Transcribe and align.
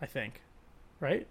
I 0.00 0.06
think. 0.06 0.42
Right? 1.00 1.26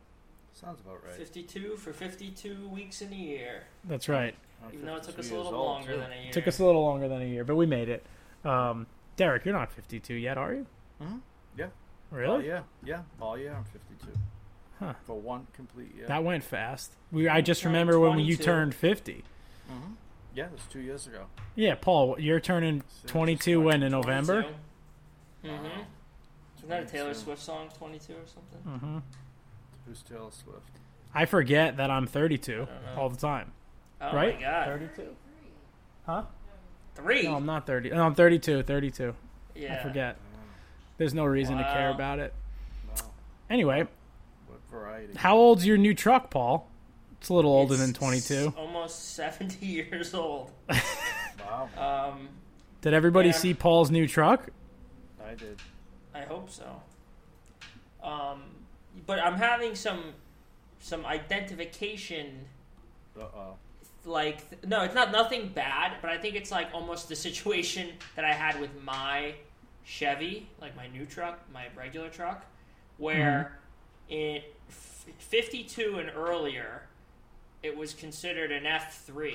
Sounds 0.53 0.79
about 0.81 1.03
right. 1.05 1.13
52 1.13 1.77
for 1.77 1.93
52 1.93 2.67
weeks 2.69 3.01
in 3.01 3.13
a 3.13 3.15
year. 3.15 3.63
That's 3.83 4.09
right. 4.09 4.33
Even 4.73 4.87
though 4.87 4.95
it 4.95 5.03
took 5.03 5.19
us 5.19 5.29
a 5.29 5.35
little 5.35 5.53
old, 5.53 5.65
longer 5.65 5.93
too. 5.93 5.99
than 5.99 6.11
a 6.11 6.23
year. 6.23 6.31
Took 6.31 6.47
us 6.47 6.59
a 6.59 6.65
little 6.65 6.83
longer 6.83 7.07
than 7.07 7.21
a 7.21 7.25
year, 7.25 7.43
but 7.43 7.55
we 7.55 7.65
made 7.67 7.89
it. 7.89 8.05
Um, 8.43 8.87
Derek, 9.17 9.45
you're 9.45 9.53
not 9.53 9.71
52 9.71 10.15
yet, 10.15 10.37
are 10.37 10.53
you? 10.53 10.65
Mhm. 11.01 11.21
Yeah. 11.55 11.67
Really? 12.09 12.45
Oh, 12.45 12.47
yeah. 12.47 12.61
Yeah. 12.83 13.01
Oh, 13.21 13.35
yeah. 13.35 13.57
I'm 13.57 13.65
52. 13.65 14.07
Huh. 14.79 14.93
For 15.05 15.19
one 15.19 15.47
complete 15.53 15.93
year. 15.95 16.07
That 16.07 16.23
went 16.23 16.43
fast. 16.43 16.93
We 17.11 17.27
I 17.27 17.41
just 17.41 17.61
Turned 17.61 17.73
remember 17.73 17.99
when 17.99 18.19
you 18.19 18.35
turned 18.35 18.73
50. 18.75 19.23
Mm-hmm. 19.69 19.93
Yeah, 20.35 20.45
it 20.45 20.51
was 20.51 20.61
two 20.69 20.79
years 20.81 21.07
ago. 21.07 21.25
Yeah, 21.55 21.75
Paul, 21.75 22.15
you're 22.19 22.39
turning 22.39 22.83
22 23.07 23.59
when 23.59 23.81
in 23.81 23.91
November? 23.91 24.45
Mm-hmm. 25.43 25.81
Isn't 26.67 26.81
that 26.81 26.83
a 26.83 26.91
Taylor 26.91 27.13
22. 27.13 27.23
Swift 27.23 27.41
song, 27.41 27.69
22 27.77 28.13
or 28.13 28.15
something? 28.25 28.79
hmm 28.79 28.97
Who's 29.85 30.01
Taylor 30.03 30.31
Swift? 30.31 30.69
I 31.13 31.25
forget 31.25 31.77
that 31.77 31.89
I'm 31.89 32.05
32 32.05 32.67
all 32.97 33.09
the 33.09 33.15
time. 33.17 33.53
Oh 34.01 34.13
right? 34.13 34.35
my 34.35 34.41
god. 34.41 34.65
32. 34.67 35.15
Huh? 36.05 36.23
Three. 36.95 37.23
No, 37.23 37.35
I'm 37.35 37.45
not 37.45 37.65
30. 37.65 37.91
No, 37.91 38.03
I'm 38.03 38.13
32. 38.15 38.63
32. 38.63 39.15
yeah. 39.55 39.79
I 39.79 39.83
forget. 39.87 40.17
There's 40.97 41.13
no 41.13 41.23
reason 41.25 41.57
to 41.57 41.63
care 41.63 41.89
about 41.89 42.19
it. 42.19 42.33
No. 42.97 43.03
Anyway, 43.49 43.87
What 44.47 44.59
variety? 44.69 45.13
how 45.15 45.37
old's 45.37 45.65
your 45.65 45.77
new 45.77 45.93
truck, 45.93 46.29
Paul? 46.29 46.67
It's 47.21 47.29
a 47.29 47.33
little 47.33 47.51
older 47.51 47.75
It's 47.75 47.83
than 47.83 47.93
22. 47.93 48.53
Almost 48.57 49.13
70 49.15 49.65
years 49.65 50.13
old. 50.13 50.51
Wow. 51.39 51.69
Um, 52.13 52.29
Did 52.81 52.93
everybody 52.93 53.29
Yeah. 53.29 53.35
see 53.35 53.53
Paul's 53.53 53.89
new 53.89 54.05
truck? 54.07 54.49
I 55.25 55.33
did. 55.33 55.59
I 56.17 56.25
hope 56.25 56.49
so. 56.49 56.81
Um, 58.03 58.43
but 59.05 59.19
I'm 59.19 59.35
having 59.35 59.75
some 59.75 60.13
some 60.79 61.05
identification 61.05 62.45
Uh 63.19 63.23
oh. 63.23 63.53
like 64.05 64.63
no 64.65 64.83
it's 64.83 64.93
not 64.93 65.11
nothing 65.11 65.47
bad 65.49 65.93
but 66.03 66.11
i 66.11 66.17
think 66.19 66.35
it's 66.35 66.51
like 66.51 66.67
almost 66.71 67.09
the 67.09 67.15
situation 67.15 67.89
that 68.15 68.23
i 68.23 68.31
had 68.31 68.59
with 68.61 68.69
my 68.83 69.33
chevy 69.83 70.47
like 70.61 70.75
my 70.75 70.87
new 70.87 71.03
truck 71.05 71.39
my 71.51 71.65
regular 71.75 72.09
truck 72.09 72.45
where 72.97 73.57
in 74.07 74.39
f- 74.69 75.05
52 75.17 75.97
and 75.97 76.11
earlier 76.15 76.83
it 77.63 77.75
was 77.75 77.93
considered 77.95 78.51
an 78.51 78.63
f3 78.65 79.33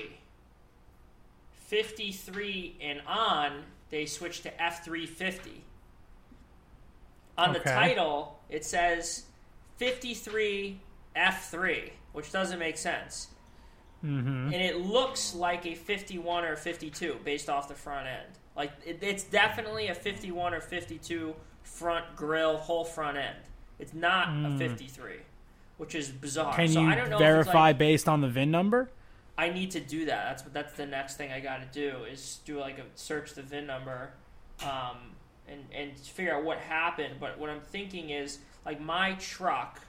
53 1.67 2.77
and 2.81 3.01
on 3.05 3.63
they 3.89 4.05
switched 4.05 4.43
to 4.43 4.51
f350 4.51 5.61
on 7.37 7.53
the 7.53 7.59
title 7.59 8.39
it 8.49 8.63
says 8.65 9.23
53 9.77 10.79
f3 11.15 11.91
which 12.13 12.31
doesn't 12.31 12.59
make 12.59 12.77
sense 12.77 13.27
Mm-hmm. 14.03 14.53
and 14.53 14.55
it 14.55 14.81
looks 14.81 15.33
like 15.33 15.65
a 15.65 15.75
51 15.75 16.43
or 16.43 16.57
52 16.57 17.19
based 17.23 17.49
off 17.49 17.69
the 17.69 17.73
front 17.73 18.05
end. 18.05 18.27
Like 18.53 18.71
it, 18.85 18.99
it's 19.01 19.23
definitely 19.23 19.87
a 19.87 19.95
51 19.95 20.53
or 20.53 20.59
52 20.59 21.33
front 21.63 22.13
grill, 22.15 22.57
whole 22.57 22.83
front 22.83 23.17
end. 23.17 23.37
It's 23.79 23.93
not 23.93 24.27
a 24.45 24.57
53, 24.57 25.13
which 25.77 25.95
is 25.95 26.09
bizarre. 26.09 26.51
Hmm. 26.51 26.57
Can 26.57 26.67
so 26.67 26.81
you 26.81 26.87
I 26.89 26.95
don't 26.95 27.09
know 27.09 27.17
verify 27.17 27.69
If 27.69 27.73
like, 27.73 27.77
based 27.77 28.09
on 28.09 28.19
the 28.19 28.27
VIN 28.27 28.51
number? 28.51 28.89
I 29.37 29.49
need 29.49 29.71
to 29.71 29.79
do 29.79 30.05
that. 30.05 30.25
That's 30.25 30.43
that's 30.53 30.73
the 30.73 30.85
next 30.85 31.15
thing 31.15 31.31
I 31.31 31.39
got 31.39 31.61
to 31.61 31.79
do 31.79 32.03
is 32.03 32.39
do 32.45 32.59
like 32.59 32.77
a 32.79 32.83
search 32.95 33.33
the 33.33 33.41
VIN 33.41 33.65
number, 33.65 34.11
um, 34.63 35.12
and 35.47 35.63
and 35.73 35.97
figure 35.97 36.35
out 36.35 36.43
what 36.43 36.57
happened. 36.59 37.15
But 37.19 37.37
what 37.39 37.49
I'm 37.49 37.61
thinking 37.61 38.09
is 38.09 38.39
like 38.65 38.79
my 38.79 39.13
truck 39.13 39.79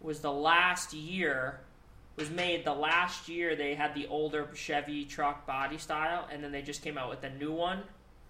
was 0.00 0.20
the 0.20 0.32
last 0.32 0.92
year 0.92 1.60
was 2.16 2.30
made 2.30 2.64
the 2.64 2.74
last 2.74 3.28
year 3.28 3.54
they 3.54 3.74
had 3.74 3.94
the 3.94 4.06
older 4.06 4.48
Chevy 4.54 5.04
truck 5.04 5.46
body 5.46 5.78
style, 5.78 6.26
and 6.32 6.42
then 6.42 6.50
they 6.50 6.62
just 6.62 6.82
came 6.82 6.96
out 6.96 7.10
with 7.10 7.22
a 7.24 7.30
new 7.30 7.52
one. 7.52 7.82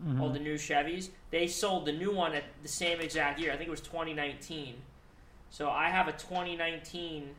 Mm-hmm. 0.05 0.21
All 0.21 0.29
the 0.29 0.39
new 0.39 0.57
Chevys. 0.57 1.09
They 1.31 1.47
sold 1.47 1.87
the 1.87 1.93
new 1.93 2.13
one 2.13 2.35
at 2.35 2.45
the 2.63 2.69
same 2.69 3.01
exact 3.01 3.41
year. 3.41 3.51
I 3.51 3.57
think 3.57 3.69
it 3.69 3.71
was 3.71 3.81
2019. 3.81 4.75
So 5.49 5.71
I 5.71 5.89
have 5.89 6.07
a 6.07 6.13
2019, 6.13 7.31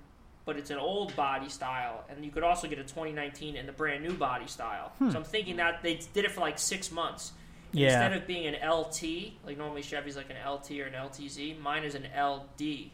but 0.44 0.58
it's 0.58 0.72
an 0.72 0.80
old 0.80 1.16
body 1.16 1.50
style, 1.50 2.04
and 2.10 2.26
you 2.26 2.32
could 2.32 2.42
also 2.42 2.68
get 2.68 2.80
a 2.80 2.84
2019 2.84 3.56
in 3.56 3.68
the 3.68 3.72
brand 3.72 4.04
new 4.04 4.14
body 4.14 4.48
style. 4.48 4.92
Hmm. 4.98 5.12
So 5.12 5.18
I'm 5.18 5.24
thinking 5.24 5.58
that 5.58 5.84
they 5.84 6.00
did 6.14 6.26
it 6.26 6.32
for 6.32 6.42
like 6.42 6.58
six 6.58 6.92
months. 6.92 7.34
Yeah. 7.78 8.06
Instead 8.06 8.14
of 8.22 8.28
being 8.28 8.48
an 8.48 8.56
LT, 8.70 9.34
like 9.46 9.58
normally 9.58 9.82
Chevy's 9.82 10.16
like 10.18 10.30
an 10.30 10.36
LT 10.50 10.72
or 10.80 10.86
an 10.86 10.94
LTZ, 10.94 11.60
mine 11.62 11.84
is 11.84 11.96
an 11.96 12.04
LD. 12.18 12.90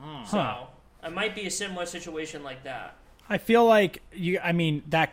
Mm-hmm. 0.00 0.24
So 0.26 0.38
Huh. 0.38 0.64
it 1.04 1.12
might 1.12 1.34
be 1.34 1.46
a 1.46 1.50
similar 1.50 1.86
situation 1.86 2.42
like 2.42 2.64
that. 2.64 2.94
I 3.28 3.38
feel 3.38 3.64
like 3.64 4.02
you. 4.12 4.38
I 4.42 4.52
mean 4.52 4.82
that. 4.88 5.12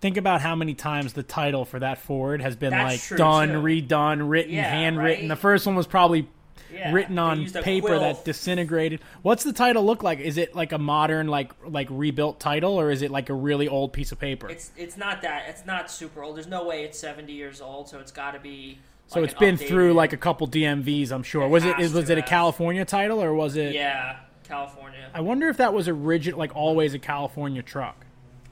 Think 0.00 0.16
about 0.16 0.40
how 0.40 0.54
many 0.54 0.74
times 0.74 1.14
the 1.14 1.24
title 1.24 1.64
for 1.64 1.80
that 1.80 1.98
Ford 1.98 2.40
has 2.40 2.54
been 2.54 2.70
That's 2.70 3.10
like 3.10 3.18
done, 3.18 3.48
too. 3.48 3.54
redone, 3.60 4.30
written, 4.30 4.54
Yeah, 4.54 4.62
handwritten. 4.62 5.22
right? 5.24 5.28
The 5.28 5.34
first 5.34 5.66
one 5.66 5.74
was 5.74 5.88
probably 5.88 6.28
Yeah, 6.72 6.92
written 6.92 7.18
on 7.18 7.46
paper 7.46 7.86
quill. 7.88 8.00
that 8.00 8.24
disintegrated. 8.24 9.00
What's 9.22 9.42
the 9.42 9.52
title 9.52 9.84
look 9.86 10.02
like? 10.02 10.18
Is 10.20 10.36
it 10.36 10.54
like 10.54 10.72
a 10.72 10.78
modern, 10.78 11.26
like 11.28 11.52
like 11.66 11.88
rebuilt 11.90 12.40
title, 12.40 12.78
or 12.78 12.90
is 12.90 13.00
it 13.02 13.10
like 13.10 13.30
a 13.30 13.34
really 13.34 13.68
old 13.68 13.92
piece 13.92 14.12
of 14.12 14.18
paper? 14.18 14.50
It's 14.50 14.70
it's 14.76 14.96
not 14.96 15.22
that 15.22 15.46
it's 15.48 15.64
not 15.64 15.90
super 15.90 16.22
old. 16.22 16.36
There's 16.36 16.46
no 16.46 16.66
way 16.66 16.84
it's 16.84 16.98
70 16.98 17.32
years 17.32 17.60
old, 17.60 17.88
so 17.88 17.98
it's 17.98 18.12
got 18.12 18.32
to 18.32 18.38
be. 18.40 18.78
so 19.06 19.20
like 19.20 19.30
it's 19.30 19.38
been 19.38 19.56
through 19.56 19.94
like 19.94 20.12
a 20.12 20.16
couple 20.18 20.46
DMVs, 20.46 21.10
I'm 21.10 21.22
sure. 21.22 21.44
It 21.44 21.48
was 21.48 21.64
it 21.64 21.78
is 21.80 21.92
was 21.94 22.10
it 22.10 22.18
a 22.18 22.20
have. 22.20 22.28
California 22.28 22.84
title 22.84 23.22
or 23.22 23.32
was 23.32 23.56
it? 23.56 23.74
yeah, 23.74 24.16
California. 24.44 25.08
I 25.14 25.22
wonder 25.22 25.48
if 25.48 25.56
that 25.56 25.72
was 25.72 25.88
original, 25.88 26.38
like 26.38 26.54
always 26.54 26.92
a 26.92 26.98
California 26.98 27.62
truck. 27.62 28.04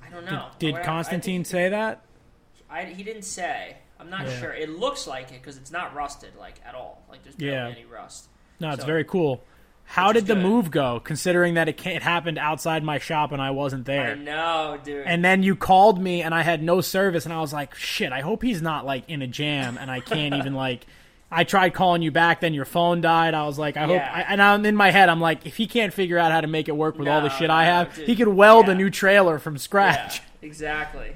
I 0.03 0.09
don't 0.09 0.25
know. 0.25 0.47
Did 0.59 0.73
What 0.73 0.79
I- 0.81 0.83
I 0.83 0.87
Constantine 0.87 1.41
think- 1.45 1.47
say 1.53 1.69
that? 1.69 2.03
I, 2.71 2.85
he 2.85 3.03
didn't 3.03 3.23
say. 3.25 3.77
I'm 4.01 4.11
not 4.11 4.27
Yeah. 4.27 4.41
sure. 4.41 4.53
It 4.53 4.71
looks 4.71 5.07
like 5.07 5.31
it 5.33 5.41
because 5.43 5.57
it's 5.57 5.71
not 5.73 5.95
rusted 5.95 6.31
like 6.39 6.57
at 6.67 6.75
all. 6.75 7.03
Like 7.09 7.23
there's 7.23 7.35
barely 7.37 7.55
Yeah. 7.57 7.69
any 7.69 7.85
rust. 7.85 8.27
No, 8.61 8.71
it's 8.71 8.81
So- 8.81 8.87
very 8.87 9.05
cool. 9.05 9.43
How 9.89 10.11
did 10.13 10.27
the 10.27 10.35
good. 10.35 10.43
move 10.43 10.71
go? 10.73 10.99
Considering 10.99 11.55
that 11.55 11.69
it, 11.69 11.87
it 11.87 12.03
happened 12.03 12.39
outside 12.39 12.83
my 12.83 12.99
shop 12.99 13.31
and 13.31 13.41
I 13.41 13.53
wasn't 13.53 13.85
there. 13.87 14.13
I 14.13 14.15
know, 14.15 14.79
dude. 14.83 15.07
And 15.07 15.25
then 15.25 15.45
you 15.45 15.55
called 15.55 16.01
me 16.03 16.23
and 16.23 16.35
I 16.35 16.43
had 16.43 16.61
no 16.63 16.81
service 16.81 17.25
and 17.25 17.33
I 17.33 17.41
was 17.41 17.53
like, 17.53 17.75
shit, 17.77 18.13
I 18.13 18.21
hope 18.21 18.43
he's 18.43 18.61
not 18.61 18.85
like 18.85 19.09
in 19.09 19.23
a 19.23 19.29
jam 19.29 19.79
and 19.81 19.89
I 19.91 20.01
can't 20.01 20.35
even 20.35 20.55
like 20.67 20.87
I 21.31 21.45
tried 21.45 21.73
calling 21.75 22.03
you 22.03 22.11
back, 22.11 22.41
then 22.41 22.53
your 22.55 22.65
phone 22.65 23.01
died. 23.01 23.35
I 23.35 23.47
was 23.47 23.59
like, 23.61 23.77
I 23.77 23.83
hope 23.83 23.97
Yeah. 23.97 24.13
I, 24.13 24.21
and 24.33 24.43
I'm 24.43 24.65
in 24.67 24.75
my 24.77 24.91
head, 24.91 25.09
I'm 25.09 25.21
like, 25.21 25.47
if 25.47 25.57
he 25.57 25.67
can't 25.69 25.93
figure 25.93 26.19
out 26.19 26.31
how 26.33 26.41
to 26.41 26.47
make 26.49 26.69
it 26.69 26.77
work 26.77 26.99
with 26.99 27.07
all 27.09 27.21
the 27.21 27.29
No, 27.29 27.35
shit 27.35 27.51
I 27.51 27.65
have, 27.65 27.95
dude. 27.95 28.07
he 28.09 28.17
could 28.17 28.29
weld 28.29 28.67
Yeah. 28.67 28.73
a 28.73 28.75
new 28.77 28.91
trailer 28.91 29.39
from 29.39 29.55
yeah, 29.55 29.61
scratch. 29.61 30.21
exactly. 30.43 31.13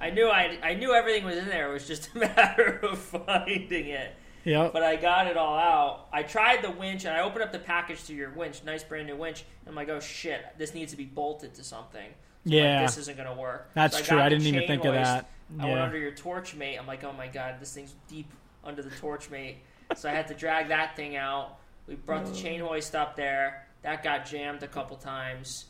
I 0.00 0.10
knew 0.10 0.28
I 0.28 0.58
I 0.62 0.74
knew 0.74 0.92
everything 0.94 1.24
was 1.24 1.36
in 1.36 1.46
there. 1.46 1.70
It 1.70 1.72
was 1.74 1.86
just 1.86 2.10
a 2.14 2.18
matter 2.20 2.80
of 2.82 2.98
finding 2.98 3.86
it. 3.86 4.14
Yep. 4.44 4.72
But 4.72 4.82
I 4.82 4.96
got 4.96 5.26
it 5.26 5.36
all 5.36 5.58
out. 5.58 6.06
I 6.12 6.22
tried 6.22 6.62
the 6.62 6.70
winch 6.70 7.04
and 7.04 7.14
I 7.14 7.20
opened 7.20 7.44
up 7.44 7.52
the 7.52 7.58
package 7.58 8.04
to 8.04 8.14
your 8.14 8.30
winch, 8.30 8.62
nice 8.64 8.82
brand 8.82 9.06
new 9.06 9.16
winch. 9.16 9.44
And 9.60 9.68
I'm 9.68 9.74
like, 9.74 9.90
oh 9.90 10.00
shit, 10.00 10.40
this 10.56 10.72
needs 10.74 10.92
to 10.92 10.96
be 10.96 11.04
bolted 11.04 11.52
to 11.54 11.64
something. 11.64 12.08
So 12.46 12.52
I'm 12.52 12.52
like, 12.52 12.62
Yeah. 12.62 12.82
this 12.82 12.96
isn't 12.96 13.16
gonna 13.18 13.34
work. 13.34 13.68
That's 13.74 13.98
So 13.98 14.02
true. 14.04 14.20
I 14.20 14.30
didn't 14.30 14.46
even 14.46 14.60
chain 14.60 14.68
think 14.68 14.84
of 14.86 14.94
hoist. 14.94 15.04
that. 15.04 15.26
I 15.58 15.64
went 15.66 15.76
Yeah. 15.76 15.84
under 15.84 15.98
your 15.98 16.12
Torchmate. 16.12 16.78
I'm 16.78 16.86
like, 16.86 17.04
oh 17.04 17.12
my 17.12 17.26
god, 17.28 17.56
this 17.60 17.74
thing's 17.74 17.94
deep 18.08 18.30
under 18.64 18.80
the 18.82 18.90
Torchmate. 18.90 19.56
So 19.96 20.08
I 20.08 20.12
had 20.12 20.26
to 20.28 20.34
drag 20.34 20.68
that 20.68 20.96
thing 20.96 21.16
out. 21.16 21.58
We 21.86 21.96
brought 21.96 22.24
the 22.24 22.34
chain 22.34 22.60
hoist 22.60 22.94
up 22.94 23.16
there. 23.16 23.66
That 23.82 24.02
got 24.02 24.24
jammed 24.24 24.62
a 24.62 24.68
couple 24.68 24.96
times. 24.96 25.66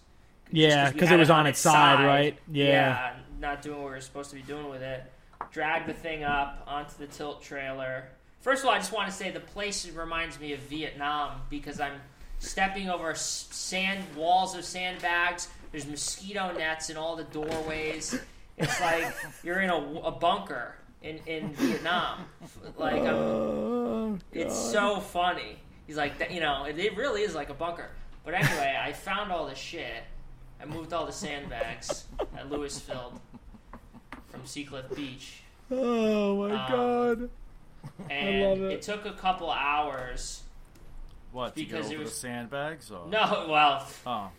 Yeah, 0.53 0.91
because 0.91 1.11
it 1.11 1.17
was 1.17 1.31
on 1.31 1.47
its 1.47 1.59
side, 1.61 2.05
right? 2.05 2.39
Yeah. 2.51 2.65
yeah, 2.67 3.13
not 3.41 3.63
doing 3.63 3.79
what 3.79 3.87
we 3.87 3.91
were 3.95 4.01
supposed 4.01 4.31
to 4.31 4.37
be 4.37 4.43
doing 4.43 4.69
with 4.69 4.83
it. 4.83 5.03
Drag 5.51 5.87
the 5.87 5.95
thing 5.95 6.23
up 6.23 6.63
onto 6.67 6.97
the 6.99 7.07
tilt 7.07 7.43
trailer. 7.43 8.09
First 8.41 8.63
of 8.63 8.69
all, 8.69 8.75
I 8.75 8.79
just 8.79 8.93
want 8.93 9.09
to 9.09 9.15
say 9.15 9.31
the 9.31 9.41
place 9.41 9.89
reminds 9.91 10.39
me 10.39 10.53
of 10.53 10.61
Vietnam 10.61 11.41
because 11.51 11.81
I'm 11.81 12.01
stepping 12.39 12.89
over 12.89 13.15
sand 13.15 14.05
walls 14.15 14.55
of 14.55 14.65
sandbags. 14.65 15.49
There's 15.73 15.87
mosquito 15.87 16.53
nets 16.57 16.91
in 16.91 16.97
all 16.97 17.17
the 17.17 17.25
doorways. 17.25 18.19
It's 18.59 18.81
like 18.81 19.15
you're 19.43 19.61
in 19.61 19.71
a, 19.71 19.77
a 20.01 20.11
bunker 20.11 20.75
in, 21.03 21.19
in 21.27 21.53
Vietnam. 21.55 22.25
Like 22.77 23.01
I'm, 23.03 23.15
Oh, 23.15 24.19
it's 24.33 24.59
so 24.59 25.01
funny. 25.01 25.57
He's 25.87 25.97
like, 25.97 26.31
you 26.31 26.41
know, 26.41 26.65
it, 26.65 26.79
it 26.79 26.97
really 26.97 27.23
is 27.23 27.35
like 27.35 27.49
a 27.51 27.55
bunker. 27.55 27.89
But 28.25 28.35
anyway, 28.35 28.77
I 28.81 28.93
found 28.93 29.33
all 29.33 29.47
the 29.47 29.55
shit. 29.55 30.05
I 30.61 30.67
moved 30.67 30.93
all 30.93 31.07
the 31.07 31.13
sandbags 31.13 32.05
at 32.37 32.51
Louisville 32.51 33.21
from 34.31 34.43
Seacliff 34.43 34.95
Beach, 34.95 35.43
oh 35.71 36.49
my 36.49 36.55
Um, 36.67 36.71
god. 36.71 37.31
and 38.11 38.43
love 38.43 38.61
it. 38.71 38.73
it. 38.75 38.83
took 38.83 39.05
a 39.07 39.13
couple 39.13 39.51
hours. 39.51 40.43
What? 41.33 41.55
To 41.55 41.63
Because 41.63 41.89
get 41.89 41.95
it 41.97 41.99
was- 42.01 42.11
the 42.11 42.17
sandbags? 42.17 42.91
Or? 42.91 43.07
No, 43.09 43.47
well, 43.51 43.87
Oh. 44.07 44.31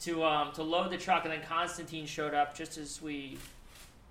to 0.00 0.24
um 0.24 0.52
to 0.52 0.62
load 0.62 0.90
the 0.90 0.98
truck, 0.98 1.24
and 1.24 1.32
then 1.32 1.42
Constantine 1.42 2.06
showed 2.06 2.34
up 2.34 2.54
just 2.56 2.76
as 2.78 3.00
we 3.00 3.38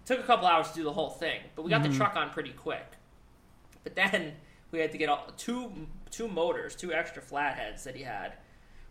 took 0.06 0.20
a 0.20 0.24
couple 0.24 0.48
hours 0.48 0.70
to 0.70 0.76
do 0.76 0.84
the 0.84 0.94
whole 0.94 1.10
thing, 1.10 1.42
but 1.56 1.62
we 1.64 1.70
got 1.70 1.82
Mm-hmm. 1.82 1.92
the 1.92 1.98
truck 1.98 2.16
on 2.16 2.30
pretty 2.30 2.52
quick. 2.52 2.86
But 3.84 3.96
then 3.96 4.34
we 4.72 4.80
had 4.80 4.92
to 4.92 4.98
get 4.98 5.10
all, 5.10 5.28
two 5.38 5.88
two 6.12 6.28
motors, 6.28 6.76
two 6.76 6.94
extra 6.94 7.22
flatheads 7.22 7.84
that 7.86 7.96
he 7.96 8.04
had. 8.04 8.34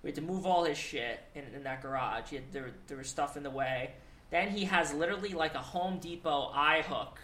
We 0.03 0.09
had 0.09 0.17
to 0.17 0.21
move 0.23 0.45
all 0.47 0.65
his 0.65 0.77
shit 0.77 1.21
in, 1.35 1.45
in 1.55 1.63
that 1.63 1.81
garage. 1.83 2.31
He 2.31 2.37
had, 2.37 2.53
there, 2.53 2.73
there 2.89 2.97
was 2.99 3.09
stuff 3.09 3.37
in 3.37 3.45
the 3.45 3.51
way. 3.51 3.93
Then 4.33 4.49
he 4.49 4.65
has 4.65 4.93
literally 4.95 5.35
like 5.35 5.55
a 5.55 5.59
Home 5.61 5.99
Depot 5.99 6.51
eye 6.55 6.83
hook 6.89 7.21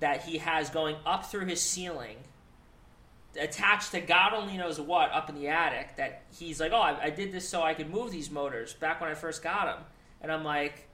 that 0.00 0.24
he 0.24 0.38
has 0.38 0.68
going 0.68 0.96
up 1.06 1.26
through 1.26 1.46
his 1.46 1.60
ceiling 1.62 2.16
attached 3.40 3.92
to 3.92 4.00
God 4.00 4.34
only 4.34 4.58
knows 4.58 4.78
what 4.78 5.10
up 5.12 5.30
in 5.30 5.36
the 5.36 5.48
attic 5.48 5.96
that 5.96 6.22
he's 6.38 6.60
like, 6.60 6.72
oh, 6.72 6.80
I, 6.80 7.04
I 7.04 7.10
did 7.10 7.32
this 7.32 7.48
so 7.48 7.62
I 7.62 7.72
could 7.74 7.88
move 7.90 8.10
these 8.10 8.30
motors 8.30 8.74
back 8.74 9.00
when 9.00 9.08
I 9.08 9.14
first 9.14 9.42
got 9.42 9.66
them. 9.66 9.84
And 10.20 10.30
I'm 10.30 10.44
like, 10.44 10.86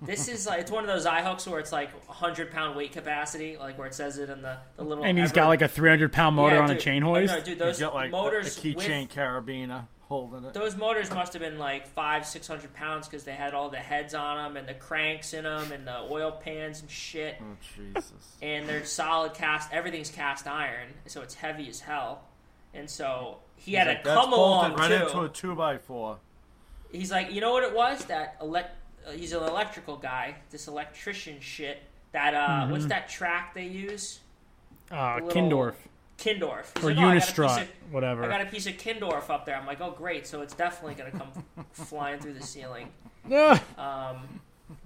this 0.00 0.26
is 0.28 0.46
like, 0.46 0.60
it's 0.60 0.70
one 0.70 0.84
of 0.84 0.88
those 0.88 1.04
eye 1.04 1.20
hooks 1.22 1.46
where 1.46 1.60
it's 1.60 1.70
like 1.72 1.90
100 2.08 2.50
pound 2.50 2.76
weight 2.76 2.92
capacity, 2.92 3.56
like 3.58 3.76
where 3.76 3.86
it 3.88 3.94
says 3.94 4.18
it 4.18 4.30
in 4.30 4.40
the, 4.40 4.56
the 4.76 4.84
little. 4.84 5.04
And 5.04 5.18
he's 5.18 5.30
ever- 5.30 5.34
got 5.34 5.48
like 5.48 5.62
a 5.62 5.68
300 5.68 6.12
pound 6.12 6.36
motor 6.36 6.56
Yeah, 6.56 6.62
on 6.62 6.70
a 6.70 6.78
chain 6.78 7.02
Oh, 7.02 7.08
hoist. 7.14 7.34
No, 7.34 7.40
dude, 7.40 7.58
those 7.58 7.78
got 7.80 7.92
like 7.94 8.10
motors 8.12 8.56
a 8.56 8.60
keychain 8.60 9.02
with- 9.08 9.10
carabiner 9.16 9.86
holding 10.08 10.44
it. 10.44 10.52
those 10.54 10.76
motors 10.76 11.10
must 11.10 11.32
have 11.32 11.40
been 11.40 11.58
like 11.58 11.86
five, 11.86 12.26
six 12.26 12.46
hundred 12.46 12.74
pounds 12.74 13.08
because 13.08 13.24
they 13.24 13.32
had 13.32 13.54
all 13.54 13.70
the 13.70 13.76
heads 13.78 14.14
on 14.14 14.36
them 14.36 14.56
and 14.56 14.68
the 14.68 14.74
cranks 14.74 15.32
in 15.34 15.44
them 15.44 15.72
and 15.72 15.86
the 15.86 15.98
oil 16.10 16.30
pans 16.32 16.80
and 16.82 16.90
shit. 16.90 17.36
Oh 17.40 17.56
Jesus! 17.76 18.36
and 18.42 18.68
they're 18.68 18.84
solid 18.84 19.34
cast. 19.34 19.72
Everything's 19.72 20.10
cast 20.10 20.46
iron, 20.46 20.88
so 21.06 21.22
it's 21.22 21.34
heavy 21.34 21.68
as 21.68 21.80
hell. 21.80 22.22
And 22.74 22.88
so 22.88 23.38
he 23.56 23.74
had 23.74 23.86
He's 23.86 23.92
to 23.92 23.94
like, 23.98 24.04
"That's 24.04 24.20
come 24.20 24.32
along 24.32 24.70
bolted 24.70 24.78
right 24.90 24.98
too. 25.00 25.06
into 25.06 25.20
a 25.22 25.28
two 25.28 25.54
by 25.54 25.78
four. 25.78 26.18
He's 26.90 27.10
like, 27.10 27.32
you 27.32 27.40
know 27.40 27.52
what 27.52 27.62
it 27.64 27.74
was? 27.74 28.04
That 28.06 28.36
elect. 28.40 28.76
Uh, 29.06 29.12
he's 29.12 29.32
an 29.32 29.42
electrical 29.42 29.96
guy. 29.96 30.36
This 30.50 30.68
electrician 30.68 31.40
shit. 31.40 31.82
That 32.12 32.34
uh, 32.34 32.38
Mm-hmm. 32.48 32.72
what's 32.72 32.86
that 32.86 33.08
track 33.08 33.54
they 33.54 33.64
use? 33.66 34.20
uh, 34.90 35.14
little- 35.22 35.30
Kindorf 35.30 35.74
Kindorf. 36.22 36.66
He's 36.76 36.84
or 36.84 36.92
like, 36.94 36.98
"Oh, 36.98 37.00
I 37.08 37.14
got 37.14 37.16
a 37.16 37.20
piece 37.20 37.30
Unistrut, 37.32 37.62
of- 37.62 37.68
whatever. 37.92 38.24
I 38.24 38.28
got 38.28 38.40
a 38.40 38.46
piece 38.46 38.66
of 38.66 38.74
Kindorf 38.74 39.30
up 39.30 39.44
there. 39.46 39.56
I'm 39.56 39.66
like, 39.66 39.80
oh 39.80 39.90
great, 39.90 40.26
so 40.26 40.40
it's 40.42 40.54
definitely 40.54 40.94
gonna 40.94 41.10
come 41.10 41.32
flying 41.72 42.20
through 42.20 42.34
the 42.34 42.42
ceiling. 42.42 42.88
Um, 43.78 44.40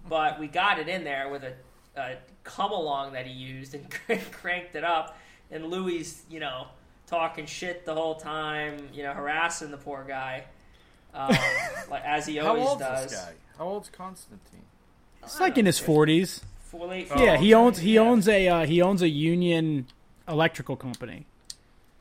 but 0.09 0.39
we 0.41 0.47
got 0.49 0.79
it 0.79 0.89
in 0.89 1.05
there 1.05 1.29
with 1.29 1.45
a, 1.45 1.53
a 2.01 2.17
come 2.45 2.73
along 2.73 3.13
that 3.13 3.27
he 3.27 3.33
used 3.33 3.75
and 3.75 3.87
cranked 4.33 4.75
it 4.77 4.85
up. 4.85 5.17
And 5.51 5.67
Louis, 5.67 6.23
you 6.29 6.41
know, 6.41 6.67
talking 7.07 7.47
shit 7.47 7.85
the 7.87 7.95
whole 7.95 8.15
time, 8.17 8.89
you 8.93 9.03
know, 9.05 9.13
harassing 9.13 9.71
the 9.71 9.77
poor 9.77 10.05
guy, 10.07 10.45
um, 11.15 11.37
like 11.91 12.05
as 12.05 12.27
he 12.27 12.39
always 12.41 12.63
How 12.65 12.69
always 12.69 12.69
old's 12.69 12.81
does. 12.83 13.11
this 13.11 13.21
guy? 13.21 13.33
How 13.59 13.65
old's 13.65 13.89
Constantine? 13.91 14.63
it's 15.23 15.41
like 15.41 15.59
in 15.59 15.67
his 15.67 15.81
40s. 15.81 16.43
Late 16.73 17.09
Oh, 17.11 17.25
yeah, 17.25 17.39
he 17.39 17.55
owns 17.55 17.79
he 17.79 17.95
Yeah. 17.95 18.01
owns 18.03 18.29
a 18.29 18.49
uh, 18.49 18.67
he 18.67 18.83
owns 18.83 19.01
a 19.01 19.09
union 19.09 19.87
electrical 20.29 20.77
company. 20.77 21.27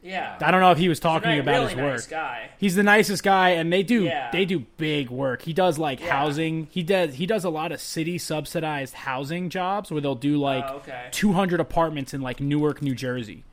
Yeah, 0.03 0.37
I 0.39 0.51
don't 0.51 0.61
know 0.61 0.69
if 0.69 0.77
he 0.77 0.87
was 0.87 0.99
talking 0.99 1.31
ni- 1.31 1.39
about 1.39 1.51
really 1.53 1.67
his 1.69 1.75
nice 1.77 2.01
work. 2.03 2.09
guy. 2.11 2.49
He's 2.59 2.75
the 2.75 2.83
nicest 2.83 3.23
guy, 3.23 3.51
and 3.51 3.73
they 3.73 3.81
do 3.81 4.03
Yeah. 4.03 4.29
they 4.31 4.45
do 4.45 4.59
big 4.77 5.09
work. 5.09 5.41
He 5.41 5.51
does 5.53 5.79
like 5.79 5.99
Yeah. 5.99 6.11
housing. 6.15 6.67
He 6.69 6.83
does 6.83 7.15
he 7.15 7.25
does 7.25 7.43
a 7.43 7.49
lot 7.49 7.71
of 7.71 7.81
city 7.81 8.19
subsidized 8.19 8.93
housing 8.93 9.49
jobs 9.49 9.91
where 9.91 10.01
they'll 10.01 10.13
do 10.13 10.37
like 10.37 10.63
Oh, 10.69 10.75
okay. 10.75 11.07
200 11.09 11.59
apartments 11.59 12.13
in 12.13 12.21
like 12.21 12.39
Newark, 12.39 12.83
New 12.83 12.93
Jersey, 12.93 13.43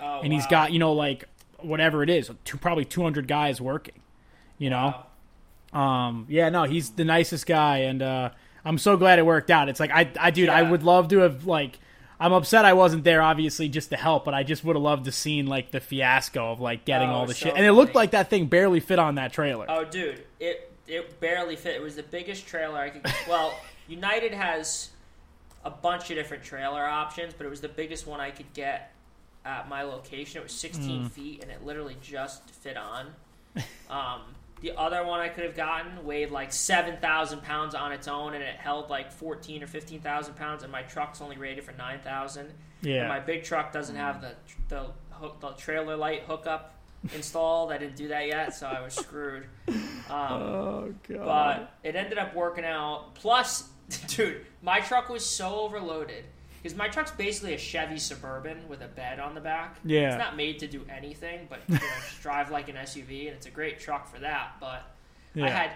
Oh, 0.00 0.20
and 0.22 0.32
he's 0.32 0.46
got 0.46 0.72
you 0.72 0.78
know 0.78 0.92
like 0.92 1.24
whatever 1.58 2.04
it 2.04 2.10
is, 2.10 2.30
two, 2.44 2.56
probably 2.56 2.84
200 2.84 3.26
guys 3.26 3.60
working. 3.60 4.00
You 4.58 4.70
know, 4.70 4.94
Wow. 5.72 5.80
um, 5.80 6.26
yeah, 6.28 6.48
no, 6.50 6.64
he's 6.64 6.90
the 6.90 7.04
nicest 7.04 7.46
guy, 7.46 7.78
and 7.78 8.00
uh, 8.00 8.30
I'm 8.64 8.78
so 8.78 8.96
glad 8.96 9.18
it 9.18 9.26
worked 9.26 9.50
out. 9.50 9.68
It's 9.68 9.80
like 9.80 9.90
I, 9.90 10.08
I, 10.20 10.30
dude, 10.30 10.48
I 10.50 10.62
would 10.62 10.84
love 10.84 11.08
to 11.08 11.18
have 11.18 11.46
like. 11.46 11.80
I'm 12.18 12.32
upset 12.32 12.64
I 12.64 12.72
wasn't 12.72 13.04
there, 13.04 13.20
obviously, 13.22 13.68
just 13.68 13.90
to 13.90 13.96
help, 13.96 14.24
but 14.24 14.32
I 14.34 14.42
just 14.42 14.64
would 14.64 14.74
have 14.76 14.82
loved 14.82 15.04
to 15.04 15.12
seen 15.12 15.46
like 15.46 15.70
the 15.70 15.80
fiasco 15.80 16.50
of 16.52 16.60
like 16.60 16.84
getting 16.84 17.10
Oh, 17.10 17.12
all 17.14 17.26
the 17.26 17.34
so 17.34 17.46
shit, 17.46 17.56
and 17.56 17.64
it 17.66 17.72
looked 17.72 17.92
funny. 17.92 18.02
like 18.04 18.10
that 18.12 18.30
thing 18.30 18.46
barely 18.46 18.80
fit 18.80 18.98
on 18.98 19.16
that 19.16 19.32
trailer. 19.32 19.66
Oh, 19.68 19.84
dude, 19.84 20.24
it 20.40 20.72
it 20.86 21.18
barely 21.20 21.56
fit. 21.56 21.74
It 21.76 21.82
was 21.82 21.96
the 21.96 22.02
biggest 22.02 22.46
trailer 22.46 22.78
I 22.78 22.90
could. 22.90 23.02
Well, 23.28 23.58
United 23.88 24.32
has 24.32 24.90
a 25.64 25.70
bunch 25.70 26.10
of 26.10 26.16
different 26.16 26.42
trailer 26.44 26.84
options, 26.86 27.34
but 27.34 27.44
it 27.46 27.50
was 27.50 27.60
the 27.60 27.68
biggest 27.68 28.06
one 28.06 28.20
I 28.20 28.30
could 28.30 28.52
get 28.54 28.92
at 29.44 29.68
my 29.68 29.82
location. 29.82 30.38
It 30.40 30.44
was 30.44 30.52
16 30.52 31.00
Hmm. 31.02 31.06
feet, 31.08 31.42
and 31.42 31.50
it 31.50 31.64
literally 31.64 31.96
just 32.02 32.48
fit 32.50 32.76
on. 32.76 33.08
Um, 33.90 34.22
the 34.60 34.72
other 34.76 35.04
one 35.04 35.20
I 35.20 35.28
could 35.28 35.44
have 35.44 35.54
gotten 35.54 36.04
weighed 36.04 36.30
like 36.30 36.52
7,000 36.52 37.42
pounds 37.42 37.74
on 37.74 37.92
its 37.92 38.08
own, 38.08 38.34
and 38.34 38.42
it 38.42 38.56
held 38.56 38.88
like 38.88 39.12
14 39.12 39.62
or 39.62 39.66
15,000 39.66 40.34
pounds, 40.34 40.62
and 40.62 40.72
my 40.72 40.82
truck's 40.82 41.20
only 41.20 41.36
rated 41.36 41.64
for 41.64 41.72
9,000. 41.72 42.52
Yeah. 42.80 43.00
And 43.00 43.08
my 43.08 43.20
big 43.20 43.44
truck 43.44 43.72
doesn't 43.72 43.96
have 43.96 44.20
the 44.20 44.32
the 44.68 44.86
hook, 45.10 45.40
the 45.40 45.50
trailer 45.52 45.96
light 45.96 46.22
hookup 46.22 46.74
installed. 47.14 47.70
I 47.72 47.78
didn't 47.78 47.96
do 47.96 48.08
that 48.08 48.26
yet, 48.26 48.54
so 48.54 48.66
I 48.66 48.80
was 48.80 48.94
screwed. 48.94 49.46
Um, 50.08 50.32
oh 50.40 50.94
god. 51.08 51.24
but 51.24 51.88
it 51.88 51.96
ended 51.96 52.16
up 52.16 52.32
working 52.32 52.64
out. 52.64 53.16
Plus, 53.16 53.68
dude, 54.06 54.46
my 54.62 54.78
truck 54.78 55.08
was 55.08 55.26
so 55.26 55.56
overloaded 55.62 56.24
because 56.66 56.76
my 56.76 56.88
truck's 56.88 57.12
basically 57.12 57.54
a 57.54 57.58
Chevy 57.58 57.96
Suburban 57.96 58.68
with 58.68 58.82
a 58.82 58.88
bed 58.88 59.20
on 59.20 59.36
the 59.36 59.40
back. 59.40 59.76
Yeah. 59.84 60.08
it's 60.08 60.18
not 60.18 60.36
made 60.36 60.58
to 60.58 60.66
do 60.66 60.84
anything 60.90 61.46
but 61.48 61.60
you 61.68 61.76
know, 61.76 61.80
just 61.80 62.20
drive 62.22 62.50
like 62.50 62.68
an 62.68 62.74
SUV, 62.74 63.28
and 63.28 63.36
it's 63.36 63.46
a 63.46 63.50
great 63.50 63.78
truck 63.78 64.08
for 64.08 64.18
that. 64.18 64.56
But 64.58 64.82
I 65.46 65.50
had 65.50 65.70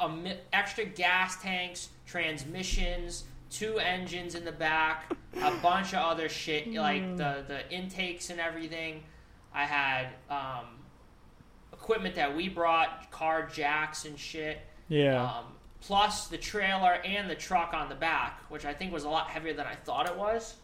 a 0.00 0.08
mi- 0.08 0.38
extra 0.50 0.86
gas 0.86 1.42
tanks, 1.42 1.90
transmissions, 2.06 3.24
two 3.50 3.78
engines 3.80 4.34
in 4.34 4.46
the 4.46 4.52
back, 4.52 5.14
a 5.42 5.50
bunch 5.56 5.92
of 5.92 5.98
other 5.98 6.30
shit 6.30 6.72
like 6.72 7.18
the 7.18 7.44
the 7.46 7.70
intakes 7.70 8.30
and 8.30 8.40
everything. 8.40 9.02
I 9.52 9.66
had 9.66 10.06
um, 10.30 10.68
equipment 11.70 12.14
that 12.14 12.34
we 12.34 12.48
brought, 12.48 13.10
car 13.10 13.46
jacks 13.46 14.06
and 14.06 14.18
shit. 14.18 14.58
yeah. 14.88 15.22
Um, 15.22 15.44
plus 15.82 16.28
the 16.28 16.38
trailer 16.38 16.94
and 17.04 17.28
the 17.28 17.34
truck 17.34 17.74
on 17.74 17.88
the 17.88 17.94
back, 17.94 18.40
which 18.48 18.64
I 18.64 18.72
think 18.72 18.92
was 18.92 19.04
a 19.04 19.08
lot 19.08 19.28
heavier 19.28 19.52
than 19.52 19.66
I 19.66 19.74
thought 19.74 20.08
it 20.08 20.16
was. 20.16 20.54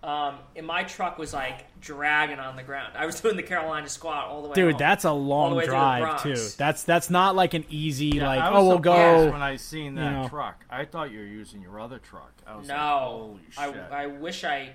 Um, 0.00 0.36
and 0.54 0.64
my 0.64 0.84
truck 0.84 1.18
was 1.18 1.34
like 1.34 1.66
dragging 1.80 2.38
on 2.38 2.54
the 2.54 2.62
ground. 2.62 2.92
I 2.96 3.04
was 3.04 3.20
doing 3.20 3.36
the 3.36 3.42
Carolina 3.42 3.88
squat 3.88 4.28
all 4.28 4.42
the 4.42 4.48
way. 4.48 4.54
Dude, 4.54 4.72
home. 4.72 4.78
that's 4.78 5.04
a 5.04 5.10
long 5.10 5.56
way 5.56 5.64
through 5.64 5.72
the 5.72 5.76
drive 5.76 6.02
Bronx. 6.02 6.22
too. 6.22 6.56
That's 6.56 6.84
that's 6.84 7.10
not 7.10 7.34
like 7.34 7.54
an 7.54 7.64
easy 7.68 8.06
Yeah, 8.06 8.28
like 8.28 8.40
I 8.40 8.50
oh 8.52 8.68
we'll 8.68 8.78
go. 8.78 9.32
when 9.32 9.42
I 9.42 9.56
seen 9.56 9.96
that 9.96 10.22
know. 10.22 10.28
truck. 10.28 10.64
I 10.70 10.84
thought 10.84 11.10
you 11.10 11.18
were 11.18 11.24
using 11.24 11.60
your 11.60 11.80
other 11.80 11.98
truck. 11.98 12.32
I 12.46 12.56
was 12.56 12.68
like, 12.68 12.76
No, 12.78 13.38
holy 13.58 13.74
shit. 13.74 13.82
I, 13.90 14.04
I 14.04 14.06
wish 14.06 14.44
I 14.44 14.70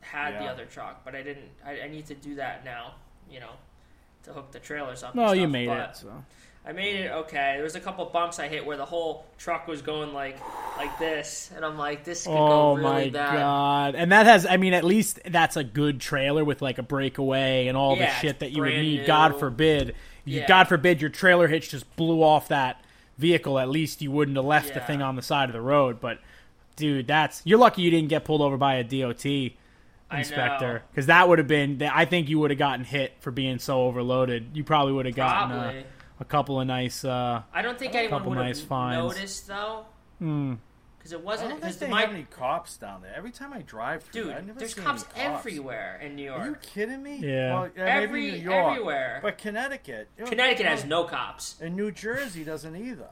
had 0.00 0.40
the 0.40 0.46
other 0.46 0.64
truck, 0.64 1.04
but 1.04 1.14
I 1.14 1.22
didn't. 1.22 1.50
I, 1.62 1.82
I 1.82 1.88
need 1.88 2.06
to 2.06 2.14
do 2.14 2.36
that 2.36 2.64
now. 2.64 2.94
You 3.30 3.40
know, 3.40 3.50
to 4.22 4.32
hook 4.32 4.50
the 4.52 4.60
trailers 4.60 5.02
up. 5.02 5.14
Well, 5.14 5.32
and 5.32 5.40
you 5.42 5.46
made 5.46 5.66
but 5.68 5.90
it. 5.90 5.96
So. 5.96 6.24
I 6.68 6.72
made 6.72 6.96
it 6.96 7.10
okay. 7.10 7.52
There 7.54 7.62
was 7.64 7.76
a 7.76 7.80
couple 7.80 8.04
bumps 8.04 8.38
I 8.38 8.46
hit 8.46 8.66
where 8.66 8.76
the 8.76 8.84
whole 8.84 9.24
truck 9.38 9.66
was 9.66 9.80
going 9.80 10.12
like 10.12 10.36
like 10.76 10.98
this, 10.98 11.50
and 11.56 11.64
I'm 11.64 11.78
like, 11.78 12.04
this 12.04 12.24
could 12.24 12.32
Oh 12.36 12.76
go 12.76 12.76
really 12.76 12.82
my 13.06 13.10
bad. 13.10 13.32
god! 13.36 13.94
And 13.94 14.12
that 14.12 14.26
has, 14.26 14.44
I 14.44 14.58
mean, 14.58 14.74
at 14.74 14.84
least 14.84 15.18
that's 15.24 15.56
a 15.56 15.64
good 15.64 15.98
trailer 15.98 16.44
with 16.44 16.60
like 16.60 16.76
a 16.76 16.82
breakaway 16.82 17.68
and 17.68 17.76
all 17.76 17.96
Yeah, 17.96 18.06
the 18.12 18.20
shit 18.20 18.40
that 18.40 18.52
you 18.52 18.60
would 18.62 18.74
need. 18.74 19.00
new. 19.00 19.06
God 19.06 19.38
forbid, 19.40 19.94
you, 20.26 20.40
Yeah. 20.40 20.46
God 20.46 20.68
forbid, 20.68 21.00
your 21.00 21.08
trailer 21.10 21.48
hitch 21.48 21.70
just 21.70 21.96
blew 21.96 22.22
off 22.22 22.48
that 22.48 22.84
vehicle. 23.16 23.58
At 23.58 23.70
least 23.70 24.02
you 24.02 24.10
wouldn't 24.10 24.36
have 24.36 24.44
left 24.46 24.74
the 24.74 24.80
thing 24.80 25.00
on 25.00 25.16
the 25.16 25.22
side 25.22 25.48
of 25.48 25.54
the 25.54 25.62
road. 25.62 26.00
But 26.02 26.18
dude, 26.76 27.06
that's 27.06 27.40
you're 27.46 27.58
lucky 27.58 27.80
you 27.80 27.90
didn't 27.90 28.10
get 28.10 28.24
pulled 28.26 28.42
over 28.42 28.58
by 28.58 28.74
a 28.74 28.84
DOT 28.84 29.24
inspector 30.12 30.82
because 30.90 31.06
that 31.06 31.28
would 31.28 31.38
have 31.38 31.48
been. 31.48 31.82
I 31.82 32.04
think 32.04 32.28
you 32.28 32.38
would 32.40 32.50
have 32.50 32.58
gotten 32.58 32.84
hit 32.84 33.12
for 33.20 33.30
being 33.30 33.58
so 33.58 33.82
overloaded. 33.82 34.50
You 34.54 34.64
probably 34.64 34.92
would 34.92 35.06
have 35.06 35.14
gotten 35.14 35.52
uh, 35.52 35.62
Probably. 35.62 35.80
a 35.80 35.84
couple 36.24 36.60
of 36.60 36.66
nice. 36.66 37.04
Uh, 37.04 37.42
I 37.52 37.62
don't 37.62 37.78
think 37.78 37.94
anyone 37.94 38.18
couple 38.20 38.30
would 38.30 38.38
have 38.38 38.46
nice 38.46 38.60
fines. 38.60 39.14
noticed 39.14 39.46
though, 39.48 39.86
hmm. 40.18 40.54
because 40.98 41.12
it 41.12 41.22
wasn't. 41.24 41.50
don't 41.50 41.60
think 41.60 41.72
Because 41.74 41.78
they 41.80 41.88
my 41.88 42.00
have 42.02 42.10
any 42.10 42.24
cops 42.24 42.76
down 42.76 43.02
there. 43.02 43.12
Every 43.16 43.30
time 43.30 43.52
I 43.52 43.62
drive 43.62 44.02
through, 44.04 44.24
dude, 44.24 44.32
I 44.32 44.40
never 44.40 44.58
there's 44.58 44.74
see 44.74 44.80
cops, 44.80 45.04
any 45.14 45.28
cops 45.28 45.38
everywhere 45.46 45.98
in 46.02 46.16
New 46.16 46.24
York. 46.24 46.40
Are 46.40 46.46
you 46.48 46.56
kidding 46.60 47.02
me? 47.02 47.16
Yeah. 47.18 47.54
Well, 47.54 47.70
yeah 47.76 47.84
Every- 47.84 48.20
maybe 48.22 48.38
New 48.38 48.50
York, 48.50 48.66
everywhere. 48.72 49.20
but 49.22 49.38
Connecticut. 49.38 50.08
you 50.16 50.24
know, 50.24 50.30
Connecticut 50.30 50.66
has 50.66 50.84
no 50.84 51.04
cops. 51.04 51.56
And 51.60 51.76
New 51.76 51.90
Jersey 51.92 52.44
doesn't 52.44 52.74
either. 52.76 53.08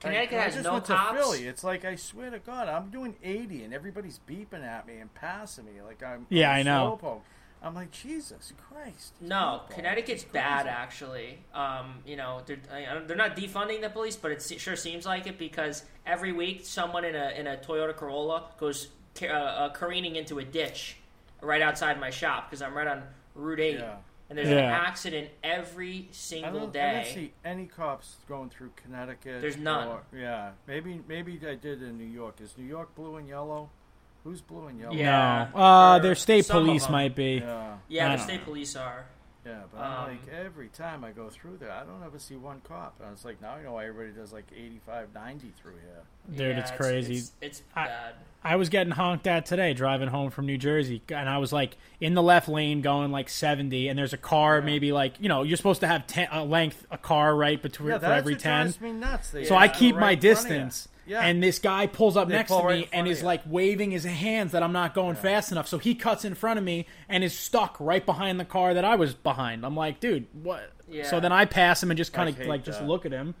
Connecticut 0.00 0.32
Like, 0.36 0.44
has 0.46 0.52
I 0.54 0.56
just 0.56 0.64
no 0.64 0.72
went 0.74 0.84
cops. 0.86 1.10
to 1.12 1.16
Philly. 1.16 1.46
It's 1.46 1.62
like 1.62 1.84
I 1.84 1.94
swear 1.94 2.30
to 2.30 2.40
God, 2.40 2.68
I'm 2.68 2.90
doing 2.90 3.14
80 3.22 3.62
and 3.64 3.72
everybody's 3.72 4.18
beeping 4.28 4.64
at 4.66 4.84
me 4.86 4.96
and 4.98 5.14
passing 5.14 5.64
me 5.64 5.80
like 5.86 6.02
I'm. 6.02 6.26
Yeah, 6.28 6.50
I'm 6.50 6.58
I 6.58 6.62
know. 6.64 6.98
slowpoke. 7.00 7.20
I'm 7.62 7.74
like 7.74 7.90
Jesus 7.92 8.52
Christ. 8.68 9.12
No, 9.20 9.60
people, 9.68 9.76
Connecticut's 9.76 10.24
bad 10.24 10.66
actually. 10.66 11.38
Um, 11.54 12.00
you 12.04 12.16
know, 12.16 12.40
they're 12.44 12.58
they're 13.06 13.16
not 13.16 13.36
defunding 13.36 13.80
the 13.80 13.88
police, 13.90 14.16
but 14.16 14.32
it 14.32 14.42
sure 14.58 14.74
seems 14.76 15.06
like 15.06 15.26
it 15.26 15.38
because 15.38 15.84
every 16.04 16.32
week 16.32 16.62
someone 16.64 17.04
in 17.04 17.14
a 17.14 17.30
in 17.38 17.46
a 17.46 17.56
Toyota 17.56 17.94
Corolla 17.94 18.46
goes 18.58 18.88
ca- 19.14 19.28
uh, 19.28 19.30
uh, 19.32 19.68
careening 19.70 20.16
into 20.16 20.40
a 20.40 20.44
ditch 20.44 20.96
right 21.40 21.62
outside 21.62 22.00
my 22.00 22.10
shop 22.10 22.50
because 22.50 22.62
I'm 22.62 22.74
right 22.74 22.86
on 22.88 23.04
Route 23.36 23.60
Eight, 23.60 23.78
Yeah. 23.78 23.96
and 24.28 24.36
there's 24.38 24.48
an 24.48 24.58
accident 24.58 25.30
every 25.44 26.08
I 26.10 26.12
single 26.12 26.66
don't, 26.66 26.76
I 26.76 26.92
don't 26.94 27.06
see 27.06 27.32
any 27.44 27.66
cops 27.66 28.16
going 28.28 28.50
through 28.50 28.70
Connecticut. 28.76 29.40
There's 29.40 29.56
none. 29.56 29.86
or- 29.88 30.02
yeah, 30.16 30.50
maybe 30.66 31.00
maybe 31.06 31.38
I 31.48 31.54
did 31.54 31.80
in 31.82 31.96
New 31.96 32.04
York. 32.12 32.40
Is 32.40 32.58
New 32.58 32.66
York 32.66 32.94
blue 32.96 33.16
and 33.16 33.28
yellow? 33.28 33.70
Who's 34.24 34.40
blue 34.40 34.66
and 34.68 34.78
yellow? 34.78 34.94
Yeah. 34.94 35.48
no, 35.54 35.60
uh, 35.60 35.96
or 35.96 36.00
their 36.00 36.14
state 36.14 36.48
police 36.48 36.88
might 36.88 37.14
be. 37.16 37.42
Yeah, 37.44 37.74
yeah, 37.88 38.16
the 38.16 38.22
state 38.22 38.38
know. 38.40 38.44
police 38.44 38.76
are. 38.76 39.06
yeah, 39.44 39.62
but 39.72 39.80
I'm 39.80 40.04
Um, 40.04 40.10
like 40.10 40.28
every 40.32 40.68
time 40.68 41.02
I 41.02 41.10
go 41.10 41.28
through 41.28 41.56
there, 41.58 41.72
I 41.72 41.82
don't 41.82 42.02
ever 42.06 42.20
see 42.20 42.36
one 42.36 42.60
cop. 42.62 42.94
And 43.02 43.12
it's 43.12 43.24
like 43.24 43.42
now 43.42 43.54
I 43.54 43.62
know 43.64 43.72
why 43.72 43.86
everybody 43.86 44.12
does 44.16 44.32
like 44.32 44.44
85, 44.56 45.08
90 45.12 45.52
through 45.60 45.72
here. 45.72 46.36
Dude, 46.36 46.54
Yeah, 46.56 46.60
it's 46.60 46.70
crazy. 46.70 47.16
It's, 47.16 47.32
it's 47.40 47.62
I- 47.74 47.86
bad. 47.86 48.14
I 48.44 48.56
was 48.56 48.68
getting 48.68 48.92
honked 48.92 49.26
at 49.28 49.46
today 49.46 49.72
driving 49.72 50.08
home 50.08 50.30
from 50.30 50.46
New 50.46 50.58
Jersey, 50.58 51.00
and 51.08 51.28
I 51.28 51.38
was 51.38 51.52
like 51.52 51.76
in 52.00 52.14
the 52.14 52.22
left 52.22 52.48
lane 52.48 52.80
going 52.80 53.10
like 53.12 53.28
70, 53.28 53.86
and 53.88 53.96
there's 53.98 54.12
a 54.12 54.16
car 54.16 54.60
maybe 54.62 54.90
like 54.92 55.14
you 55.20 55.28
know 55.28 55.42
you're 55.44 55.56
supposed 55.56 55.80
to 55.80 55.86
have 55.88 56.06
10, 56.08 56.28
a 56.32 56.44
length 56.44 56.84
a 56.92 56.98
car 56.98 57.34
right 57.36 57.60
between 57.60 57.90
Yeah, 57.90 57.98
for 57.98 58.06
every 58.06 58.34
10. 58.36 58.74
me 58.80 58.92
nuts. 58.92 59.30
They 59.30 59.44
So 59.44 59.54
I 59.56 59.66
keep 59.68 59.94
right 59.96 60.00
my 60.00 60.10
in 60.12 60.20
front 60.20 60.24
of 60.24 60.24
you. 60.24 60.30
distance, 60.30 60.88
Yeah. 61.06 61.20
and 61.20 61.42
this 61.42 61.58
guy 61.58 61.86
pulls 61.88 62.16
up 62.16 62.28
They 62.28 62.34
next 62.34 62.50
pull 62.50 62.60
to 62.62 62.68
me 62.68 62.80
front 62.82 62.88
and 62.94 63.08
is 63.08 63.22
like 63.22 63.42
waving 63.46 63.90
his 63.90 64.04
hands 64.04 64.52
that 64.52 64.62
I'm 64.62 64.72
not 64.72 64.94
going 64.94 65.16
fast 65.16 65.50
enough. 65.50 65.66
So 65.66 65.78
he 65.78 65.94
cuts 65.94 66.24
in 66.24 66.34
front 66.34 66.58
of 66.58 66.64
me 66.64 66.86
and 67.08 67.24
is 67.24 67.36
stuck 67.36 67.76
right 67.80 68.04
behind 68.04 68.38
the 68.38 68.44
car 68.44 68.74
that 68.74 68.84
I 68.84 68.94
was 68.96 69.12
behind. 69.14 69.66
I'm 69.66 69.76
like, 69.76 69.98
dude, 70.00 70.26
what? 70.32 70.70
Yeah. 70.88 71.08
So 71.08 71.18
then 71.20 71.32
I 71.32 71.44
pass 71.44 71.82
him 71.82 71.90
and 71.90 71.98
just 71.98 72.12
kind 72.12 72.28
of 72.28 72.38
like 72.46 72.64
just 72.64 72.82
look 72.82 73.04
at 73.06 73.12
him. 73.12 73.34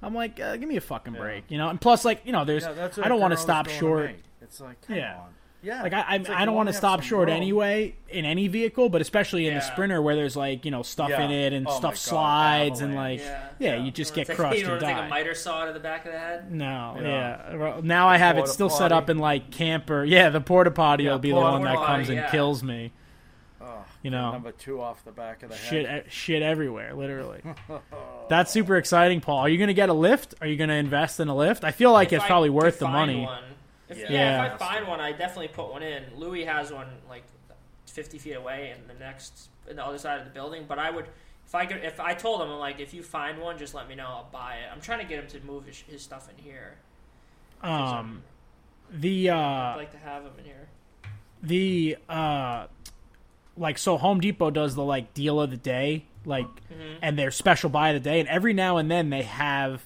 I'm 0.00 0.14
like, 0.14 0.38
uh, 0.38 0.56
give 0.56 0.68
me 0.68 0.76
a 0.76 0.80
fucking 0.80 1.14
break, 1.14 1.44
you 1.50 1.58
know. 1.58 1.68
And 1.70 1.80
plus, 1.80 2.04
like, 2.04 2.20
you 2.24 2.30
know, 2.30 2.44
there's 2.44 2.62
Yeah, 2.62 2.88
I 3.02 3.08
don't 3.08 3.20
want 3.20 3.32
to 3.32 3.36
stop 3.36 3.68
short. 3.68 4.12
It's 4.40 4.60
like, 4.60 4.80
come 4.82 4.94
Yeah. 4.96 5.16
on. 5.16 5.34
Yeah. 5.68 5.82
Like 5.82 5.92
I, 5.92 6.00
I, 6.00 6.16
like 6.16 6.30
I 6.30 6.44
don't 6.46 6.54
want 6.54 6.68
wanna 6.68 6.72
stop 6.72 7.02
short 7.02 7.28
room. 7.28 7.36
anyway 7.36 7.94
in 8.08 8.24
any 8.24 8.48
vehicle, 8.48 8.88
but 8.88 9.00
especially 9.02 9.46
in 9.48 9.54
a 9.56 9.60
sprinter 9.60 10.00
where 10.00 10.16
there's 10.16 10.34
like 10.36 10.64
you 10.64 10.70
know 10.70 10.82
stuff 10.82 11.10
Yeah. 11.10 11.22
in 11.22 11.30
it 11.30 11.52
and 11.52 11.66
Oh 11.68 11.76
stuff 11.76 11.96
slides 11.96 12.80
and 12.80 12.94
like 12.94 13.20
Yeah. 13.20 13.48
yeah, 13.58 13.74
Yeah. 13.76 13.84
you 13.84 13.90
just 13.90 14.16
You 14.16 14.24
get 14.24 14.28
wanna 14.28 14.28
take- 14.28 14.36
crushed 14.38 14.56
You 14.58 14.62
and 14.64 14.70
want 14.70 14.80
to 14.80 14.86
take 14.86 15.04
a 15.04 15.08
miter 15.08 15.34
saw 15.34 15.66
to 15.66 15.72
the 15.72 15.80
back 15.80 16.06
of 16.06 16.12
the 16.12 16.18
head? 16.18 16.50
No, 16.50 16.96
Yeah. 17.00 17.06
yeah. 17.50 17.56
Well, 17.56 17.82
Now 17.82 18.08
I 18.08 18.16
have 18.16 18.36
it 18.36 18.40
Porta 18.40 18.52
still 18.52 18.70
set 18.70 18.92
up 18.92 19.10
in 19.10 19.18
like 19.18 19.50
camper. 19.50 20.04
Yeah, 20.04 20.30
the 20.30 20.40
porta 20.40 20.70
potty 20.70 21.04
Yeah, 21.04 21.12
will 21.12 21.18
be 21.18 21.30
the 21.30 21.36
one 21.36 21.62
that 21.64 21.76
comes 21.76 22.08
and 22.08 22.26
kills 22.30 22.62
me. 22.62 22.92
Oh, 23.60 23.84
You 24.02 24.10
get 24.10 24.16
know. 24.16 24.32
number 24.32 24.52
two 24.52 24.80
off 24.80 25.04
the 25.04 25.12
back 25.12 25.42
of 25.42 25.50
the 25.50 25.56
Shit, 25.56 25.86
head. 25.86 26.04
e- 26.06 26.10
shit 26.10 26.42
everywhere, 26.42 26.94
literally. 26.94 27.40
That's 28.30 28.50
super 28.52 28.76
exciting, 28.76 29.20
Paul. 29.20 29.38
Are 29.40 29.48
you 29.48 29.58
gonna 29.58 29.72
get 29.74 29.88
a 29.88 29.94
lift? 29.94 30.34
Are 30.40 30.46
you 30.46 30.56
gonna 30.56 30.74
invest 30.74 31.20
in 31.20 31.28
a 31.28 31.36
lift? 31.36 31.64
I 31.64 31.72
feel 31.72 31.92
like 31.92 32.08
If 32.08 32.14
it's 32.14 32.24
I 32.24 32.26
probably 32.28 32.50
worth 32.50 32.78
the 32.78 32.88
money. 32.88 33.24
One. 33.26 33.42
If, 33.88 33.98
yeah. 33.98 34.10
Yeah. 34.10 34.46
if 34.46 34.54
I 34.54 34.56
find 34.74 34.86
one, 34.88 35.00
I 35.00 35.12
definitely 35.12 35.48
put 35.48 35.70
one 35.70 35.82
in. 35.82 36.04
Louis 36.16 36.44
has 36.44 36.70
one 36.72 36.88
like 37.08 37.24
50 37.86 38.18
feet 38.18 38.34
away 38.34 38.74
in 38.78 38.86
the 38.86 38.94
next, 39.02 39.48
in 39.68 39.76
the 39.76 39.84
other 39.84 39.98
side 39.98 40.18
of 40.20 40.24
the 40.26 40.30
building. 40.32 40.64
But 40.68 40.78
I 40.78 40.90
would, 40.90 41.06
if 41.46 41.54
I 41.54 41.64
could, 41.66 41.78
if 41.84 41.98
I 42.00 42.14
told 42.14 42.42
him, 42.42 42.50
I'm 42.50 42.58
like, 42.58 42.80
if 42.80 42.92
you 42.92 43.02
find 43.02 43.40
one, 43.40 43.56
just 43.58 43.74
let 43.74 43.88
me 43.88 43.94
know. 43.94 44.06
I'll 44.06 44.28
buy 44.32 44.56
it. 44.56 44.68
I'm 44.72 44.80
trying 44.80 44.98
to 45.00 45.06
get 45.06 45.22
him 45.24 45.40
to 45.40 45.46
move 45.46 45.64
his, 45.66 45.78
his 45.80 46.02
stuff 46.02 46.28
in 46.36 46.42
here. 46.44 46.76
Um, 47.62 48.22
the 48.90 49.30
uh, 49.30 49.36
I'd 49.36 49.76
like 49.76 49.92
to 49.92 49.98
have 49.98 50.22
him 50.22 50.32
in 50.38 50.44
here. 50.44 50.68
the 51.42 51.96
uh 52.08 52.66
like 53.56 53.76
so 53.78 53.96
home 53.98 54.20
depot 54.20 54.50
does 54.50 54.74
the 54.76 54.82
like 54.84 55.12
deal 55.14 55.40
of 55.40 55.50
the 55.50 55.56
day 55.56 56.04
like 56.24 56.46
Mm-hmm. 56.46 56.98
and 57.02 57.18
their 57.18 57.30
special 57.32 57.70
buy 57.70 57.88
of 57.90 57.94
the 58.02 58.08
day 58.10 58.20
and 58.20 58.28
every 58.28 58.52
now 58.52 58.76
and 58.76 58.88
then 58.90 59.10
they 59.10 59.22
have 59.22 59.82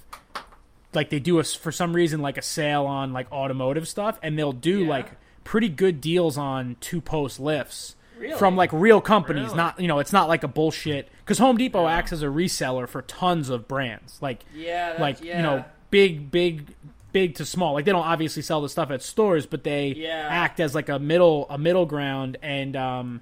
like 0.95 1.11
they 1.11 1.19
do 1.19 1.39
a, 1.39 1.45
for 1.45 1.73
some 1.73 1.95
reason 1.95 2.21
like 2.21 2.39
a 2.39 2.43
sale 2.43 2.85
on 2.87 3.13
like 3.13 3.31
automotive 3.33 3.89
stuff 3.89 4.19
and 4.23 4.39
they'll 4.39 4.53
do 4.53 4.81
Yeah. 4.85 4.89
like 4.91 5.11
pretty 5.45 5.69
good 5.69 6.01
deals 6.01 6.37
on 6.39 6.77
two 6.81 7.01
post 7.01 7.41
lifts 7.41 7.97
Really? 8.19 8.37
from 8.39 8.55
like 8.57 8.73
real 8.73 9.01
companies 9.01 9.47
Really? 9.47 9.57
not 9.57 9.81
you 9.81 9.89
know 9.89 9.99
it's 9.99 10.13
not 10.13 10.29
like 10.29 10.45
a 10.45 10.49
bullshit 10.49 11.09
because 11.25 11.39
home 11.39 11.57
depot 11.57 11.89
acts 11.89 12.13
as 12.13 12.23
a 12.23 12.27
reseller 12.27 12.89
for 12.89 13.03
tons 13.03 13.49
of 13.49 13.67
brands 13.67 14.19
like 14.23 14.45
Yeah, 14.55 14.95
like 15.01 15.23
yeah. 15.25 15.39
you 15.39 15.43
know 15.43 15.65
big 15.91 16.31
big 16.31 16.69
big 17.13 17.35
to 17.35 17.45
small 17.45 17.75
like 17.75 17.85
they 17.85 17.91
don't 17.93 18.07
obviously 18.07 18.41
sell 18.43 18.61
the 18.63 18.69
stuff 18.69 18.91
at 18.91 19.03
stores 19.03 19.45
but 19.47 19.65
they 19.65 19.89
Yeah. 19.89 20.27
act 20.31 20.61
as 20.61 20.75
like 20.75 20.89
a 20.89 20.99
middle 20.99 21.47
a 21.51 21.59
middle 21.59 21.85
ground 21.87 22.37
and 22.43 22.77
um 22.77 23.21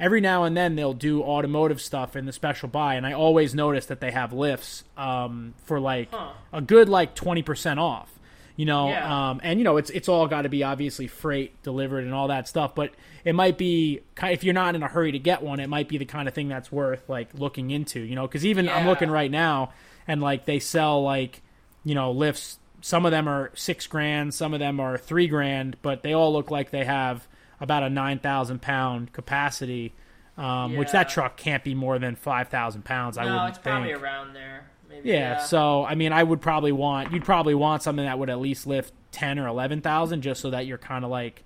every 0.00 0.20
now 0.20 0.44
and 0.44 0.56
then 0.56 0.76
they'll 0.76 0.94
do 0.94 1.22
automotive 1.22 1.80
stuff 1.80 2.14
in 2.16 2.24
the 2.26 2.32
special 2.32 2.68
buy 2.68 2.94
and 2.94 3.06
i 3.06 3.12
always 3.12 3.54
notice 3.54 3.86
that 3.86 4.00
they 4.00 4.10
have 4.10 4.32
lifts 4.32 4.84
um 4.96 5.54
for 5.64 5.80
like 5.80 6.08
Huh. 6.12 6.30
a 6.52 6.60
good 6.60 6.88
like 6.88 7.14
20% 7.14 7.78
off 7.78 8.08
you 8.56 8.64
know 8.66 8.88
Yeah. 8.90 9.30
um 9.30 9.40
and 9.42 9.58
you 9.60 9.64
know 9.64 9.76
it's 9.76 9.90
it's 9.90 10.08
all 10.08 10.26
got 10.26 10.42
to 10.42 10.48
be 10.48 10.62
obviously 10.62 11.06
freight 11.06 11.62
delivered 11.62 12.04
and 12.04 12.12
all 12.14 12.28
that 12.28 12.46
stuff 12.48 12.74
but 12.74 12.92
it 13.24 13.34
might 13.34 13.58
be 13.58 14.00
if 14.22 14.42
you're 14.44 14.54
not 14.54 14.74
in 14.74 14.82
a 14.82 14.88
hurry 14.88 15.12
to 15.12 15.18
get 15.18 15.42
one 15.42 15.60
it 15.60 15.68
might 15.68 15.88
be 15.88 15.98
the 15.98 16.04
kind 16.04 16.26
of 16.28 16.34
thing 16.34 16.48
that's 16.48 16.70
worth 16.72 17.08
like 17.08 17.28
looking 17.34 17.70
into 17.70 18.00
you 18.00 18.14
know 18.14 18.26
because 18.26 18.44
even 18.46 18.68
i'm 18.68 18.86
looking 18.86 19.10
right 19.10 19.30
now 19.30 19.72
and 20.06 20.20
like 20.20 20.44
they 20.44 20.58
sell 20.58 21.02
like 21.02 21.42
you 21.84 21.94
know 21.94 22.10
lifts 22.10 22.58
some 22.80 23.04
of 23.04 23.10
them 23.10 23.28
are 23.28 23.50
six 23.54 23.86
grand 23.88 24.32
some 24.34 24.54
of 24.54 24.60
them 24.60 24.78
are 24.80 24.96
three 24.96 25.26
grand 25.28 25.76
but 25.82 26.02
they 26.02 26.12
all 26.12 26.32
look 26.32 26.50
like 26.50 26.70
they 26.70 26.84
have 26.84 27.26
about 27.60 27.82
a 27.82 27.90
9000 27.90 28.60
pound 28.60 29.12
capacity 29.12 29.92
um, 30.36 30.76
which 30.76 30.92
that 30.92 31.08
truck 31.08 31.36
can't 31.36 31.64
be 31.64 31.74
more 31.74 31.98
than 31.98 32.14
5000 32.14 32.84
pounds 32.84 33.18
i 33.18 33.24
no, 33.24 33.32
wouldn't 33.32 33.48
it's 33.50 33.58
probably 33.58 33.88
think 33.88 34.02
around 34.02 34.34
there. 34.34 34.68
Maybe, 34.88 35.10
yeah, 35.10 35.44
so 35.44 35.84
I 35.84 35.94
mean, 35.94 36.12
I 36.12 36.22
would 36.22 36.40
probably 36.40 36.72
want 36.72 37.12
you'd 37.12 37.24
probably 37.24 37.54
want 37.54 37.82
something 37.82 38.04
that 38.04 38.18
would 38.18 38.30
at 38.30 38.40
least 38.40 38.66
lift 38.66 38.92
ten 39.12 39.38
or 39.38 39.46
eleven 39.46 39.80
thousand, 39.80 40.22
just 40.22 40.40
so 40.40 40.50
that 40.50 40.66
you're 40.66 40.78
kind 40.78 41.04
of 41.04 41.10
like, 41.10 41.44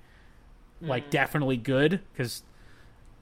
like 0.81 1.11
definitely 1.11 1.57
good, 1.57 2.01
because 2.13 2.43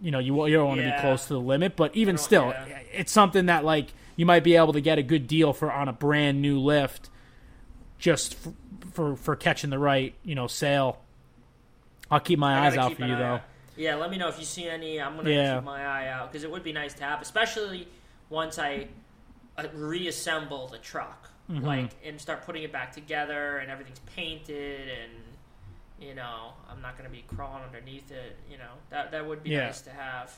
you 0.00 0.11
know 0.11 0.18
you 0.18 0.47
you 0.47 0.56
don't 0.56 0.68
want 0.68 0.80
to 0.80 0.85
be 0.85 0.90
Mm-hmm. 0.90 1.00
Close 1.00 1.26
to 1.28 1.35
the 1.35 1.40
limit. 1.40 1.75
But 1.75 1.97
even 1.97 2.18
still, 2.18 2.49
yeah. 2.49 2.80
it's 2.92 3.12
something 3.12 3.47
that 3.47 3.64
like 3.64 3.94
you 4.16 4.26
might 4.26 4.44
be 4.44 4.56
able 4.56 4.75
to 4.75 4.80
get 4.80 4.99
a 4.99 5.02
good 5.02 5.26
deal 5.26 5.54
for 5.54 5.73
on 5.73 5.88
a 5.88 5.92
brand 5.92 6.42
new 6.42 6.59
lift, 6.59 7.09
just 7.99 8.35
for 8.35 8.52
for, 8.92 9.16
for 9.16 9.37
catching 9.37 9.70
the 9.70 9.78
right 9.78 10.14
you 10.23 10.35
know 10.35 10.47
sale. 10.47 11.00
I'll 12.11 12.21
keep 12.21 12.38
my 12.38 12.67
eyes 12.67 12.76
out 12.76 12.95
for 12.95 13.02
you 13.07 13.17
though. 13.17 13.25
out. 13.25 13.43
Yeah, 13.76 13.95
let 13.95 14.11
me 14.11 14.19
know 14.19 14.29
if 14.29 14.38
you 14.38 14.45
see 14.45 14.69
any. 14.69 15.00
I'm 15.00 15.17
gonna 15.17 15.31
Yeah. 15.31 15.57
keep 15.57 15.64
my 15.64 15.85
eye 15.85 16.09
out 16.09 16.31
because 16.31 16.45
it 16.45 16.50
would 16.50 16.64
be 16.64 16.73
nice 16.73 16.95
to 16.95 17.05
have, 17.05 17.23
especially 17.23 17.88
once 18.29 18.59
I 18.59 18.88
uh, 19.57 19.64
reassemble 19.75 20.69
the 20.69 20.79
truck, 20.79 21.29
Mm-hmm. 21.50 21.67
like 21.67 21.90
and 22.05 22.21
start 22.21 22.47
putting 22.47 22.62
it 22.62 22.71
back 22.73 22.93
together 22.93 23.59
and 23.59 23.71
everything's 23.71 23.99
painted 24.14 24.88
and 24.88 25.12
You 26.00 26.14
know, 26.14 26.55
I'm 26.71 26.81
not 26.81 26.97
going 26.97 27.09
to 27.11 27.14
be 27.14 27.23
crawling 27.37 27.62
underneath 27.62 28.11
it. 28.11 28.37
You 28.50 28.57
know, 28.57 28.73
that 28.88 29.11
that 29.11 29.26
would 29.26 29.43
be 29.43 29.50
Yeah. 29.50 29.67
nice 29.67 29.83
to 29.83 29.90
have. 29.90 30.35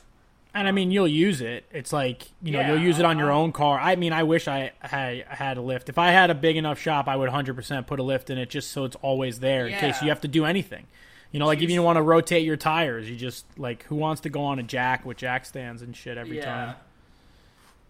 And 0.55 0.67
I 0.67 0.73
mean, 0.73 0.91
you'll 0.91 1.07
use 1.07 1.41
it. 1.41 1.65
It's 1.73 1.93
like 1.93 2.25
you 2.43 2.51
know, 2.53 2.61
Yeah, 2.61 2.69
you'll 2.73 2.83
use 2.83 2.99
it 2.99 3.05
on 3.05 3.17
your 3.19 3.31
own 3.31 3.53
car. 3.53 3.79
I 3.79 3.95
mean, 3.97 4.13
I 4.13 4.23
wish 4.25 4.49
I 4.49 4.73
had 4.81 5.23
had 5.29 5.57
a 5.59 5.61
lift. 5.63 5.89
If 5.89 5.99
I 5.99 6.11
had 6.11 6.31
a 6.31 6.35
big 6.35 6.57
enough 6.57 6.81
shop, 6.81 7.07
I 7.09 7.15
would 7.17 7.31
100% 7.31 7.87
put 7.87 8.01
a 8.01 8.03
lift 8.03 8.29
in 8.29 8.39
it 8.39 8.51
just 8.51 8.71
so 8.73 8.85
it's 8.85 8.97
always 9.03 9.39
there 9.41 9.67
in 9.69 9.79
case 9.79 10.03
you 10.03 10.09
have 10.09 10.21
to 10.23 10.29
do 10.29 10.45
anything. 10.45 10.87
You 11.33 11.39
know, 11.39 11.47
like 11.47 11.63
if 11.63 11.71
you 11.71 11.83
want 11.83 11.97
to 11.97 12.03
rotate 12.03 12.45
your 12.45 12.59
tires, 12.59 13.09
you 13.09 13.17
just 13.17 13.47
like 13.59 13.85
who 13.85 13.97
wants 13.97 14.21
to 14.23 14.29
go 14.29 14.43
on 14.45 14.59
a 14.59 14.63
jack 14.63 15.07
with 15.07 15.17
jack 15.17 15.47
stands 15.47 15.81
and 15.81 15.97
shit 15.97 16.19
every 16.19 16.37
yeah. 16.37 16.45
time. 16.45 16.75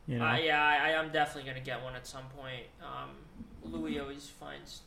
You 0.07 0.19
know, 0.19 0.27
Uh, 0.27 0.37
yeah, 0.37 0.63
I, 0.63 0.89
I 0.89 0.91
am 0.91 1.11
definitely 1.11 1.51
gonna 1.51 1.65
get 1.65 1.83
one 1.83 1.95
at 1.97 2.07
some 2.07 2.25
point. 2.37 2.67
Um, 2.81 3.11
Louis 3.65 3.99
always 3.99 4.29
finds 4.29 4.83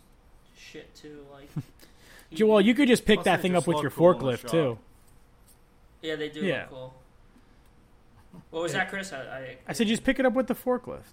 shit 0.58 0.94
too. 0.96 1.20
Like, 1.34 1.50
he- 2.30 2.44
well, 2.44 2.62
you 2.62 2.74
could 2.74 2.88
just 2.88 3.06
pick 3.06 3.24
that 3.24 3.42
thing 3.42 3.56
up 3.56 3.68
with 3.68 3.82
your 3.82 3.92
cool 3.92 4.14
forklift 4.14 4.50
too. 4.50 4.78
yeah, 6.02 6.16
they 6.16 6.30
do 6.30 6.42
yeah. 6.42 6.62
look 6.62 6.70
cool. 6.70 6.94
What 8.52 8.64
was 8.64 8.74
that, 8.74 8.90
Chris? 8.90 9.12
I, 9.14 9.20
I, 9.20 9.58
I 9.68 9.74
said 9.74 9.88
just 9.88 10.04
pick 10.04 10.20
it 10.20 10.26
up 10.26 10.34
with 10.34 10.48
the 10.48 10.56
forklift. 10.56 11.04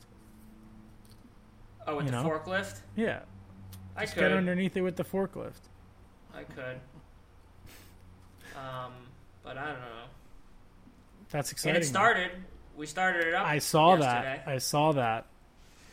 oh, 1.87 1.97
with 1.97 2.07
you 2.07 2.11
the 2.13 2.23
know. 2.23 2.29
forklift. 2.29 2.81
Yeah, 2.97 3.21
I 3.97 4.03
just 4.03 4.15
could. 4.15 4.21
get 4.23 4.33
underneath 4.33 4.77
it 4.77 4.83
with 4.83 4.97
the 4.97 5.05
forklift. 5.05 5.61
I 6.35 6.45
could. 6.45 6.79
Um, 8.57 8.93
but 9.45 9.57
I 9.59 9.67
don't 9.67 9.81
know. 9.81 9.87
That's 11.31 11.53
exciting. 11.53 11.77
And 11.77 11.85
it 11.85 11.87
started. 11.87 12.31
We 12.77 12.87
started 12.87 13.27
it 13.27 13.35
up. 13.35 13.47
I 13.47 13.59
saw 13.59 13.97
yesterday. 13.97 14.41
that. 14.45 14.51
I 14.51 14.59
saw 14.59 14.93
that. 14.93 15.27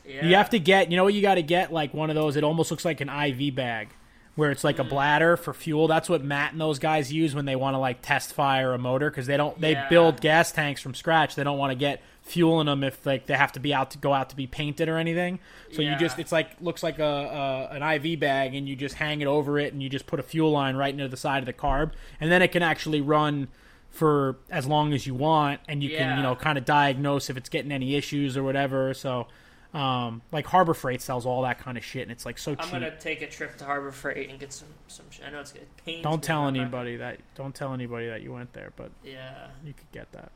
Yeah. 0.05 0.25
You 0.25 0.35
have 0.35 0.49
to 0.51 0.59
get, 0.59 0.89
you 0.91 0.97
know 0.97 1.03
what 1.03 1.13
you 1.13 1.21
got 1.21 1.35
to 1.35 1.43
get? 1.43 1.71
Like 1.71 1.93
one 1.93 2.09
of 2.09 2.15
those, 2.15 2.35
it 2.35 2.43
almost 2.43 2.71
looks 2.71 2.85
like 2.85 2.99
an 3.01 3.09
IV 3.09 3.53
bag 3.55 3.89
where 4.35 4.51
it's 4.51 4.63
like 4.63 4.77
Mm. 4.77 4.81
a 4.81 4.83
bladder 4.85 5.37
for 5.37 5.53
fuel. 5.53 5.87
That's 5.87 6.09
what 6.09 6.23
Matt 6.23 6.53
and 6.53 6.61
those 6.61 6.79
guys 6.79 7.11
use 7.11 7.35
when 7.35 7.45
they 7.45 7.55
want 7.55 7.73
to 7.75 7.77
like 7.77 8.01
test 8.01 8.33
fire 8.33 8.73
a 8.73 8.77
motor 8.77 9.09
because 9.09 9.27
they 9.27 9.37
don't, 9.37 9.59
they 9.59 9.73
Yeah. 9.73 9.89
build 9.89 10.21
gas 10.21 10.51
tanks 10.51 10.81
from 10.81 10.93
scratch. 10.95 11.35
They 11.35 11.43
don't 11.43 11.57
want 11.57 11.71
to 11.71 11.75
get 11.75 12.01
fuel 12.29 12.61
in 12.61 12.67
them 12.67 12.83
if 12.83 13.05
like 13.05 13.25
they 13.25 13.33
have 13.35 13.51
to 13.53 13.59
be 13.59 13.73
out 13.73 13.91
to 13.91 13.97
go 13.97 14.13
out 14.13 14.29
to 14.29 14.35
be 14.35 14.47
painted 14.47 14.87
or 14.87 14.97
anything. 14.97 15.39
So 15.73 15.81
you 15.81 15.95
just, 15.97 16.19
it's 16.19 16.31
like, 16.31 16.51
looks 16.61 16.83
like 16.83 16.99
a, 16.99 17.69
a, 17.71 17.75
an 17.75 17.83
IV 18.05 18.19
bag 18.19 18.53
and 18.55 18.67
you 18.69 18.75
just 18.75 18.95
hang 18.95 19.21
it 19.21 19.27
over 19.27 19.57
it 19.59 19.73
and 19.73 19.81
you 19.81 19.89
just 19.89 20.05
put 20.07 20.19
a 20.19 20.23
fuel 20.23 20.51
line 20.51 20.75
right 20.75 20.95
near 20.95 21.07
the 21.07 21.17
side 21.17 21.39
of 21.39 21.45
the 21.47 21.53
carb. 21.53 21.91
And 22.19 22.31
then 22.31 22.41
it 22.41 22.51
can 22.51 22.61
actually 22.63 23.01
run 23.01 23.47
for 23.89 24.37
as 24.51 24.67
long 24.67 24.93
as 24.93 25.07
you 25.07 25.15
want 25.15 25.59
and 25.67 25.81
you 25.83 25.89
can, 25.89 26.17
you 26.17 26.23
know, 26.23 26.35
kind 26.35 26.57
of 26.57 26.65
diagnose 26.65 27.29
if 27.29 27.37
it's 27.37 27.49
getting 27.49 27.71
any 27.71 27.95
issues 27.95 28.37
or 28.37 28.43
whatever. 28.43 28.93
So, 28.93 29.27
um, 29.73 30.21
like 30.31 30.45
Harbor 30.47 30.73
Freight 30.73 31.01
sells 31.01 31.25
all 31.27 31.43
that 31.43 31.59
kind 31.59 31.77
of 31.77 31.83
shit, 31.85 32.01
and 32.03 32.11
it's 32.11 32.25
like 32.25 32.39
so 32.39 32.55
cheap. 32.55 32.65
I'm 32.65 32.71
gonna 32.71 32.97
take 32.99 33.21
a 33.21 33.27
trip 33.27 33.55
to 33.57 33.65
Harbor 33.65 33.91
Freight 33.91 34.27
and 34.29 34.39
get 34.39 34.51
some 34.51 34.67
some. 34.87 35.05
sh- 35.11 35.19
I 35.23 35.29
know 35.29 35.41
it's 35.41 35.51
good. 35.51 35.67
Pains 35.85 36.01
Don't 36.03 36.23
tell 36.23 36.41
but 36.41 36.47
I'm 36.47 36.53
not- 36.55 36.61
anybody 36.61 36.95
that. 36.97 37.19
Don't 37.35 37.53
tell 37.53 37.71
anybody 37.75 38.07
that 38.07 38.23
you 38.23 38.33
went 38.33 38.53
there, 38.53 38.73
but 38.75 38.89
Yeah. 39.03 39.47
you 39.63 39.73
could 39.73 39.91
get 39.91 40.11
that. 40.13 40.31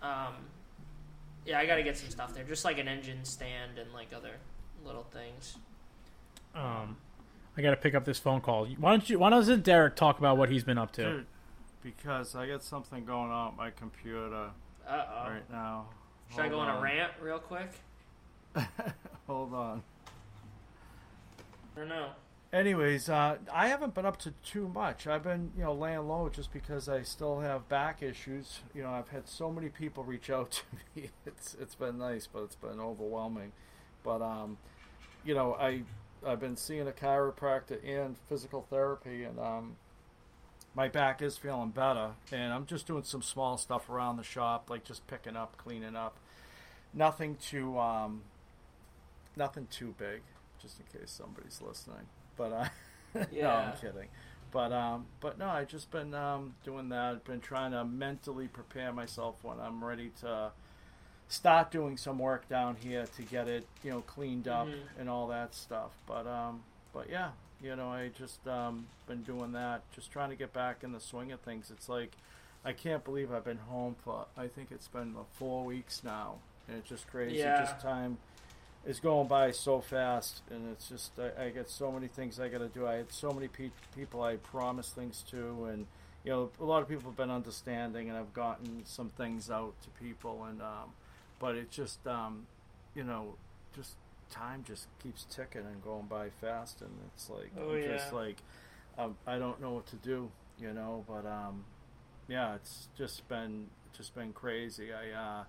Um. 0.00 0.34
Yeah, 1.48 1.58
I 1.58 1.64
gotta 1.64 1.82
get 1.82 1.96
some 1.96 2.10
stuff 2.10 2.34
there, 2.34 2.44
just 2.44 2.62
like 2.66 2.76
an 2.78 2.88
engine 2.88 3.24
stand 3.24 3.78
and 3.78 3.90
like 3.94 4.08
other 4.14 4.32
little 4.84 5.04
things. 5.04 5.56
Um, 6.54 6.98
I 7.56 7.62
got 7.62 7.70
to 7.70 7.76
pick 7.76 7.94
up 7.94 8.04
this 8.04 8.18
phone 8.18 8.42
call. 8.42 8.66
Why 8.78 8.90
don't 8.90 9.08
you? 9.08 9.18
Why 9.18 9.30
doesn't 9.30 9.64
Derek 9.64 9.96
talk 9.96 10.18
about 10.18 10.36
what 10.36 10.50
he's 10.50 10.62
been 10.62 10.76
up 10.76 10.92
to? 10.92 11.02
Dude, 11.04 11.26
because 11.82 12.34
I 12.36 12.46
got 12.46 12.62
something 12.62 13.06
going 13.06 13.30
on 13.30 13.52
with 13.52 13.56
my 13.56 13.70
computer 13.70 14.50
Uh 14.86 15.04
oh. 15.08 15.30
right 15.30 15.50
now. 15.50 15.86
Should 16.30 16.40
I 16.40 16.48
go 16.50 16.58
on 16.58 16.68
a 16.68 16.72
on. 16.72 16.82
rant 16.82 17.12
real 17.20 17.38
quick? 17.38 17.70
Hold 19.26 19.54
on. 19.54 19.82
I 21.74 21.80
don't 21.80 21.88
know. 21.88 22.10
Anyways, 22.50 23.10
uh, 23.10 23.36
I 23.52 23.68
haven't 23.68 23.94
been 23.94 24.06
up 24.06 24.16
to 24.20 24.30
too 24.42 24.68
much. 24.68 25.06
I've 25.06 25.22
been, 25.22 25.52
you 25.54 25.64
know, 25.64 25.74
laying 25.74 26.08
low 26.08 26.30
just 26.30 26.50
because 26.50 26.88
I 26.88 27.02
still 27.02 27.40
have 27.40 27.68
back 27.68 28.02
issues. 28.02 28.60
You 28.74 28.82
know, 28.82 28.90
I've 28.90 29.10
had 29.10 29.28
so 29.28 29.52
many 29.52 29.68
people 29.68 30.02
reach 30.02 30.30
out 30.30 30.50
to 30.52 30.62
me. 30.96 31.10
It's 31.26 31.54
it's 31.60 31.74
been 31.74 31.98
nice, 31.98 32.26
but 32.26 32.44
it's 32.44 32.56
been 32.56 32.80
overwhelming. 32.80 33.52
But 34.02 34.22
um, 34.22 34.56
you 35.26 35.34
know, 35.34 35.56
I 35.60 35.82
I've 36.26 36.40
been 36.40 36.56
seeing 36.56 36.88
a 36.88 36.92
chiropractor 36.92 37.86
and 37.86 38.16
physical 38.30 38.62
therapy, 38.70 39.24
and 39.24 39.38
um, 39.38 39.76
my 40.74 40.88
back 40.88 41.20
is 41.20 41.36
feeling 41.36 41.68
better. 41.68 42.12
And 42.32 42.50
I'm 42.50 42.64
just 42.64 42.86
doing 42.86 43.02
some 43.02 43.20
small 43.20 43.58
stuff 43.58 43.90
around 43.90 44.16
the 44.16 44.22
shop, 44.22 44.70
like 44.70 44.84
just 44.84 45.06
picking 45.06 45.36
up, 45.36 45.58
cleaning 45.58 45.96
up. 45.96 46.16
Nothing 46.94 47.36
too 47.36 47.78
um, 47.78 48.22
nothing 49.36 49.66
too 49.70 49.94
big, 49.98 50.22
just 50.62 50.80
in 50.80 50.86
case 50.98 51.10
somebody's 51.10 51.60
listening. 51.60 52.06
But 52.38 52.52
uh, 52.52 52.68
no, 53.32 53.48
I'm 53.50 53.76
kidding. 53.76 54.08
But 54.50 54.72
um, 54.72 55.04
but 55.20 55.38
no, 55.38 55.48
I've 55.48 55.68
just 55.68 55.90
been 55.90 56.14
um, 56.14 56.54
doing 56.64 56.88
that. 56.88 57.04
I've 57.16 57.24
been 57.24 57.40
trying 57.40 57.72
to 57.72 57.84
mentally 57.84 58.48
prepare 58.48 58.92
myself 58.92 59.36
when 59.42 59.60
I'm 59.60 59.84
ready 59.84 60.10
to 60.22 60.52
start 61.28 61.70
doing 61.70 61.98
some 61.98 62.18
work 62.18 62.48
down 62.48 62.76
here 62.76 63.04
to 63.16 63.22
get 63.22 63.48
it, 63.48 63.66
you 63.84 63.90
know, 63.90 64.00
cleaned 64.00 64.48
up 64.48 64.66
Mhm. 64.68 64.80
and 64.98 65.10
all 65.10 65.26
that 65.28 65.54
stuff. 65.54 65.90
But 66.06 66.26
um, 66.26 66.62
but 66.94 67.10
yeah, 67.10 67.32
you 67.62 67.76
know, 67.76 67.90
I 67.92 68.08
just 68.16 68.46
um, 68.48 68.86
been 69.06 69.22
doing 69.22 69.52
that, 69.52 69.82
just 69.92 70.10
trying 70.10 70.30
to 70.30 70.36
get 70.36 70.54
back 70.54 70.82
in 70.82 70.92
the 70.92 71.00
swing 71.00 71.30
of 71.32 71.40
things. 71.40 71.70
It's 71.70 71.88
like 71.90 72.12
I 72.64 72.72
can't 72.72 73.04
believe 73.04 73.30
I've 73.30 73.44
been 73.44 73.58
home 73.58 73.96
for 74.02 74.24
I 74.36 74.46
think 74.46 74.68
it's 74.70 74.88
been 74.88 75.14
four 75.34 75.64
weeks 75.64 76.02
now, 76.02 76.36
and 76.68 76.78
it's 76.78 76.88
just 76.88 77.06
crazy. 77.08 77.36
Yeah. 77.36 77.60
Just 77.60 77.80
time 77.80 78.16
is 78.86 79.00
going 79.00 79.28
by 79.28 79.50
so 79.50 79.80
fast, 79.80 80.42
and 80.50 80.70
it's 80.72 80.88
just 80.88 81.12
I, 81.18 81.46
I 81.46 81.50
get 81.50 81.68
so 81.68 81.90
many 81.92 82.06
things 82.06 82.40
I 82.40 82.48
got 82.48 82.58
to 82.58 82.68
do. 82.68 82.86
I 82.86 82.94
had 82.94 83.12
so 83.12 83.30
many 83.32 83.48
pe- 83.48 83.70
people 83.94 84.22
I 84.22 84.36
promised 84.36 84.94
things 84.94 85.24
to, 85.30 85.66
and 85.66 85.86
you 86.24 86.30
know 86.32 86.50
a 86.60 86.64
lot 86.64 86.82
of 86.82 86.88
people 86.88 87.10
have 87.10 87.16
been 87.16 87.30
understanding, 87.30 88.08
and 88.08 88.16
I've 88.18 88.32
gotten 88.32 88.82
some 88.84 89.10
things 89.10 89.50
out 89.50 89.74
to 89.82 89.90
people, 90.02 90.44
and 90.44 90.62
um, 90.62 90.92
but 91.38 91.54
it's 91.56 91.74
just 91.74 92.06
um, 92.06 92.46
you 92.94 93.04
know 93.04 93.34
just 93.74 93.96
time 94.30 94.62
just 94.66 94.86
keeps 95.02 95.24
ticking 95.24 95.62
and 95.66 95.82
going 95.82 96.06
by 96.06 96.28
fast, 96.40 96.80
and 96.80 96.90
it's 97.14 97.28
like 97.28 97.50
Oh, 97.58 97.70
I'm 97.74 97.82
just 97.98 98.12
like 98.12 98.36
um, 98.96 99.16
I 99.26 99.38
don't 99.38 99.60
know 99.60 99.72
what 99.72 99.86
to 99.88 99.96
do, 99.96 100.30
you 100.58 100.72
know, 100.72 101.04
but 101.06 101.26
um, 101.26 101.64
yeah, 102.28 102.54
it's 102.54 102.88
just 102.96 103.28
been 103.28 103.66
just 103.96 104.14
been 104.14 104.32
crazy. 104.32 104.88
I 104.92 105.10
uh, 105.10 105.44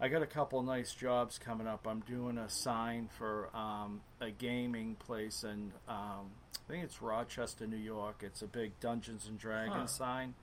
I 0.00 0.08
got 0.08 0.22
a 0.22 0.26
couple 0.26 0.62
nice 0.62 0.94
jobs 0.94 1.38
coming 1.38 1.66
up. 1.66 1.86
I'm 1.86 2.00
doing 2.00 2.38
a 2.38 2.48
sign 2.48 3.08
for 3.18 3.48
um, 3.54 4.00
a 4.20 4.30
gaming 4.30 4.94
place 4.94 5.42
in 5.42 5.72
um, 5.88 6.30
I 6.68 6.70
think 6.72 6.84
it's 6.84 7.02
Rochester, 7.02 7.66
New 7.66 7.76
York. 7.78 8.22
It's 8.24 8.42
a 8.42 8.46
big 8.46 8.78
Dungeons 8.80 9.26
and 9.26 9.38
Dragons 9.38 9.74
Huh. 9.74 9.86
sign. 9.86 10.34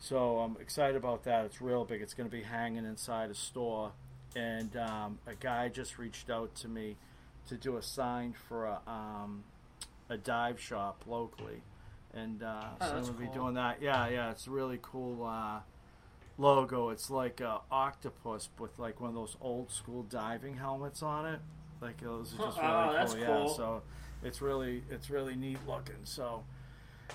So 0.00 0.40
I'm 0.40 0.56
excited 0.60 0.96
about 0.96 1.24
that. 1.24 1.44
It's 1.46 1.62
real 1.62 1.84
big. 1.84 2.02
It's 2.02 2.12
going 2.12 2.28
to 2.28 2.36
be 2.36 2.42
hanging 2.42 2.84
inside 2.84 3.30
a 3.30 3.34
store. 3.34 3.92
And 4.36 4.76
um, 4.76 5.18
a 5.26 5.34
guy 5.34 5.68
just 5.68 5.96
reached 5.96 6.28
out 6.28 6.54
to 6.56 6.68
me 6.68 6.96
to 7.48 7.56
do 7.56 7.76
a 7.76 7.82
sign 7.82 8.34
for 8.48 8.66
a, 8.66 8.80
um, 8.86 9.44
a 10.10 10.16
dive 10.18 10.60
shop 10.60 11.04
locally. 11.06 11.62
And 12.12 12.42
uh, 12.42 12.64
Oh, 12.80 12.86
so 12.86 12.96
I'm 12.96 13.02
going 13.02 13.14
to 13.14 13.20
be 13.20 13.26
doing 13.28 13.54
that. 13.54 13.80
Yeah, 13.80 14.08
yeah. 14.08 14.30
It's 14.32 14.48
really 14.48 14.78
cool 14.82 15.24
uh, 15.24 15.60
logo. 16.38 16.90
It's 16.90 17.10
like 17.10 17.40
a 17.40 17.60
octopus 17.70 18.48
with 18.58 18.78
like 18.78 19.00
one 19.00 19.10
of 19.10 19.14
those 19.14 19.36
old 19.40 19.70
school 19.70 20.02
diving 20.04 20.56
helmets 20.56 21.02
on 21.02 21.26
it. 21.26 21.40
Like 21.80 22.00
those 22.00 22.34
are 22.34 22.44
just 22.46 22.58
really 22.62 22.70
Oh, 22.72 22.92
that's 22.92 23.14
cool. 23.14 23.20
Yeah. 23.48 23.54
So 23.56 23.82
it's 24.22 24.40
really 24.40 24.82
it's 24.90 25.10
really 25.10 25.34
neat 25.36 25.58
looking. 25.66 25.96
So 26.04 26.44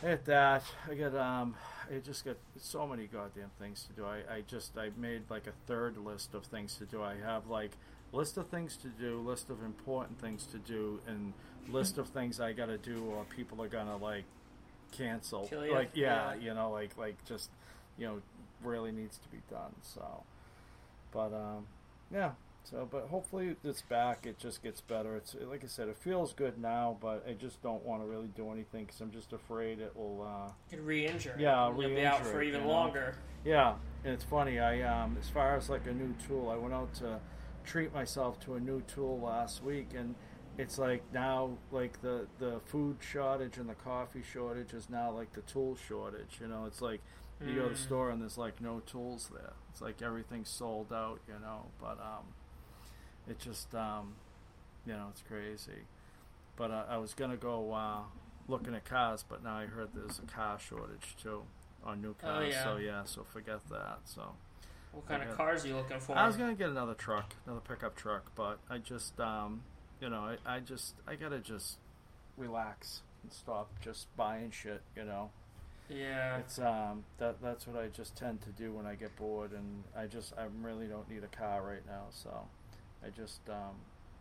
at 0.03 0.25
that, 0.25 0.63
I 0.89 0.93
got 0.95 1.15
um, 1.15 1.55
I 1.93 1.97
just 1.99 2.23
got 2.23 2.37
so 2.57 2.85
many 2.87 3.07
goddamn 3.07 3.51
things 3.59 3.83
to 3.85 3.93
do. 3.93 4.05
I, 4.05 4.35
I 4.35 4.41
just 4.47 4.77
I 4.77 4.91
made 4.97 5.23
like 5.29 5.47
a 5.47 5.53
third 5.67 5.97
list 5.97 6.33
of 6.33 6.45
things 6.45 6.75
to 6.75 6.85
do. 6.85 7.01
I 7.01 7.15
have 7.25 7.47
like 7.47 7.71
list 8.11 8.37
of 8.37 8.47
things 8.47 8.77
to 8.77 8.87
do, 8.87 9.19
list 9.19 9.49
of 9.49 9.63
important 9.63 10.19
things 10.21 10.45
to 10.47 10.57
do, 10.59 10.99
and 11.07 11.33
list 11.69 11.97
of 11.97 12.07
things 12.07 12.39
I 12.39 12.53
got 12.53 12.67
to 12.67 12.77
do 12.77 13.03
or 13.15 13.23
people 13.25 13.61
are 13.63 13.67
gonna 13.67 13.97
like 13.97 14.23
cancel. 14.91 15.49
Like 15.51 15.91
yeah, 15.93 16.33
Yeah. 16.33 16.39
you 16.39 16.53
know, 16.53 16.71
like 16.71 16.95
like 16.97 17.23
just 17.25 17.49
you 17.97 18.05
know 18.07 18.21
really 18.63 18.91
needs 18.91 19.17
to 19.17 19.27
be 19.29 19.39
done. 19.49 19.73
So, 19.81 20.23
but 21.11 21.33
um, 21.33 21.65
yeah. 22.13 22.31
So, 22.65 22.87
but 22.91 23.07
hopefully 23.09 23.55
it's 23.63 23.81
back. 23.81 24.25
It 24.27 24.37
just 24.37 24.61
gets 24.61 24.81
better. 24.81 25.15
It's 25.15 25.35
like 25.49 25.63
I 25.63 25.67
said, 25.67 25.87
it 25.87 25.97
feels 25.97 26.33
good 26.33 26.59
now, 26.61 26.97
but 27.01 27.25
I 27.27 27.31
just 27.33 27.63
don't 27.63 27.83
want 27.85 28.03
to 28.03 28.07
really 28.07 28.27
do 28.35 28.51
anything 28.51 28.85
because 28.85 28.99
I'm 29.01 29.11
just 29.11 29.33
afraid 29.33 29.79
it 29.79 29.95
will. 29.95 30.21
Uh, 30.27 30.51
You 30.69 30.77
could 30.77 30.85
re-injure. 30.85 31.35
Yeah, 31.39 31.67
You'll 31.69 31.77
be 31.89 32.05
out 32.05 32.19
re-injure 32.19 32.23
for 32.31 32.43
even 32.43 32.61
you 32.61 32.67
know? 32.67 32.73
longer. 32.73 33.15
yeah, 33.45 33.75
and 34.03 34.13
it's 34.13 34.25
funny. 34.25 34.59
I 34.59 34.81
um, 34.81 35.17
as 35.19 35.29
far 35.29 35.55
as 35.55 35.69
like 35.69 35.87
a 35.87 35.93
new 35.93 36.13
tool, 36.27 36.49
I 36.49 36.57
went 36.57 36.73
out 36.73 36.93
to 36.95 37.19
treat 37.63 37.93
myself 37.93 38.39
to 38.41 38.55
a 38.55 38.59
new 38.59 38.81
tool 38.81 39.19
last 39.19 39.63
week, 39.63 39.91
and 39.95 40.13
it's 40.57 40.77
like 40.77 41.01
now 41.13 41.51
like 41.71 41.99
the 42.01 42.27
the 42.39 42.59
food 42.65 42.97
shortage 42.99 43.57
and 43.57 43.69
the 43.69 43.75
coffee 43.75 44.21
shortage 44.33 44.73
is 44.73 44.89
now 44.89 45.09
like 45.11 45.31
the 45.33 45.41
tool 45.41 45.75
shortage. 45.87 46.37
You 46.41 46.47
know, 46.49 46.65
it's 46.65 46.81
like 46.81 47.01
you 47.45 47.55
go 47.55 47.63
to 47.63 47.69
the 47.69 47.75
Mm. 47.75 47.77
store 47.83 48.09
and 48.09 48.21
there's 48.21 48.37
like 48.37 48.59
no 48.61 48.81
tools 48.81 49.29
there. 49.33 49.53
It's 49.71 49.81
like 49.81 50.01
everything's 50.01 50.49
sold 50.49 50.91
out. 50.93 51.19
You 51.27 51.35
know, 51.41 51.67
but 51.79 51.99
um, 51.99 52.33
it 53.27 53.39
just 53.39 53.73
um, 53.75 54.15
you 54.85 54.93
know, 54.93 55.07
it's 55.11 55.21
crazy. 55.21 55.83
But 56.55 56.71
uh, 56.71 56.83
I 56.89 56.97
was 56.97 57.13
gonna 57.13 57.37
go 57.37 57.71
uh, 57.73 58.01
looking 58.47 58.75
at 58.75 58.85
cars, 58.85 59.23
but 59.27 59.43
now 59.43 59.55
I 59.57 59.65
heard 59.65 59.89
there's 59.93 60.19
a 60.19 60.23
car 60.23 60.59
shortage 60.59 61.15
too 61.21 61.43
on 61.83 62.01
new 62.01 62.13
cars. 62.15 62.33
Oh, 62.35 62.39
cars. 62.41 62.53
yeah. 62.53 62.63
So 62.63 62.75
yeah, 62.77 63.03
so 63.05 63.23
forget 63.23 63.59
that. 63.69 63.99
So 64.05 64.35
What 64.91 65.07
kind 65.07 65.21
Okay. 65.21 65.31
of 65.31 65.37
cars 65.37 65.63
are 65.63 65.67
you 65.69 65.75
looking 65.75 65.99
for? 65.99 66.17
I 66.17 66.27
was 66.27 66.35
gonna 66.35 66.55
get 66.55 66.69
another 66.69 66.95
truck, 66.95 67.33
another 67.45 67.61
pickup 67.61 67.95
truck, 67.95 68.31
but 68.35 68.59
I 68.69 68.79
just, 68.79 69.19
um, 69.21 69.61
you 70.01 70.09
know, 70.09 70.35
I, 70.45 70.55
I 70.55 70.59
just, 70.59 70.95
I 71.07 71.15
gotta 71.15 71.39
just 71.39 71.77
relax 72.37 73.01
and 73.23 73.31
stop 73.31 73.69
just 73.81 74.13
buying 74.17 74.51
shit. 74.51 74.81
You 74.97 75.05
know, 75.05 75.29
yeah. 75.89 76.37
it's 76.37 76.59
um, 76.59 77.03
that 77.17 77.41
that's 77.41 77.67
what 77.67 77.81
I 77.81 77.87
just 77.87 78.15
tend 78.15 78.41
to 78.43 78.49
do 78.49 78.71
when 78.73 78.85
I 78.85 78.95
get 78.95 79.15
bored, 79.15 79.51
and 79.51 79.83
I 79.97 80.05
just, 80.07 80.33
I 80.37 80.45
really 80.61 80.87
don't 80.87 81.09
need 81.09 81.23
a 81.23 81.35
car 81.35 81.61
right 81.63 81.85
now, 81.87 82.03
so 82.09 82.29
I 83.05 83.09
just, 83.09 83.41
um, 83.49 83.75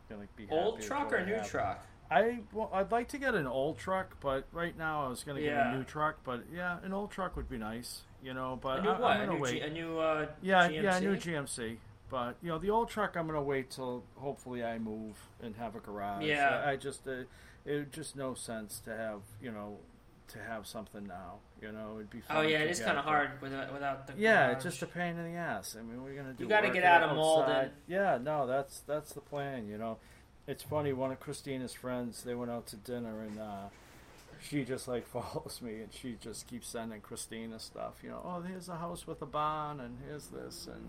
gonna 0.09 0.27
be 0.37 0.45
happy 0.45 0.57
Old 0.57 0.81
truck 0.81 1.13
or 1.13 1.25
new 1.25 1.41
truck? 1.45 1.87
I 2.11 2.39
well, 2.55 2.71
I'd 2.73 2.91
like 2.91 3.09
to 3.09 3.19
get 3.19 3.35
an 3.35 3.47
old 3.47 3.77
truck, 3.79 4.17
but 4.21 4.45
right 4.53 4.77
now 4.79 5.05
I 5.05 5.09
was 5.11 5.23
gonna 5.25 5.41
get 5.41 5.51
Yeah. 5.53 5.75
a 5.75 5.77
new 5.77 5.85
truck. 5.85 6.21
But 6.25 6.45
yeah, 6.51 6.79
an 6.83 6.95
old 6.95 7.11
truck 7.11 7.37
would 7.37 7.51
be 7.51 7.59
nice, 7.59 8.01
you 8.23 8.33
know. 8.33 8.59
But 8.63 8.79
A 8.79 8.83
new 8.83 8.89
I, 8.89 8.99
what? 9.01 9.11
I'm 9.11 9.21
A 9.21 9.27
gonna 9.27 9.37
new, 9.37 9.43
wait. 9.43 9.53
G- 9.53 9.61
a 9.61 9.71
new 9.71 9.99
uh, 9.99 10.27
Yeah, 10.41 10.69
GMC? 10.71 10.83
yeah, 10.83 10.97
a 10.97 11.01
new 11.01 11.17
GMC. 11.17 11.77
But 12.09 12.37
you 12.41 12.49
know, 12.49 12.59
the 12.59 12.71
old 12.71 12.89
truck, 12.89 13.15
I'm 13.19 13.27
gonna 13.27 13.43
wait 13.43 13.71
till 13.71 14.05
hopefully 14.17 14.65
I 14.65 14.79
move 14.79 15.19
and 15.43 15.55
have 15.57 15.77
a 15.77 15.81
garage. 15.81 16.25
Yeah. 16.25 16.63
I, 16.65 16.71
I 16.71 16.77
just 16.77 17.07
uh, 17.07 17.25
it 17.67 17.93
just 17.93 18.17
no 18.17 18.33
sense 18.33 18.81
to 18.87 18.97
have 18.97 19.21
you 19.43 19.51
know 19.53 19.77
to 20.29 20.39
have 20.39 20.67
something 20.67 21.07
now. 21.07 21.37
You 21.61 21.73
know, 21.73 21.95
it'd 21.97 22.11
be. 22.11 22.23
Oh 22.31 22.43
yeah, 22.43 22.59
it 22.59 22.71
is 22.71 22.81
kind 22.81 22.99
of 22.99 23.05
hard 23.05 23.31
without 23.41 23.73
without 23.73 24.07
the. 24.07 24.15
Yeah, 24.17 24.47
garage. 24.47 24.55
it's 24.55 24.65
just 24.65 24.83
a 24.83 24.87
pain 24.87 25.17
in 25.17 25.33
the 25.33 25.39
ass. 25.39 25.77
I 25.79 25.83
mean, 25.83 26.03
we're 26.03 26.15
gonna 26.15 26.33
do. 26.33 26.45
You 26.45 26.49
gotta 26.49 26.71
get 26.71 26.85
out 26.85 27.03
of. 27.03 27.17
Malden. 27.17 27.71
Yeah, 27.89 28.19
no, 28.23 28.47
that's 28.47 28.81
that's 28.81 29.13
the 29.13 29.21
plan. 29.21 29.69
You 29.69 29.79
know, 29.79 29.99
it's 30.47 30.63
funny. 30.63 30.93
One 30.93 31.11
of 31.11 31.21
Christina's 31.21 31.73
friends, 31.73 32.23
they 32.23 32.35
went 32.35 32.51
out 32.51 32.67
to 32.69 32.77
dinner, 32.77 33.23
and 33.23 33.39
uh, 33.39 33.69
she 34.41 34.65
just 34.65 34.87
like 34.89 35.07
follows 35.13 35.61
me, 35.63 35.81
and 35.81 35.93
she 35.93 36.17
just 36.21 36.47
keeps 36.47 36.69
sending 36.69 37.01
Christina 37.01 37.59
stuff. 37.59 37.95
You 38.03 38.11
know, 38.11 38.23
oh, 38.25 38.41
here's 38.41 38.69
a 38.69 38.77
house 38.77 39.07
with 39.07 39.21
a 39.23 39.27
barn, 39.27 39.81
and 39.81 39.99
here's 40.07 40.29
this, 40.29 40.69
and 40.73 40.89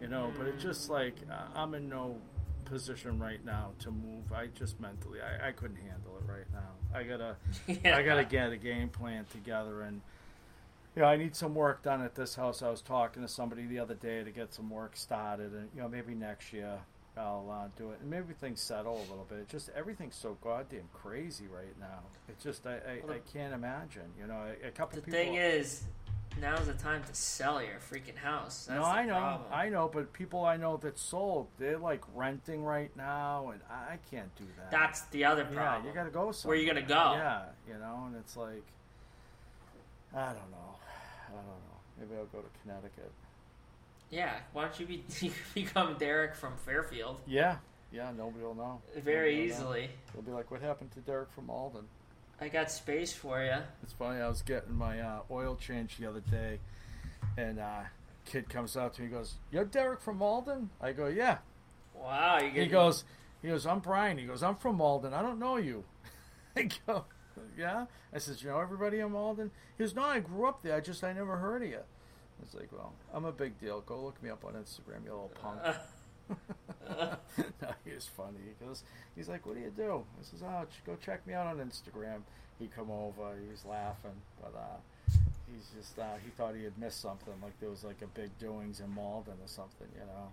you 0.00 0.08
know. 0.08 0.30
But 0.36 0.46
it's 0.46 0.62
just 0.62 0.90
like 0.90 1.16
uh, 1.30 1.46
I'm 1.54 1.74
in 1.74 1.88
no 1.88 2.16
position 2.72 3.18
right 3.18 3.44
now 3.44 3.72
to 3.80 3.90
move. 3.90 4.32
I 4.34 4.46
just 4.58 4.80
mentally, 4.80 5.18
I, 5.20 5.48
I 5.48 5.52
couldn't 5.52 5.76
handle 5.76 6.16
it 6.16 6.24
right 6.26 6.46
now. 6.52 6.98
I 6.98 7.02
gotta. 7.02 7.36
yeah. 7.66 7.96
I 7.98 8.02
got 8.02 8.14
to 8.14 8.24
get 8.24 8.50
a 8.50 8.56
game 8.56 8.88
plan 8.88 9.26
together 9.30 9.82
and 9.82 10.00
you 10.96 11.02
know, 11.02 11.08
I 11.08 11.16
need 11.16 11.34
some 11.36 11.54
work 11.54 11.82
done 11.82 12.02
at 12.02 12.14
this 12.14 12.34
house. 12.34 12.62
I 12.62 12.70
was 12.70 12.82
talking 12.82 13.22
to 13.22 13.28
somebody 13.28 13.66
the 13.66 13.78
other 13.78 13.94
day 13.94 14.24
to 14.24 14.30
get 14.30 14.52
some 14.54 14.70
work 14.70 14.96
started 14.96 15.52
and 15.52 15.68
you 15.74 15.82
know, 15.82 15.88
maybe 15.88 16.14
next 16.14 16.52
year 16.52 16.78
I'll 17.16 17.50
uh, 17.50 17.68
do 17.76 17.90
it 17.90 17.98
and 18.00 18.10
maybe 18.10 18.32
things 18.32 18.60
settle 18.62 18.96
a 18.96 19.08
little 19.10 19.26
bit. 19.28 19.40
It's 19.40 19.52
just 19.52 19.68
everything's 19.76 20.16
so 20.16 20.38
goddamn 20.42 20.88
crazy 20.94 21.44
right 21.54 21.78
now. 21.78 22.00
It's 22.28 22.42
just 22.42 22.66
I, 22.66 22.76
I, 22.76 23.00
Well, 23.04 23.16
I 23.16 23.20
can't 23.32 23.52
imagine. 23.52 24.08
You 24.18 24.28
know, 24.28 24.44
a, 24.64 24.68
a 24.68 24.70
couple 24.70 24.96
The 24.96 25.02
people. 25.02 25.20
thing 25.20 25.34
is, 25.34 25.84
now's 26.40 26.66
the 26.66 26.74
time 26.74 27.02
to 27.04 27.14
sell 27.14 27.62
your 27.62 27.78
freaking 27.78 28.16
house. 28.16 28.66
That's 28.68 28.80
no, 28.80 28.86
I 28.86 29.04
know, 29.04 29.14
problem. 29.14 29.48
I 29.52 29.68
know, 29.68 29.90
but 29.92 30.12
people 30.12 30.44
I 30.44 30.56
know 30.56 30.76
that 30.78 30.98
sold, 30.98 31.48
they're 31.58 31.78
like 31.78 32.02
renting 32.14 32.64
right 32.64 32.94
now, 32.96 33.50
and 33.50 33.60
I, 33.70 33.98
can't 34.10 34.34
do 34.36 34.44
that. 34.56 34.70
That's 34.70 35.02
the 35.06 35.24
other 35.24 35.46
yeah, 35.50 35.56
problem. 35.56 35.86
you 35.86 35.92
got 35.94 36.04
to 36.04 36.10
go 36.10 36.32
somewhere. 36.32 36.56
Where 36.56 36.62
you 36.62 36.72
gonna 36.72 36.86
go? 36.86 37.14
Yeah, 37.16 37.42
you 37.68 37.74
know, 37.74 38.04
and 38.06 38.16
it's 38.16 38.36
like, 38.36 38.64
I 40.14 40.26
don't 40.26 40.50
know, 40.50 40.76
I 41.28 41.34
don't 41.34 41.46
know. 41.46 41.78
Maybe 41.98 42.14
I'll 42.16 42.26
go 42.26 42.40
to 42.40 42.60
Connecticut. 42.62 43.10
Yeah, 44.10 44.34
why 44.52 44.62
don't 44.62 44.78
you 44.80 44.86
be 44.86 45.04
you 45.20 45.32
become 45.54 45.96
Derek 45.98 46.34
from 46.34 46.56
Fairfield 46.58 47.18
Yeah, 47.26 47.56
yeah, 47.92 48.10
nobody 48.16 48.44
will 48.44 48.54
know. 48.54 48.80
very 49.02 49.32
Nobody 49.34 49.36
will 49.36 49.46
know. 49.48 49.54
easily? 49.54 49.90
They'll 50.12 50.22
be 50.22 50.32
like, 50.32 50.50
"What 50.50 50.60
happened 50.62 50.92
to 50.92 51.00
Derek 51.00 51.30
from 51.32 51.46
Malden?" 51.46 51.84
I 52.42 52.48
got 52.48 52.72
space 52.72 53.12
for 53.12 53.40
you. 53.40 53.54
It's 53.84 53.92
funny. 53.92 54.20
I 54.20 54.28
was 54.28 54.42
getting 54.42 54.74
my 54.74 54.98
uh, 55.00 55.20
oil 55.30 55.54
change 55.54 55.96
the 55.96 56.06
other 56.06 56.22
day, 56.28 56.58
and 57.36 57.60
uh, 57.60 57.82
kid 58.24 58.48
comes 58.48 58.76
out 58.76 58.94
to 58.94 59.02
me. 59.02 59.06
He 59.06 59.12
goes, 59.12 59.34
"You're 59.52 59.64
Derek 59.64 60.00
from 60.00 60.18
Malden?" 60.18 60.70
I 60.80 60.90
go, 60.90 61.06
"Yeah." 61.06 61.38
Wow, 61.94 62.40
you 62.40 62.62
He 62.62 62.66
goes, 62.66 63.04
"He 63.42 63.48
goes, 63.48 63.64
I'm 63.64 63.78
Brian." 63.78 64.18
He 64.18 64.24
goes, 64.24 64.42
"I'm 64.42 64.56
from 64.56 64.76
Malden. 64.76 65.14
I 65.14 65.22
don't 65.22 65.38
know 65.38 65.56
you." 65.56 65.84
I 66.56 66.68
go, 66.84 67.04
"Yeah." 67.56 67.86
I 68.12 68.18
says, 68.18 68.42
"You 68.42 68.50
know 68.50 68.58
everybody 68.58 68.98
in 68.98 69.12
Malden. 69.12 69.52
He 69.78 69.84
goes, 69.84 69.94
"No, 69.94 70.02
I 70.02 70.18
grew 70.18 70.48
up 70.48 70.62
there. 70.62 70.74
I 70.74 70.80
just 70.80 71.04
I 71.04 71.12
never 71.12 71.36
heard 71.36 71.62
of 71.62 71.68
you." 71.68 71.78
It's 72.42 72.54
like, 72.54 72.72
well, 72.72 72.92
I'm 73.14 73.24
a 73.24 73.30
big 73.30 73.58
deal. 73.60 73.82
Go 73.82 74.02
look 74.02 74.20
me 74.20 74.30
up 74.30 74.44
on 74.44 74.54
Instagram, 74.54 75.04
you 75.04 75.12
little 75.12 75.30
punk. 75.40 75.60
no, 76.98 77.68
he 77.84 77.94
was 77.94 78.06
funny. 78.06 78.38
He 78.58 78.64
goes, 78.66 78.82
he's 79.16 79.28
like, 79.28 79.46
what 79.46 79.54
do 79.56 79.60
you 79.62 79.72
do? 79.76 80.04
I 80.20 80.22
says, 80.24 80.42
oh, 80.42 80.66
go 80.86 80.96
check 81.04 81.26
me 81.26 81.34
out 81.34 81.46
on 81.46 81.58
Instagram. 81.58 82.20
He 82.58 82.66
come 82.68 82.90
over, 82.90 83.34
he 83.42 83.50
was 83.50 83.64
laughing, 83.64 84.12
but 84.40 84.54
uh, 84.56 85.12
he's 85.52 85.68
just, 85.76 85.98
uh, 85.98 86.04
he 86.24 86.30
thought 86.30 86.54
he 86.54 86.64
had 86.64 86.76
missed 86.78 87.00
something, 87.00 87.32
like 87.42 87.58
there 87.60 87.70
was 87.70 87.82
like 87.84 88.02
a 88.02 88.06
big 88.06 88.36
doings 88.38 88.80
in 88.80 88.90
Malden 88.94 89.34
or 89.34 89.46
something, 89.48 89.88
you 89.94 90.00
know? 90.06 90.28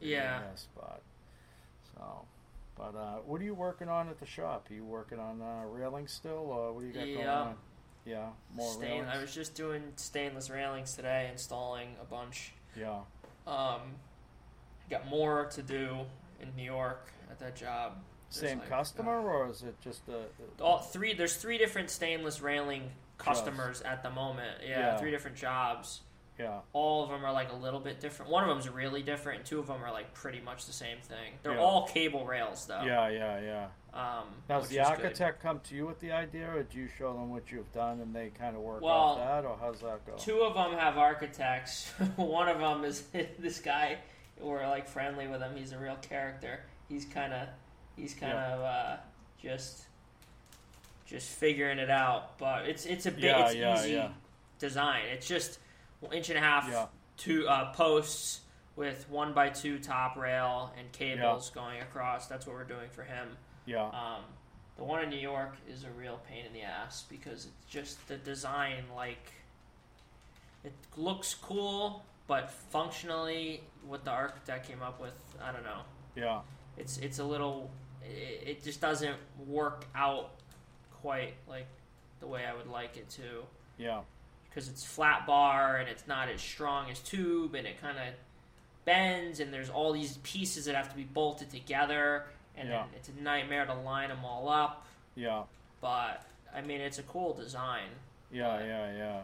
yeah. 0.00 0.40
Yes, 0.50 0.66
but 0.74 1.02
so, 1.94 2.24
but 2.76 2.96
uh, 2.96 3.16
what 3.26 3.40
are 3.40 3.44
you 3.44 3.54
working 3.54 3.88
on 3.88 4.08
at 4.08 4.18
the 4.18 4.26
shop? 4.26 4.66
Are 4.70 4.74
you 4.74 4.84
working 4.84 5.18
on 5.18 5.42
uh, 5.42 5.64
railing 5.66 6.06
still, 6.06 6.46
or 6.48 6.72
what 6.72 6.80
do 6.80 6.86
you 6.86 6.92
got 6.92 7.04
going 7.04 7.28
on? 7.28 7.54
Yeah, 8.06 8.28
more 8.56 8.72
Stain- 8.72 8.82
railings. 9.02 9.08
I 9.14 9.20
was 9.20 9.34
just 9.34 9.54
doing 9.54 9.82
stainless 9.96 10.48
railings 10.50 10.94
today, 10.94 11.28
installing 11.30 11.88
a 12.00 12.04
bunch. 12.04 12.52
Yeah, 12.76 13.00
Um, 13.46 13.80
got 14.92 15.08
more 15.08 15.46
to 15.46 15.62
do 15.62 15.98
in 16.40 16.48
New 16.56 16.62
York 16.64 17.12
at 17.30 17.38
that 17.40 17.56
job. 17.56 17.94
There's 18.30 18.50
same 18.50 18.58
like, 18.60 18.68
customer, 18.68 19.18
uh, 19.18 19.22
or 19.24 19.48
is 19.50 19.62
it 19.62 19.74
just 19.82 20.02
a? 20.08 20.62
all 20.62 20.78
three. 20.78 21.14
There's 21.14 21.36
three 21.36 21.58
different 21.58 21.90
stainless 21.90 22.40
railing 22.40 22.90
customers 23.18 23.82
at 23.82 24.02
the 24.02 24.10
moment. 24.10 24.58
Yeah, 24.62 24.78
Yeah. 24.80 24.96
three 24.98 25.10
different 25.10 25.36
jobs. 25.36 26.00
Yeah, 26.38 26.60
All 26.72 27.04
of 27.04 27.10
them 27.10 27.24
are 27.26 27.32
like 27.32 27.52
a 27.52 27.56
little 27.56 27.78
bit 27.78 28.00
different. 28.00 28.32
One 28.32 28.42
of 28.42 28.48
them's 28.48 28.68
really 28.68 29.02
different, 29.02 29.40
and 29.40 29.46
two 29.46 29.60
of 29.60 29.66
them 29.66 29.84
are 29.84 29.92
like 29.92 30.12
pretty 30.14 30.40
much 30.40 30.64
the 30.64 30.72
same 30.72 30.96
thing. 31.02 31.34
They're 31.42 31.52
Yeah. 31.54 31.60
all 31.60 31.86
cable 31.86 32.24
rails 32.26 32.66
though. 32.66 32.82
yeah, 32.82 33.08
yeah, 33.08 33.38
yeah. 33.40 33.66
Um, 33.92 34.24
Now, 34.48 34.60
does 34.60 34.70
the 34.70 34.78
is 34.80 34.88
good. 34.88 34.90
architect 35.04 35.42
come 35.42 35.60
to 35.60 35.74
you 35.76 35.86
with 35.86 36.00
the 36.00 36.10
idea, 36.12 36.50
or 36.50 36.62
do 36.62 36.78
you 36.78 36.88
show 36.88 37.12
them 37.12 37.30
what 37.30 37.52
you've 37.52 37.70
done 37.72 38.00
and 38.00 38.14
they 38.16 38.30
kind 38.30 38.56
of 38.56 38.62
work 38.62 38.80
Well, 38.80 38.92
off 38.94 39.18
that, 39.18 39.44
or 39.44 39.58
how's 39.60 39.80
that 39.80 40.06
go? 40.06 40.14
Two 40.16 40.40
of 40.40 40.54
them 40.54 40.72
have 40.78 40.96
architects. 40.96 41.90
One 42.16 42.48
of 42.48 42.58
them 42.58 42.82
is 42.84 43.02
this 43.38 43.60
guy. 43.60 43.98
We're 44.40 44.66
like 44.68 44.88
friendly 44.88 45.26
with 45.28 45.40
him. 45.40 45.56
He's 45.56 45.72
a 45.72 45.78
real 45.78 45.96
character. 45.96 46.60
He's 46.88 47.04
kind 47.04 47.32
of, 47.32 47.48
he's 47.96 48.14
kind 48.14 48.32
Yeah. 48.32 48.54
of 48.54 48.60
uh, 48.60 48.96
just, 49.40 49.82
just 51.06 51.30
figuring 51.30 51.78
it 51.78 51.90
out. 51.90 52.38
But 52.38 52.66
it's 52.66 52.86
it's 52.86 53.06
a 53.06 53.10
bit 53.10 53.24
Yeah, 53.24 53.46
it's 53.46 53.54
yeah, 53.54 53.74
easy 53.78 54.14
design. 54.58 55.02
It's 55.12 55.26
just 55.26 55.58
inch 56.12 56.28
and 56.30 56.38
a 56.38 56.40
half 56.42 56.68
two 57.16 57.46
uh, 57.48 57.72
posts 57.72 58.40
with 58.74 59.08
one 59.10 59.32
by 59.34 59.48
two 59.50 59.78
top 59.78 60.16
rail 60.16 60.72
and 60.78 60.90
cables 60.92 61.50
going 61.50 61.80
across. 61.80 62.26
That's 62.26 62.46
what 62.46 62.56
we're 62.56 62.64
doing 62.64 62.88
for 62.90 63.02
him. 63.04 63.36
Yeah, 63.66 63.84
Um, 63.86 64.24
the 64.76 64.82
one 64.82 65.02
in 65.04 65.10
New 65.10 65.18
York 65.18 65.54
is 65.68 65.84
a 65.84 65.90
real 65.90 66.18
pain 66.28 66.46
in 66.46 66.52
the 66.52 66.62
ass 66.62 67.04
because 67.08 67.44
it's 67.46 67.70
just 67.70 68.08
the 68.08 68.16
design, 68.16 68.84
like, 68.96 69.30
it 70.64 70.72
looks 70.96 71.34
cool, 71.34 72.02
but 72.26 72.50
functionally, 72.50 73.62
what 73.86 74.04
the 74.04 74.10
architect 74.10 74.68
came 74.68 74.82
up 74.82 75.00
with, 75.00 75.14
I 75.42 75.52
don't 75.52 75.64
know. 75.64 75.80
yeah, 76.14 76.40
It's 76.76 76.98
it's 76.98 77.18
a 77.18 77.24
little, 77.24 77.70
it, 78.02 78.48
it 78.48 78.64
just 78.64 78.80
doesn't 78.80 79.16
work 79.46 79.86
out 79.94 80.30
quite 81.02 81.34
like 81.48 81.66
the 82.20 82.26
way 82.26 82.44
I 82.46 82.54
would 82.54 82.68
like 82.68 82.96
it 82.96 83.08
to 83.10 83.42
yeah, 83.78 84.00
because 84.48 84.68
it's 84.68 84.84
flat 84.84 85.26
bar 85.26 85.78
and 85.78 85.88
it's 85.88 86.06
not 86.06 86.28
as 86.28 86.40
strong 86.40 86.88
as 86.90 87.00
tube 87.00 87.54
and 87.56 87.66
it 87.66 87.80
kind 87.80 87.98
of 87.98 88.04
bends 88.84 89.40
and 89.40 89.52
there's 89.52 89.70
all 89.70 89.92
these 89.92 90.18
pieces 90.22 90.66
that 90.66 90.74
have 90.76 90.88
to 90.90 90.96
be 90.96 91.02
bolted 91.04 91.50
together 91.50 92.26
and 92.56 92.68
Yeah. 92.68 92.82
then 92.82 92.88
it's 92.96 93.08
a 93.08 93.20
nightmare 93.22 93.66
to 93.66 93.74
line 93.74 94.08
them 94.10 94.24
all 94.24 94.48
up 94.48 94.86
yeah, 95.16 95.42
but 95.80 96.24
i 96.54 96.60
mean 96.60 96.80
it's 96.80 96.98
a 96.98 97.02
cool 97.04 97.32
design 97.34 97.88
yeah, 98.30 98.62
yeah, 98.64 98.96
yeah. 98.96 99.20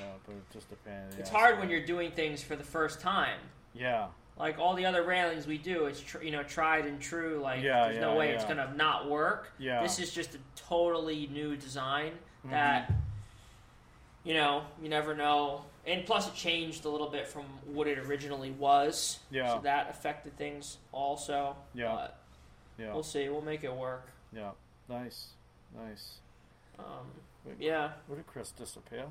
Yeah, 0.00 0.06
but 0.26 0.34
it's 0.36 0.54
just 0.54 0.72
a 0.72 0.76
pain 0.88 0.94
in 1.04 1.10
the 1.10 1.18
it's 1.20 1.30
ass, 1.30 1.36
hard 1.36 1.58
when 1.58 1.68
you're 1.70 1.84
doing 1.84 2.10
things 2.12 2.42
for 2.42 2.56
the 2.56 2.64
first 2.64 3.00
time 3.00 3.38
Yeah, 3.74 4.06
like 4.38 4.58
all 4.58 4.74
the 4.74 4.86
other 4.86 5.02
railings 5.02 5.46
we 5.46 5.58
do 5.58 5.86
it's 5.86 6.00
tr- 6.00 6.22
you 6.22 6.30
know 6.30 6.42
tried 6.42 6.86
and 6.86 7.00
true 7.00 7.40
like 7.42 7.62
Yeah, 7.62 7.88
there's 7.88 8.00
no 8.00 8.12
yeah, 8.12 8.18
way 8.18 8.30
it's 8.30 8.44
gonna 8.44 8.72
not 8.76 9.08
work 9.10 9.50
Yeah. 9.58 9.82
this 9.82 9.98
is 9.98 10.12
just 10.12 10.34
a 10.34 10.38
totally 10.56 11.26
new 11.32 11.56
design 11.56 12.12
Mm-hmm. 12.44 12.50
that 12.50 12.92
you 14.24 14.34
know 14.34 14.62
you 14.82 14.88
never 14.88 15.14
know 15.14 15.64
and 15.86 16.04
plus 16.06 16.28
it 16.28 16.34
changed 16.34 16.84
a 16.84 16.88
little 16.88 17.08
bit 17.08 17.26
from 17.26 17.44
what 17.66 17.86
it 17.88 17.98
originally 17.98 18.50
was 18.52 19.18
Yeah. 19.30 19.54
so 19.54 19.60
that 19.62 19.90
affected 19.90 20.36
things 20.36 20.78
also 20.92 21.56
Yeah. 21.74 21.92
but 21.94 22.18
yeah, 22.78 22.92
we'll 22.94 23.02
see 23.02 23.28
we'll 23.28 23.42
make 23.42 23.64
it 23.64 23.74
work 23.74 24.06
yeah. 24.32 24.50
Nice, 24.88 25.28
nice. 25.76 26.18
um, 26.78 26.84
Wait, 27.44 27.56
yeah 27.58 27.90
Where 28.06 28.16
did 28.16 28.26
Chris 28.26 28.50
disappear? 28.52 29.06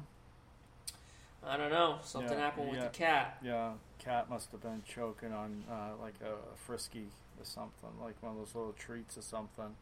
I 1.46 1.56
don't 1.58 1.72
know 1.72 1.98
something 2.04 2.32
Yeah, 2.38 2.44
happened 2.44 2.70
with 2.70 2.78
yeah. 2.80 2.84
the 2.86 2.90
cat 2.90 3.38
Yeah, 3.44 3.72
cat 4.00 4.30
must 4.30 4.52
have 4.52 4.62
been 4.62 4.82
choking 4.88 5.32
on 5.34 5.64
uh, 5.70 6.02
like 6.02 6.16
a, 6.22 6.36
frisky 6.56 7.08
or 7.40 7.46
something, 7.46 7.90
like 8.02 8.16
one 8.22 8.32
of 8.34 8.38
those 8.40 8.56
little 8.56 8.74
treats 8.74 9.18
or 9.18 9.22
something. 9.22 9.76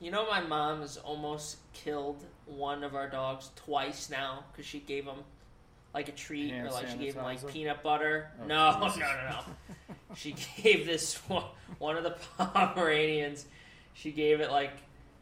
You 0.00 0.10
know, 0.10 0.28
my 0.28 0.40
mom 0.40 0.80
has 0.80 0.96
almost 0.96 1.58
killed 1.72 2.24
one 2.46 2.82
of 2.82 2.94
our 2.96 3.08
dogs 3.08 3.50
twice 3.54 4.10
now 4.10 4.44
because 4.50 4.66
she 4.66 4.80
gave 4.80 5.04
him 5.04 5.18
like 5.94 6.08
a 6.08 6.12
treat 6.12 6.50
Hand 6.50 6.66
or 6.66 6.72
like 6.72 6.88
she 6.88 6.98
gave 6.98 7.14
him 7.14 7.22
like 7.22 7.46
peanut 7.46 7.82
butter. 7.84 8.30
Oh, 8.42 8.46
no, 8.46 8.72
Jesus. 8.84 8.98
no, 9.00 9.06
no, 9.06 9.40
no. 10.10 10.14
she 10.16 10.34
gave 10.60 10.84
this 10.84 11.14
one, 11.28 11.44
one 11.78 11.96
of 11.96 12.02
the 12.02 12.16
Pomeranians. 12.38 13.46
She 13.94 14.10
gave 14.10 14.40
it 14.40 14.50
like 14.50 14.72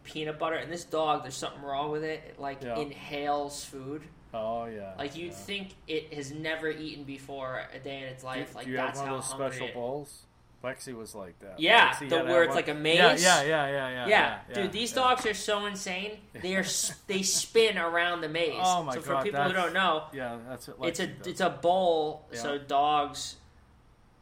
peanut 0.05 0.39
butter, 0.39 0.57
and 0.57 0.73
this 0.73 0.85
dog, 0.85 1.23
there's 1.23 1.37
something 1.37 1.63
wrong 1.63 1.91
with 1.93 2.03
it. 2.03 2.25
It 2.31 2.41
like 2.41 2.63
Yeah. 2.63 2.79
inhales 2.79 3.63
food. 3.65 4.03
Oh 4.35 4.65
yeah. 4.67 4.93
Like 4.99 5.17
you'd 5.17 5.29
yeah. 5.29 5.37
think 5.37 5.69
it 5.87 6.15
has 6.15 6.33
never 6.33 6.71
eaten 6.71 7.05
before 7.05 7.63
a 7.75 7.79
day 7.79 7.99
in 7.99 8.05
its 8.05 8.23
Do, 8.23 8.29
life. 8.29 8.55
like 8.55 8.65
do 8.65 8.71
you 8.71 8.77
that's 8.77 8.99
have 8.99 9.09
one 9.09 9.09
how 9.09 9.15
of 9.17 9.23
those 9.23 9.31
special 9.31 9.67
it- 9.69 9.75
bowls? 9.75 10.23
Lexi 10.65 10.95
was 10.97 11.13
like 11.13 11.37
that. 11.41 11.59
Yeah, 11.59 11.89
Lexi 11.91 12.09
the 12.09 12.23
where 12.23 12.45
it's 12.45 12.55
like 12.55 12.69
a 12.69 12.75
maze. 12.75 12.97
Yeah, 12.97 13.17
yeah, 13.21 13.43
yeah, 13.43 13.67
yeah, 13.67 13.89
yeah. 13.89 14.07
Yeah, 14.07 14.39
yeah, 14.49 14.55
dude, 14.55 14.71
these 14.71 14.93
dogs 14.93 15.27
are 15.27 15.35
so 15.35 15.67
insane. 15.67 16.19
They 16.41 16.55
are 16.55 16.65
they 17.09 17.23
spin 17.23 17.77
around 17.79 18.21
the 18.21 18.29
maze. 18.29 18.61
Oh 18.63 18.85
my 18.85 18.95
so 18.95 19.01
for 19.01 19.21
people 19.25 19.43
who 19.43 19.53
don't 19.53 19.73
know, 19.75 20.05
Yeah, 20.13 20.37
that's 20.49 20.69
what 20.69 20.79
Lexi 20.79 20.87
it's 20.89 21.01
a 21.01 21.07
does. 21.09 21.27
it's 21.27 21.41
a 21.41 21.51
bowl. 21.51 22.27
So 22.33 22.59
dogs, 22.59 23.37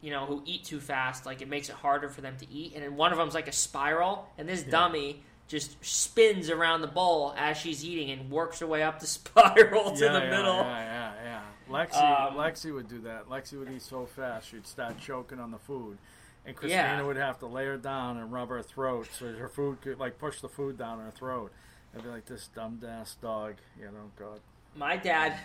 you 0.01 0.09
know, 0.09 0.25
who 0.25 0.41
eat 0.45 0.63
too 0.63 0.79
fast, 0.79 1.27
like 1.27 1.43
it 1.43 1.47
makes 1.47 1.69
it 1.69 1.75
harder 1.75 2.09
for 2.09 2.21
them 2.21 2.35
to 2.37 2.51
eat. 2.51 2.73
And 2.73 2.83
then 2.83 2.95
one 2.95 3.11
of 3.11 3.19
them's 3.19 3.35
like 3.35 3.47
a 3.47 3.51
spiral, 3.53 4.27
and 4.39 4.49
this 4.49 4.63
dummy 4.63 5.21
just 5.51 5.75
spins 5.83 6.49
around 6.49 6.79
the 6.79 6.87
bowl 6.87 7.33
as 7.37 7.57
she's 7.57 7.83
eating 7.83 8.09
and 8.09 8.31
works 8.31 8.59
her 8.59 8.67
way 8.67 8.81
up 8.83 8.99
the 9.01 9.05
spiral 9.17 9.91
to 9.91 10.05
yeah, 10.05 10.13
the 10.13 10.19
yeah, 10.19 10.29
middle. 10.29 10.55
Yeah, 10.55 11.11
yeah, 11.23 11.23
yeah. 11.25 11.41
Lexi, 11.69 12.27
Um, 12.29 12.35
Lexi 12.35 12.73
would 12.73 12.87
do 12.87 12.99
that. 13.01 13.27
Lexi 13.29 13.59
would 13.59 13.69
eat 13.69 13.81
so 13.81 14.05
fast 14.05 14.49
she'd 14.49 14.65
start 14.65 14.97
choking 14.97 15.39
on 15.39 15.51
the 15.51 15.57
food, 15.59 15.97
and 16.45 16.55
Christina 16.55 16.81
Yeah. 16.81 17.01
would 17.03 17.17
have 17.17 17.37
to 17.39 17.47
lay 17.47 17.65
her 17.65 17.75
down 17.77 18.15
and 18.17 18.31
rub 18.31 18.47
her 18.47 18.61
throat 18.61 19.09
so 19.11 19.31
her 19.33 19.49
food 19.49 19.81
could 19.81 19.99
like 19.99 20.17
push 20.17 20.39
the 20.39 20.47
food 20.49 20.77
down 20.77 20.99
her 20.99 21.11
throat. 21.11 21.51
I'd 21.93 22.03
be 22.03 22.09
like, 22.09 22.25
this 22.25 22.47
dumb 22.55 22.81
ass 22.87 23.17
dog, 23.21 23.55
you 23.77 23.85
know, 23.87 24.09
God. 24.17 24.39
My 24.77 24.95
dad, 24.95 25.37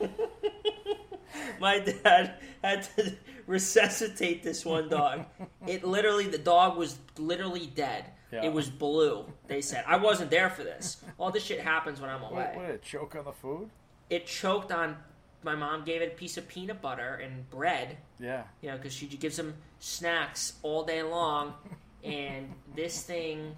my 1.60 1.78
dad 1.78 2.34
had 2.64 2.82
to 2.96 3.14
resuscitate 3.46 4.42
this 4.42 4.64
one 4.64 4.88
dog. 4.88 5.24
It 5.68 5.84
literally, 5.84 6.26
the 6.26 6.38
dog 6.38 6.76
was 6.76 6.98
literally 7.16 7.66
dead. 7.66 8.06
Yeah. 8.32 8.44
It 8.44 8.52
was 8.52 8.70
blue. 8.70 9.26
They 9.46 9.60
said 9.60 9.84
I 9.86 9.96
wasn't 9.98 10.30
there 10.30 10.48
for 10.50 10.64
this. 10.64 11.02
All 11.18 11.30
this 11.30 11.44
shit 11.44 11.60
happens 11.60 12.00
when 12.00 12.08
I'm 12.10 12.22
What, 12.22 12.32
away. 12.32 12.52
what 12.54 12.66
did 12.66 12.74
it 12.76 12.82
choke 12.82 13.14
on 13.14 13.24
the 13.24 13.32
food? 13.32 13.68
It 14.10 14.26
choked 14.26 14.72
on. 14.72 14.96
My 15.44 15.54
mom 15.54 15.84
gave 15.84 16.02
it 16.02 16.12
a 16.12 16.16
piece 16.16 16.36
of 16.38 16.46
peanut 16.48 16.80
butter 16.80 17.14
and 17.22 17.48
bread. 17.50 17.98
Yeah. 18.20 18.44
You 18.60 18.70
know, 18.70 18.76
because 18.76 18.92
she 18.94 19.06
gives 19.06 19.38
him 19.38 19.54
snacks 19.80 20.54
all 20.62 20.84
day 20.84 21.02
long, 21.02 21.54
and 22.04 22.52
this 22.74 23.02
thing 23.02 23.54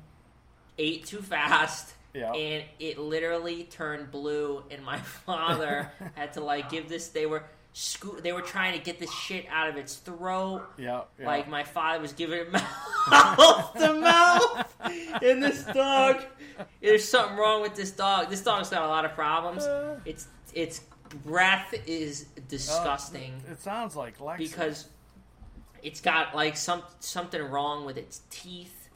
ate 0.78 1.06
too 1.06 1.22
fast. 1.22 1.94
Yeah. 2.14 2.32
And 2.32 2.64
it 2.78 2.98
literally 2.98 3.64
turned 3.64 4.10
blue, 4.10 4.62
and 4.70 4.84
my 4.84 4.98
father 5.26 5.90
had 6.14 6.32
to 6.34 6.40
like 6.40 6.70
give 6.70 6.88
this. 6.88 7.08
They 7.08 7.26
were 7.26 7.44
sco- 7.74 8.18
They 8.20 8.32
were 8.32 8.40
trying 8.40 8.72
to 8.78 8.82
get 8.82 8.98
this 8.98 9.12
shit 9.12 9.44
out 9.50 9.68
of 9.68 9.76
its 9.76 9.96
throat. 9.96 10.62
Yeah. 10.78 11.02
yeah. 11.20 11.26
Like 11.26 11.48
my 11.48 11.62
father 11.64 12.00
was 12.00 12.14
giving 12.14 12.38
it 12.40 12.50
mouth 13.10 13.74
to 13.74 13.92
mouth, 14.00 14.74
and 15.22 15.42
this 15.42 15.64
dog. 15.64 16.24
There's 16.80 17.06
something 17.06 17.37
wrong 17.37 17.60
with 17.60 17.74
this 17.74 17.90
dog. 17.90 18.30
This 18.30 18.40
dog's 18.42 18.70
got 18.70 18.82
a 18.82 18.88
lot 18.88 19.04
of 19.04 19.12
problems. 19.14 19.64
Uh. 19.64 20.00
Its 20.06 20.28
its 20.54 20.80
breath 21.24 21.74
is 21.87 22.24
disgusting 22.48 23.34
uh, 23.48 23.52
It 23.52 23.60
sounds 23.60 23.94
like 23.94 24.18
Lexi. 24.18 24.38
because 24.38 24.87
it's 25.82 26.00
got 26.00 26.34
like 26.34 26.56
some 26.56 26.82
something 27.00 27.42
wrong 27.42 27.84
with 27.84 27.98
its 27.98 28.22
teeth. 28.30 28.88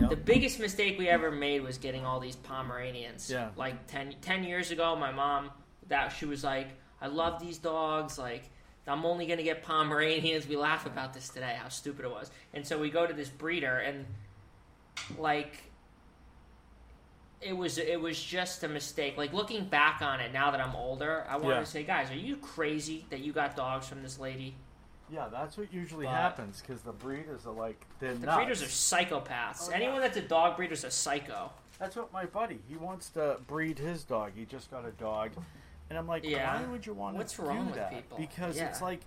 Yep. 0.00 0.10
The 0.10 0.16
biggest 0.16 0.60
mistake 0.60 0.98
we 0.98 1.08
ever 1.08 1.30
made 1.32 1.62
was 1.62 1.76
getting 1.78 2.04
all 2.04 2.20
these 2.20 2.36
Pomeranians. 2.36 3.28
Yeah. 3.28 3.48
Like 3.56 3.88
10, 3.88 4.14
10 4.22 4.44
years 4.44 4.70
ago, 4.70 4.94
my 4.94 5.10
mom 5.10 5.50
that 5.88 6.10
she 6.10 6.26
was 6.26 6.44
like, 6.44 6.68
"I 7.00 7.06
love 7.08 7.40
these 7.40 7.58
dogs. 7.58 8.18
Like, 8.18 8.50
I'm 8.86 9.04
only 9.04 9.26
gonna 9.26 9.42
get 9.42 9.62
Pomeranians." 9.62 10.46
We 10.46 10.56
laugh 10.56 10.86
about 10.86 11.12
this 11.14 11.28
today, 11.28 11.56
how 11.60 11.68
stupid 11.68 12.04
it 12.04 12.10
was. 12.10 12.30
And 12.54 12.66
so 12.66 12.78
we 12.78 12.90
go 12.90 13.06
to 13.06 13.12
this 13.14 13.28
breeder, 13.28 13.78
and 13.78 14.06
like, 15.18 15.64
it 17.40 17.56
was 17.56 17.78
it 17.78 18.00
was 18.00 18.22
just 18.22 18.62
a 18.64 18.68
mistake. 18.68 19.16
Like 19.16 19.32
looking 19.32 19.64
back 19.64 20.02
on 20.02 20.20
it 20.20 20.32
now 20.32 20.50
that 20.50 20.60
I'm 20.60 20.76
older, 20.76 21.24
I 21.28 21.36
want 21.36 21.54
Yeah. 21.54 21.60
to 21.60 21.66
say, 21.66 21.82
guys, 21.84 22.10
are 22.10 22.14
you 22.16 22.36
crazy 22.36 23.06
that 23.10 23.20
you 23.20 23.32
got 23.32 23.56
dogs 23.56 23.86
from 23.88 24.02
this 24.02 24.18
lady? 24.18 24.54
yeah, 25.12 25.26
that's 25.28 25.56
what 25.56 25.72
usually 25.72 26.06
But- 26.06 26.12
happens 26.14 26.60
because 26.60 26.82
the 26.82 26.92
breeders 26.92 27.44
are 27.44 27.52
like 27.52 27.84
they're 27.98 28.14
The 28.14 28.26
nuts. 28.26 28.36
breeders 28.36 28.62
are 28.62 28.66
psychopaths. 28.66 29.62
Oh, 29.66 29.70
yeah. 29.70 29.76
Anyone 29.76 30.00
that's 30.02 30.16
a 30.16 30.22
dog 30.22 30.56
breeder 30.56 30.74
is 30.74 30.84
a 30.84 30.90
psycho. 30.92 31.50
That's 31.80 31.96
what 31.96 32.12
my 32.12 32.26
buddy. 32.26 32.60
He 32.68 32.76
wants 32.76 33.08
to 33.10 33.40
breed 33.48 33.80
his 33.80 34.04
dog. 34.04 34.32
He 34.36 34.44
just 34.44 34.70
got 34.70 34.84
a 34.84 34.92
dog, 34.92 35.32
and 35.90 35.98
I'm 35.98 36.06
like, 36.06 36.24
Yeah. 36.24 36.60
why 36.62 36.66
would 36.70 36.86
you 36.86 36.94
want 36.94 37.16
What's 37.16 37.34
to 37.34 37.42
wrong 37.42 37.58
do 37.58 37.66
with 37.66 37.74
that? 37.74 37.90
people? 37.92 38.16
Because 38.16 38.56
it's 38.58 38.80
like, 38.80 39.00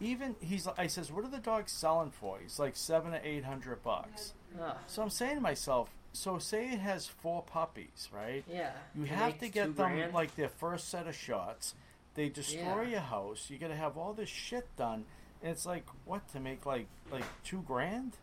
even 0.00 0.34
he's. 0.40 0.66
I 0.76 0.88
says, 0.88 1.12
what 1.12 1.24
are 1.24 1.28
the 1.30 1.38
dogs 1.38 1.70
selling 1.70 2.10
for? 2.10 2.38
He's 2.42 2.58
like 2.58 2.74
seven 2.74 3.12
to 3.12 3.24
eight 3.26 3.44
hundred 3.44 3.82
bucks. 3.84 4.32
Ugh. 4.60 4.76
So 4.88 5.02
I'm 5.02 5.10
saying 5.10 5.36
to 5.36 5.40
myself, 5.40 5.90
so 6.12 6.38
say 6.38 6.70
it 6.72 6.80
has 6.80 7.06
four 7.06 7.42
puppies, 7.42 8.08
right? 8.12 8.42
Yeah. 8.50 8.72
You 8.94 9.04
have 9.04 9.38
to 9.38 9.48
get 9.48 9.76
them 9.76 9.90
grand? 9.92 10.12
like 10.14 10.34
their 10.34 10.48
first 10.48 10.88
set 10.88 11.06
of 11.06 11.14
shots. 11.14 11.74
They 12.14 12.28
destroy 12.28 12.82
Yeah. 12.82 12.88
your 12.88 13.00
house. 13.00 13.48
You 13.48 13.58
got 13.58 13.68
to 13.68 13.76
have 13.76 13.96
all 13.96 14.12
this 14.12 14.28
shit 14.28 14.66
done, 14.76 15.04
and 15.42 15.52
it's 15.52 15.64
like 15.66 15.84
what 16.04 16.26
to 16.32 16.40
make 16.40 16.66
like 16.66 16.86
like 17.12 17.24
two 17.44 17.62
grand? 17.62 18.16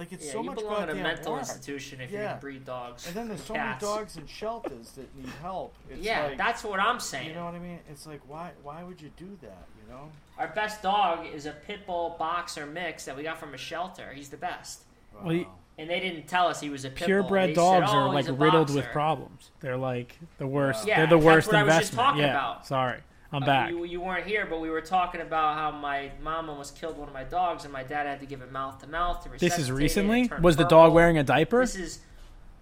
Like 0.00 0.12
it's 0.12 0.24
Yeah, 0.24 0.32
so 0.32 0.38
you 0.40 0.44
much 0.46 0.58
belong 0.58 0.82
in 0.84 0.88
a 0.88 0.94
mental 0.94 1.32
work. 1.32 1.40
institution 1.42 2.00
if 2.00 2.10
you're 2.10 2.22
Yeah. 2.22 2.28
gonna 2.30 2.40
breed 2.40 2.64
dogs. 2.64 3.06
And 3.06 3.14
then 3.14 3.28
there's 3.28 3.44
so 3.44 3.52
Cats. 3.52 3.82
many 3.82 3.94
dogs 3.94 4.16
in 4.16 4.26
shelters 4.26 4.92
that 4.92 5.14
need 5.14 5.28
help. 5.42 5.74
It's 5.90 6.00
yeah, 6.00 6.24
like, 6.28 6.38
that's 6.38 6.64
what 6.64 6.80
I'm 6.80 6.98
saying. 6.98 7.28
you 7.28 7.34
know 7.34 7.44
what 7.44 7.54
I 7.54 7.58
mean. 7.58 7.78
It's 7.90 8.06
like 8.06 8.22
why 8.26 8.52
why 8.62 8.82
would 8.82 8.98
you 9.02 9.10
do 9.18 9.36
that? 9.42 9.66
You 9.86 9.92
know. 9.92 10.10
Our 10.38 10.48
best 10.48 10.80
dog 10.82 11.26
is 11.26 11.44
a 11.44 11.52
pit 11.52 11.86
bull 11.86 12.16
boxer 12.18 12.64
mix 12.64 13.04
that 13.04 13.14
we 13.14 13.22
got 13.22 13.36
from 13.38 13.52
a 13.52 13.58
shelter. 13.58 14.10
He's 14.14 14.30
the 14.30 14.38
best. 14.38 14.84
Well, 15.22 15.32
you- 15.34 15.44
Wow. 15.44 15.56
And 15.78 15.88
they 15.88 16.00
didn't 16.00 16.26
tell 16.28 16.46
us 16.46 16.60
he 16.60 16.68
was 16.70 16.84
a 16.86 16.88
pit 16.90 17.00
bull. 17.00 17.06
purebred 17.06 17.54
dogs 17.54 17.90
said, 17.90 17.96
are 17.96 18.08
"Oh, 18.08 18.10
like 18.10 18.24
he's 18.24 18.28
a 18.28 18.32
riddled 18.34 18.74
with 18.74 18.84
problems. 18.86 19.50
They're 19.60 19.78
like 19.78 20.18
the 20.38 20.46
worst. 20.46 20.86
Yeah, 20.86 20.96
they're 20.98 21.06
the 21.06 21.16
that's 21.16 21.24
worst 21.26 21.46
what 21.48 21.56
I 21.56 21.62
was 21.62 21.74
just 21.74 21.92
investment. 21.92 22.06
talking 22.06 22.22
yeah. 22.22 22.30
about. 22.30 22.66
Sorry, 22.66 23.00
I'm 23.32 23.42
Uh, 23.42 23.46
back. 23.46 23.70
You, 23.70 23.84
you 23.84 24.00
weren't 24.00 24.26
here, 24.26 24.46
but 24.46 24.60
we 24.60 24.70
were 24.70 24.80
talking 24.80 25.20
about 25.20 25.54
how 25.56 25.70
my 25.70 26.10
mom 26.22 26.50
almost 26.50 26.76
killed 26.80 26.96
one 26.98 27.06
of 27.08 27.14
my 27.14 27.24
dogs, 27.24 27.64
and 27.64 27.72
my 27.72 27.82
dad 27.84 28.06
had 28.06 28.20
to 28.20 28.26
give 28.26 28.42
it 28.42 28.50
mouth 28.50 28.80
to 28.80 28.88
mouth 28.88 29.22
to 29.24 29.28
this 29.38 29.58
is 29.58 29.70
recently. 29.70 30.22
It 30.22 30.28
turned 30.28 30.42
Was 30.44 30.56
the 30.56 30.64
dog 30.64 30.92
wearing 30.92 31.16
a 31.18 31.22
diaper? 31.22 31.60
This 31.60 31.76
is 31.76 32.00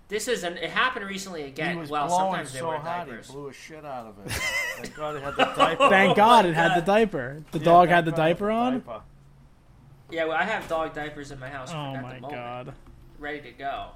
this 0.08 0.26
is 0.28 0.42
an. 0.44 0.56
It 0.58 0.70
happened 0.70 1.06
recently 1.06 1.42
He 1.42 1.48
again. 1.48 1.78
was 1.78 1.90
well, 1.90 2.06
blowing 2.06 2.30
sometimes 2.32 2.52
they 2.52 2.58
so 2.60 2.68
wear 2.68 2.78
hard 2.78 3.08
diapers. 3.08 3.26
he 3.28 3.32
blew 3.32 3.48
a 3.48 3.52
shit 3.52 3.84
out 3.84 4.06
of 4.06 4.18
it. 4.26 4.32
Thank 4.76 4.94
God 4.96 5.16
it 5.16 5.22
had 5.22 5.36
the 5.36 5.44
diaper. 5.44 5.88
Thank. 5.88 6.16
God 6.16 6.46
it 6.46 6.54
had 6.54 6.74
the 6.76 6.86
diaper. 6.86 7.42
The 7.52 7.58
Yeah, 7.58 7.64
dog 7.64 7.88
Oh, 7.88 7.90
had 7.92 8.04
the 8.04 8.12
diaper 8.12 8.50
on. 8.50 8.72
diaper. 8.80 9.00
Yeah, 10.10 10.24
well, 10.24 10.36
I 10.38 10.44
have 10.44 10.66
dog 10.68 10.94
diapers 10.94 11.30
in 11.30 11.38
my 11.38 11.48
house 11.50 11.70
Oh 11.72 11.94
at 11.94 12.02
my 12.02 12.14
the 12.14 12.20
moment, 12.20 12.32
God. 12.32 12.74
ready 13.18 13.40
to 13.42 13.50
go. 13.52 13.88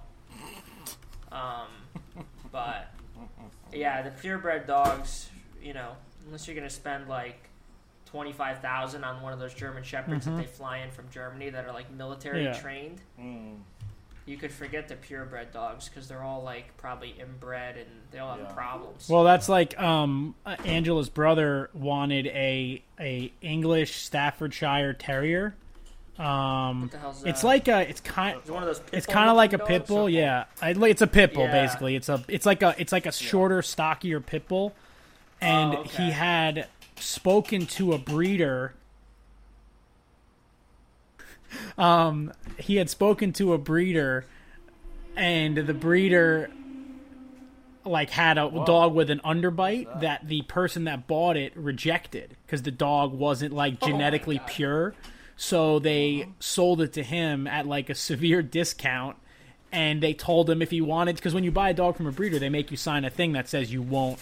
Um, 1.30 1.68
but 2.50 2.90
yeah, 3.72 4.02
the 4.02 4.10
purebred 4.10 4.66
dogs, 4.66 5.30
you 5.62 5.72
know, 5.72 5.92
unless 6.26 6.46
you're 6.46 6.56
gonna 6.56 6.70
spend 6.70 7.08
like 7.08 7.48
twenty 8.06 8.32
five 8.32 8.60
thousand 8.60 9.04
on 9.04 9.22
one 9.22 9.32
of 9.32 9.38
those 9.38 9.54
German 9.54 9.82
shepherds 9.82 10.24
that 10.26 10.36
they 10.36 10.44
fly 10.44 10.78
in 10.78 10.90
from 10.90 11.08
Germany 11.10 11.50
that 11.50 11.64
are 11.66 11.72
like 11.72 11.90
military 11.90 12.44
Mm-hmm. 12.44 12.54
Yeah. 12.54 12.60
trained, 12.60 13.00
Mm. 13.20 13.56
you 14.26 14.36
could 14.36 14.52
forget 14.52 14.86
the 14.88 14.94
purebred 14.96 15.52
dogs 15.52 15.88
because 15.88 16.08
they're 16.08 16.22
all 16.22 16.42
like 16.42 16.76
probably 16.76 17.14
inbred 17.18 17.76
and 17.76 17.88
they 18.10 18.18
all 18.18 18.30
have 18.36 18.40
Yeah. 18.40 18.52
problems. 18.52 19.08
Well, 19.08 19.24
that's 19.24 19.48
like 19.48 19.78
um, 19.80 20.34
uh, 20.46 20.56
Angela's 20.64 21.08
brother 21.08 21.70
wanted 21.74 22.26
a 22.28 22.82
a 23.00 23.32
English 23.40 23.96
Staffordshire 23.96 24.92
Terrier. 24.94 25.54
Um, 26.18 26.82
what 26.82 26.90
the 26.90 26.98
hell's 26.98 27.24
it's 27.24 27.40
that? 27.40 27.46
like 27.46 27.68
a 27.68 27.88
it's 27.88 28.00
kind 28.02 28.36
It's 28.38 28.50
one 28.50 28.62
of 28.62 28.66
those. 28.66 28.80
Pit 28.80 28.90
it's 28.92 29.06
kind 29.06 29.30
of 29.30 29.36
like 29.36 29.54
a 29.54 29.56
looking 29.56 29.66
pit 29.78 29.86
bull, 29.86 30.08
yeah. 30.10 30.44
I, 30.60 30.70
it's 30.72 31.00
a 31.00 31.06
pit 31.06 31.32
bull 31.32 31.44
Yeah. 31.44 31.62
basically. 31.64 31.96
It's 31.96 32.10
a 32.10 32.22
it's 32.28 32.44
like 32.44 32.62
a 32.62 32.74
it's 32.78 32.92
like 32.92 33.06
a 33.06 33.12
shorter, 33.12 33.62
stockier 33.62 34.20
pit 34.20 34.46
bull, 34.46 34.74
and 35.42 35.74
Oh, 35.74 35.78
okay. 35.80 36.04
he 36.04 36.10
had 36.12 36.68
spoken 36.96 37.66
to 37.66 37.92
a 37.92 37.98
breeder. 37.98 38.74
Um, 41.76 42.32
he 42.58 42.76
had 42.76 42.88
spoken 42.88 43.32
to 43.34 43.52
a 43.52 43.58
breeder, 43.58 44.24
and 45.16 45.56
the 45.56 45.74
breeder 45.74 46.50
like 47.84 48.10
had 48.10 48.38
a 48.38 48.48
dog 48.64 48.94
with 48.94 49.10
an 49.10 49.20
underbite 49.24 50.00
that 50.00 50.28
the 50.28 50.42
person 50.42 50.84
that 50.84 51.08
bought 51.08 51.36
it 51.36 51.52
rejected 51.56 52.36
because 52.46 52.62
the 52.62 52.70
dog 52.70 53.12
wasn't 53.12 53.52
like 53.52 53.76
Oh 53.82 53.86
genetically 53.88 54.38
God. 54.38 54.46
pure. 54.46 54.94
So 55.36 55.80
they 55.80 56.28
sold 56.38 56.80
it 56.80 56.92
to 56.92 57.02
him 57.02 57.46
at 57.48 57.66
like 57.66 57.90
a 57.90 57.94
severe 57.96 58.40
discount. 58.42 59.16
And 59.72 60.02
they 60.02 60.12
told 60.14 60.48
him 60.50 60.60
if 60.62 60.70
he 60.70 60.80
wanted, 60.82 61.16
because 61.16 61.32
when 61.34 61.44
you 61.44 61.50
buy 61.50 61.70
a 61.70 61.74
dog 61.74 61.96
from 61.96 62.06
a 62.06 62.12
breeder, 62.12 62.38
they 62.38 62.50
make 62.50 62.70
you 62.70 62.76
sign 62.76 63.06
a 63.06 63.10
thing 63.10 63.32
that 63.32 63.48
says 63.48 63.72
you 63.72 63.80
won't 63.82 64.18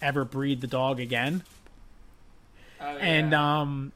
ever 0.00 0.24
breed 0.24 0.60
the 0.60 0.66
dog 0.66 1.00
again. 1.00 1.42
Oh, 2.80 2.96
yeah. 2.96 2.98
And 2.98 3.34
um, 3.34 3.92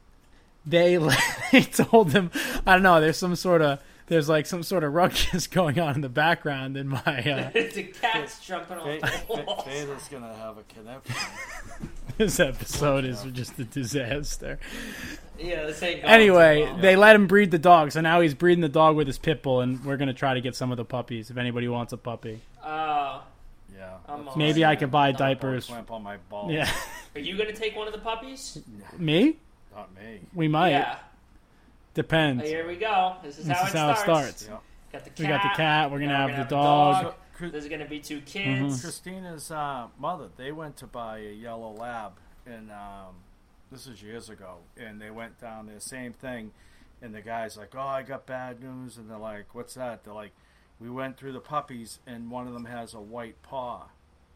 they 0.66 0.96
they 1.52 1.62
told 1.62 2.12
him, 2.12 2.30
I 2.66 2.74
don't 2.74 2.82
know, 2.82 3.00
there's 3.00 3.16
some 3.18 3.36
sort 3.36 3.62
of 3.62 3.80
there's 4.06 4.28
like 4.28 4.44
some 4.46 4.62
sort 4.62 4.84
of 4.84 4.92
ruckus 4.92 5.46
going 5.48 5.78
on 5.80 5.94
in 5.94 6.00
the 6.02 6.08
background 6.08 6.76
in 6.76 6.88
my. 6.88 7.00
Uh, 7.04 7.50
the 7.52 7.90
cat's 8.00 8.44
jumping 8.44 8.76
off 8.76 8.84
the 9.00 9.22
walls. 9.28 9.64
Fada's 9.64 10.08
gonna 10.08 10.34
have 10.34 10.58
a 10.58 10.62
connection. 10.74 11.16
this 12.18 12.38
episode 12.38 13.04
is 13.04 13.22
just 13.32 13.58
a 13.58 13.64
disaster. 13.64 14.58
Yeah, 15.38 15.64
this 15.66 15.82
ain't 15.82 16.02
going 16.02 16.12
Anyway, 16.12 16.62
well. 16.62 16.76
they 16.78 16.96
let 16.96 17.16
him 17.16 17.26
breed 17.26 17.50
the 17.50 17.58
dog, 17.58 17.92
so 17.92 18.00
now 18.00 18.20
he's 18.20 18.34
breeding 18.34 18.60
the 18.62 18.68
dog 18.68 18.94
with 18.96 19.06
his 19.06 19.18
pit 19.18 19.42
bull, 19.42 19.60
and 19.62 19.82
we're 19.84 19.96
gonna 19.96 20.12
try 20.14 20.34
to 20.34 20.40
get 20.40 20.54
some 20.54 20.70
of 20.70 20.76
the 20.76 20.84
puppies 20.84 21.30
if 21.30 21.36
anybody 21.38 21.66
wants 21.68 21.92
a 21.92 21.96
puppy. 21.96 22.40
Oh, 22.62 22.66
Yeah. 22.66 23.20
I'm 24.08 24.24
that's 24.24 24.36
Maybe 24.36 24.62
it. 24.62 24.66
I 24.66 24.76
could 24.76 24.90
buy 24.90 25.10
Not 25.12 25.18
diapers. 25.18 25.66
Clamp 25.66 25.90
on 25.90 26.02
my 26.02 26.16
balls. 26.28 26.52
Yeah, 26.52 26.70
are 27.14 27.20
you 27.20 27.36
gonna 27.38 27.52
take 27.52 27.74
one 27.76 27.86
of 27.86 27.92
the 27.92 28.00
puppies? 28.00 28.58
me? 28.98 29.36
Not 29.74 29.94
me. 29.94 30.20
We 30.34 30.48
might. 30.48 30.70
Yeah. 30.70 30.96
Depends. 31.94 32.44
Here 32.44 32.66
we 32.66 32.76
go. 32.76 33.16
This 33.22 33.38
is 33.38 33.46
This 33.46 33.56
how, 33.56 33.66
is 33.66 33.74
it, 33.74 33.78
how 33.78 33.90
it 33.90 33.96
starts. 33.98 34.42
starts. 34.42 34.48
Yeah. 34.48 34.58
Got 34.92 35.04
the 35.04 35.10
cat. 35.10 35.18
We 35.18 35.26
got 35.26 35.42
the 35.42 35.56
cat. 35.56 35.90
We're 35.90 35.98
gonna 36.00 36.12
now 36.12 36.28
have 36.28 36.36
the 36.48 36.56
a 36.56 36.60
dog. 36.60 37.14
So, 37.40 37.48
There's 37.48 37.68
gonna 37.68 37.84
be 37.86 38.00
two 38.00 38.18
Mm-hmm. 38.20 38.64
kids. 38.66 38.80
Christina's 38.82 39.50
uh, 39.50 39.88
mother, 39.98 40.28
they 40.36 40.52
went 40.52 40.76
to 40.78 40.86
buy 40.86 41.18
a 41.18 41.32
yellow 41.32 41.72
lab, 41.72 42.12
and 42.46 42.70
um, 42.70 43.14
this 43.72 43.86
is 43.86 44.02
years 44.02 44.28
ago, 44.30 44.58
and 44.76 45.00
they 45.00 45.10
went 45.10 45.40
down 45.40 45.66
there, 45.66 45.80
same 45.80 46.12
thing, 46.12 46.52
and 47.02 47.14
the 47.14 47.20
guy's 47.22 47.56
like, 47.56 47.74
"Oh, 47.74 47.80
I 47.80 48.02
got 48.02 48.26
bad 48.26 48.62
news," 48.62 48.96
and 48.98 49.10
they're 49.10 49.18
like, 49.18 49.54
"What's 49.54 49.74
that?" 49.74 50.04
They're 50.04 50.14
like, 50.14 50.32
"We 50.80 50.90
went 50.90 51.16
through 51.16 51.32
the 51.32 51.40
puppies, 51.40 51.98
and 52.06 52.30
one 52.30 52.46
of 52.46 52.52
them 52.52 52.66
has 52.66 52.94
a 52.94 53.00
white 53.00 53.40
paw," 53.42 53.86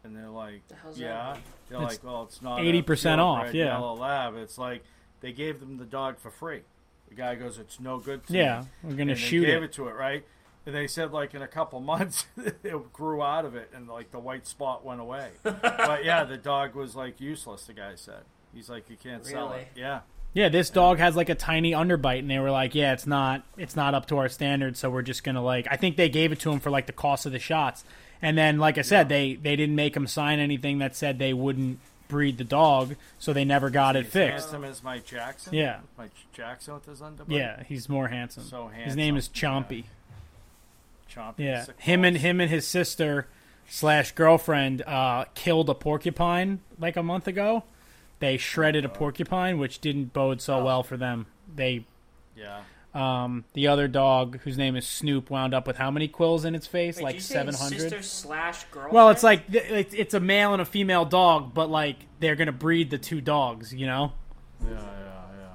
and 0.03 0.15
they're 0.15 0.29
like, 0.29 0.61
The 0.67 0.75
"Yeah," 0.95 1.37
they're 1.69 1.81
It's 1.81 1.91
like, 1.93 2.03
"Well, 2.03 2.23
it's 2.23 2.41
not 2.41 2.59
80% 2.59 3.19
off, 3.19 3.53
yeah. 3.53 3.65
yellow 3.65 3.95
lab." 3.95 4.35
It's 4.35 4.57
like 4.57 4.83
they 5.21 5.31
gave 5.31 5.59
them 5.59 5.77
the 5.77 5.85
dog 5.85 6.19
for 6.19 6.31
free. 6.31 6.61
The 7.09 7.15
guy 7.15 7.35
goes, 7.35 7.57
"It's 7.57 7.79
no 7.79 7.97
good." 7.99 8.25
To 8.27 8.33
Yeah, 8.33 8.61
me." 8.61 8.67
we're 8.89 8.95
gonna 8.95 9.11
and 9.11 9.19
shoot 9.19 9.41
they 9.41 9.47
gave 9.47 9.61
it. 9.63 9.65
it 9.65 9.73
to 9.73 9.87
it, 9.87 9.95
right? 9.95 10.23
And 10.65 10.75
they 10.75 10.87
said 10.87 11.11
like 11.11 11.33
in 11.33 11.41
a 11.41 11.47
couple 11.47 11.79
months 11.93 12.25
it 12.37 12.93
grew 12.93 13.21
out 13.21 13.45
of 13.45 13.55
it 13.55 13.71
and 13.73 13.87
like 13.87 14.11
the 14.11 14.19
white 14.19 14.45
spot 14.47 14.85
went 14.85 15.01
away. 15.01 15.29
but 15.43 16.05
yeah, 16.05 16.23
the 16.23 16.37
dog 16.37 16.75
was 16.75 16.95
like 16.95 17.19
useless. 17.19 17.65
The 17.65 17.73
guy 17.73 17.93
said 17.95 18.21
he's 18.53 18.69
like 18.69 18.89
you 18.89 18.97
can't 18.97 19.25
sell 19.25 19.49
Really? 19.49 19.61
it. 19.61 19.67
Yeah, 19.75 20.01
Yeah, 20.33 20.49
this 20.49 20.69
dog 20.69 20.99
has 20.99 21.15
like 21.15 21.29
a 21.29 21.35
tiny 21.35 21.71
underbite, 21.71 22.19
and 22.19 22.29
they 22.29 22.37
were 22.39 22.51
like, 22.51 22.75
"Yeah, 22.75 22.93
it's 22.93 23.07
not, 23.07 23.43
it's 23.57 23.75
not 23.75 23.93
up 23.95 24.05
to 24.07 24.17
our 24.17 24.29
standards, 24.29 24.79
so 24.79 24.89
we're 24.91 25.01
just 25.01 25.23
gonna 25.23 25.41
like." 25.43 25.67
I 25.71 25.75
think 25.75 25.97
they 25.97 26.09
gave 26.09 26.31
it 26.31 26.39
to 26.41 26.51
him 26.51 26.59
for 26.59 26.69
like 26.69 26.85
the 26.85 26.93
cost 26.93 27.25
of 27.25 27.31
the 27.31 27.39
shots, 27.39 27.83
and 28.21 28.37
then, 28.37 28.57
like 28.57 28.77
I 28.77 28.81
said, 28.81 29.09
they 29.09 29.35
they 29.35 29.55
didn't 29.55 29.75
make 29.75 29.95
him 29.95 30.07
sign 30.07 30.39
anything 30.39 30.79
that 30.79 30.95
said 30.95 31.19
they 31.19 31.33
wouldn't 31.33 31.79
breed 32.07 32.37
the 32.39 32.43
dog, 32.43 32.95
so 33.19 33.33
they 33.33 33.45
never 33.45 33.69
got 33.69 33.95
it 33.95 34.05
He's 34.05 34.13
fixed. 34.13 34.45
handsome 34.45 34.63
as 34.63 34.83
Mike 34.83 35.05
Jackson. 35.05 35.53
Yeah. 35.53 35.79
Mike 35.97 36.09
Jackson 36.33 36.73
with 36.73 36.85
his 36.85 37.01
underbite. 37.01 37.25
Yeah, 37.29 37.61
he's 37.63 37.87
more 37.87 38.07
handsome. 38.07 38.43
So 38.43 38.67
handsome. 38.67 38.83
His 38.85 38.95
name 38.95 39.15
is 39.15 39.27
handsome, 39.27 39.63
Chompy. 39.63 39.83
Chompy. 41.13 41.33
Yeah, 41.39 41.65
him 41.77 42.03
and 42.03 42.17
him 42.17 42.39
and 42.39 42.49
his 42.49 42.67
sister 42.67 43.27
slash 43.67 44.11
girlfriend 44.13 44.81
uh, 44.83 45.25
killed 45.35 45.69
a 45.69 45.75
porcupine 45.75 46.59
like 46.79 46.95
a 46.95 47.03
month 47.03 47.27
ago. 47.27 47.63
They 48.19 48.37
shredded 48.37 48.83
a 48.85 48.89
porcupine, 48.89 49.57
which 49.59 49.79
didn't 49.79 50.11
bode 50.13 50.41
so 50.41 50.63
well 50.63 50.83
for 50.83 50.97
them. 50.97 51.25
They 51.55 51.85
Yeah, 52.35 52.61
Um, 52.99 53.45
the 53.53 53.67
other 53.67 53.87
dog, 53.87 54.39
whose 54.41 54.57
name 54.57 54.75
is 54.75 54.87
Snoop, 54.87 55.29
wound 55.29 55.53
up 55.53 55.65
with 55.67 55.77
how 55.77 55.89
many 55.91 56.07
quills 56.07 56.43
in 56.45 56.55
its 56.55 56.67
face? 56.67 56.97
Wait, 56.97 57.03
like 57.03 57.13
did 57.13 57.21
you 57.21 57.21
say 57.21 57.33
seven 57.35 57.53
Sister 57.53 57.83
hundred. 57.89 58.03
slash 58.05 58.63
girlfriend. 58.65 58.93
Well, 58.93 59.09
it's 59.09 59.23
like 59.23 59.43
it's 59.49 59.93
it's 59.93 60.13
a 60.13 60.19
male 60.19 60.53
and 60.53 60.61
a 60.61 60.65
female 60.65 61.05
dog, 61.05 61.53
but 61.53 61.69
like 61.69 61.97
they're 62.19 62.35
gonna 62.35 62.51
breed 62.51 62.89
the 62.89 62.97
two 62.97 63.21
dogs. 63.21 63.73
You 63.73 63.85
know? 63.87 64.11
yeah, 64.63 64.71
yeah, 64.71 64.77
yeah. 64.79 65.45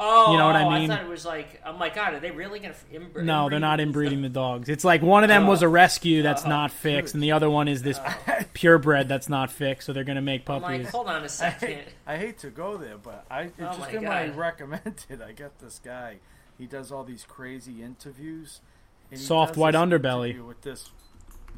Oh, 0.00 0.32
You 0.32 0.38
know 0.38 0.46
what 0.46 0.56
I 0.56 0.62
oh, 0.64 0.70
mean? 0.70 0.90
I 0.90 0.96
thought 0.96 1.04
it 1.04 1.08
was 1.08 1.24
like, 1.24 1.60
I'm 1.64 1.78
like, 1.78 1.94
God, 1.94 2.14
are 2.14 2.20
they 2.20 2.30
really 2.32 2.58
gonna 2.58 2.74
inbreed? 2.92 3.24
No, 3.24 3.48
they're 3.48 3.60
not 3.60 3.78
inbreeding 3.80 4.22
the 4.22 4.28
dogs. 4.44 4.68
It's 4.68 4.84
like 4.84 5.02
one 5.02 5.22
of 5.22 5.28
them 5.28 5.46
was 5.46 5.62
a 5.62 5.68
rescue 5.68 6.22
that's 6.22 6.44
not 6.44 6.70
fixed, 6.72 7.14
and 7.14 7.22
the 7.22 7.32
other 7.32 7.48
one 7.50 7.68
is 7.68 7.82
this 7.82 8.00
purebred 8.54 9.08
that's 9.08 9.28
not 9.28 9.50
fixed. 9.52 9.86
So 9.86 9.92
they're 9.92 10.04
gonna 10.04 10.20
make 10.22 10.48
I'm 10.48 10.60
puppies. 10.62 10.84
like, 10.84 10.92
hold 10.92 11.06
on 11.08 11.22
a 11.22 11.28
second. 11.28 11.68
hate, 11.68 11.84
I 12.06 12.16
hate 12.16 12.38
to 12.38 12.50
go 12.50 12.76
there, 12.76 12.96
but 12.98 13.24
I 13.30 13.42
it's 13.42 13.52
Oh 13.60 13.64
just 13.66 13.78
my 13.80 13.90
in 13.90 14.04
my 14.04 14.26
God. 14.28 14.36
recommended. 14.36 15.22
I 15.22 15.32
got 15.32 15.58
this 15.58 15.80
guy. 15.84 16.16
He 16.58 16.66
does 16.66 16.92
all 16.92 17.04
these 17.04 17.24
crazy 17.28 17.82
interviews. 17.82 18.60
and 19.10 19.18
Soft 19.20 19.56
white 19.56 19.74
underbelly. 19.74 20.44
with 20.44 20.62
this. 20.62 20.90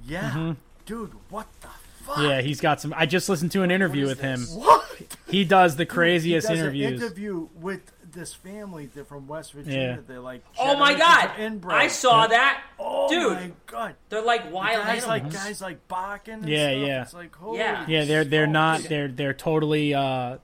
Yeah, 0.06 0.54
dude, 0.84 1.12
what 1.30 1.46
the 1.60 1.68
fuck? 2.04 2.18
yeah, 2.18 2.40
he's 2.40 2.60
got 2.60 2.80
some. 2.80 2.94
I 2.96 3.06
just 3.06 3.28
listened 3.28 3.52
to 3.52 3.62
an 3.62 3.70
interview 3.70 4.04
is 4.04 4.10
with 4.10 4.20
him. 4.20 4.40
What? 4.58 4.84
He 5.28 5.44
does 5.44 5.76
the 5.76 5.86
craziest 5.86 6.46
he 6.48 6.54
does 6.54 6.60
interviews. 6.62 6.86
An 6.88 6.94
interview 7.06 7.48
with 7.60 7.92
this 8.12 8.32
family. 8.32 8.86
They're 8.94 9.04
from 9.04 9.26
West 9.26 9.52
Virginia. 9.52 9.96
Yeah. 9.96 10.02
They're 10.06 10.20
like. 10.20 10.42
Oh 10.58 10.78
my 10.78 10.94
God, 10.94 11.32
inbred. 11.38 11.76
I 11.76 11.88
saw 11.88 12.26
that, 12.28 12.62
Oh 12.78 13.08
dude. 13.08 13.32
my 13.32 13.50
god. 13.66 13.94
They're 14.08 14.22
like 14.22 14.44
The 14.48 14.54
wild 14.54 14.84
guys 14.86 15.04
animals. 15.04 15.06
like 15.08 15.32
guys 15.32 15.60
like 15.60 15.88
barking. 15.88 16.34
And 16.34 16.48
Yeah, 16.48 16.70
stuff. 16.70 16.86
yeah. 16.86 17.02
It's 17.02 17.14
like 17.14 17.36
holy 17.36 17.58
Yeah. 17.58 17.84
yeah, 17.88 18.04
they're 18.04 18.24
they're 18.24 18.46
not. 18.46 18.82
They're 18.82 19.08
they're 19.08 19.34
totally. 19.34 19.92
uh 19.94 20.38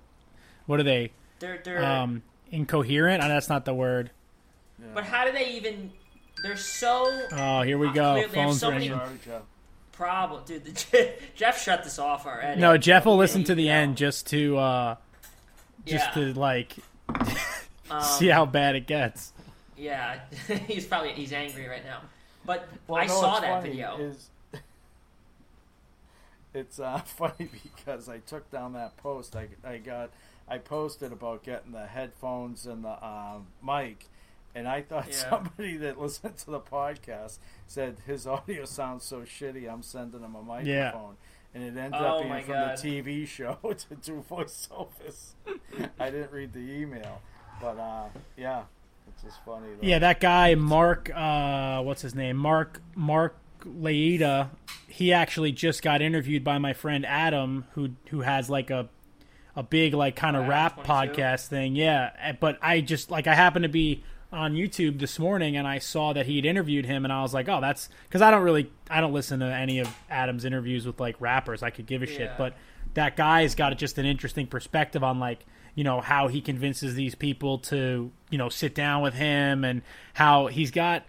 What 0.67 0.81
are 0.81 0.85
they? 0.85 1.13
They're 1.39 1.61
they're. 1.65 1.85
Um, 1.85 2.23
incoherent. 2.51 3.23
Uh, 3.23 3.29
that's 3.29 3.49
not 3.49 3.65
the 3.65 3.75
word. 3.75 4.11
But 4.95 5.05
how 5.05 5.25
do 5.25 5.33
they 5.33 5.51
even? 5.51 5.93
They're 6.43 6.57
so 6.57 7.27
Oh, 7.33 7.63
here 7.63 7.79
we 7.79 7.89
Uh, 7.89 7.93
go. 7.93 8.01
clearly 8.13 8.21
they 8.21 8.23
have 8.41 8.49
Phone's 8.49 8.61
so 8.61 8.71
many- 8.71 8.91
ringing. 8.91 9.43
Problem, 9.93 10.43
dude. 10.47 10.65
The, 10.65 11.13
Jeff 11.37 11.63
shut 11.63 11.85
this 11.85 11.99
off 11.99 12.27
already. 12.27 12.61
No, 12.61 12.77
Jeff 12.79 13.05
will 13.05 13.13
Yeah, 13.15 13.19
listen 13.21 13.45
to 13.45 13.55
the 13.55 13.67
know. 13.67 13.73
end 13.75 13.97
just 13.97 14.27
to 14.29 14.57
uh 14.59 14.97
just 15.85 16.07
Yeah. 16.17 16.33
to 16.33 16.35
like 16.39 16.77
Um, 17.91 18.03
see 18.03 18.29
how 18.29 18.47
bad 18.47 18.75
it 18.75 18.87
gets. 18.87 19.33
Yeah, 19.77 20.21
he's 20.67 20.87
probably 20.87 21.13
he's 21.13 21.33
angry 21.33 21.69
right 21.69 21.85
now. 21.85 22.01
But 22.47 22.67
Well, 22.89 23.03
I 23.03 23.07
no, 23.07 23.21
saw 23.21 23.41
that 23.41 23.63
video. 23.63 23.99
Is 23.99 24.31
it's 26.55 26.79
uh, 26.81 26.99
funny 26.99 27.49
because 27.77 28.09
I 28.09 28.19
took 28.19 28.51
down 28.51 28.73
that 28.75 28.97
post. 28.97 29.37
I, 29.37 29.49
I 29.65 29.79
got 29.79 30.11
I 30.49 30.59
posted 30.59 31.13
about 31.13 31.45
getting 31.45 31.73
the 31.73 31.87
headphones 31.87 32.67
and 32.67 32.85
the 32.85 33.05
um, 33.05 33.47
mic, 33.63 34.07
and 34.55 34.69
I 34.69 34.83
thought 34.83 35.07
Yeah. 35.09 35.31
somebody 35.31 35.77
that 35.79 36.01
listened 36.01 36.37
to 36.39 36.51
the 36.51 36.61
podcast 36.61 37.39
said 37.67 37.97
his 38.07 38.27
audio 38.27 38.65
sounds 38.65 39.05
so 39.05 39.21
shitty. 39.23 39.71
I'm 39.73 39.83
sending 39.83 40.21
him 40.21 40.35
a 40.35 40.43
microphone. 40.43 40.67
Yeah. 40.67 40.93
And 41.55 41.65
it 41.65 41.79
ended 41.79 42.01
Oh 42.01 42.19
up 42.19 42.23
being 42.23 42.45
from 42.45 42.55
God. 42.55 42.79
the 42.79 43.03
TV 43.03 43.27
show 43.29 43.59
to 43.63 43.95
do 43.97 44.25
voiceovers. 44.31 45.33
I 46.01 46.11
didn't 46.11 46.33
read 46.33 46.53
the 46.55 46.61
email, 46.61 47.21
but 47.61 47.79
uh, 47.79 48.05
yeah, 48.39 48.63
it's 49.09 49.23
just 49.23 49.45
funny. 49.45 49.67
Though. 49.81 49.87
Yeah, 49.87 49.99
that 49.99 50.19
guy 50.21 50.55
Mark 50.55 51.11
uh 51.15 51.83
what's 51.83 52.01
his 52.03 52.15
name? 52.15 52.37
Mark 52.39 52.81
Mark 52.95 53.37
Laita, 53.67 54.49
he 54.89 55.13
actually 55.13 55.53
just 55.53 55.83
got 55.83 56.01
interviewed 56.03 56.43
by 56.43 56.59
my 56.59 56.73
friend 56.73 57.05
Adam 57.07 57.67
who 57.73 57.91
who 58.09 58.23
has 58.23 58.49
like 58.51 58.71
a 58.71 58.89
a 59.55 59.63
big 59.63 59.93
like 59.93 60.17
kind 60.17 60.37
of 60.37 60.49
rap 60.49 60.83
22? 60.85 60.89
podcast 61.21 61.49
thing. 61.49 61.77
Yeah, 61.77 62.11
eh, 62.21 62.33
but 62.39 62.59
I 62.63 62.81
just 62.81 63.11
like 63.11 63.27
I 63.27 63.35
happen 63.35 63.61
to 63.63 63.69
be 63.69 64.03
on 64.33 64.55
YouTube 64.55 64.99
this 64.99 65.19
morning 65.19 65.57
and 65.57 65.67
I 65.69 65.79
saw 65.79 66.13
that 66.13 66.27
he'd 66.27 66.45
interviewed 66.47 66.87
him 66.87 67.05
and 67.05 67.13
I 67.13 67.23
was 67.23 67.35
like, 67.35 67.49
"Oh, 67.49 67.61
that's 67.61 67.89
cuz 68.11 68.23
I 68.23 68.31
don't 68.31 68.43
really 68.43 68.71
I 68.91 69.01
don't 69.01 69.13
listen 69.13 69.41
to 69.41 69.47
any 69.47 69.79
of 69.79 69.95
Adam's 70.11 70.45
interviews 70.45 70.87
with 70.87 71.01
like 71.01 71.17
rappers. 71.21 71.63
I 71.63 71.71
could 71.71 71.87
give 71.87 72.03
a 72.03 72.07
shit, 72.07 72.31
but 72.39 72.55
that 72.95 73.17
guy's 73.17 73.55
got 73.55 73.77
just 73.79 73.99
an 73.99 74.07
interesting 74.07 74.47
perspective 74.47 75.03
on 75.05 75.19
like 75.19 75.45
you 75.75 75.85
know 75.85 76.01
how 76.01 76.29
he 76.29 76.41
convinces 76.41 76.95
these 76.95 77.15
people 77.15 77.59
to 77.59 78.11
you 78.31 78.39
know 78.39 78.49
sit 78.49 78.75
down 78.75 79.03
with 79.03 79.15
him 79.15 79.65
and 79.65 79.83
how 80.15 80.47
he's 80.47 80.71
got 80.71 81.05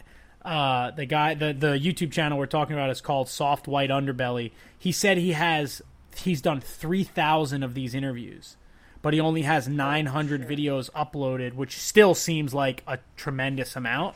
uh, 0.45 0.91
the 0.91 1.05
guy 1.05 1.33
the 1.33 1.53
the 1.53 1.79
YouTube 1.79 2.11
channel 2.11 2.37
we're 2.37 2.45
talking 2.45 2.73
about 2.75 2.89
is 2.89 3.01
called 3.01 3.29
Soft 3.29 3.67
White 3.67 3.89
Underbelly. 3.89 4.51
He 4.77 4.91
said 4.91 5.17
he 5.17 5.31
has 5.33 5.81
he's 6.15 6.41
done 6.41 6.59
three 6.59 7.03
thousand 7.03 7.63
of 7.63 7.73
these 7.73 7.95
interviews, 7.95 8.57
but 9.03 9.13
he 9.13 9.19
only 9.19 9.43
has 9.43 9.67
nine 9.67 10.07
hundred 10.07 10.47
videos 10.47 10.89
uploaded, 10.93 11.53
which 11.53 11.77
still 11.77 12.15
seems 12.15 12.55
like 12.55 12.81
a 12.87 12.97
tremendous 13.15 13.75
amount. 13.75 14.15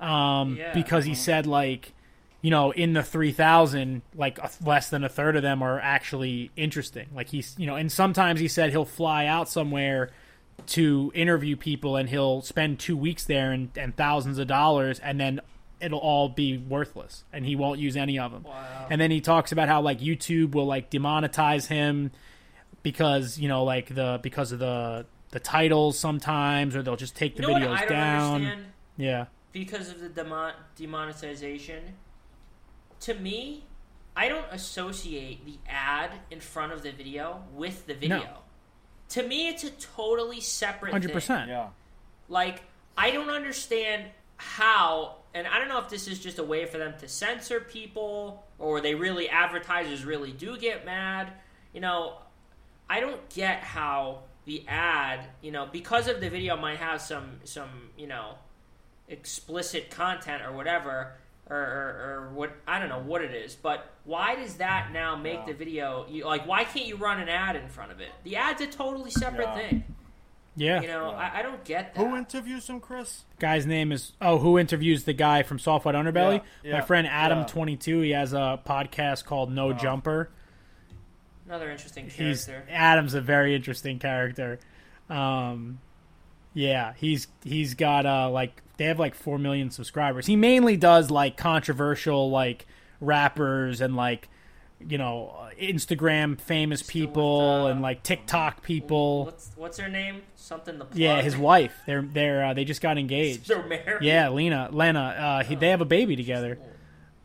Um, 0.00 0.56
Yeah. 0.56 0.74
because 0.74 1.06
he 1.06 1.14
said 1.14 1.46
like 1.46 1.92
you 2.40 2.52
know, 2.52 2.70
in 2.70 2.92
the 2.92 3.02
3,000, 3.02 4.00
like 4.14 4.38
a, 4.38 4.48
less 4.64 4.90
than 4.90 5.02
a 5.02 5.08
third 5.08 5.34
of 5.34 5.42
them 5.42 5.60
are 5.60 5.80
actually 5.80 6.52
interesting. 6.56 7.08
Like 7.12 7.30
he's, 7.30 7.56
you 7.58 7.66
know, 7.66 7.74
and 7.74 7.90
sometimes 7.90 8.38
he 8.38 8.46
said 8.46 8.70
he'll 8.70 8.84
fly 8.84 9.26
out 9.26 9.48
somewhere 9.48 10.10
to 10.68 11.10
interview 11.16 11.56
people 11.56 11.96
and 11.96 12.08
he'll 12.08 12.42
spend 12.42 12.78
two 12.78 12.96
weeks 12.96 13.24
there 13.24 13.50
and, 13.50 13.70
and 13.76 13.96
thousands 13.96 14.38
of 14.38 14.46
dollars 14.46 15.00
and 15.00 15.18
then 15.18 15.40
it'll 15.80 15.98
all 15.98 16.28
be 16.28 16.56
worthless 16.58 17.24
and 17.32 17.44
he 17.44 17.56
won't 17.56 17.80
use 17.80 17.96
any 17.96 18.20
of 18.20 18.30
them. 18.30 18.44
Wow. 18.44 18.86
And 18.88 19.00
then 19.00 19.10
he 19.10 19.20
talks 19.20 19.50
about 19.50 19.68
how 19.68 19.80
like 19.80 19.98
YouTube 19.98 20.52
will 20.52 20.66
like 20.66 20.90
demonetize 20.92 21.66
him 21.66 22.12
because, 22.82 23.38
you 23.38 23.48
know, 23.48 23.64
like 23.64 23.94
the, 23.94 24.20
because 24.22 24.52
of 24.52 24.58
the, 24.58 25.06
the 25.30 25.40
titles 25.40 25.98
sometimes, 25.98 26.74
or 26.74 26.82
they'll 26.82 26.96
just 26.96 27.16
take 27.16 27.36
the 27.36 27.42
you 27.42 27.48
know 27.48 27.54
videos 27.54 27.70
what 27.70 27.78
I 27.78 27.84
don't 27.84 27.88
down. 27.90 28.34
understand? 28.34 28.66
Yeah. 28.96 29.26
because 29.52 29.90
of 29.90 30.00
the 30.00 30.08
demon- 30.08 30.54
demonetization. 30.76 31.94
To 33.00 33.14
me, 33.14 33.64
I 34.16 34.28
don't 34.28 34.46
associate 34.50 35.44
the 35.44 35.58
ad 35.68 36.10
in 36.30 36.40
front 36.40 36.72
of 36.72 36.82
the 36.82 36.90
video 36.90 37.44
with 37.54 37.86
the 37.86 37.94
video. 37.94 38.38
To 39.10 39.22
me, 39.22 39.48
it's 39.48 39.64
a 39.64 39.70
totally 39.70 40.40
separate. 40.40 40.90
Hundred 40.90 41.08
thing. 41.08 41.14
percent. 41.14 41.48
Yeah. 41.48 41.68
Like 42.28 42.62
I 42.96 43.10
don't 43.12 43.30
understand 43.30 44.06
how 44.36 45.18
and 45.34 45.46
I 45.46 45.58
don't 45.58 45.68
know 45.68 45.78
if 45.78 45.88
this 45.88 46.08
is 46.08 46.18
just 46.18 46.38
a 46.38 46.42
way 46.42 46.66
for 46.66 46.78
them 46.78 46.94
to 46.98 47.06
censor 47.08 47.60
people, 47.60 48.44
or 48.58 48.80
they 48.80 48.94
really 48.94 49.28
advertisers 49.28 50.04
really 50.04 50.32
do 50.32 50.56
get 50.58 50.84
mad. 50.84 51.32
You 51.72 51.80
know, 51.80 52.18
I 52.90 53.00
don't 53.00 53.28
get 53.30 53.60
how 53.60 54.20
the 54.44 54.64
ad, 54.66 55.26
you 55.42 55.50
know, 55.50 55.66
because 55.70 56.08
of 56.08 56.20
the 56.20 56.30
video 56.30 56.56
might 56.56 56.78
have 56.78 57.00
some 57.00 57.40
some 57.44 57.90
you 57.96 58.06
know 58.06 58.34
explicit 59.08 59.90
content 59.90 60.42
or 60.42 60.52
whatever. 60.52 61.14
Or, 61.50 61.56
or, 61.56 62.26
or 62.28 62.30
what 62.34 62.52
I 62.66 62.78
don't 62.78 62.90
know 62.90 62.98
what 63.00 63.22
it 63.24 63.32
is, 63.34 63.54
but 63.54 63.90
why 64.04 64.34
does 64.34 64.56
that 64.56 64.90
now 64.92 65.16
make 65.16 65.46
the 65.46 65.54
video 65.54 66.04
you, 66.06 66.26
like? 66.26 66.46
Why 66.46 66.64
can't 66.64 66.84
you 66.84 66.96
run 66.96 67.20
an 67.20 67.30
ad 67.30 67.56
in 67.56 67.70
front 67.70 67.90
of 67.90 68.02
it? 68.02 68.10
The 68.22 68.36
ad's 68.36 68.60
a 68.60 68.66
totally 68.66 69.10
separate 69.10 69.46
Yeah. 69.46 69.56
thing. 69.56 69.84
Yeah. 70.56 70.82
You 70.82 70.88
know, 70.88 71.08
I, 71.12 71.38
I 71.38 71.42
don't 71.42 71.64
get 71.64 71.94
that. 71.94 72.06
Who 72.06 72.14
interviews 72.18 72.68
him, 72.68 72.80
Chris? 72.80 73.24
guy's 73.38 73.64
name 73.64 73.92
is 73.92 74.12
oh 74.20 74.36
who 74.36 74.58
interviews 74.58 75.04
the 75.04 75.14
guy 75.14 75.42
from 75.42 75.58
soft 75.58 75.86
white 75.86 75.94
underbelly 75.94 76.42
Yeah, 76.62 76.72
my 76.74 76.80
friend 76.82 77.06
adam 77.06 77.38
yeah. 77.38 77.44
22 77.46 78.00
he 78.00 78.10
has 78.10 78.34
a 78.34 78.60
podcast 78.66 79.24
called 79.24 79.50
no 79.50 79.72
jumper 79.72 80.28
Another 81.48 81.70
interesting 81.70 82.04
he's 82.10 82.44
character. 82.44 82.64
adam's 82.70 83.14
a 83.14 83.20
very 83.20 83.54
interesting 83.54 83.98
character 83.98 84.58
um 85.08 85.78
yeah 86.54 86.92
he's 86.96 87.26
he's 87.42 87.74
got 87.74 88.04
uh 88.04 88.28
like 88.30 88.62
they 88.76 88.84
have 88.84 88.98
like 88.98 89.14
four 89.14 89.38
million 89.38 89.70
subscribers 89.70 90.26
he 90.26 90.36
mainly 90.36 90.76
does 90.76 91.10
like 91.10 91.36
controversial 91.38 92.30
like 92.30 92.66
rappers 93.00 93.80
and 93.80 93.96
like 93.96 94.28
you 94.86 94.98
know 94.98 95.34
instagram 95.60 96.38
famous 96.40 96.80
Still 96.80 96.86
with, 96.86 97.08
people 97.10 97.40
uh, 97.66 97.70
and 97.70 97.80
like 97.82 98.02
tiktok 98.02 98.62
people 98.62 99.24
What's 99.24 99.50
what's 99.56 99.78
her 99.78 99.88
name? 99.88 100.22
Something 100.36 100.78
the 100.78 100.84
plug. 100.84 100.98
yeah 100.98 101.20
his 101.22 101.36
wife 101.36 101.74
they're 101.86 102.02
they're 102.02 102.44
uh, 102.44 102.54
they 102.54 102.64
just 102.64 102.80
got 102.82 102.98
engaged 102.98 103.48
They're 103.48 103.66
married. 103.66 104.02
Yeah, 104.02 104.28
Lena, 104.28 104.68
Lena, 104.70 105.00
uh, 105.00 105.44
he, 105.44 105.54
they 105.54 105.70
have 105.70 105.80
a 105.80 105.84
baby 105.86 106.14
together. 106.16 106.58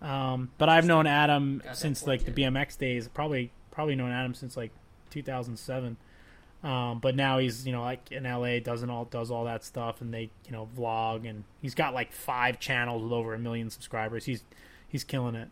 Um, 0.02 0.52
but 0.58 0.68
I've 0.68 0.86
known 0.86 1.08
Adam 1.08 1.62
since 1.74 2.06
like 2.06 2.26
the. 2.26 2.32
BMX 2.32 2.78
days. 2.78 3.08
Probably, 3.08 3.52
probably 3.74 3.96
known 3.96 4.12
Adam 4.12 4.34
since 4.34 4.56
like 4.56 4.72
2007. 5.10 5.98
Um, 6.64 7.00
but 7.00 7.16
now 7.16 7.40
he's 7.40 7.66
you 7.66 7.74
know 7.74 7.82
like 7.82 8.12
in 8.12 8.24
LA, 8.24 8.60
doesn't 8.60 8.90
all 8.90 9.04
does 9.04 9.32
all 9.32 9.46
that 9.46 9.66
stuff, 9.66 10.00
and 10.00 10.14
they 10.14 10.30
you 10.46 10.52
know 10.52 10.70
vlog, 10.78 11.30
and 11.30 11.44
he's 11.62 11.76
got 11.76 11.94
like 11.94 12.14
five 12.14 12.60
channels 12.60 13.04
with 13.04 13.12
over 13.12 13.34
a 13.34 13.40
million 13.40 13.70
subscribers. 13.70 14.24
He's 14.24 14.44
he's 14.88 15.04
killing 15.04 15.36
it. 15.36 15.50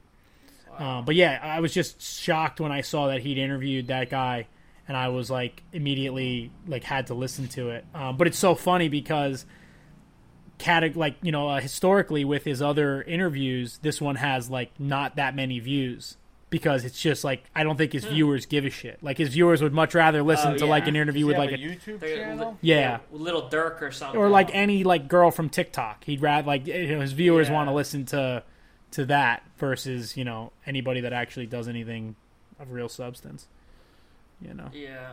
Um, 0.78 1.04
but 1.04 1.16
yeah, 1.16 1.38
I 1.44 1.60
was 1.60 1.74
just 1.74 2.02
shocked 2.02 2.62
when 2.62 2.72
I 2.72 2.80
saw 2.80 3.08
that 3.08 3.20
he'd 3.20 3.38
interviewed 3.38 3.88
that 3.88 4.10
guy, 4.10 4.48
and 4.88 4.96
I 4.96 5.10
was 5.10 5.30
like 5.30 5.64
immediately 5.74 6.50
like 6.66 6.86
had 6.86 7.08
to 7.08 7.14
listen 7.14 7.50
to 7.50 7.72
it. 7.72 7.86
Um, 7.94 8.16
but 8.16 8.28
it's 8.28 8.40
so 8.40 8.56
funny 8.56 8.88
because 8.88 9.46
cate- 10.60 10.96
like 10.96 11.16
you 11.22 11.34
know 11.34 11.50
uh, 11.50 11.60
historically 11.60 12.24
with 12.24 12.46
his 12.46 12.62
other 12.62 13.02
interviews 13.02 13.80
this 13.82 14.00
one 14.00 14.16
has 14.16 14.50
like 14.50 14.72
not 14.80 15.18
that 15.18 15.36
many 15.36 15.60
views 15.60 16.16
because 16.52 16.86
it's 16.86 17.02
just 17.02 17.24
like 17.24 17.44
i 17.56 17.64
don't 17.64 17.78
think 17.78 17.94
his 17.94 18.04
hmm. 18.06 18.14
viewers 18.14 18.46
give 18.46 18.66
a 18.66 18.70
shit 18.70 19.02
like 19.02 19.18
his 19.18 19.30
viewers 19.30 19.64
would 19.64 19.74
much 19.74 19.96
rather 19.96 20.22
listen 20.22 20.54
Oh, 20.54 20.58
to 20.58 20.66
like 20.68 20.84
yeah. 20.84 20.90
an 20.90 20.96
interview 20.98 21.22
Does 21.22 21.28
with 21.28 21.36
he 21.38 21.42
like 21.42 21.52
a, 21.52 21.56
a 21.56 21.58
YouTube 21.76 22.00
They're 22.00 22.18
channel? 22.18 22.58
Yeah. 22.62 22.76
yeah, 22.76 23.00
Lil 23.12 23.50
Durk 23.50 23.82
or 23.82 23.92
something. 23.92 24.20
or 24.20 24.30
like 24.30 24.54
any 24.54 24.84
like 24.84 25.08
girl 25.08 25.32
from 25.32 25.50
tiktok 25.50 26.04
he'd 26.04 26.22
rather 26.22 26.46
like 26.46 26.68
eh, 26.68 26.82
you 26.82 26.96
know, 26.96 27.02
his 27.02 27.14
viewers 27.14 27.48
Yeah. 27.48 27.54
want 27.56 27.70
to 27.70 27.74
listen 27.74 28.06
to 28.08 28.44
to 28.92 29.06
that 29.06 29.44
versus 29.58 30.16
you 30.18 30.24
know 30.26 30.52
anybody 30.68 31.02
that 31.02 31.14
actually 31.14 31.48
does 31.48 31.68
anything 31.68 32.16
of 32.60 32.72
real 32.72 32.90
substance 32.90 33.48
you 34.42 34.54
know 34.54 34.70
Yeah. 34.74 35.12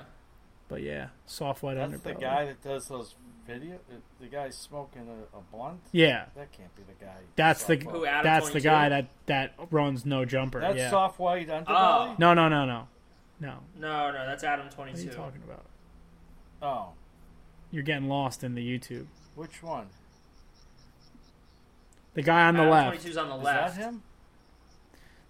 but 0.68 0.82
yeah 0.82 1.09
soft 1.26 1.62
white 1.62 1.74
That's 1.74 2.01
the 2.03 2.11
underbelly. 2.14 2.20
guy 2.20 2.45
that 2.47 2.62
does 2.62 2.89
those 2.89 3.14
video. 3.49 3.75
uh, 3.77 3.95
The 4.21 4.27
guy 4.27 4.51
smoking 4.51 5.09
a, 5.09 5.37
a 5.37 5.41
blunt. 5.53 5.81
yeah 5.93 6.27
That 6.37 6.53
can't 6.53 6.75
be 6.77 6.83
the 6.83 7.05
guy. 7.05 7.17
that's 7.37 7.65
the 7.65 7.77
Who. 7.77 8.05
Adam 8.07 8.23
that's 8.25 8.47
the 8.47 8.61
22? 8.61 8.69
guy 8.69 8.89
that 8.91 9.09
that 9.27 9.55
runs 9.71 10.05
no 10.07 10.25
jumper 10.25 10.61
That's 10.61 10.77
yeah 10.77 10.91
soft 10.91 11.19
white 11.19 11.49
underbelly. 11.49 11.65
Oh. 11.69 12.15
no 12.19 12.35
no 12.35 12.49
no 12.49 12.65
no 12.67 12.87
no 13.41 13.55
No, 13.79 14.11
no, 14.11 14.27
that's 14.27 14.45
Adam 14.45 14.67
what 14.67 14.73
are 14.75 14.77
22. 14.93 15.03
you 15.05 15.11
talking 15.11 15.43
about 15.45 15.65
Oh, 16.63 16.89
You're 17.71 17.83
getting 17.85 18.09
lost 18.09 18.43
in 18.45 18.55
the 18.55 18.63
YouTube. 18.79 19.07
which 19.37 19.63
one? 19.63 19.87
The 22.15 22.23
guy 22.23 22.47
on 22.49 22.55
the 22.55 22.61
Adam 22.63 22.73
left, 22.73 23.05
22's 23.07 23.17
on 23.17 23.29
the 23.29 23.37
Is 23.37 23.43
left. 23.45 23.77
that 23.77 23.83
him? 23.85 24.03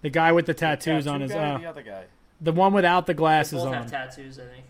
the 0.01 0.11
guy 0.11 0.33
with 0.33 0.47
the 0.47 0.53
The 0.55 0.59
tattoos 0.61 1.05
tattoo 1.05 1.15
on 1.15 1.21
his, 1.21 1.33
guy 1.33 1.51
or 1.51 1.55
uh, 1.55 1.59
the 1.59 1.67
other 1.67 1.83
guy. 1.83 2.05
the 2.41 2.53
one 2.53 2.73
without 2.73 3.07
the 3.07 3.13
They 3.13 3.17
glasses 3.19 3.63
both 3.63 3.67
on. 3.69 3.73
have 3.75 3.91
tattoos, 3.91 4.39
I 4.39 4.43
think. 4.45 4.65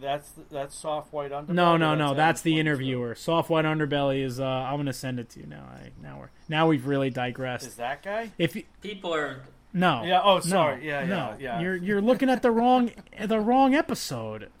That's 0.00 0.32
that's 0.50 0.74
soft 0.74 1.12
white 1.12 1.30
underbelly. 1.30 1.50
No, 1.50 1.74
or 1.74 1.78
no, 1.78 1.94
no. 1.94 2.04
Adam 2.06 2.16
That's 2.16 2.42
the 2.42 2.52
22? 2.52 2.60
interviewer. 2.60 3.14
Soft 3.14 3.50
white 3.50 3.64
underbelly 3.64 4.24
is. 4.24 4.40
Uh, 4.40 4.44
I'm 4.46 4.76
gonna 4.78 4.92
send 4.92 5.20
it 5.20 5.30
to 5.30 5.40
you 5.40 5.46
now. 5.46 5.64
I 5.64 5.90
now 6.02 6.18
we're 6.18 6.30
now 6.48 6.66
we've 6.66 6.86
really 6.86 7.10
digressed. 7.10 7.66
Is 7.66 7.74
that 7.76 8.02
guy? 8.02 8.30
If 8.38 8.56
you, 8.56 8.64
People 8.80 9.14
are. 9.14 9.42
no, 9.72 10.02
Yeah, 10.04 10.20
oh, 10.24 10.34
no, 10.36 10.40
sorry. 10.40 10.86
Yeah, 10.86 11.00
yeah, 11.02 11.06
no. 11.06 11.36
yeah. 11.38 11.60
You're 11.60 11.76
you're 11.76 12.00
looking 12.02 12.30
at 12.30 12.42
the 12.42 12.50
wrong 12.50 12.90
the 13.24 13.38
wrong 13.40 13.74
episode. 13.74 14.48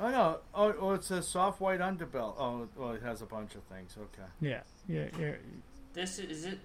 Oh 0.00 0.10
no. 0.10 0.38
Oh, 0.54 0.74
oh, 0.80 0.90
it 0.92 1.04
says 1.04 1.26
soft 1.28 1.60
white 1.60 1.80
underbelly. 1.80 2.34
Oh, 2.38 2.68
well, 2.76 2.92
it 2.92 3.02
has 3.02 3.22
a 3.22 3.26
bunch 3.26 3.54
of 3.54 3.62
things. 3.64 3.96
Okay. 3.96 4.28
yeah, 4.40 4.60
yeah, 4.88 5.06
yeah. 5.18 5.32
This 5.92 6.18
is, 6.18 6.30
is 6.38 6.44
it. 6.46 6.58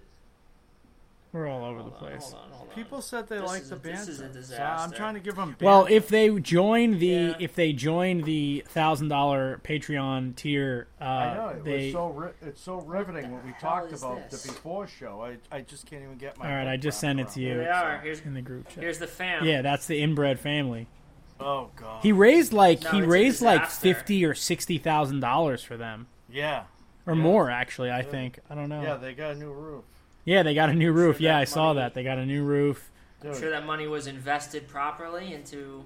We're 1.31 1.47
all 1.47 1.63
over 1.63 1.77
the 1.83 1.91
Hold 1.91 1.93
on, 1.93 1.99
place. 1.99 2.31
hold 2.31 2.43
on, 2.43 2.51
hold 2.51 2.69
on. 2.69 2.75
People 2.75 3.01
said 3.03 3.27
they 3.27 3.37
This 3.37 3.45
like 3.47 3.63
the 3.65 3.75
a- 3.75 3.79
band. 3.79 3.97
this 3.99 4.07
is 4.09 4.19
a 4.19 4.43
So 4.43 4.63
I'm 4.63 4.91
trying 4.91 5.13
to 5.13 5.19
give 5.19 5.35
them. 5.35 5.55
Well, 5.61 5.85
if 5.87 6.07
they 6.07 6.29
join 6.39 6.97
the 6.97 7.05
Yeah. 7.05 7.35
if 7.39 7.53
they 7.53 7.71
join 7.71 8.21
the 8.23 8.63
thousand 8.67 9.09
dollar 9.09 9.59
Patreon 9.63 10.35
tier, 10.35 10.87
uh, 10.99 11.03
I 11.03 11.33
know 11.35 11.47
it 11.49 11.63
they 11.63 11.83
was 11.85 11.93
so 11.93 12.07
ri- 12.07 12.31
it's 12.41 12.61
so 12.61 12.81
riveting 12.81 13.31
what 13.31 13.45
we 13.45 13.51
talked 13.59 13.93
about 13.93 14.29
this? 14.31 14.41
the 14.41 14.53
before 14.53 14.87
show. 14.87 15.21
I 15.23 15.37
I 15.55 15.61
just 15.61 15.85
can't 15.85 16.01
even 16.03 16.17
get 16.17 16.35
my. 16.39 16.49
All 16.49 16.55
right, 16.55 16.67
I 16.67 16.77
just 16.77 16.99
sent 16.99 17.19
it 17.19 17.29
to 17.29 17.39
you. 17.41 17.49
Here 17.49 17.57
they 17.63 17.69
are. 17.69 17.99
Here's, 17.99 18.21
in 18.21 18.33
the 18.33 18.41
group 18.41 18.67
chat. 18.69 18.83
here's 18.83 18.97
the 18.97 19.05
fam. 19.07 19.45
Yeah, 19.45 19.61
that's 19.61 19.85
the 19.85 20.01
inbred 20.01 20.39
family. 20.39 20.87
Oh 21.39 21.69
god. 21.75 22.01
He 22.01 22.11
raised 22.11 22.53
like 22.53 22.81
No, 22.83 22.89
he 22.89 23.01
raised 23.03 23.41
like 23.43 23.67
fifty 23.69 24.25
or 24.25 24.33
sixty 24.33 24.79
thousand 24.79 25.19
dollars 25.19 25.61
for 25.63 25.77
them, 25.77 26.07
yeah. 26.27 26.63
or 27.05 27.13
Yeah. 27.13 27.21
more 27.21 27.51
actually. 27.51 27.91
I 27.91 28.01
think 28.01 28.39
I 28.49 28.55
don't 28.55 28.67
know. 28.69 28.81
Yeah, 28.81 28.95
they 28.95 29.13
got 29.13 29.31
a 29.33 29.35
new 29.35 29.51
roof. 29.51 29.83
Yeah, 30.25 30.43
they 30.43 30.53
got 30.53 30.69
a 30.69 30.73
new 30.73 30.91
roof. 30.91 31.17
sure 31.17 31.25
yeah, 31.25 31.33
that 31.33 31.41
I 31.41 31.45
saw 31.45 31.67
money- 31.67 31.79
that. 31.79 31.93
They 31.93 32.03
got 32.03 32.17
a 32.17 32.25
new 32.25 32.43
roof. 32.43 32.91
I'm 33.23 33.37
sure 33.37 33.49
that 33.49 33.65
money 33.65 33.87
was 33.87 34.07
invested 34.07 34.67
properly 34.67 35.33
into. 35.33 35.83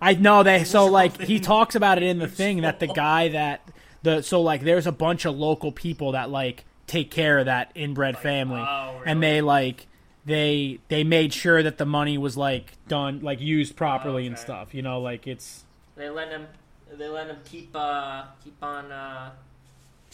I 0.00 0.14
know 0.14 0.42
they 0.42 0.64
so 0.64 0.86
like 0.86 1.20
he 1.20 1.38
talks 1.38 1.74
about 1.74 1.98
it 1.98 2.04
in 2.04 2.18
the 2.18 2.28
thing 2.40 2.62
that 2.62 2.80
the 2.80 2.88
guy 2.88 3.28
that 3.28 3.68
the 4.02 4.22
so 4.22 4.42
like 4.42 4.62
there's 4.62 4.86
a 4.86 4.92
bunch 4.92 5.24
of 5.24 5.36
local 5.36 5.70
people 5.70 6.12
that 6.12 6.30
like 6.30 6.64
take 6.86 7.10
care 7.10 7.38
of 7.38 7.46
that 7.46 7.70
inbred 7.74 8.18
family 8.18 8.60
oh, 8.60 9.00
and 9.06 9.22
they 9.22 9.40
like 9.40 9.86
they 10.24 10.78
they 10.88 11.04
made 11.04 11.32
sure 11.32 11.62
that 11.62 11.78
the 11.78 11.86
money 11.86 12.18
was 12.18 12.36
like 12.36 12.72
done 12.88 13.20
like 13.20 13.40
used 13.40 13.76
properly 13.76 14.26
and 14.26 14.34
okay. 14.34 14.42
stuff. 14.42 14.74
You 14.74 14.82
know, 14.82 15.00
like 15.00 15.26
it's 15.26 15.64
They 15.96 16.10
let 16.10 16.28
him. 16.28 16.46
They 16.92 17.08
let 17.08 17.28
him 17.28 17.38
keep 17.44 17.74
uh 17.74 18.24
keep 18.42 18.56
on 18.62 18.90
uh 18.90 19.30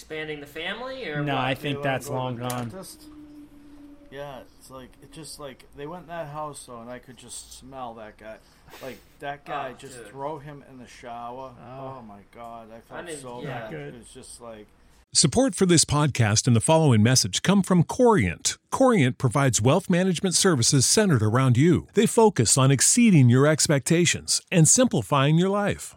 expanding 0.01 0.41
the 0.41 0.47
family 0.47 1.07
or 1.09 1.23
no, 1.23 1.35
what? 1.35 1.45
I 1.45 1.55
think 1.55 1.83
that's 1.83 2.09
long 2.09 2.37
gone. 2.37 2.49
dentist. 2.71 3.05
Yeah, 4.11 4.41
it's 4.59 4.71
like 4.71 4.89
it 5.03 5.13
just 5.13 5.39
like 5.39 5.67
they 5.77 5.87
went 5.87 6.03
in 6.05 6.09
that 6.09 6.29
house 6.29 6.65
though, 6.67 6.81
and 6.81 6.91
I 6.91 6.99
could 6.99 7.17
just 7.17 7.59
smell 7.59 7.95
that 7.95 8.17
guy. 8.17 8.37
Like 8.83 8.99
that 9.21 9.43
oh, 9.47 9.49
guy, 9.51 9.71
Oh, 9.73 9.77
just 9.79 9.99
dude. 9.99 10.09
throw 10.09 10.39
him 10.39 10.65
in 10.71 10.79
the 10.79 10.87
shower. 10.87 11.53
Oh. 11.61 11.97
Oh, 11.99 12.03
my 12.03 12.21
god, 12.35 12.69
I 12.75 12.81
felt 12.81 13.07
didn't- 13.07 13.21
so 13.21 13.43
yeah. 13.43 13.61
bad. 13.61 13.71
Good. 13.71 13.95
It 13.95 13.99
was 13.99 14.09
just 14.09 14.41
like 14.41 14.67
Support 15.13 15.57
for 15.57 15.67
this 15.67 15.85
podcast 15.85 16.47
and 16.47 16.55
the 16.55 16.61
following 16.61 17.03
message 17.03 17.43
come 17.43 17.65
from 17.65 17.83
Corient. 17.83 18.59
Corient 18.71 19.19
provides 19.19 19.61
wealth 19.61 19.91
management 19.91 20.37
services 20.37 20.87
centered 20.87 21.21
around 21.21 21.57
you. 21.57 21.89
They 21.95 22.07
focus 22.07 22.57
on 22.57 22.71
exceeding 22.71 23.29
your 23.29 23.45
expectations 23.45 24.41
and 24.53 24.69
simplifying 24.69 25.35
your 25.35 25.49
life. 25.49 25.97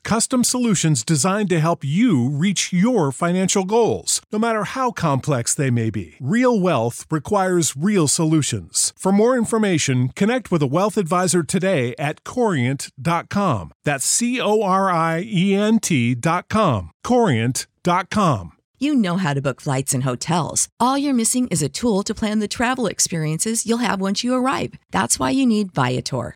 custom 0.03 0.43
solutions 0.43 1.03
designed 1.03 1.49
to 1.49 1.59
help 1.59 1.83
you 1.83 2.29
reach 2.29 2.71
your 2.71 3.11
financial 3.11 3.65
goals, 3.65 4.21
no 4.31 4.37
matter 4.39 4.63
how 4.63 4.91
complex 4.91 5.53
they 5.55 5.71
may 5.71 5.89
be. 5.89 6.15
Real 6.21 6.59
wealth 6.59 7.05
requires 7.09 7.75
real 7.75 8.07
solutions. 8.07 8.93
For 8.97 9.11
more 9.11 9.37
information, 9.37 10.09
connect 10.09 10.51
with 10.51 10.61
a 10.61 10.67
wealth 10.67 10.97
advisor 10.97 11.43
today 11.43 11.95
at 11.97 12.23
corient.com. 12.23 13.71
That's 13.83 14.05
C 14.05 14.39
O 14.39 14.61
R 14.61 14.91
I 14.91 15.23
E 15.25 15.53
N 15.55 15.79
T.com. 15.79 16.91
Corient.com. 17.03 18.51
you 18.79 18.95
know 18.95 19.17
how 19.17 19.33
to 19.33 19.41
book 19.41 19.61
flights 19.61 19.93
and 19.93 20.03
hotels. 20.03 20.67
All 20.79 20.97
you're 20.97 21.13
missing 21.13 21.47
is 21.49 21.61
a 21.61 21.69
tool 21.69 22.03
to 22.03 22.15
plan 22.15 22.39
the 22.39 22.47
travel 22.47 22.87
experiences 22.87 23.65
you'll 23.65 23.77
have 23.89 24.01
once 24.01 24.23
you 24.23 24.33
arrive. 24.33 24.73
That's 24.91 25.19
why 25.19 25.29
you 25.31 25.45
need 25.45 25.73
Viator. 25.73 26.35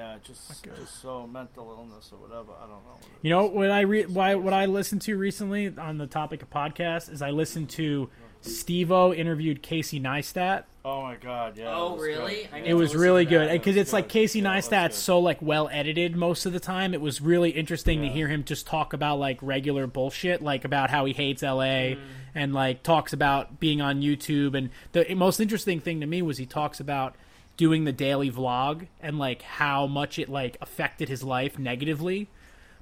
Yeah, 0.00 0.16
just 0.22 0.64
just 0.64 1.02
so 1.02 1.26
mental 1.26 1.68
illness 1.78 2.10
or 2.12 2.18
whatever. 2.18 2.52
I 2.58 2.62
don't 2.62 2.70
know. 2.70 2.92
What 2.92 3.02
it 3.02 3.18
You 3.22 3.30
know 3.30 3.46
is. 3.48 3.50
what 3.52 3.70
I 3.70 3.80
re- 3.82 4.06
why 4.06 4.34
what 4.34 4.54
I 4.54 4.64
listened 4.66 5.02
to 5.02 5.16
recently 5.18 5.74
on 5.76 5.98
the 5.98 6.06
topic 6.06 6.40
of 6.42 6.48
podcasts 6.48 7.12
is 7.12 7.20
I 7.20 7.30
listened 7.30 7.68
to 7.70 8.08
Steve-O 8.40 9.12
interviewed 9.12 9.62
Casey 9.62 10.00
Neistat. 10.00 10.64
Oh 10.82 11.02
my 11.02 11.16
god, 11.16 11.58
yeah. 11.58 11.74
Oh, 11.76 11.88
it 11.88 11.92
was 11.98 12.02
really? 12.06 12.48
good. 12.50 12.64
It 12.64 12.74
was 12.74 12.96
really 12.96 13.24
good 13.26 13.50
because 13.52 13.74
was 13.76 13.82
it's 13.82 13.92
like. 13.92 14.08
Casey 14.08 14.38
Yeah, 14.38 14.56
Neistat's 14.56 14.96
so 14.96 15.18
like 15.18 15.42
well 15.42 15.68
edited 15.70 16.16
most 16.16 16.46
of 16.46 16.54
the 16.54 16.60
time. 16.60 16.94
It 16.94 17.02
was 17.02 17.20
really 17.20 17.50
interesting 17.50 18.00
to 18.00 18.08
hear 18.08 18.28
him 18.28 18.44
just 18.44 18.66
talk 18.66 18.94
about 18.94 19.18
like 19.18 19.38
regular 19.42 19.86
bullshit, 19.86 20.40
like 20.40 20.64
about 20.64 20.88
how 20.88 21.04
he 21.04 21.12
hates 21.12 21.42
LA 21.42 21.60
Mm. 21.96 21.98
and 22.34 22.54
like 22.54 22.82
talks 22.82 23.12
about 23.12 23.60
being 23.60 23.82
on 23.82 24.00
YouTube. 24.00 24.54
And 24.56 24.70
the 24.92 25.14
most 25.14 25.38
interesting 25.40 25.78
thing 25.80 26.00
to 26.00 26.06
me 26.06 26.22
was 26.22 26.38
he 26.38 26.46
talks 26.46 26.80
about 26.80 27.14
doing 27.60 27.84
the 27.84 27.92
daily 27.92 28.30
vlog 28.30 28.86
and 29.02 29.18
like 29.18 29.42
how 29.42 29.86
much 29.86 30.18
it 30.18 30.30
like 30.30 30.56
affected 30.62 31.10
his 31.10 31.22
life 31.22 31.58
negatively. 31.58 32.26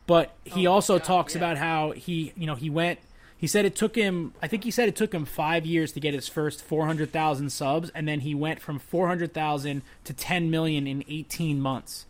But 0.06 0.36
he 0.44 0.68
Oh, 0.68 0.74
also 0.74 0.98
God, 0.98 1.04
talks 1.04 1.34
yeah. 1.34 1.40
about 1.40 1.56
how 1.58 1.90
he, 1.90 2.32
you 2.36 2.46
know, 2.46 2.54
he 2.54 2.70
went. 2.70 3.00
He 3.36 3.48
said 3.48 3.64
it 3.64 3.74
took 3.74 3.96
him. 3.96 4.34
I 4.40 4.46
think 4.46 4.62
he 4.62 4.70
said 4.70 4.88
it 4.88 4.94
took 4.94 5.12
him 5.12 5.24
five 5.24 5.66
years 5.66 5.90
to 5.92 6.00
get 6.00 6.14
his 6.14 6.28
first 6.28 6.62
four 6.62 6.86
hundred 6.86 7.10
thousand 7.10 7.50
subs, 7.50 7.90
and 7.90 8.06
then 8.06 8.20
he 8.20 8.36
went 8.36 8.60
from 8.60 8.78
four 8.78 9.08
hundred 9.08 9.34
thousand 9.34 9.82
to 10.04 10.12
ten 10.12 10.48
million 10.48 10.86
in 10.86 11.02
eighteen 11.08 11.60
months. 11.60 12.06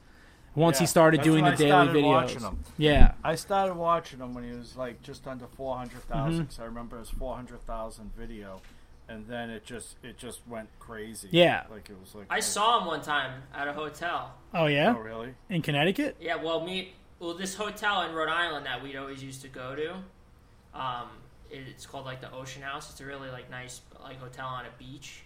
Once 0.54 0.78
he 0.78 0.84
started 0.86 1.22
doing 1.22 1.44
the 1.44 1.52
I 1.52 1.56
daily 1.56 1.86
videos. 1.88 2.54
Yeah, 2.76 3.12
I 3.24 3.34
started 3.36 3.76
watching 3.76 4.18
him 4.18 4.34
when 4.34 4.44
he 4.44 4.50
was 4.50 4.76
like 4.76 5.02
just 5.02 5.26
under 5.26 5.46
four 5.46 5.76
hundred 5.78 6.02
thousand. 6.02 6.44
Mm-hmm. 6.44 6.50
So 6.50 6.62
I 6.64 6.66
remember 6.66 6.98
his 6.98 7.08
four 7.08 7.34
hundred 7.34 7.64
thousand 7.66 8.12
video, 8.14 8.60
and 9.09 9.26
then 9.26 9.50
it 9.50 9.64
just 9.64 9.96
it 10.02 10.18
just 10.18 10.40
went 10.46 10.68
crazy. 10.78 11.28
Yeah. 11.30 11.64
like 11.70 11.88
it 11.90 11.96
was 12.00 12.14
like 12.14 12.26
I 12.30 12.40
saw 12.40 12.80
him 12.80 12.86
one 12.86 13.00
time 13.02 13.42
at 13.54 13.66
a 13.68 13.72
hotel. 13.72 14.34
Oh 14.54 14.66
yeah, 14.66 14.94
Oh 14.96 15.00
really? 15.00 15.34
in 15.48 15.62
Connecticut. 15.62 16.16
Yeah, 16.20 16.36
well, 16.36 16.64
me, 16.64 16.92
well, 17.18 17.34
this 17.34 17.54
hotel 17.54 18.02
in 18.02 18.14
Rhode 18.14 18.28
Island 18.28 18.66
that 18.66 18.82
we'd 18.82 18.96
always 18.96 19.22
used 19.22 19.42
to 19.42 19.48
go 19.48 19.74
to, 19.74 19.94
um, 20.78 21.09
it's 21.50 21.86
called 21.86 22.04
like 22.04 22.20
the 22.20 22.32
Ocean 22.32 22.62
House. 22.62 22.90
It's 22.90 23.00
a 23.00 23.06
really 23.06 23.30
like 23.30 23.50
nice 23.50 23.80
like 24.02 24.20
hotel 24.20 24.46
on 24.46 24.64
a 24.66 24.70
beach, 24.78 25.20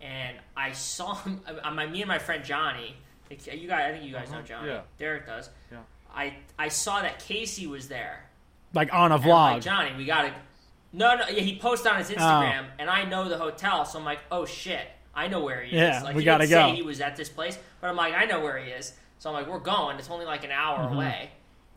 and 0.00 0.36
I 0.56 0.72
saw 0.72 1.14
him. 1.16 1.40
I, 1.62 1.70
my, 1.74 1.86
me 1.86 2.00
and 2.02 2.08
my 2.08 2.18
friend 2.18 2.44
Johnny. 2.44 2.96
You 3.30 3.68
guys, 3.68 3.88
I 3.88 3.92
think 3.92 4.04
you 4.04 4.12
guys 4.12 4.28
know 4.32 4.42
Johnny. 4.42 4.68
yeah. 4.70 4.80
Derek 4.98 5.24
does. 5.24 5.50
Yeah. 5.70 5.78
I 6.12 6.34
I 6.58 6.66
saw 6.68 7.00
that 7.02 7.20
Casey 7.20 7.66
was 7.68 7.86
there. 7.86 8.24
Like 8.74 8.92
on 8.92 9.12
a 9.12 9.14
And 9.16 9.24
I'm 9.24 9.30
like, 9.30 9.56
vlog. 9.58 9.64
Johnny, 9.64 9.90
we 9.96 10.04
gotta. 10.04 10.32
No, 10.92 11.14
no, 11.16 11.24
yeah, 11.28 11.40
he 11.42 11.56
posted 11.58 11.92
on 11.92 11.98
his 11.98 12.10
Instagram, 12.10 12.66
and 12.78 12.90
I 12.90 13.04
know 13.04 13.28
the 13.28 13.38
hotel, 13.38 13.84
so 13.84 13.98
I'm 13.98 14.04
like, 14.04 14.20
oh 14.32 14.44
shit, 14.44 14.86
I 15.14 15.28
know 15.28 15.40
where 15.44 15.62
he 15.62 15.76
Yeah, 15.76 15.98
is. 15.98 16.02
Like, 16.04 16.16
we 16.16 16.22
he 16.22 16.24
gotta 16.24 16.46
didn't 16.46 16.50
say 16.64 16.70
go. 16.70 16.74
He 16.76 16.82
was 16.82 17.00
at 17.00 17.14
this 17.16 17.28
place, 17.28 17.58
but 17.80 17.88
I'm 17.88 17.96
like, 17.96 18.14
I 18.14 18.24
know 18.24 18.40
where 18.40 18.58
he 18.58 18.70
is. 18.70 18.92
So 19.18 19.30
I'm 19.30 19.34
like, 19.34 19.46
we're 19.46 19.58
going. 19.60 19.98
It's 19.98 20.10
only 20.10 20.26
like 20.26 20.44
an 20.44 20.50
hour 20.50 20.78
Mm-hmm. 20.80 20.94
away, 20.96 21.30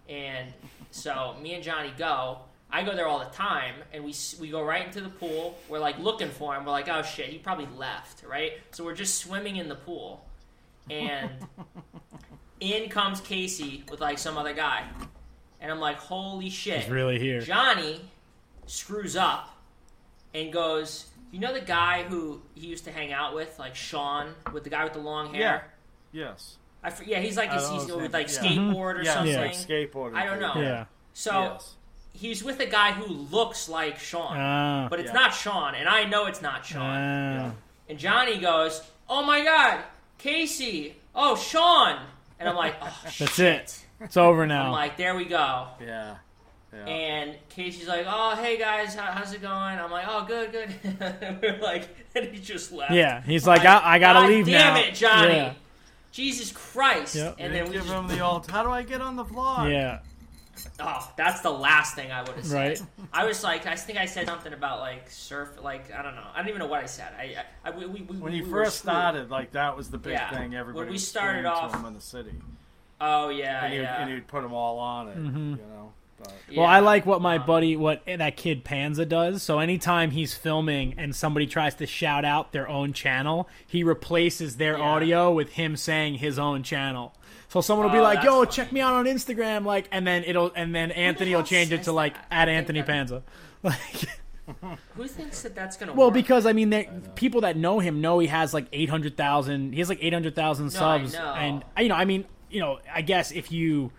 and 0.10 0.52
so 0.92 1.36
me 1.42 1.54
and 1.54 1.64
Johnny 1.64 1.94
go. 1.98 2.40
I 2.72 2.82
go 2.82 2.96
there 2.96 3.06
all 3.08 3.20
the 3.20 3.26
time, 3.26 3.76
and 3.94 4.04
we 4.04 4.16
we 4.42 4.50
go 4.50 4.64
right 4.64 4.84
into 4.84 5.02
the 5.02 5.10
pool. 5.10 5.60
We're 5.70 5.78
like 5.78 6.00
looking 6.00 6.30
for 6.30 6.56
him. 6.56 6.66
We're 6.66 6.72
like, 6.72 6.90
oh 6.90 7.04
shit, 7.04 7.28
he 7.28 7.38
probably 7.38 7.68
left, 7.78 8.24
right? 8.24 8.54
So 8.72 8.84
we're 8.84 8.96
just 8.96 9.20
swimming 9.20 9.58
in 9.58 9.70
the 9.70 9.76
pool, 9.76 10.26
and 10.90 11.30
in 12.60 12.90
comes 12.90 13.22
Casey 13.22 13.84
with 13.92 14.02
like 14.02 14.18
some 14.18 14.38
other 14.40 14.54
guy, 14.54 14.86
and 15.62 15.72
I'm 15.72 15.80
like, 15.80 15.98
holy 15.98 16.50
shit, 16.50 16.82
He's 16.82 16.90
really 16.92 17.20
here. 17.20 17.42
Johnny 17.42 18.02
screws 18.66 19.16
up 19.16 19.50
and 20.34 20.52
goes, 20.52 21.06
You 21.32 21.40
know 21.40 21.54
the 21.54 21.62
guy 21.62 22.04
who 22.04 22.42
he 22.56 22.68
used 22.68 22.86
to 22.86 22.92
hang 22.92 23.12
out 23.12 23.34
with, 23.36 23.58
like 23.60 23.76
Sean, 23.76 24.34
with 24.52 24.64
the 24.64 24.70
guy 24.70 24.84
with 24.84 24.94
the 24.94 25.00
long 25.00 25.34
hair? 25.34 25.72
Yes. 26.12 26.58
I 26.84 26.92
yeah, 27.06 27.20
he's 27.20 27.38
like 27.38 27.50
I 27.50 27.60
he's, 27.60 27.70
he's 27.88 27.92
with 27.96 28.14
like 28.14 28.28
yeah. 28.28 28.40
skateboard 28.42 28.96
or 29.00 29.04
Yeah, 29.04 29.14
something. 29.14 29.36
like 29.38 29.54
skateboarding. 29.54 30.16
I 30.16 30.26
don't 30.26 30.40
know. 30.42 30.54
Yeah. 30.62 30.86
So 31.14 31.32
Yes. 31.54 31.74
he's 32.12 32.44
with 32.44 32.60
a 32.60 32.66
guy 32.66 32.92
who 32.92 33.06
looks 33.06 33.70
like 33.70 33.98
Sean, 34.00 34.36
Ah. 34.38 34.88
but 34.90 35.00
it's 35.00 35.08
Yeah. 35.08 35.14
not 35.14 35.34
Sean, 35.34 35.76
and 35.76 35.88
I 35.88 36.04
know 36.04 36.26
it's 36.26 36.42
not 36.42 36.66
Sean. 36.66 36.82
Ah. 36.82 37.52
And 37.88 37.98
Johnny 37.98 38.38
goes, 38.38 38.82
"Oh 39.10 39.24
my 39.24 39.44
God, 39.44 39.82
Casey! 40.18 40.96
Oh 41.16 41.36
Sean!" 41.36 42.00
And 42.40 42.50
I'm 42.50 42.56
like, 42.56 42.76
"Oh 42.82 43.00
That's 43.04 43.16
shit!" 43.16 43.56
it. 43.62 43.86
It's 44.02 44.18
over 44.18 44.46
now. 44.46 44.66
I'm 44.66 44.72
like, 44.72 44.98
"There 44.98 45.16
we 45.16 45.24
go." 45.26 45.68
Yeah. 45.82 46.16
Yeah. 46.74 46.86
And 46.86 47.36
Casey's 47.50 47.88
like, 47.88 48.06
"Oh, 48.08 48.36
hey 48.36 48.58
guys, 48.58 48.96
how, 48.96 49.12
how's 49.12 49.34
it 49.34 49.42
going?" 49.42 49.54
I'm 49.54 49.92
like, 49.92 50.06
"Oh, 50.08 50.26
good, 50.26 50.52
good." 50.52 50.70
We're 51.42 51.60
like, 51.62 51.88
and 52.16 52.26
he 52.26 52.40
just 52.40 52.72
left. 52.72 52.92
yeah, 52.94 53.22
he's 53.22 53.46
like, 53.46 53.64
I, 53.66 53.82
I 53.96 54.00
gotta 54.00 54.22
God 54.22 54.30
leave 54.30 54.46
damn 54.48 54.74
now. 54.74 54.80
it, 54.82 54.94
Johnny! 54.96 55.34
Yeah. 55.36 55.54
Jesus 56.12 56.52
Christ! 56.52 57.16
Yep. 57.16 57.36
And 57.40 57.54
then 57.54 57.66
we 57.66 57.72
give 57.74 57.84
just, 57.84 57.94
him 57.94 58.08
the 58.08 58.20
old. 58.22 58.50
How 58.50 58.64
do 58.64 58.70
I 58.70 58.84
get 58.84 59.02
on 59.02 59.16
the 59.16 59.26
vlog? 59.26 59.72
Yeah. 59.72 60.00
oh, 60.80 61.12
that's 61.18 61.42
the 61.42 61.50
last 61.52 61.96
thing 61.96 62.12
I 62.12 62.22
would 62.22 62.36
have 62.36 62.46
said. 62.46 62.56
Right. 62.56 62.82
I 63.12 63.26
was 63.26 63.44
like, 63.44 63.66
I 63.66 63.76
think 63.76 63.98
I 63.98 64.06
said 64.06 64.28
something 64.28 64.54
about 64.54 64.80
like 64.80 65.10
surf, 65.10 65.50
like 65.62 65.92
I 65.94 66.02
don't 66.04 66.16
know, 66.16 66.26
I 66.34 66.40
don't 66.40 66.50
even 66.50 66.60
know 66.60 66.68
what 66.68 66.84
I 66.84 66.86
said. 66.86 67.12
I, 67.18 67.36
I, 67.66 67.70
I 67.72 67.76
we, 67.78 67.86
we, 67.88 68.02
we, 68.02 68.18
When 68.18 68.34
you 68.34 68.44
were 68.46 68.66
first 68.66 68.78
started, 68.80 69.30
like 69.32 69.52
that 69.54 69.76
was 69.76 69.90
the 69.90 69.98
big 69.98 70.14
Yeah. 70.14 70.30
thing. 70.30 70.50
When 70.52 70.60
Everybody 70.60 70.92
we 70.92 70.98
started 71.00 71.40
screaming 71.40 71.52
to 71.52 71.58
off- 71.58 71.76
him 71.76 71.86
in 71.86 71.94
the 71.96 72.02
city, 72.02 72.34
Oh 73.02 73.30
yeah, 73.30 73.66
and, 73.66 73.74
you'd, 73.74 73.82
yeah. 73.82 74.02
and 74.02 74.12
you'd 74.12 74.28
put 74.28 74.44
them 74.44 74.54
all 74.54 74.78
on 74.80 75.08
it. 75.10 75.18
Mm-hmm. 75.18 75.50
You 75.52 75.58
know. 75.58 75.94
But 76.24 76.58
Well, 76.58 76.66
I 76.66 76.80
like 76.80 77.06
what 77.06 77.22
my 77.22 77.38
buddy, 77.38 77.76
what 77.76 78.04
that 78.06 78.38
kid 78.38 78.64
Panza 78.64 79.06
does. 79.06 79.42
So 79.44 79.60
anytime 79.60 80.12
he's 80.12 80.34
filming 80.34 80.96
and 80.98 81.16
somebody 81.16 81.48
tries 81.48 81.76
to 81.76 81.86
shout 81.88 82.26
out 82.26 82.52
their 82.52 82.68
own 82.70 82.94
channel, 82.94 83.48
he 83.68 83.84
replaces 83.84 84.58
their 84.58 84.78
Yeah. 84.78 84.84
audio 84.84 85.32
with 85.32 85.54
him 85.54 85.76
saying 85.76 86.16
his 86.16 86.38
own 86.40 86.64
channel. 86.64 87.14
So 87.50 87.62
someone 87.62 87.86
will 87.88 87.94
be 87.94 88.00
Oh, 88.00 88.04
like, 88.04 88.24
"Yo, 88.24 88.40
funny. 88.40 88.52
check 88.52 88.72
me 88.72 88.82
out 88.82 88.94
on 88.94 89.06
Instagram," 89.06 89.66
like, 89.66 89.88
and 89.92 90.06
then 90.08 90.24
it'll, 90.26 90.52
and 90.56 90.74
then 90.74 90.92
Anthony 90.92 91.36
will 91.36 91.44
change 91.44 91.72
it 91.72 91.84
to 91.84 91.92
like 91.92 92.16
at 92.32 92.50
Anthony 92.50 92.80
that- 92.82 92.88
Panza. 92.88 93.24
Like, 93.64 94.08
Who 94.96 95.08
thinks 95.08 95.42
that 95.44 95.56
that's 95.56 95.78
gonna 95.78 95.94
well, 95.94 96.08
work? 96.08 96.16
because 96.16 96.46
I 96.46 96.52
mean, 96.52 96.70
they, 96.70 96.90
people 97.16 97.42
that 97.42 97.56
know 97.56 97.80
him 97.80 98.02
know 98.02 98.20
he 98.20 98.28
has 98.28 98.54
like 98.54 98.66
eight 98.74 98.90
hundred 98.90 99.16
thousand. 99.16 99.72
He 99.74 99.80
has 99.80 99.88
like 99.88 100.00
eight 100.02 100.12
hundred 100.14 100.36
thousand 100.36 100.74
No, 100.74 100.80
I 100.86 101.00
subs, 101.00 101.14
know. 101.14 101.34
and 101.34 101.64
you 101.80 101.88
know, 101.88 101.96
I 101.96 102.04
mean, 102.04 102.26
you 102.50 102.60
know, 102.60 102.80
I 102.94 103.02
guess 103.04 103.32
if 103.32 103.54
you 103.54 103.92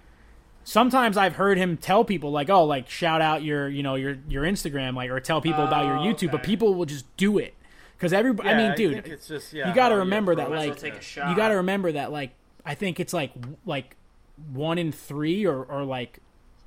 sometimes 0.65 1.17
I've 1.17 1.37
heard 1.37 1.57
him 1.59 1.77
tell 1.77 2.05
people 2.05 2.33
like, 2.33 2.51
"Oh, 2.51 2.65
like 2.65 2.89
shout 2.91 3.21
out 3.21 3.43
your, 3.43 3.69
you 3.69 3.83
know, 3.83 3.95
your 3.95 4.17
your 4.29 4.45
Instagram, 4.45 4.97
like, 4.97 5.11
or 5.11 5.21
tell 5.21 5.41
people 5.41 5.65
about 5.65 5.87
your 5.87 5.99
Oh, 5.99 6.01
YouTube," 6.01 6.33
but 6.33 6.43
people 6.43 6.75
will 6.75 6.87
just 6.87 7.17
do 7.17 7.39
it 7.39 7.55
because 7.97 8.13
everybody. 8.13 8.49
I 8.49 8.57
mean, 8.57 8.75
dude, 8.77 8.95
think 8.95 9.09
it's 9.09 9.29
just, 9.29 9.53
yeah, 9.53 9.69
you 9.69 9.75
got 9.75 9.91
to 9.91 9.97
remember 9.97 10.35
that, 10.35 10.47
approach 10.47 10.59
Might 10.59 10.63
as 10.63 10.69
like, 10.69 10.83
well 10.83 10.93
take 10.93 11.01
a 11.01 11.05
shot. 11.05 11.31
you 11.31 11.37
got 11.37 11.49
to 11.49 11.55
remember 11.55 11.93
that, 11.93 12.11
like, 12.11 12.33
I 12.65 12.75
think 12.75 12.99
it's 12.99 13.13
like 13.13 13.33
like 13.65 13.97
one 14.53 14.79
in 14.79 14.91
three 14.91 15.47
or 15.47 15.63
or 15.63 15.85
like 15.85 16.19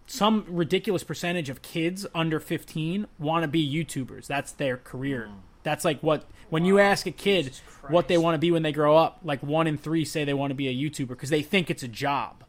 some 0.06 0.46
ridiculous 0.48 1.04
percentage 1.04 1.50
of 1.50 1.62
kids 1.62 2.08
under 2.16 2.40
15 2.40 3.08
want 3.20 3.44
to 3.44 3.48
be 3.48 3.86
YouTubers. 3.86 4.26
That's 4.26 4.54
their 4.54 4.78
career. 4.78 5.28
Mm. 5.30 5.40
That's 5.64 5.84
like 5.84 6.02
what 6.02 6.26
when 6.50 6.64
you 6.64 6.80
ask 6.80 7.06
a 7.08 7.12
kid 7.12 7.60
what 7.90 8.08
they 8.08 8.18
want 8.18 8.36
to 8.36 8.40
be 8.40 8.52
when 8.52 8.64
they 8.64 8.72
grow 8.72 8.96
up, 8.96 9.20
like 9.24 9.44
one 9.44 9.68
in 9.68 9.78
3 9.78 10.06
say 10.06 10.24
they 10.24 10.34
want 10.34 10.52
to 10.52 10.56
be 10.56 10.68
a 10.70 10.74
YouTuber 10.74 11.10
because 11.10 11.30
they 11.30 11.42
think 11.42 11.70
it's 11.70 11.84
a 11.84 11.88
job. 11.90 12.44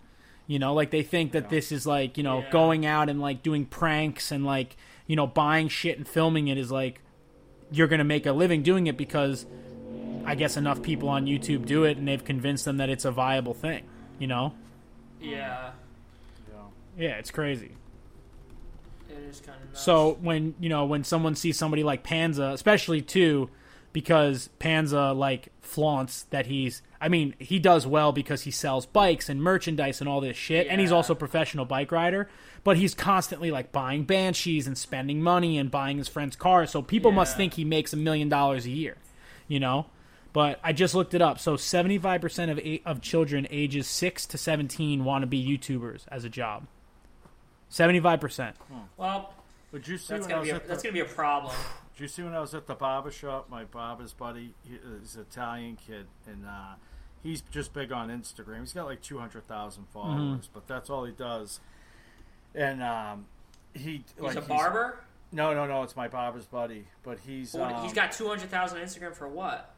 You 0.49 0.59
know, 0.59 0.75
like 0.75 0.91
they 0.91 1.03
think 1.05 1.31
that 1.33 1.49
this 1.51 1.71
is 1.71 1.87
like, 1.87 2.17
you 2.17 2.25
know, 2.25 2.41
Yeah. 2.41 2.51
going 2.51 2.85
out 2.87 3.09
and 3.09 3.21
like 3.21 3.43
doing 3.45 3.65
pranks 3.67 4.33
and 4.33 4.45
like, 4.45 4.77
you 5.07 5.15
know, 5.15 5.27
buying 5.27 5.69
shit 5.69 5.97
and 5.99 6.09
filming 6.09 6.49
it 6.49 6.59
is 6.59 6.73
like 6.73 7.01
you're 7.71 7.87
going 7.87 7.99
to 7.99 8.05
make 8.05 8.27
a 8.27 8.33
living 8.33 8.63
doing 8.63 8.87
it 8.87 8.97
because 8.97 9.47
I 10.25 10.35
guess 10.35 10.57
enough 10.57 10.83
people 10.83 11.09
on 11.11 11.27
YouTube 11.27 11.67
do 11.67 11.85
it 11.85 11.97
and 11.99 12.09
they've 12.09 12.25
convinced 12.25 12.65
them 12.65 12.79
that 12.79 12.89
it's 12.89 13.05
a 13.05 13.11
viable 13.13 13.55
thing, 13.55 13.85
you 14.19 14.27
know? 14.27 14.55
Yeah, 15.21 15.71
Yeah, 16.97 17.11
it's 17.19 17.31
crazy. 17.31 17.73
it 19.11 19.17
is 19.31 19.41
kind 19.41 19.59
of 19.63 19.69
nuts. 19.69 19.83
So 19.83 20.17
when 20.21 20.55
you 20.59 20.69
know 20.69 20.85
when 20.87 21.05
someone 21.05 21.35
sees 21.35 21.57
somebody 21.59 21.83
like 21.85 22.03
Panza, 22.03 22.51
especially 22.55 23.03
too, 23.03 23.51
because 23.93 24.49
Panza 24.59 25.13
like 25.13 25.49
flaunts 25.61 26.23
that 26.31 26.47
he's. 26.47 26.81
I 27.01 27.09
mean, 27.09 27.35
he 27.39 27.59
does 27.59 27.87
well 27.87 28.11
because 28.13 28.43
he 28.43 28.51
sells 28.51 28.85
bikes 28.87 29.29
and 29.29 29.41
merchandise 29.43 30.01
and 30.01 30.09
all 30.09 30.21
this 30.21 30.37
shit, 30.37 30.67
and 30.69 30.81
he's 30.81 30.91
also 30.93 31.13
a 31.13 31.17
professional 31.17 31.65
bike 31.65 31.93
rider. 31.93 32.29
But 32.65 32.77
he's 32.77 32.93
constantly 32.95 33.51
like 33.53 33.71
buying 33.71 34.03
banshees 34.05 34.67
and 34.67 34.77
spending 34.77 35.23
money 35.23 35.59
and 35.59 35.71
buying 35.71 35.99
his 35.99 36.09
friends' 36.09 36.35
cars. 36.37 36.71
So 36.71 36.83
people 36.83 37.13
must 37.13 37.37
think 37.37 37.55
he 37.55 37.65
makes 37.65 37.93
a 37.93 37.97
million 37.97 38.29
dollars 38.29 38.67
a 38.67 38.71
year, 38.71 38.97
you 39.47 39.61
know. 39.61 39.87
But 40.33 40.59
I 40.63 40.73
just 40.73 40.95
looked 40.95 41.15
it 41.15 41.23
up. 41.23 41.39
So 41.39 41.57
75% 41.57 42.51
of 42.51 42.59
a- 42.59 42.83
of 42.85 43.01
children 43.01 43.47
ages 43.51 43.87
6 43.87 44.27
to 44.27 44.37
17 44.39 45.05
want 45.05 45.23
to 45.23 45.27
be 45.27 45.43
YouTubers 45.43 46.03
as 46.09 46.25
a 46.25 46.29
job. 46.29 46.67
75%. 47.71 48.55
Hmm. 48.57 48.79
Well, 48.97 49.33
Would 49.73 49.87
you 49.87 49.99
see 49.99 50.15
that's 50.15 50.27
gonna 50.27 50.43
be 50.43 50.51
a, 50.51 50.57
at 50.57 50.63
the, 50.63 50.69
that's 50.69 50.83
gonna 50.83 50.93
be 50.93 51.01
a 51.01 51.05
problem. 51.05 51.55
Did 51.99 52.05
you 52.05 52.09
see 52.09 52.23
when 52.23 52.33
I 52.33 52.39
was 52.39 52.55
at 52.55 52.69
the 52.69 52.77
barber 52.77 53.11
shop? 53.11 53.51
My 53.51 53.65
barber's 53.65 54.13
buddy, 54.13 54.55
he, 54.63 54.79
he's 55.01 55.17
an 55.17 55.23
Italian 55.23 55.77
kid, 55.85 56.07
and 56.29 56.47
uh, 56.47 56.75
he's 57.25 57.41
just 57.51 57.73
big 57.73 57.91
on 57.91 58.09
Instagram. 58.09 58.61
He's 58.61 58.73
got 58.73 58.87
like 58.87 59.03
two 59.03 59.19
hundred 59.19 59.49
thousand 59.49 59.87
followers, 59.93 60.49
but 60.55 60.69
that's 60.69 60.89
all 60.91 61.05
he 61.05 61.11
does. 61.11 61.59
And 62.55 62.85
um, 62.85 63.27
he 63.75 64.05
He's 64.15 64.23
like 64.23 64.37
a 64.37 64.43
barber. 64.43 65.01
no, 65.33 65.53
no, 65.53 65.67
no. 65.67 65.83
It's 65.83 65.97
my 65.97 66.07
barber's 66.07 66.47
buddy, 66.47 66.85
but 67.03 67.19
he's 67.27 67.55
What- 67.55 67.73
um, 67.73 67.83
he's 67.83 67.93
got 67.93 68.13
two 68.13 68.29
hundred 68.29 68.49
thousand 68.51 68.79
on 68.79 68.85
Instagram 68.85 69.13
for 69.13 69.27
what? 69.27 69.75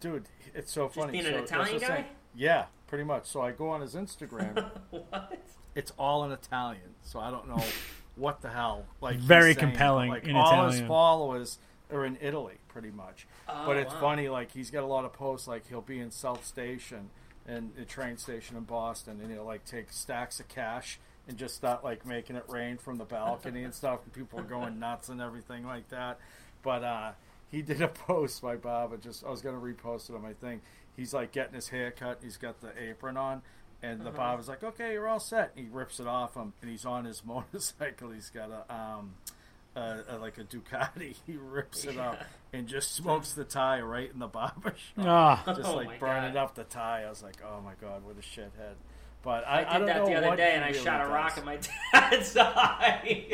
dude. 0.00 0.24
It's 0.56 0.72
so 0.72 0.88
funny. 0.88 1.12
being 1.12 1.24
an 1.26 1.32
So 1.32 1.38
that's 1.38 1.50
Italian 1.52 1.74
the 1.74 1.86
thing. 1.86 1.88
guy? 2.02 2.06
Yeah, 2.34 2.64
pretty 2.88 3.04
much. 3.04 3.26
So 3.26 3.42
I 3.42 3.52
go 3.52 3.68
on 3.68 3.80
his 3.80 3.94
Instagram. 3.94 4.70
What? 4.90 5.38
it's 5.76 5.92
all 5.98 6.24
in 6.24 6.32
Italian, 6.32 6.96
so 7.04 7.20
I 7.20 7.30
don't 7.30 7.46
know 7.48 7.62
what 8.18 8.40
the 8.42 8.48
hell. 8.50 8.84
Like 9.00 9.16
Very 9.18 9.54
saying, 9.54 9.58
compelling 9.70 10.10
Like 10.10 10.26
in 10.26 10.36
all 10.36 10.66
his 10.66 10.76
Italian. 10.76 10.88
followers 10.88 11.58
are 11.92 12.04
in 12.04 12.18
Italy, 12.20 12.56
pretty 12.68 12.90
much. 12.90 13.26
Oh, 13.48 13.66
but 13.66 13.76
it's 13.76 13.94
wow. 13.94 14.00
funny, 14.00 14.28
like 14.28 14.52
he's 14.52 14.70
got 14.70 14.82
a 14.82 14.86
lot 14.86 15.04
of 15.04 15.12
posts. 15.12 15.48
Like 15.48 15.68
he'll 15.68 15.80
be 15.80 15.98
in 15.98 16.10
South 16.10 16.44
Station 16.44 17.10
and 17.46 17.72
the 17.76 17.84
train 17.84 18.18
station 18.18 18.56
in 18.56 18.64
Boston, 18.64 19.20
and 19.22 19.32
he'll 19.32 19.44
like 19.44 19.64
take 19.64 19.90
stacks 19.90 20.38
of 20.38 20.48
cash 20.48 20.98
and 21.26 21.36
just 21.36 21.54
start 21.54 21.82
like 21.84 22.04
making 22.06 22.36
it 22.36 22.44
rain 22.48 22.76
from 22.76 22.96
the 22.96 23.04
balcony 23.04 23.62
and 23.62 23.74
stuff, 23.74 24.00
and 24.04 24.12
people 24.12 24.38
are 24.40 24.44
going 24.44 24.78
nuts 24.80 25.08
and 25.08 25.20
everything 25.20 25.66
like 25.66 25.88
that. 25.88 26.18
But 26.62 26.84
uh, 26.84 27.12
he 27.50 27.62
did 27.62 27.80
a 27.80 27.88
post, 28.06 28.42
by 28.42 28.56
Bob. 28.56 28.92
I 28.92 28.96
Just 28.96 29.24
I 29.24 29.30
was 29.30 29.40
gonna 29.40 29.58
repost 29.58 30.10
it 30.10 30.14
on 30.14 30.22
my 30.22 30.34
thing. 30.34 30.60
He's 30.96 31.14
like 31.14 31.32
getting 31.32 31.54
his 31.54 31.68
hair 31.68 31.90
cut. 31.90 32.18
He's 32.22 32.36
got 32.36 32.60
the 32.60 32.70
apron 32.80 33.16
on. 33.16 33.42
And 33.82 34.00
the 34.00 34.10
barber's 34.10 34.48
like, 34.48 34.64
"Okay, 34.64 34.92
you're 34.94 35.06
all 35.08 35.20
set." 35.20 35.52
And 35.56 35.64
he 35.66 35.70
rips 35.72 36.00
it 36.00 36.06
off 36.08 36.34
him, 36.34 36.52
and 36.60 36.70
he's 36.70 36.84
on 36.84 37.04
his 37.04 37.24
motorcycle. 37.24 38.10
He's 38.10 38.28
got 38.30 38.50
a 38.50 38.74
um, 38.74 39.14
a, 39.76 39.98
a, 40.08 40.18
like 40.18 40.36
a 40.38 40.44
Ducati. 40.44 41.14
He 41.26 41.36
rips 41.36 41.84
it 41.84 41.96
up 41.98 42.18
and 42.52 42.66
just 42.66 42.92
smokes 42.94 43.32
the 43.34 43.44
tire 43.44 43.84
right 43.86 44.10
in 44.12 44.18
the 44.18 44.26
barber 44.38 44.74
shop, 44.96 45.06
Ah, 45.06 45.42
just 45.54 45.68
Oh 45.68 45.76
like 45.76 46.00
burning 46.00 46.32
God. 46.34 46.40
up 46.42 46.54
the 46.56 46.64
tire. 46.64 47.06
I 47.06 47.08
was 47.10 47.22
like, 47.22 47.36
"Oh 47.44 47.60
my 47.60 47.74
god, 47.80 48.04
what 48.04 48.16
a 48.16 48.20
shithead!" 48.20 48.74
But 49.22 49.46
I 49.46 49.58
I, 49.60 49.62
did 49.64 49.68
I 49.68 49.78
don't 49.78 49.86
that 49.86 49.96
know 49.96 50.06
the 50.06 50.14
other 50.26 50.36
day, 50.36 50.50
he 50.50 50.56
and 50.56 50.64
I 50.64 50.68
really 50.68 50.80
shot 50.84 51.00
a 51.00 51.04
does. 51.04 51.12
rock 51.12 51.38
at 51.38 51.44
my 51.44 51.58
dad's 51.92 52.36
eye 52.36 53.26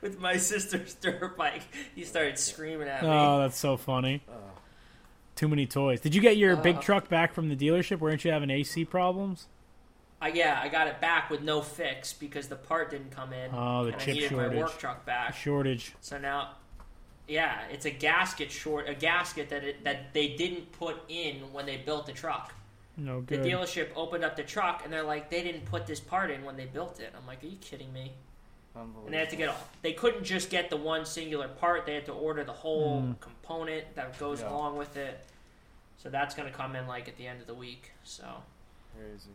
with 0.00 0.18
my 0.20 0.36
sister's 0.36 0.94
dirt 0.94 1.36
bike. 1.36 1.62
He 1.94 2.04
started 2.04 2.38
screaming 2.38 2.88
at 2.88 3.02
me. 3.02 3.08
oh, 3.10 3.38
that's 3.40 3.58
so 3.58 3.76
funny. 3.76 4.22
Too 5.38 5.46
many 5.46 5.66
toys. 5.66 6.00
Did 6.00 6.16
you 6.16 6.20
get 6.20 6.36
your 6.36 6.56
big 6.56 6.78
uh, 6.78 6.80
truck 6.80 7.08
back 7.08 7.32
from 7.32 7.48
the 7.48 7.54
dealership? 7.54 8.00
Weren't 8.00 8.24
you 8.24 8.32
having 8.32 8.50
AC 8.50 8.84
problems? 8.86 9.46
I, 10.20 10.30
yeah, 10.30 10.58
I 10.60 10.66
got 10.66 10.88
it 10.88 11.00
back 11.00 11.30
with 11.30 11.42
no 11.42 11.62
fix 11.62 12.12
because 12.12 12.48
the 12.48 12.56
part 12.56 12.90
didn't 12.90 13.12
come 13.12 13.32
in. 13.32 13.52
Oh, 13.54 13.84
the 13.84 13.92
and 13.92 14.00
chip 14.00 14.08
I 14.08 14.12
needed 14.14 14.30
shortage. 14.30 14.52
my 14.52 14.58
work 14.58 14.78
truck 14.78 15.06
back. 15.06 15.36
Shortage. 15.36 15.94
So 16.00 16.18
now, 16.18 16.56
yeah, 17.28 17.60
it's 17.70 17.86
a 17.86 17.90
gasket 17.92 18.50
short, 18.50 18.88
a 18.88 18.94
gasket 18.94 19.48
that 19.50 19.62
it, 19.62 19.84
that 19.84 20.12
they 20.12 20.30
didn't 20.30 20.72
put 20.72 20.96
in 21.08 21.36
when 21.52 21.66
they 21.66 21.76
built 21.76 22.06
the 22.06 22.12
truck. 22.12 22.52
No 22.96 23.20
good. 23.20 23.44
The 23.44 23.48
dealership 23.48 23.90
opened 23.94 24.24
up 24.24 24.34
the 24.34 24.42
truck 24.42 24.82
and 24.82 24.92
they're 24.92 25.04
like, 25.04 25.30
they 25.30 25.44
didn't 25.44 25.66
put 25.66 25.86
this 25.86 26.00
part 26.00 26.32
in 26.32 26.44
when 26.44 26.56
they 26.56 26.66
built 26.66 26.98
it. 26.98 27.14
I'm 27.16 27.28
like, 27.28 27.44
are 27.44 27.46
you 27.46 27.58
kidding 27.58 27.92
me? 27.92 28.10
And 28.74 29.12
they 29.12 29.18
had 29.18 29.30
to 29.30 29.36
get 29.36 29.48
all. 29.48 29.56
They 29.82 29.92
couldn't 29.92 30.22
just 30.24 30.50
get 30.50 30.70
the 30.70 30.76
one 30.76 31.04
singular 31.04 31.48
part. 31.48 31.84
They 31.84 31.94
had 31.94 32.06
to 32.06 32.12
order 32.12 32.44
the 32.44 32.52
whole 32.52 33.02
Mm. 33.02 33.20
component 33.20 33.94
that 33.96 34.16
goes 34.18 34.40
Yeah. 34.40 34.50
along 34.50 34.76
with 34.76 34.96
it. 34.96 35.18
So 35.96 36.10
that's 36.10 36.34
going 36.36 36.48
to 36.50 36.56
come 36.56 36.76
in 36.76 36.86
like 36.86 37.08
at 37.08 37.16
the 37.16 37.26
end 37.26 37.40
of 37.40 37.46
the 37.48 37.54
week. 37.54 37.92
So 38.04 38.24
Crazy. 38.96 39.30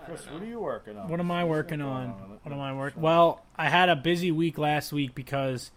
I 0.00 0.04
Chris, 0.06 0.26
what 0.30 0.42
are 0.42 0.46
you 0.46 0.58
working 0.60 0.96
on? 0.96 1.08
What 1.08 1.20
am 1.20 1.30
I 1.30 1.44
What's 1.44 1.50
working 1.50 1.78
going 1.80 1.90
on? 1.90 2.38
What 2.42 2.52
am 2.52 2.60
I 2.60 2.72
working? 2.74 3.02
Well, 3.02 3.42
I 3.56 3.68
had 3.68 3.88
a 3.88 3.96
busy 3.96 4.32
week 4.32 4.56
last 4.58 4.92
week 4.92 5.14
because 5.14 5.70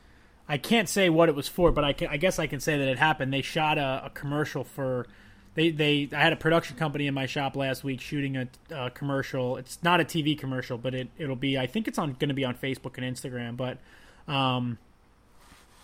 I 0.47 0.57
can't 0.57 0.87
say 0.87 1.09
what 1.09 1.27
it 1.27 1.35
was 1.35 1.47
for, 1.47 1.71
but 1.71 1.83
I 1.83 1.91
can. 1.93 2.07
I 2.07 2.17
guess 2.17 2.39
I 2.39 2.47
can 2.47 2.59
say 2.59 2.77
that 2.77 2.87
it 2.87 2.97
happened. 2.97 3.33
They 3.33 3.41
shot 3.41 3.77
a, 3.77 4.03
a 4.05 4.09
commercial 4.11 4.63
for. 4.63 5.05
They 5.55 5.71
they. 5.71 6.09
I 6.13 6.19
had 6.21 6.33
a 6.33 6.35
production 6.37 6.75
company 6.77 7.07
in 7.07 7.13
my 7.13 7.25
shop 7.25 7.55
last 7.55 7.83
week 7.83 8.01
shooting 8.01 8.37
a, 8.37 8.47
a 8.71 8.91
commercial. 8.91 9.57
It's 9.57 9.79
not 9.81 9.99
a 10.01 10.03
TV 10.03 10.37
commercial, 10.37 10.77
but 10.77 10.93
it 10.93 11.09
it'll 11.17 11.35
be. 11.35 11.57
I 11.57 11.65
think 11.65 11.87
it's 11.87 11.97
on 11.97 12.13
going 12.13 12.27
to 12.29 12.35
be 12.35 12.45
on 12.45 12.55
Facebook 12.55 12.97
and 12.97 13.15
Instagram. 13.15 13.55
But 13.57 13.77
um, 14.31 14.77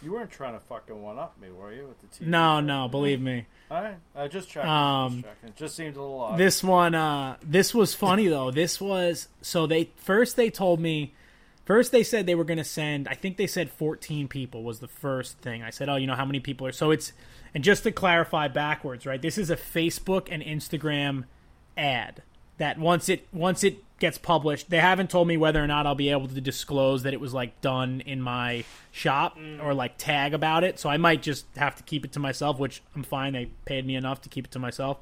You 0.04 0.12
weren't 0.14 0.30
trying 0.32 0.54
to 0.54 0.60
fucking 0.60 1.02
one 1.02 1.18
up 1.18 1.40
me, 1.42 1.50
were 1.52 1.74
you? 1.74 1.88
With 1.88 2.02
the 2.02 2.26
TV? 2.26 2.28
no, 2.28 2.60
no, 2.60 2.88
believe 2.90 3.22
me. 3.22 3.46
All 3.70 3.82
right, 3.82 3.96
I 4.14 4.28
just 4.28 4.50
checked. 4.50 4.68
Um, 4.68 5.22
just. 5.22 5.44
It 5.46 5.56
just 5.56 5.76
seemed 5.78 5.96
a 5.96 6.02
little 6.02 6.20
odd. 6.20 6.38
This 6.38 6.62
one, 6.62 6.94
uh, 6.94 7.38
this 7.42 7.74
was 7.74 7.94
funny 7.94 8.28
though. 8.28 8.52
This 8.52 8.82
was 8.82 9.30
so 9.42 9.66
they 9.68 9.90
first 9.96 10.36
they 10.36 10.50
told 10.50 10.82
me, 10.82 11.14
first 11.66 11.91
they 11.91 12.03
said 12.03 12.26
they 12.26 12.36
were 12.36 12.43
going 12.43 12.57
to 12.57 12.64
send. 12.64 13.07
I 13.07 13.14
think 13.14 13.38
they 13.38 13.47
said 13.47 13.70
14 13.70 14.28
people 14.28 14.64
was 14.64 14.80
the 14.80 14.88
first 14.88 15.38
thing. 15.39 15.64
I 15.64 15.70
said, 15.70 15.89
oh, 15.89 15.95
you 15.95 16.07
know 16.07 16.16
how 16.16 16.26
many 16.26 16.39
people 16.39 16.68
are? 16.68 16.72
So 16.72 16.91
it's 16.91 17.14
and 17.53 17.64
just 17.64 17.84
to 17.84 17.91
clarify 17.91 18.47
backwards, 18.47 19.05
right? 19.05 19.22
This 19.22 19.38
is 19.38 19.49
a 19.49 19.55
Facebook 19.57 20.28
and 20.32 20.41
Instagram 20.43 21.26
ad 21.78 22.22
that 22.57 22.78
once 22.78 23.09
it 23.09 23.28
once 23.34 23.64
it 23.64 23.84
gets 23.99 24.18
published, 24.18 24.70
they 24.70 24.80
haven't 24.80 25.09
told 25.09 25.28
me 25.28 25.38
whether 25.38 25.64
or 25.64 25.68
not 25.68 25.86
I'll 25.86 25.95
be 25.95 26.09
able 26.09 26.28
to 26.28 26.41
disclose 26.41 27.03
that 27.03 27.14
it 27.14 27.20
was 27.20 27.34
like 27.34 27.59
done 27.62 28.01
in 28.01 28.20
my 28.22 28.64
shop 28.91 29.38
or 29.62 29.74
like 29.76 29.97
tag 29.97 30.34
about 30.34 30.64
it. 30.64 30.80
So 30.80 30.89
I 30.89 30.97
might 30.97 31.22
just 31.22 31.45
have 31.55 31.76
to 31.76 31.84
keep 31.84 32.03
it 32.03 32.12
to 32.14 32.20
myself, 32.20 32.57
which 32.57 32.82
I'm 32.95 33.03
fine. 33.03 33.34
They 33.34 33.49
paid 33.66 33.86
me 33.86 33.95
enough 33.95 34.22
to 34.22 34.30
keep 34.30 34.45
it 34.45 34.51
to 34.51 34.59
myself. 34.59 34.97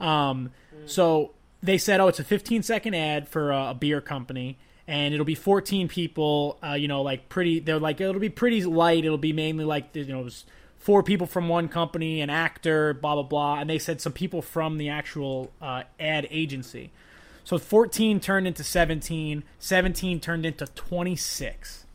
Um, 0.00 0.50
So 0.86 1.32
they 1.62 1.78
said, 1.78 2.00
oh, 2.00 2.08
it's 2.08 2.18
a 2.18 2.24
15 2.24 2.62
second 2.62 2.94
ad 2.94 3.28
for 3.28 3.52
a, 3.52 3.70
a 3.70 3.74
beer 3.74 4.00
company. 4.00 4.58
And 4.90 5.14
it'll 5.14 5.24
be 5.24 5.36
14 5.36 5.86
people, 5.86 6.58
uh, 6.66 6.72
you 6.72 6.88
know, 6.88 7.02
like 7.02 7.28
pretty. 7.28 7.60
They're 7.60 7.78
like 7.78 8.00
it'll 8.00 8.20
be 8.20 8.28
pretty 8.28 8.64
light. 8.64 9.04
It'll 9.04 9.18
be 9.18 9.32
mainly 9.32 9.64
like 9.64 9.90
you 9.94 10.04
know, 10.06 10.20
it 10.20 10.24
was 10.24 10.44
four 10.80 11.04
people 11.04 11.28
from 11.28 11.48
one 11.48 11.68
company, 11.68 12.20
an 12.20 12.28
actor, 12.28 12.92
blah 12.94 13.14
blah 13.14 13.22
blah. 13.22 13.60
And 13.60 13.70
they 13.70 13.78
said 13.78 14.00
some 14.00 14.12
people 14.12 14.42
from 14.42 14.78
the 14.78 14.88
actual 14.88 15.52
uh, 15.62 15.84
ad 16.00 16.26
agency. 16.30 16.90
So 17.44 17.56
14 17.56 18.18
turned 18.18 18.48
into 18.48 18.64
17, 18.64 19.44
17 19.60 20.20
turned 20.20 20.44
into 20.44 20.66
26. 20.66 21.86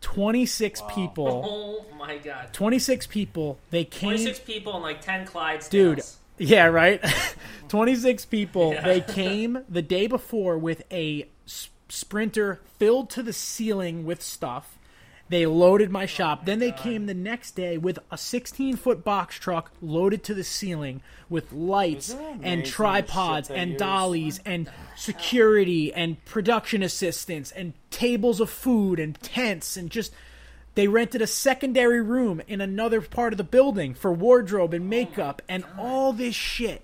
26 0.00 0.82
people. 0.88 1.82
Oh 1.90 2.06
my 2.06 2.16
god. 2.16 2.52
26 2.52 3.06
people. 3.08 3.58
They 3.70 3.84
came 3.84 4.10
26 4.10 4.38
people 4.40 4.74
and 4.74 4.82
like 4.82 5.02
10 5.02 5.26
Clydes. 5.26 5.68
Dude, 5.68 6.00
yeah, 6.38 6.66
right? 6.66 7.04
26 7.68 8.24
people. 8.26 8.74
They 8.84 9.00
came 9.00 9.64
the 9.68 9.82
day 9.82 10.06
before 10.06 10.56
with 10.56 10.82
a 10.90 11.28
sprinter 11.90 12.60
filled 12.78 13.10
to 13.10 13.22
the 13.22 13.32
ceiling 13.32 14.04
with 14.04 14.22
stuff. 14.22 14.78
They 15.28 15.46
loaded 15.46 15.90
my 15.90 16.06
shop. 16.06 16.44
then 16.44 16.58
they 16.58 16.72
came 16.72 17.06
the 17.06 17.14
next 17.14 17.52
day 17.52 17.78
with 17.78 18.00
a 18.10 18.18
16 18.18 18.76
foot 18.76 19.04
box 19.04 19.36
truck 19.36 19.70
loaded 19.80 20.24
to 20.24 20.34
the 20.34 20.42
ceiling 20.42 21.02
with 21.28 21.52
lights 21.52 22.08
Isn't 22.08 22.20
it 22.20 22.24
amazing 22.24 22.44
and 22.44 22.66
tripods 22.66 23.48
and 23.48 23.78
dollies 23.78 24.40
and 24.44 24.68
security 24.96 25.92
and 25.94 26.22
production 26.24 26.82
assistants 26.82 27.52
and 27.52 27.74
tables 27.90 28.40
of 28.40 28.50
food 28.50 28.98
and 28.98 29.20
tents 29.22 29.76
and 29.76 29.88
just 29.88 30.12
they 30.74 30.88
rented 30.88 31.22
a 31.22 31.28
secondary 31.28 32.00
room 32.00 32.42
in 32.48 32.60
another 32.60 33.00
part 33.00 33.32
of 33.32 33.36
the 33.36 33.44
building 33.44 33.94
for 33.94 34.12
wardrobe 34.12 34.74
and 34.74 34.90
makeup 34.90 35.42
and 35.48 35.64
all 35.78 36.12
this 36.12 36.34
shit 36.34 36.82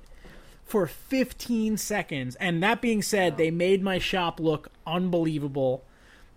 for 0.66 0.86
15 0.86 1.76
seconds. 1.76 2.34
And 2.36 2.62
that 2.62 2.82
being 2.82 3.00
said, 3.00 3.36
they 3.36 3.50
made 3.50 3.82
my 3.82 3.98
shop 3.98 4.40
look 4.40 4.70
unbelievable. 4.86 5.84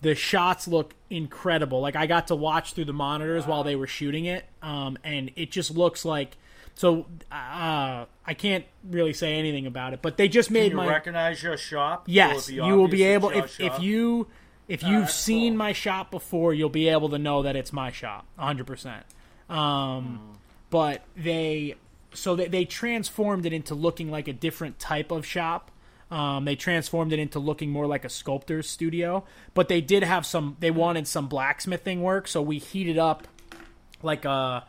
The 0.01 0.15
shots 0.15 0.67
look 0.67 0.93
incredible. 1.09 1.81
Like 1.81 1.95
I 1.95 2.05
got 2.05 2.27
to 2.27 2.35
watch 2.35 2.73
through 2.73 2.85
the 2.85 2.93
monitors 2.93 3.45
while 3.45 3.63
they 3.63 3.75
were 3.75 3.87
shooting 3.87 4.25
it, 4.25 4.45
um, 4.61 4.97
and 5.03 5.31
it 5.35 5.51
just 5.51 5.71
looks 5.71 6.05
like. 6.05 6.37
So 6.75 7.07
uh, 7.29 8.05
I 8.25 8.33
can't 8.37 8.63
really 8.89 9.11
say 9.11 9.33
anything 9.35 9.65
about 9.65 9.91
it, 9.91 10.01
but 10.01 10.15
they 10.15 10.29
just 10.29 10.49
made 10.49 10.69
Can 10.69 10.71
you 10.71 10.77
my 10.77 10.87
recognize 10.87 11.43
your 11.43 11.57
shop? 11.57 12.03
Yes, 12.07 12.49
you 12.49 12.61
will 12.61 12.87
be 12.87 13.03
able 13.03 13.31
if 13.31 13.59
if 13.59 13.81
you 13.81 14.27
if 14.69 14.83
you've 14.83 15.01
that's 15.01 15.15
seen 15.15 15.53
cool. 15.53 15.57
my 15.57 15.73
shop 15.73 16.11
before, 16.11 16.53
you'll 16.53 16.69
be 16.69 16.87
able 16.87 17.09
to 17.09 17.17
know 17.17 17.41
that 17.41 17.57
it's 17.57 17.73
my 17.73 17.91
shop, 17.91 18.25
100%. 18.39 19.03
Um 19.53 20.37
but 20.69 21.03
they 21.17 21.75
so 22.13 22.35
they 22.35 22.47
they 22.47 22.65
transformed 22.65 23.45
it 23.45 23.53
into 23.53 23.75
looking 23.75 24.09
like 24.09 24.27
a 24.27 24.33
different 24.33 24.79
type 24.79 25.11
of 25.11 25.25
shop. 25.25 25.71
Um, 26.11 26.45
they 26.45 26.55
transformed 26.55 27.13
it 27.13 27.19
into 27.19 27.37
looking 27.37 27.69
more 27.69 27.85
like 27.85 28.03
a 28.03 28.09
sculptor's 28.09 28.67
studio, 28.67 29.25
but 29.53 29.67
they 29.67 29.79
did 29.79 30.03
have 30.03 30.25
some. 30.25 30.57
They 30.59 30.71
wanted 30.71 31.07
some 31.07 31.27
blacksmithing 31.27 32.01
work, 32.01 32.27
so 32.27 32.41
we 32.41 32.57
heated 32.57 32.97
up 32.97 33.27
like 34.01 34.25
a. 34.25 34.65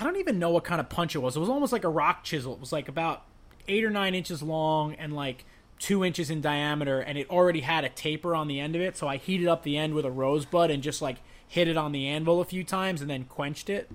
I 0.00 0.04
don't 0.04 0.16
even 0.16 0.38
know 0.38 0.50
what 0.50 0.64
kind 0.64 0.80
of 0.80 0.88
punch 0.88 1.14
it 1.14 1.18
was. 1.18 1.36
It 1.36 1.40
was 1.40 1.48
almost 1.48 1.72
like 1.72 1.84
a 1.84 1.88
rock 1.88 2.24
chisel. 2.24 2.54
It 2.54 2.60
was 2.60 2.72
like 2.72 2.88
about 2.88 3.24
eight 3.68 3.84
or 3.84 3.90
nine 3.90 4.14
inches 4.14 4.42
long 4.42 4.94
and 4.94 5.12
like 5.12 5.44
two 5.78 6.04
inches 6.04 6.28
in 6.28 6.40
diameter, 6.40 7.00
and 7.00 7.16
it 7.16 7.30
already 7.30 7.60
had 7.60 7.84
a 7.84 7.88
taper 7.88 8.34
on 8.34 8.48
the 8.48 8.58
end 8.58 8.74
of 8.74 8.82
it. 8.82 8.96
So 8.96 9.06
I 9.06 9.16
heated 9.16 9.46
up 9.46 9.62
the 9.62 9.76
end 9.76 9.94
with 9.94 10.04
a 10.04 10.10
rosebud 10.10 10.70
and 10.70 10.82
just 10.82 11.00
like 11.00 11.18
hit 11.46 11.68
it 11.68 11.76
on 11.76 11.92
the 11.92 12.06
anvil 12.06 12.40
a 12.40 12.44
few 12.44 12.64
times, 12.64 13.00
and 13.00 13.08
then 13.08 13.24
quenched 13.24 13.70
it. 13.70 13.90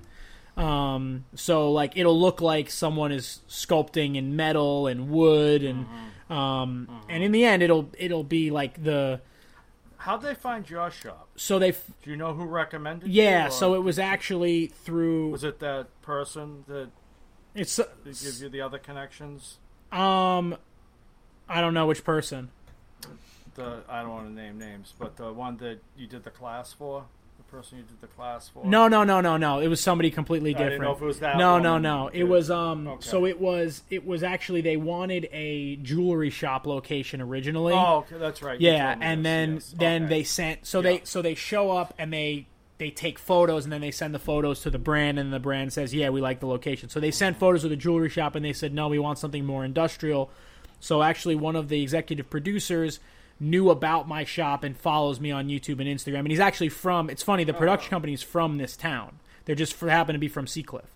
Um, 0.55 1.25
so 1.35 1.71
like 1.71 1.97
it'll 1.97 2.19
look 2.19 2.39
like 2.41 2.69
someone 2.69 3.11
is 3.11 3.39
sculpting 3.49 4.15
in 4.15 4.35
metal 4.35 4.87
and 4.87 5.09
wood, 5.09 5.63
and 5.63 5.87
um, 6.29 7.01
and 7.09 7.23
in 7.23 7.31
the 7.31 7.43
end, 7.43 7.63
it'll 7.63 7.89
it'll 7.97 8.23
be 8.23 8.51
like 8.51 8.83
the 8.83 9.21
How'd 9.97 10.21
they 10.21 10.35
find 10.35 10.69
your 10.69 10.91
shop? 10.91 11.29
so 11.37 11.57
they 11.59 11.71
Do 11.71 12.09
you 12.09 12.17
know 12.17 12.33
who 12.33 12.43
recommended? 12.43 13.09
yeah. 13.09 13.49
So 13.49 13.73
it 13.73 13.79
was 13.79 13.97
actually 13.97 14.67
through 14.67 15.29
was 15.31 15.43
it 15.43 15.59
that 15.59 15.87
person 16.01 16.65
that, 16.67 16.89
it's 17.55 17.77
that 17.77 18.03
gives 18.03 18.41
you 18.41 18.49
the 18.49 18.61
other 18.61 18.77
connections? 18.77 19.57
um, 19.91 20.57
I 21.47 21.61
don't 21.61 21.73
know 21.73 21.87
which 21.87 22.03
person. 22.03 22.49
The 23.55 23.83
I 23.87 24.01
don't 24.01 24.09
want 24.09 24.27
to 24.27 24.33
name 24.33 24.57
names, 24.57 24.93
but 24.99 25.15
the 25.15 25.31
one 25.31 25.57
that 25.57 25.79
you 25.95 26.05
did 26.07 26.23
the 26.23 26.31
class 26.31 26.73
for, 26.73 27.05
person 27.53 27.77
you 27.77 27.83
did 27.83 28.01
the 28.01 28.07
class 28.07 28.49
for. 28.49 28.65
No, 28.65 28.87
no, 28.87 29.03
no, 29.03 29.21
no, 29.21 29.37
no. 29.37 29.59
It 29.59 29.67
was 29.67 29.79
somebody 29.79 30.09
completely 30.11 30.51
I 30.55 30.57
different. 30.57 30.71
didn't 30.71 30.83
know 30.85 30.91
if 30.95 31.01
it 31.01 31.05
was 31.05 31.19
that 31.19 31.37
No, 31.37 31.59
no, 31.59 31.77
no. 31.77 32.09
It 32.11 32.23
was 32.23 32.49
um. 32.51 32.87
Okay. 32.87 33.07
So 33.07 33.25
it 33.25 33.39
was 33.39 33.83
it 33.89 34.05
was 34.05 34.23
actually 34.23 34.61
they 34.61 34.77
wanted 34.77 35.29
a 35.31 35.75
jewelry 35.77 36.29
shop 36.29 36.65
location 36.67 37.21
originally. 37.21 37.73
Oh, 37.73 37.97
okay, 37.99 38.17
that's 38.17 38.41
right. 38.41 38.59
You 38.59 38.69
yeah, 38.71 38.95
and 38.99 39.19
this, 39.23 39.29
then 39.29 39.53
yes. 39.53 39.73
then 39.77 40.03
Okay. 40.03 40.09
they 40.09 40.23
sent 40.23 40.65
so 40.65 40.79
Yeah. 40.79 40.83
they 40.83 41.01
so 41.05 41.21
they 41.21 41.35
show 41.35 41.71
up 41.71 41.93
and 41.97 42.11
they 42.11 42.47
they 42.79 42.89
take 42.89 43.19
photos 43.19 43.63
and 43.65 43.71
then 43.71 43.81
they 43.81 43.91
send 43.91 44.13
the 44.15 44.19
photos 44.19 44.61
to 44.61 44.69
the 44.69 44.79
brand 44.79 45.19
and 45.19 45.31
the 45.31 45.39
brand 45.39 45.71
says 45.71 45.93
yeah 45.93 46.09
we 46.09 46.19
like 46.21 46.39
the 46.39 46.47
location 46.47 46.89
so 46.89 46.99
they 46.99 47.11
sent 47.11 47.37
photos 47.37 47.63
of 47.63 47.69
the 47.69 47.75
jewelry 47.77 48.09
shop 48.09 48.35
and 48.35 48.43
they 48.43 48.51
said 48.51 48.73
no 48.73 48.87
we 48.89 48.97
want 48.99 49.17
something 49.19 49.45
more 49.45 49.63
industrial 49.63 50.29
so 50.79 51.01
actually 51.03 51.35
one 51.35 51.55
of 51.55 51.69
the 51.69 51.81
executive 51.81 52.29
producers 52.29 52.99
knew 53.43 53.69
about 53.69 54.07
my 54.07 54.23
shop 54.23 54.63
and 54.63 54.77
follows 54.77 55.19
me 55.19 55.31
on 55.31 55.47
youtube 55.47 55.79
and 55.79 55.87
instagram 55.87 56.19
and 56.19 56.29
he's 56.29 56.39
actually 56.39 56.69
from 56.69 57.09
it's 57.09 57.23
funny 57.23 57.43
the 57.43 57.55
oh, 57.55 57.57
production 57.57 57.89
company's 57.89 58.23
from 58.23 58.57
this 58.57 58.75
town 58.75 59.19
they're 59.45 59.55
just 59.55 59.73
for, 59.73 59.89
happen 59.89 60.13
to 60.13 60.19
be 60.19 60.27
from 60.27 60.47
seacliff 60.47 60.93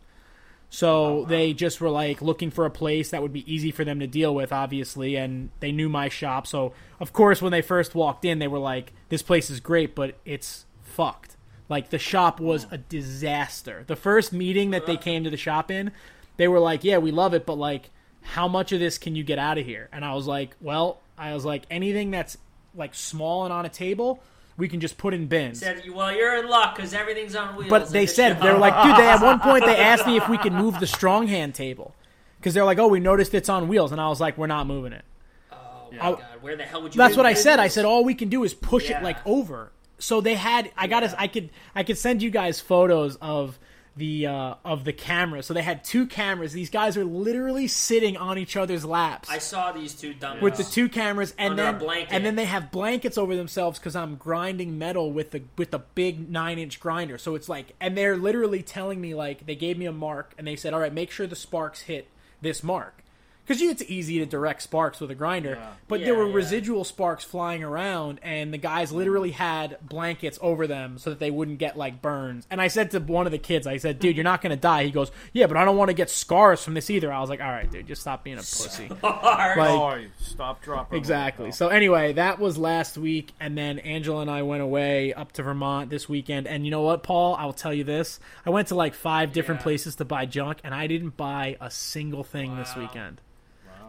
so 0.70 1.20
oh, 1.20 1.26
they 1.26 1.54
just 1.54 1.80
were 1.80 1.90
like 1.90 2.22
looking 2.22 2.52
for 2.52 2.66
a 2.66 2.72
place 2.72 3.12
that 3.12 3.22
would 3.22 3.34
be 3.34 3.52
easy 3.52 3.72
for 3.72 3.86
them 3.86 4.00
to 4.00 4.08
deal 4.08 4.36
with, 4.36 4.52
obviously, 4.52 5.16
and 5.16 5.50
they 5.60 5.72
knew 5.72 5.88
my 5.88 6.10
shop. 6.10 6.46
So 6.46 6.74
of 7.00 7.14
course, 7.14 7.42
when 7.42 7.52
they 7.52 7.62
first 7.62 7.96
walked 7.96 8.26
in, 8.26 8.40
they 8.40 8.48
were 8.48 8.60
like, 8.60 8.92
"This 9.10 9.22
place 9.22 9.50
is 9.50 9.60
great, 9.60 9.96
but 9.96 10.16
it's 10.26 10.66
fucked." 10.84 11.38
Like 11.70 11.90
the 11.90 12.00
shop 12.00 12.40
was 12.40 12.66
oh. 12.66 12.70
a 12.76 12.78
disaster. 12.78 13.84
The 13.88 13.96
first 13.96 14.34
meeting 14.34 14.72
that 14.72 14.86
they 14.86 14.98
came 14.98 15.24
to 15.24 15.30
the 15.30 15.38
shop 15.38 15.72
in, 15.72 15.92
they 16.36 16.48
were 16.48 16.60
like, 16.60 16.84
"Yeah, 16.84 16.98
we 16.98 17.12
love 17.12 17.34
it, 17.34 17.46
but 17.46 17.58
like, 17.58 17.90
how 18.22 18.48
much 18.48 18.74
of 18.74 18.80
this 18.82 18.98
can 18.98 19.16
you 19.16 19.24
get 19.24 19.40
out 19.40 19.58
of 19.58 19.66
here?" 19.66 19.88
And 19.94 20.04
I 20.04 20.14
was 20.16 20.28
like, 20.28 20.56
"Well, 20.60 21.00
I 21.18 21.34
was 21.34 21.46
like, 21.46 21.64
anything 21.72 22.12
that's 22.12 22.38
like 22.76 22.94
small 22.94 23.44
and 23.46 23.54
on 23.54 23.66
a 23.66 23.70
table, 23.70 24.22
we 24.58 24.68
can 24.68 24.80
just 24.80 24.98
put 24.98 25.14
in 25.14 25.28
bins." 25.28 25.60
Said, 25.60 25.84
well, 25.92 26.14
you're 26.16 26.38
in 26.38 26.48
luck 26.50 26.76
because 26.76 26.94
everything's 26.94 27.36
on 27.36 27.56
wheels. 27.56 27.70
But 27.70 27.90
they 27.90 28.06
said 28.06 28.40
they 28.42 28.52
were 28.52 28.58
like, 28.58 28.74
dude. 28.84 28.96
They 28.98 29.08
at 29.10 29.22
one 29.22 29.40
point 29.40 29.66
they 29.66 29.78
asked 29.78 30.06
me 30.08 30.18
if 30.18 30.28
we 30.30 30.38
could 30.38 30.54
move 30.54 30.80
the 30.80 30.88
strong 30.88 31.28
hand 31.28 31.56
table 31.56 31.94
because 32.40 32.54
they're 32.54 32.66
like, 32.66 32.78
oh, 32.80 32.88
we 32.88 33.00
noticed 33.00 33.34
it's 33.34 33.50
on 33.50 33.68
wheels, 33.68 33.92
and 33.92 34.00
I 34.00 34.10
was 34.10 34.22
like, 34.22 34.38
we're 34.38 34.48
not 34.48 34.68
moving 34.68 34.94
it. 34.94 35.06
oh 35.52 35.56
my 35.92 35.98
I- 35.98 36.12
god, 36.12 36.24
where 36.42 36.56
the 36.56 36.64
hell 36.64 36.82
would 36.84 36.94
you? 36.94 37.00
That's 37.00 37.18
what 37.18 37.26
I 37.26 37.34
this? 37.34 37.44
said. 37.44 37.60
I 37.60 37.68
said 37.68 37.86
all 37.86 38.04
we 38.04 38.14
can 38.16 38.30
do 38.30 38.44
is 38.44 38.54
push 38.54 38.90
Yeah. 38.90 39.00
it 39.00 39.04
like 39.04 39.18
over. 39.26 39.72
So 40.00 40.22
they 40.22 40.36
had. 40.36 40.72
I 40.78 40.86
got. 40.88 41.00
to 41.00 41.20
I 41.20 41.28
could. 41.28 41.50
I 41.74 41.82
could 41.84 41.98
send 41.98 42.22
you 42.22 42.30
guys 42.30 42.60
photos 42.62 43.16
of 43.16 43.58
the 43.98 44.28
uh, 44.28 44.56
of 44.64 44.84
the 44.84 44.94
camera. 44.94 45.44
So 45.44 45.54
they 45.54 45.62
had 45.62 45.84
two 45.84 46.06
cameras. 46.06 46.54
These 46.54 46.70
guys 46.70 46.96
are 46.98 47.04
literally 47.04 47.68
sitting 47.68 48.16
on 48.16 48.38
each 48.38 48.56
other's 48.56 48.86
laps. 48.86 49.30
I 49.30 49.40
saw 49.40 49.72
these 49.72 49.94
two 49.94 50.14
dummies 50.14 50.44
with 50.44 50.58
the 50.58 50.64
two 50.64 50.88
cameras 50.88 51.34
and 51.38 51.60
Under 51.60 51.86
then 51.86 52.08
and 52.10 52.26
then 52.26 52.36
they 52.36 52.46
have 52.46 52.72
blankets 52.72 53.18
over 53.18 53.36
themselves 53.36 53.80
because 53.80 53.96
I'm 53.96 54.16
grinding 54.16 54.78
metal 54.78 55.12
with 55.12 55.32
the 55.32 55.44
with 55.58 55.72
the 55.72 55.80
big 55.80 56.30
nine 56.30 56.60
inch 56.60 56.80
grinder. 56.80 57.18
So 57.18 57.36
it's 57.36 57.50
like, 57.50 57.74
and 57.82 57.98
they're 57.98 58.18
literally 58.18 58.62
telling 58.62 59.02
me 59.02 59.14
like 59.14 59.46
they 59.46 59.56
gave 59.56 59.78
me 59.78 59.86
a 59.86 59.92
mark 59.92 60.34
and 60.38 60.48
they 60.48 60.56
said, 60.56 60.74
all 60.74 60.80
right, 60.80 60.94
make 60.94 61.12
sure 61.12 61.28
the 61.28 61.36
sparks 61.36 61.82
hit 61.82 62.10
this 62.42 62.64
mark. 62.64 62.97
Because 63.48 63.62
it's 63.62 63.84
easy 63.84 64.20
to 64.20 64.26
direct 64.26 64.62
sparks 64.62 65.00
with 65.00 65.10
a 65.10 65.16
grinder, 65.16 65.58
but 65.88 66.02
there 66.02 66.14
were 66.16 66.28
yeah. 66.28 66.34
residual 66.36 66.84
sparks 66.84 67.24
flying 67.24 67.64
around, 67.64 68.20
and 68.22 68.54
the 68.54 68.58
guys 68.58 68.92
literally 68.92 69.32
had 69.32 69.78
blankets 69.82 70.38
over 70.42 70.68
them 70.68 70.98
so 70.98 71.12
that 71.12 71.20
they 71.20 71.32
wouldn't 71.32 71.58
get 71.58 71.78
like 71.78 72.02
burns. 72.02 72.46
And 72.52 72.62
I 72.62 72.68
said 72.68 72.92
to 72.92 73.00
one 73.00 73.26
of 73.26 73.32
the 73.32 73.38
kids, 73.38 73.66
I 73.66 73.78
said, 73.78 74.00
"Dude, 74.00 74.18
you're 74.18 74.26
not 74.26 74.42
gonna 74.42 74.58
die." 74.58 74.84
He 74.84 74.92
goes, 74.92 75.12
"Yeah, 75.32 75.48
but 75.48 75.56
I 75.56 75.64
don't 75.64 75.78
want 75.78 75.88
to 75.88 75.94
get 75.94 76.10
scars 76.10 76.62
from 76.62 76.74
this 76.74 76.90
either." 76.90 77.10
I 77.12 77.22
was 77.22 77.30
like, 77.30 77.40
"All 77.40 77.48
right, 77.50 77.72
dude, 77.72 77.88
just 77.88 78.02
stop 78.02 78.24
being 78.26 78.36
a 78.38 78.40
pussy." 78.42 78.90
Like- 78.90 78.98
Oh, 79.02 79.98
stop 80.20 80.62
dropping. 80.62 80.98
Exactly. 80.98 81.52
So 81.54 81.70
anyway, 81.70 82.14
that 82.14 82.40
was 82.40 82.58
last 82.58 82.98
week, 82.98 83.32
and 83.40 83.58
then 83.58 83.80
Angela 83.80 84.22
and 84.22 84.30
I 84.30 84.42
went 84.42 84.62
away 84.62 85.14
up 85.14 85.32
to 85.34 85.44
Vermont 85.44 85.90
this 85.90 86.10
weekend. 86.10 86.48
And 86.48 86.66
you 86.66 86.72
know 86.72 86.82
what, 86.82 87.02
Paul? 87.04 87.36
I 87.36 87.46
will 87.46 87.54
tell 87.54 87.74
you 87.74 87.86
this: 87.86 88.20
I 88.46 88.50
went 88.50 88.68
to 88.70 88.76
like 88.76 88.94
five 88.94 89.32
different 89.32 89.62
Yeah. 89.62 89.64
places 89.64 89.96
to 89.96 90.06
buy 90.06 90.26
junk, 90.26 90.58
and 90.66 90.74
I 90.74 90.88
didn't 90.88 91.16
buy 91.16 91.56
a 91.62 91.72
single 91.72 92.24
thing 92.26 92.58
this 92.58 92.76
weekend. 92.76 93.22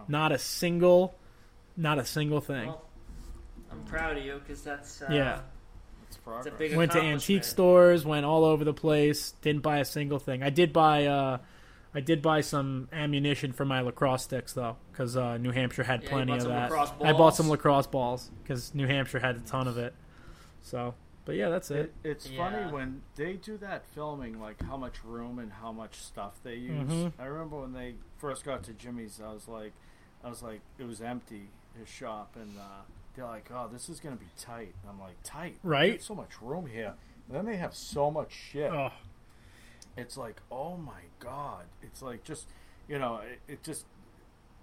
Not 0.09 0.33
a 0.33 0.39
single, 0.39 1.15
not 1.77 1.99
a 1.99 2.05
single 2.05 2.41
thing. 2.41 2.69
Well, 2.69 2.85
I'm 3.71 3.83
proud 3.85 4.17
of 4.17 4.25
you 4.25 4.39
because 4.39 4.63
that's 4.63 5.03
uh, 5.03 5.09
yeah, 5.11 5.41
It's 6.07 6.17
it's 6.17 6.17
a 6.17 6.21
progress. 6.21 6.55
big 6.59 6.77
went 6.77 6.93
to 6.93 7.01
antique 7.01 7.45
stores, 7.45 8.05
went 8.05 8.25
all 8.25 8.45
over 8.45 8.65
the 8.65 8.73
place. 8.75 9.33
Didn't 9.43 9.63
buy 9.63 9.79
a 9.79 9.85
single 9.85 10.19
thing. 10.19 10.43
I 10.43 10.51
did 10.51 10.73
buy. 10.73 11.07
uh 11.07 11.39
I 11.95 12.01
did 12.01 12.21
buy 12.21 12.43
some 12.43 12.89
ammunition 12.93 13.53
for 13.53 13.65
my 13.65 13.81
lacrosse 13.81 14.25
sticks 14.25 14.53
though, 14.53 14.77
because 14.93 15.17
uh, 15.17 15.39
New 15.39 15.53
Hampshire 15.53 15.83
had 15.85 16.03
Yeah, 16.03 16.11
plenty 16.11 16.33
bought 16.33 16.37
of 16.37 16.43
some 16.43 16.53
that. 16.53 16.63
lacrosse 16.71 16.93
I 17.03 17.13
bought 17.15 17.35
some 17.35 17.49
lacrosse 17.49 17.87
balls 17.87 18.31
because 18.43 18.75
New 18.75 18.87
Hampshire 18.87 19.19
had 19.19 19.37
a 19.37 19.41
ton 19.41 19.67
of 19.67 19.79
it. 19.79 19.95
So, 20.61 20.95
but 21.25 21.37
yeah, 21.37 21.49
that's 21.49 21.71
it. 21.71 21.93
It, 22.05 22.11
it's 22.11 22.29
Yeah. 22.31 22.37
funny 22.51 22.73
when 22.73 23.01
they 23.17 23.35
do 23.35 23.57
that 23.59 23.87
filming, 23.95 24.39
like 24.39 24.63
how 24.63 24.77
much 24.77 25.03
room 25.03 25.39
and 25.39 25.51
how 25.51 25.73
much 25.73 25.95
stuff 26.03 26.39
they 26.43 26.57
use. 26.57 26.91
Mhm. 26.93 27.13
I 27.19 27.25
remember 27.25 27.59
when 27.63 27.73
they 27.73 27.95
first 28.19 28.45
got 28.45 28.65
to 28.65 28.75
Jimmy's, 28.75 29.19
I 29.25 29.33
was 29.33 29.49
like, 29.49 29.73
I 30.25 30.29
was 30.29 30.43
like, 30.43 30.61
it 30.79 30.85
was 30.85 31.01
empty 31.01 31.49
his 31.79 31.89
shop, 31.89 32.35
and 32.37 32.59
uh, 32.59 32.83
they're 33.15 33.25
like, 33.27 33.51
oh, 33.55 33.69
this 33.73 33.89
is 33.89 34.01
gonna 34.01 34.17
be 34.17 34.27
tight. 34.39 34.75
And 34.83 34.91
I'm 34.91 35.01
like, 35.01 35.17
tight, 35.23 35.57
Right? 35.63 36.03
So 36.03 36.15
much 36.15 36.41
room 36.43 36.67
here. 36.67 36.95
And 37.29 37.37
then 37.37 37.45
they 37.47 37.57
have 37.57 37.75
so 37.75 38.11
much 38.11 38.33
shit. 38.33 38.71
Oh, 38.73 38.91
It's 39.97 40.17
like, 40.17 40.41
oh 40.51 40.77
my 40.77 41.03
god! 41.19 41.65
It's 41.83 42.03
like 42.03 42.25
just, 42.25 42.49
you 42.89 42.99
know, 42.99 43.17
it, 43.19 43.41
it 43.53 43.63
just 43.63 43.85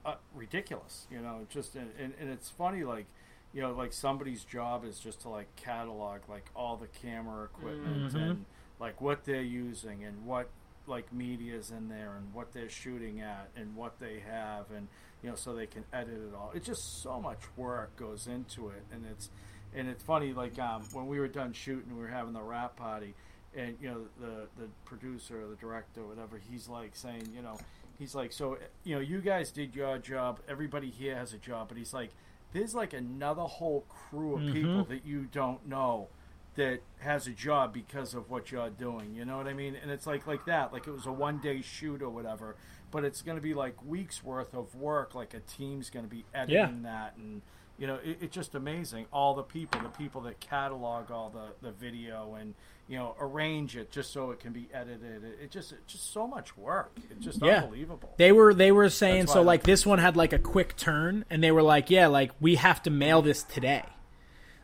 uh, 0.06 0.16
ridiculous. 0.34 1.08
You 1.12 1.20
know, 1.22 1.46
just 1.50 1.76
and, 1.76 1.92
and, 2.00 2.14
and 2.20 2.30
it's 2.30 2.50
funny, 2.50 2.84
like, 2.84 3.06
you 3.54 3.62
know, 3.62 3.72
like 3.74 3.94
somebody's 3.94 4.44
job 4.44 4.84
is 4.86 5.00
just 5.00 5.22
to 5.22 5.30
like 5.30 5.54
catalog 5.56 6.22
like 6.30 6.50
all 6.56 6.76
the 6.78 6.88
camera 6.88 7.46
equipment 7.46 8.14
Mhm. 8.14 8.30
and 8.32 8.46
like 8.80 9.00
what 9.00 9.24
they're 9.26 9.42
using 9.42 10.04
and 10.04 10.26
what 10.26 10.50
like 10.88 11.12
media's 11.14 11.72
in 11.72 11.88
there 11.90 12.16
and 12.18 12.34
what 12.34 12.52
they're 12.54 12.70
shooting 12.70 13.22
at 13.22 13.50
and 13.56 13.76
what 13.76 14.00
they 14.00 14.20
have 14.20 14.70
and 14.76 14.88
you 15.26 15.32
know 15.32 15.36
so 15.36 15.56
they 15.56 15.66
can 15.66 15.84
edit 15.92 16.14
it 16.14 16.36
all. 16.36 16.52
It's 16.54 16.68
just 16.68 17.02
so 17.02 17.20
much 17.20 17.40
work 17.58 17.96
goes 17.98 18.28
into 18.28 18.70
it, 18.70 18.84
and 18.92 19.04
it's 19.10 19.32
and 19.76 19.88
it's 19.90 20.04
funny 20.04 20.34
like 20.34 20.60
um, 20.60 20.84
when 20.94 21.08
we 21.08 21.20
were 21.20 21.28
done 21.28 21.52
shooting, 21.52 21.96
we 21.96 22.02
were 22.04 22.10
having 22.10 22.34
the 22.34 22.44
wrap 22.44 22.76
party 22.76 23.16
and 23.56 23.76
you 23.82 23.90
know 23.90 24.02
the 24.20 24.48
the 24.62 24.70
producer 24.86 25.42
or 25.42 25.48
the 25.48 25.56
director 25.56 26.02
or 26.02 26.08
whatever 26.08 26.38
he's 26.38 26.68
like 26.68 26.96
saying 26.96 27.28
you 27.34 27.42
know 27.42 27.58
he's 27.98 28.14
like 28.14 28.32
so 28.32 28.58
you 28.84 28.94
know 28.94 29.02
you 29.02 29.20
guys 29.20 29.50
did 29.50 29.76
your 29.76 29.98
job. 29.98 30.40
Everybody 30.48 30.92
here 30.92 31.16
has 31.16 31.34
a 31.34 31.40
job. 31.40 31.70
But 31.70 31.78
he's 31.80 31.94
like 31.94 32.12
there's 32.54 32.76
like 32.76 32.94
another 32.94 33.42
whole 33.42 33.84
crew 33.90 34.36
of 34.36 34.54
people 34.54 34.84
that 34.84 35.08
you 35.08 35.28
don't 35.32 35.68
know 35.68 36.08
that 36.54 36.82
has 37.00 37.26
a 37.26 37.32
job 37.32 37.74
because 37.74 38.14
of 38.14 38.30
what 38.30 38.52
you're 38.52 38.70
doing. 38.70 39.16
You 39.16 39.26
know 39.26 39.38
what 39.38 39.48
i 39.48 39.54
mean? 39.54 39.76
And 39.82 39.90
it's 39.90 40.06
like 40.06 40.28
like 40.28 40.46
that 40.46 40.72
like 40.72 40.86
it 40.86 40.92
was 40.92 41.08
a 41.08 41.12
one 41.12 41.40
day 41.40 41.62
shoot 41.62 42.04
or 42.04 42.12
whatever 42.12 42.56
but 42.96 43.04
it's 43.04 43.22
going 43.22 43.36
to 43.38 43.42
be 43.42 43.54
like 43.54 43.76
weeks 43.86 44.24
worth 44.24 44.54
of 44.54 44.74
work 44.76 45.14
like 45.16 45.34
a 45.34 45.40
team's 45.42 45.90
going 45.90 46.06
to 46.06 46.10
be 46.10 46.24
editing 46.34 46.84
that 46.84 47.16
and 47.18 47.42
you 47.78 47.86
know 47.88 47.96
it, 48.04 48.18
it's 48.22 48.34
just 48.34 48.56
amazing 48.56 49.06
all 49.12 49.34
the 49.36 49.44
people 49.44 49.80
the 49.82 49.90
people 49.90 50.22
that 50.22 50.40
catalog 50.40 51.12
all 51.12 51.30
the 51.30 51.48
the 51.68 51.72
video 51.74 52.36
and 52.40 52.54
you 52.88 52.98
know 52.98 53.16
arrange 53.20 53.76
it 53.76 53.92
just 53.92 54.14
so 54.14 54.32
it 54.32 54.40
can 54.40 54.54
be 54.54 54.68
edited 54.74 55.24
it, 55.24 55.38
it 55.44 55.52
just 55.52 55.72
it's 55.74 55.92
just 55.94 56.14
so 56.14 56.26
much 56.26 56.56
work 56.56 56.96
it's 57.12 57.26
just 57.26 57.42
Yeah. 57.44 57.64
unbelievable 57.64 58.14
they 58.18 58.32
were 58.32 58.54
they 58.54 58.72
were 58.72 58.90
saying 58.90 59.28
so. 59.28 59.42
Like 59.42 59.64
this 59.64 59.86
one 59.86 60.00
had 60.00 60.16
like 60.16 60.32
a 60.34 60.40
quick 60.40 60.78
turn, 60.78 61.26
and 61.30 61.44
they 61.44 61.52
were 61.52 61.64
like, 61.64 61.90
yeah, 61.90 62.08
like 62.08 62.32
we 62.40 62.56
have 62.56 62.82
to 62.84 62.90
mail 62.90 63.22
this 63.22 63.44
today. 63.44 63.84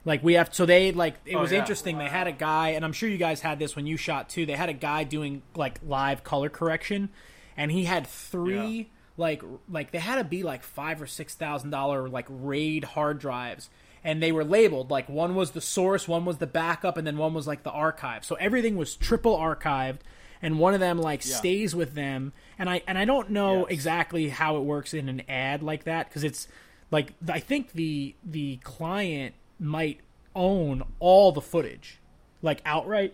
Like 0.05 0.23
we 0.23 0.33
have, 0.33 0.53
so 0.55 0.65
they 0.65 0.91
like 0.93 1.15
it 1.25 1.35
Oh, 1.35 1.41
was 1.41 1.51
yeah. 1.51 1.59
interesting. 1.59 1.97
They 1.97 2.07
had 2.07 2.27
a 2.27 2.31
guy, 2.31 2.69
and 2.69 2.83
I'm 2.85 2.93
sure 2.93 3.07
you 3.09 3.17
guys 3.17 3.41
had 3.41 3.59
this 3.59 3.75
when 3.75 3.85
you 3.85 3.97
shot 3.97 4.29
too. 4.29 4.45
They 4.45 4.55
had 4.55 4.69
a 4.69 4.73
guy 4.73 5.03
doing 5.03 5.43
like 5.55 5.79
live 5.85 6.23
color 6.23 6.49
correction, 6.49 7.09
and 7.57 7.71
he 7.71 7.83
had 7.85 8.07
three 8.07 8.77
Yeah. 8.77 8.83
like 9.17 9.43
like 9.69 9.91
they 9.91 9.99
had 9.99 10.15
to 10.15 10.23
be 10.23 10.43
like 10.43 10.63
five 10.63 11.01
or 11.01 11.07
six 11.07 11.35
thousand 11.35 11.69
dollar 11.71 12.07
like 12.09 12.25
RAID 12.29 12.83
hard 12.83 13.19
drives, 13.19 13.69
and 14.03 14.21
they 14.21 14.31
were 14.31 14.43
labeled 14.43 14.89
like 14.91 15.07
one 15.09 15.35
was 15.35 15.51
the 15.51 15.61
source, 15.61 16.07
one 16.07 16.25
was 16.25 16.37
the 16.37 16.47
backup, 16.47 16.97
and 16.97 17.05
then 17.05 17.17
one 17.17 17.33
was 17.33 17.47
like 17.47 17.63
the 17.63 17.71
archive. 17.71 18.23
So 18.25 18.35
everything 18.35 18.75
was 18.77 18.95
triple 18.95 19.37
archived, 19.37 19.99
and 20.41 20.59
one 20.59 20.73
of 20.73 20.79
them 20.79 20.97
like 20.99 21.25
Yeah. 21.25 21.35
stays 21.35 21.75
with 21.75 21.93
them. 21.93 22.33
And 22.57 22.69
I 22.69 22.81
and 22.87 22.97
I 22.97 23.05
don't 23.05 23.29
know 23.31 23.59
Yes. 23.61 23.67
exactly 23.71 24.29
how 24.29 24.57
it 24.57 24.61
works 24.61 24.93
in 24.93 25.09
an 25.09 25.21
ad 25.29 25.61
like 25.63 25.83
that 25.85 26.09
because 26.09 26.23
it's 26.23 26.47
like 26.89 27.13
I 27.29 27.39
think 27.39 27.73
the 27.73 28.15
the 28.23 28.57
client 28.57 29.35
might 29.59 29.99
own 30.35 30.81
all 30.99 31.31
the 31.31 31.41
footage 31.41 31.99
like 32.41 32.61
outright 32.65 33.13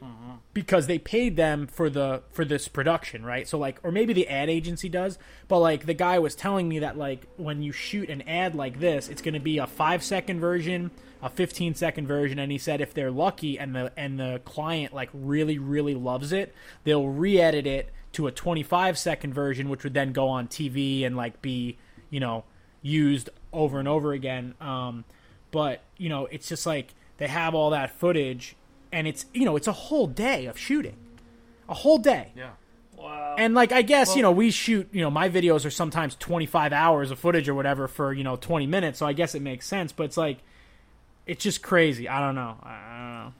because 0.53 0.87
they 0.87 0.97
paid 0.97 1.35
them 1.35 1.67
for 1.67 1.89
the 1.89 2.23
for 2.31 2.45
this 2.45 2.67
production, 2.67 3.25
right? 3.25 3.47
So 3.47 3.57
like 3.57 3.79
or 3.83 3.91
maybe 3.91 4.13
the 4.13 4.27
ad 4.27 4.49
agency 4.49 4.89
does, 4.89 5.17
but 5.47 5.59
like 5.59 5.85
the 5.85 5.93
guy 5.93 6.19
was 6.19 6.35
telling 6.35 6.69
me 6.69 6.79
that 6.79 6.97
like 6.97 7.27
when 7.37 7.61
you 7.61 7.71
shoot 7.71 8.09
an 8.09 8.21
ad 8.23 8.55
like 8.55 8.79
this, 8.79 9.09
it's 9.09 9.21
going 9.21 9.33
to 9.33 9.39
be 9.39 9.57
a 9.57 9.67
5 9.67 10.03
second 10.03 10.39
version, 10.39 10.91
a 11.21 11.29
15 11.29 11.75
second 11.75 12.07
version 12.07 12.39
and 12.39 12.51
he 12.51 12.57
said 12.57 12.79
if 12.81 12.93
they're 12.93 13.11
lucky 13.11 13.59
and 13.59 13.75
the 13.75 13.91
and 13.97 14.19
the 14.19 14.41
client 14.45 14.93
like 14.93 15.09
really 15.13 15.57
really 15.57 15.95
loves 15.95 16.31
it, 16.31 16.53
they'll 16.85 17.07
re-edit 17.07 17.67
it 17.67 17.91
to 18.13 18.27
a 18.27 18.31
25 18.31 18.97
second 18.97 19.33
version 19.33 19.69
which 19.69 19.83
would 19.83 19.93
then 19.93 20.13
go 20.13 20.29
on 20.29 20.47
TV 20.47 21.05
and 21.05 21.17
like 21.17 21.41
be, 21.41 21.77
you 22.09 22.19
know, 22.19 22.45
used 22.81 23.29
over 23.51 23.79
and 23.79 23.87
over 23.87 24.13
again. 24.13 24.53
Um 24.61 25.03
but, 25.51 25.81
you 25.97 26.09
know, 26.09 26.25
it's 26.27 26.47
just 26.49 26.65
like 26.65 26.93
they 27.17 27.27
have 27.27 27.55
all 27.55 27.71
that 27.71 27.91
footage 27.91 28.55
and 28.91 29.07
it's 29.07 29.25
you 29.33 29.45
know 29.45 29.55
it's 29.55 29.67
a 29.67 29.71
whole 29.73 30.07
day 30.07 30.45
of 30.45 30.57
shooting 30.57 30.95
a 31.69 31.73
whole 31.73 31.97
day 31.97 32.31
Yeah. 32.35 32.51
Wow. 32.97 33.35
and 33.37 33.53
like 33.53 33.71
i 33.71 33.81
guess 33.81 34.15
you 34.15 34.21
know 34.21 34.31
we 34.31 34.49
shoot 34.51 34.89
you 34.91 35.01
know 35.01 35.11
my 35.11 35.29
videos 35.29 35.65
are 35.65 35.69
sometimes 35.69 36.15
25 36.15 36.73
hours 36.73 37.11
of 37.11 37.19
footage 37.19 37.47
or 37.47 37.53
whatever 37.53 37.87
for 37.87 38.11
you 38.13 38.23
know 38.23 38.35
20 38.37 38.65
minutes 38.67 38.99
so 38.99 39.05
i 39.05 39.13
guess 39.13 39.35
it 39.35 39.41
makes 39.41 39.67
sense 39.67 39.91
but 39.91 40.03
it's 40.03 40.17
like 40.17 40.39
it's 41.25 41.43
just 41.43 41.61
crazy 41.61 42.07
i 42.09 42.19
don't 42.19 42.35
know 42.35 42.57
i, 42.63 42.69
I 42.69 42.97
don't 42.97 43.25
know 43.25 43.33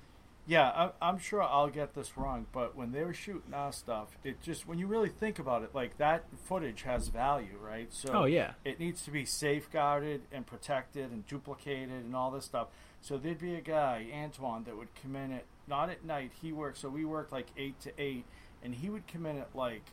Yeah, 0.50 0.70
I, 1.02 1.10
I'm 1.10 1.20
sure 1.20 1.44
I'll 1.44 1.68
get 1.70 1.94
this 1.94 2.18
wrong, 2.18 2.46
but 2.54 2.74
when 2.78 2.94
they 2.94 3.04
were 3.04 3.14
shooting 3.14 3.54
our 3.54 3.74
stuff, 3.74 4.08
it 4.24 4.42
just 4.42 4.66
when 4.66 4.80
you 4.80 4.88
really 4.88 5.10
think 5.10 5.40
about 5.40 5.62
it, 5.64 5.72
like 5.76 5.98
that 5.98 6.24
footage 6.46 6.84
has 6.84 7.10
value, 7.10 7.58
right? 7.62 7.92
So 7.92 8.10
Oh, 8.14 8.24
yeah. 8.26 8.52
it 8.64 8.80
needs 8.80 9.02
to 9.04 9.12
be 9.12 9.26
safeguarded 9.26 10.22
and 10.32 10.46
protected 10.46 11.12
and 11.12 11.28
duplicated 11.28 11.90
and 12.06 12.16
all 12.16 12.32
this 12.32 12.46
stuff. 12.46 12.68
So 13.08 13.18
there'd 13.18 13.40
be 13.40 13.56
a 13.56 13.62
guy, 13.62 14.08
Antoine, 14.14 14.66
that 14.66 14.76
would 14.76 14.90
come 15.02 15.16
in 15.16 15.32
at 15.32 15.46
not 15.66 15.90
at 15.90 16.04
night. 16.04 16.34
He 16.42 16.52
worked, 16.52 16.78
so 16.78 16.90
we 16.90 17.06
worked 17.06 17.32
like 17.32 17.48
eight 17.56 17.80
to 17.80 17.94
eight, 17.98 18.26
and 18.62 18.76
he 18.76 18.90
would 18.90 19.08
come 19.08 19.26
in 19.26 19.38
at 19.38 19.56
like 19.56 19.84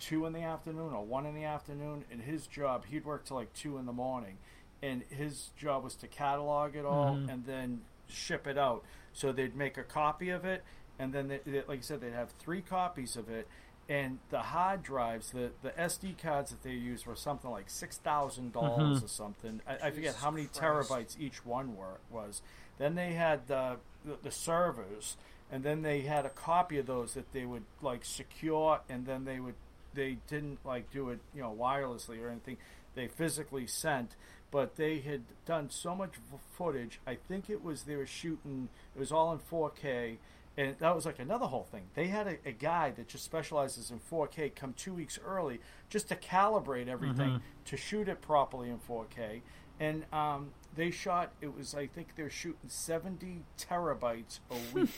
two 0.00 0.26
in 0.26 0.32
the 0.32 0.42
afternoon 0.42 0.92
or 0.92 1.04
one 1.04 1.24
in 1.24 1.36
the 1.36 1.44
afternoon. 1.44 2.04
And 2.10 2.20
his 2.20 2.48
job, 2.48 2.86
he'd 2.86 3.04
work 3.04 3.26
till 3.26 3.36
like 3.36 3.52
two 3.52 3.78
in 3.78 3.86
the 3.86 3.92
morning, 3.92 4.38
and 4.82 5.04
his 5.08 5.50
job 5.56 5.84
was 5.84 5.94
to 5.94 6.08
catalog 6.08 6.74
it 6.74 6.84
all 6.84 7.14
mm-hmm. 7.14 7.28
and 7.28 7.46
then 7.46 7.82
ship 8.08 8.48
it 8.48 8.58
out. 8.58 8.82
So 9.12 9.30
they'd 9.30 9.54
make 9.54 9.78
a 9.78 9.84
copy 9.84 10.30
of 10.30 10.44
it, 10.44 10.64
and 10.98 11.12
then 11.12 11.28
they, 11.28 11.38
they, 11.46 11.62
like 11.68 11.78
I 11.78 11.82
said, 11.82 12.00
they'd 12.00 12.12
have 12.12 12.32
three 12.40 12.60
copies 12.60 13.14
of 13.16 13.30
it. 13.30 13.46
And 13.92 14.20
the 14.30 14.38
hard 14.38 14.82
drives, 14.82 15.32
the, 15.32 15.50
the 15.62 15.68
SD 15.72 16.16
cards 16.16 16.48
that 16.50 16.62
they 16.62 16.70
used 16.70 17.04
were 17.04 17.14
something 17.14 17.50
like 17.50 17.68
six 17.68 17.98
thousand 17.98 18.54
dollars 18.54 18.96
mm-hmm. 18.96 19.04
or 19.04 19.08
something. 19.08 19.60
I, 19.68 19.88
I 19.88 19.90
forget 19.90 20.14
how 20.14 20.30
many 20.30 20.46
Christ. 20.46 20.62
terabytes 20.88 21.20
each 21.20 21.44
one 21.44 21.76
were 21.76 21.98
was. 22.10 22.40
Then 22.78 22.94
they 22.94 23.12
had 23.12 23.48
the, 23.48 23.76
the 24.02 24.16
the 24.22 24.30
servers, 24.30 25.18
and 25.50 25.62
then 25.62 25.82
they 25.82 26.00
had 26.00 26.24
a 26.24 26.30
copy 26.30 26.78
of 26.78 26.86
those 26.86 27.12
that 27.12 27.32
they 27.32 27.44
would 27.44 27.64
like 27.82 28.06
secure, 28.06 28.80
and 28.88 29.04
then 29.04 29.26
they 29.26 29.40
would 29.40 29.56
they 29.92 30.16
didn't 30.26 30.60
like 30.64 30.90
do 30.90 31.10
it 31.10 31.18
you 31.34 31.42
know 31.42 31.54
wirelessly 31.54 32.18
or 32.24 32.30
anything. 32.30 32.56
They 32.94 33.08
physically 33.08 33.66
sent, 33.66 34.16
but 34.50 34.76
they 34.76 35.00
had 35.00 35.24
done 35.44 35.68
so 35.68 35.94
much 35.94 36.12
footage. 36.56 36.98
I 37.06 37.16
think 37.16 37.50
it 37.50 37.62
was 37.62 37.82
they 37.82 37.96
were 37.96 38.06
shooting. 38.06 38.70
It 38.96 38.98
was 38.98 39.12
all 39.12 39.34
in 39.34 39.38
4K. 39.38 40.16
And 40.56 40.76
that 40.78 40.94
was 40.94 41.06
like 41.06 41.18
another 41.18 41.46
whole 41.46 41.64
thing. 41.64 41.84
They 41.94 42.08
had 42.08 42.26
a, 42.26 42.36
a 42.44 42.52
guy 42.52 42.90
that 42.90 43.08
just 43.08 43.24
specializes 43.24 43.90
in 43.90 44.00
4K 44.00 44.54
come 44.54 44.74
two 44.74 44.92
weeks 44.92 45.18
early 45.24 45.60
just 45.88 46.08
to 46.08 46.16
calibrate 46.16 46.88
everything 46.88 47.40
to 47.64 47.76
shoot 47.76 48.08
it 48.08 48.20
properly 48.20 48.68
in 48.68 48.78
4K. 48.78 49.40
And 49.80 50.04
um, 50.12 50.50
they 50.74 50.90
shot, 50.90 51.32
it 51.40 51.56
was, 51.56 51.74
I 51.74 51.86
think 51.86 52.16
they're 52.16 52.30
shooting 52.30 52.68
70 52.68 53.44
terabytes 53.58 54.40
a 54.50 54.56
week 54.74 54.90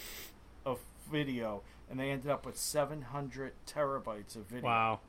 of 0.66 0.80
video. 1.10 1.62
And 1.88 2.00
they 2.00 2.10
ended 2.10 2.30
up 2.30 2.44
with 2.44 2.58
700 2.58 3.52
terabytes 3.66 4.34
of 4.34 4.46
video. 4.46 4.64
wow 4.64 5.00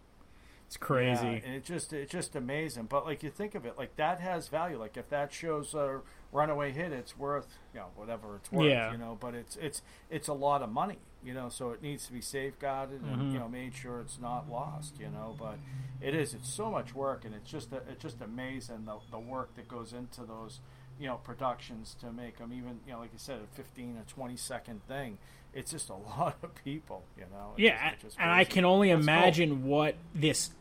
it's 0.68 0.78
crazy 0.78 1.26
Yeah, 1.26 1.40
and 1.46 1.56
it's 1.56 1.68
just 1.68 1.94
it's 1.94 2.12
just 2.12 2.36
amazing. 2.36 2.86
But 2.86 3.06
like 3.06 3.24
you 3.24 3.30
think 3.30 3.56
of 3.56 3.66
it, 3.66 3.78
like 3.78 3.96
that 3.98 4.20
has 4.20 4.48
value. 4.48 4.80
Like 4.80 4.98
if 4.98 5.10
that 5.10 5.32
shows 5.32 5.74
a 5.74 6.02
runaway 6.36 6.72
hit, 6.72 6.92
it's 6.92 7.18
worth 7.18 7.48
you 7.74 7.80
know 7.80 7.88
whatever 7.96 8.36
it's 8.36 8.52
worth. 8.52 8.70
Yeah. 8.70 8.92
You 8.92 8.98
know, 8.98 9.18
but 9.20 9.34
it's 9.34 9.56
it's 9.56 9.82
it's 10.10 10.28
a 10.28 10.34
lot 10.34 10.62
of 10.62 10.70
money. 10.72 10.98
You 11.24 11.34
know, 11.34 11.50
so 11.50 11.72
it 11.72 11.82
needs 11.82 12.06
to 12.06 12.14
be 12.14 12.22
safeguarded 12.22 13.02
and 13.02 13.16
Mm-hmm. 13.22 13.32
you 13.34 13.40
know 13.40 13.48
made 13.50 13.74
sure 13.76 14.00
it's 14.02 14.20
not 14.22 14.50
lost. 14.52 15.00
You 15.00 15.08
know, 15.10 15.36
but 15.40 15.58
it 16.02 16.14
is. 16.14 16.34
It's 16.36 16.50
so 16.54 16.70
much 16.70 16.94
work, 16.94 17.26
and 17.26 17.34
it's 17.34 17.50
just 17.50 17.72
a, 17.74 17.78
it's 17.90 18.04
just 18.04 18.22
amazing 18.22 18.86
the 18.86 18.98
the 19.10 19.20
work 19.20 19.56
that 19.56 19.68
goes 19.68 19.94
into 19.94 20.22
those 20.22 20.60
you 21.00 21.08
know 21.08 21.16
productions 21.24 21.96
to 22.02 22.12
make 22.12 22.38
them 22.38 22.54
even 22.54 22.80
you 22.86 22.94
know 22.94 23.00
like 23.00 23.12
you 23.12 23.20
said 23.20 23.40
a 23.44 23.56
15 23.56 23.98
or 23.98 24.04
20 24.08 24.38
second 24.38 24.80
thing 24.88 25.18
it's 25.54 25.72
just 25.72 25.90
a 25.90 25.94
lot 26.18 26.38
of 26.42 26.56
people 26.64 27.04
you 27.18 27.26
know 27.34 27.52
It's 27.58 27.64
yeah 27.64 27.90
just- 27.92 28.02
just 28.02 28.18
and 28.18 28.32
i 28.32 28.46
can 28.46 28.64
only 28.64 28.88
That's 28.94 29.06
cool. 29.06 29.14
imagine 29.14 29.66
what 29.66 29.96
this 30.14 30.52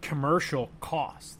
commercial 0.00 0.70
cost 0.80 1.38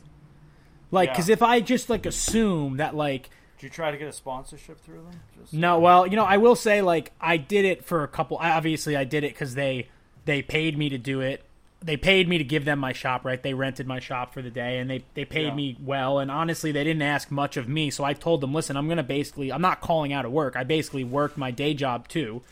like 0.90 1.07
Yeah. 1.09 1.12
because 1.14 1.28
if 1.30 1.43
i 1.43 1.61
just 1.61 1.88
like 1.88 2.05
assume 2.05 2.76
that 2.76 2.95
like 2.95 3.30
Did 3.63 3.69
you 3.69 3.75
try 3.75 3.93
to 3.93 3.97
get 3.97 4.09
a 4.09 4.13
sponsorship 4.13 4.81
through 4.81 5.05
them 5.05 5.21
just 5.39 5.53
No, 5.55 5.79
well, 5.79 6.05
you 6.05 6.17
know, 6.17 6.25
I 6.25 6.39
will 6.39 6.57
say 6.57 6.83
like 6.83 7.13
I 7.21 7.37
did 7.37 7.65
it 7.65 7.85
for 7.85 8.03
a 8.03 8.09
couple. 8.09 8.39
Obviously, 8.39 8.97
I 8.97 9.05
did 9.05 9.23
it 9.23 9.35
because 9.35 9.55
they 9.55 9.87
they 10.25 10.43
paid 10.43 10.77
me 10.77 10.89
to 10.89 10.99
do 10.99 11.21
it. 11.21 11.45
They 11.81 11.97
paid 11.97 12.29
me 12.29 12.39
to 12.39 12.45
give 12.45 12.65
them 12.65 12.81
my 12.81 12.93
shop, 12.93 13.25
right? 13.25 13.41
They 13.41 13.55
rented 13.55 13.87
my 13.87 14.01
shop 14.01 14.35
for 14.35 14.43
the 14.43 14.51
day, 14.51 14.79
and 14.81 14.91
they 14.91 15.05
they 15.15 15.25
paid 15.25 15.47
Yeah. 15.51 15.55
me 15.55 15.77
well. 15.81 16.19
And 16.19 16.29
honestly, 16.29 16.73
they 16.73 16.83
didn't 16.83 17.03
ask 17.03 17.31
much 17.31 17.57
of 17.57 17.69
me, 17.69 17.89
so 17.91 18.03
I 18.03 18.15
told 18.15 18.41
them, 18.41 18.53
listen, 18.53 18.77
I'm 18.77 18.89
gonna 18.89 19.05
basically, 19.05 19.53
I'm 19.53 19.63
not 19.63 19.81
calling 19.81 20.13
out 20.13 20.25
of 20.25 20.33
work. 20.33 20.57
I 20.57 20.65
basically 20.65 21.05
worked 21.05 21.39
my 21.39 21.53
day 21.53 21.73
job 21.73 22.09
too, 22.09 22.43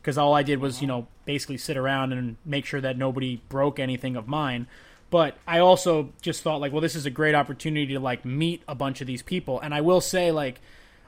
because 0.00 0.16
all 0.16 0.32
I 0.32 0.42
did 0.42 0.58
was 0.58 0.80
you 0.80 0.86
know 0.86 1.06
basically 1.26 1.58
sit 1.58 1.76
around 1.76 2.14
and 2.14 2.36
make 2.46 2.64
sure 2.64 2.80
that 2.80 2.96
nobody 2.96 3.42
broke 3.50 3.78
anything 3.78 4.16
of 4.16 4.26
mine. 4.26 4.68
But 5.10 5.36
I 5.46 5.60
also 5.60 6.10
just 6.20 6.42
thought 6.42 6.60
like, 6.60 6.72
well, 6.72 6.80
this 6.80 6.96
is 6.96 7.06
a 7.06 7.10
great 7.10 7.34
opportunity 7.34 7.94
to 7.94 8.00
like 8.00 8.24
meet 8.24 8.62
a 8.66 8.74
bunch 8.74 9.00
of 9.00 9.06
these 9.06 9.22
people. 9.22 9.60
And 9.60 9.72
I 9.72 9.80
will 9.80 10.00
say 10.00 10.32
like, 10.32 10.60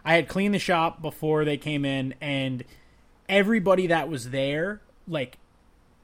I 0.04 0.14
had 0.14 0.28
cleaned 0.28 0.54
the 0.54 0.58
shop 0.58 1.02
before 1.02 1.44
they 1.44 1.56
came 1.56 1.84
in, 1.84 2.14
and 2.20 2.64
everybody 3.28 3.88
that 3.88 4.08
was 4.08 4.30
there 4.30 4.80
like 5.06 5.36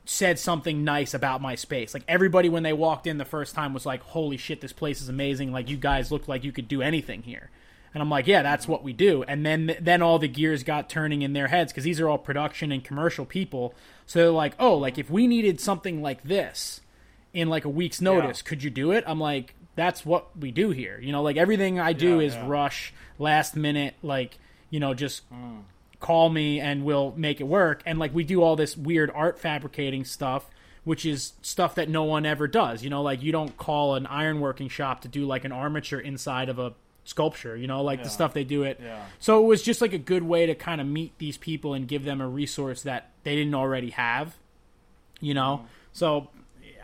said 0.05 0.39
something 0.39 0.85
nice 0.85 1.15
about 1.15 1.41
my 1.41 1.55
space. 1.55 1.95
Like 1.95 2.05
everybody 2.07 2.49
when 2.49 2.63
they 2.63 2.73
walked 2.73 3.07
in 3.07 3.19
the 3.19 3.25
first 3.25 3.55
time 3.55 3.73
was 3.73 3.87
like, 3.87 4.03
"Holy 4.03 4.37
shit, 4.37 4.61
this 4.61 4.73
place 4.73 5.01
is 5.01 5.09
amazing! 5.09 5.53
Like 5.53 5.71
you 5.71 5.77
guys 5.77 6.13
look 6.13 6.29
like 6.29 6.45
you 6.45 6.53
could 6.53 6.69
do 6.69 6.83
anything 6.83 7.23
here." 7.23 7.51
And 7.95 8.03
I'm 8.03 8.11
like, 8.11 8.27
"Yeah, 8.27 8.43
that's 8.43 8.69
what 8.69 8.83
we 8.83 8.93
do." 8.93 9.23
And 9.23 9.47
then 9.47 9.77
then 9.81 10.03
all 10.03 10.19
the 10.19 10.29
gears 10.29 10.65
got 10.65 10.91
turning 10.91 11.23
in 11.23 11.33
their 11.33 11.49
heads 11.49 11.73
because 11.73 11.85
these 11.85 12.01
are 12.01 12.09
all 12.09 12.19
production 12.19 12.73
and 12.73 12.85
commercial 12.85 13.25
people. 13.25 13.73
So 14.05 14.19
they're 14.19 14.31
like, 14.31 14.55
"Oh, 14.59 14.77
like 14.77 14.99
if 14.99 15.09
we 15.09 15.27
needed 15.27 15.61
something 15.61 16.03
like 16.03 16.25
this 16.25 16.81
in 17.35 17.49
like 17.51 17.65
a 17.67 17.69
week's 17.69 18.01
notice, 18.01 18.41
could 18.41 18.63
you 18.63 18.71
do 18.71 18.93
it?" 18.93 19.05
I'm 19.07 19.21
like, 19.21 19.55
"That's 19.77 20.07
what 20.07 20.37
we 20.39 20.51
do 20.51 20.71
here." 20.71 20.99
You 21.01 21.13
know, 21.13 21.23
like 21.23 21.37
everything 21.37 21.79
I 21.79 21.93
do 21.93 22.21
Yeah, 22.21 22.27
is 22.27 22.35
yeah. 22.35 22.49
rush, 22.49 22.95
last 23.19 23.57
minute, 23.57 23.95
like 24.03 24.39
you 24.71 24.81
know, 24.81 24.95
just 24.95 25.23
call 26.01 26.29
me 26.29 26.61
and 26.61 26.85
we'll 26.85 27.13
make 27.17 27.41
it 27.41 27.45
work. 27.45 27.83
And 27.87 27.99
like 27.99 28.15
we 28.15 28.25
do 28.25 28.43
all 28.43 28.57
this 28.57 28.77
weird 28.77 29.11
art 29.15 29.39
fabricating 29.39 30.05
stuff, 30.05 30.51
which 30.85 31.07
is 31.07 31.33
stuff 31.43 31.75
that 31.77 31.89
no 31.89 32.05
one 32.05 32.27
ever 32.27 32.47
does. 32.47 32.83
You 32.83 32.91
know, 32.91 33.03
like 33.03 33.23
you 33.23 33.33
don't 33.33 33.57
call 33.57 33.95
an 33.95 34.07
ironworking 34.07 34.71
shop 34.71 35.01
to 35.03 35.09
do 35.09 35.25
like 35.27 35.45
an 35.45 35.53
armature 35.53 36.01
inside 36.01 36.49
of 36.49 36.59
a 36.59 36.75
sculpture, 37.05 37.57
you 37.57 37.67
know, 37.67 37.83
like 37.83 38.03
the 38.03 38.09
stuff 38.11 38.33
they 38.33 38.45
do 38.45 38.63
it. 38.65 38.81
Yeah. 38.83 39.05
So 39.19 39.43
it 39.43 39.47
was 39.47 39.63
just 39.63 39.81
like 39.81 39.93
a 39.93 39.99
good 39.99 40.23
way 40.23 40.47
to 40.47 40.55
kind 40.55 40.81
of 40.81 40.87
meet 40.87 41.17
these 41.19 41.37
people 41.37 41.75
and 41.75 41.87
give 41.87 42.05
them 42.05 42.21
a 42.21 42.29
resource 42.29 42.83
that 42.83 43.11
they 43.25 43.37
didn't 43.37 43.55
already 43.55 43.91
have. 43.91 44.37
You 45.21 45.35
know? 45.35 45.59
Mm-hmm. 45.59 45.67
So 45.93 46.29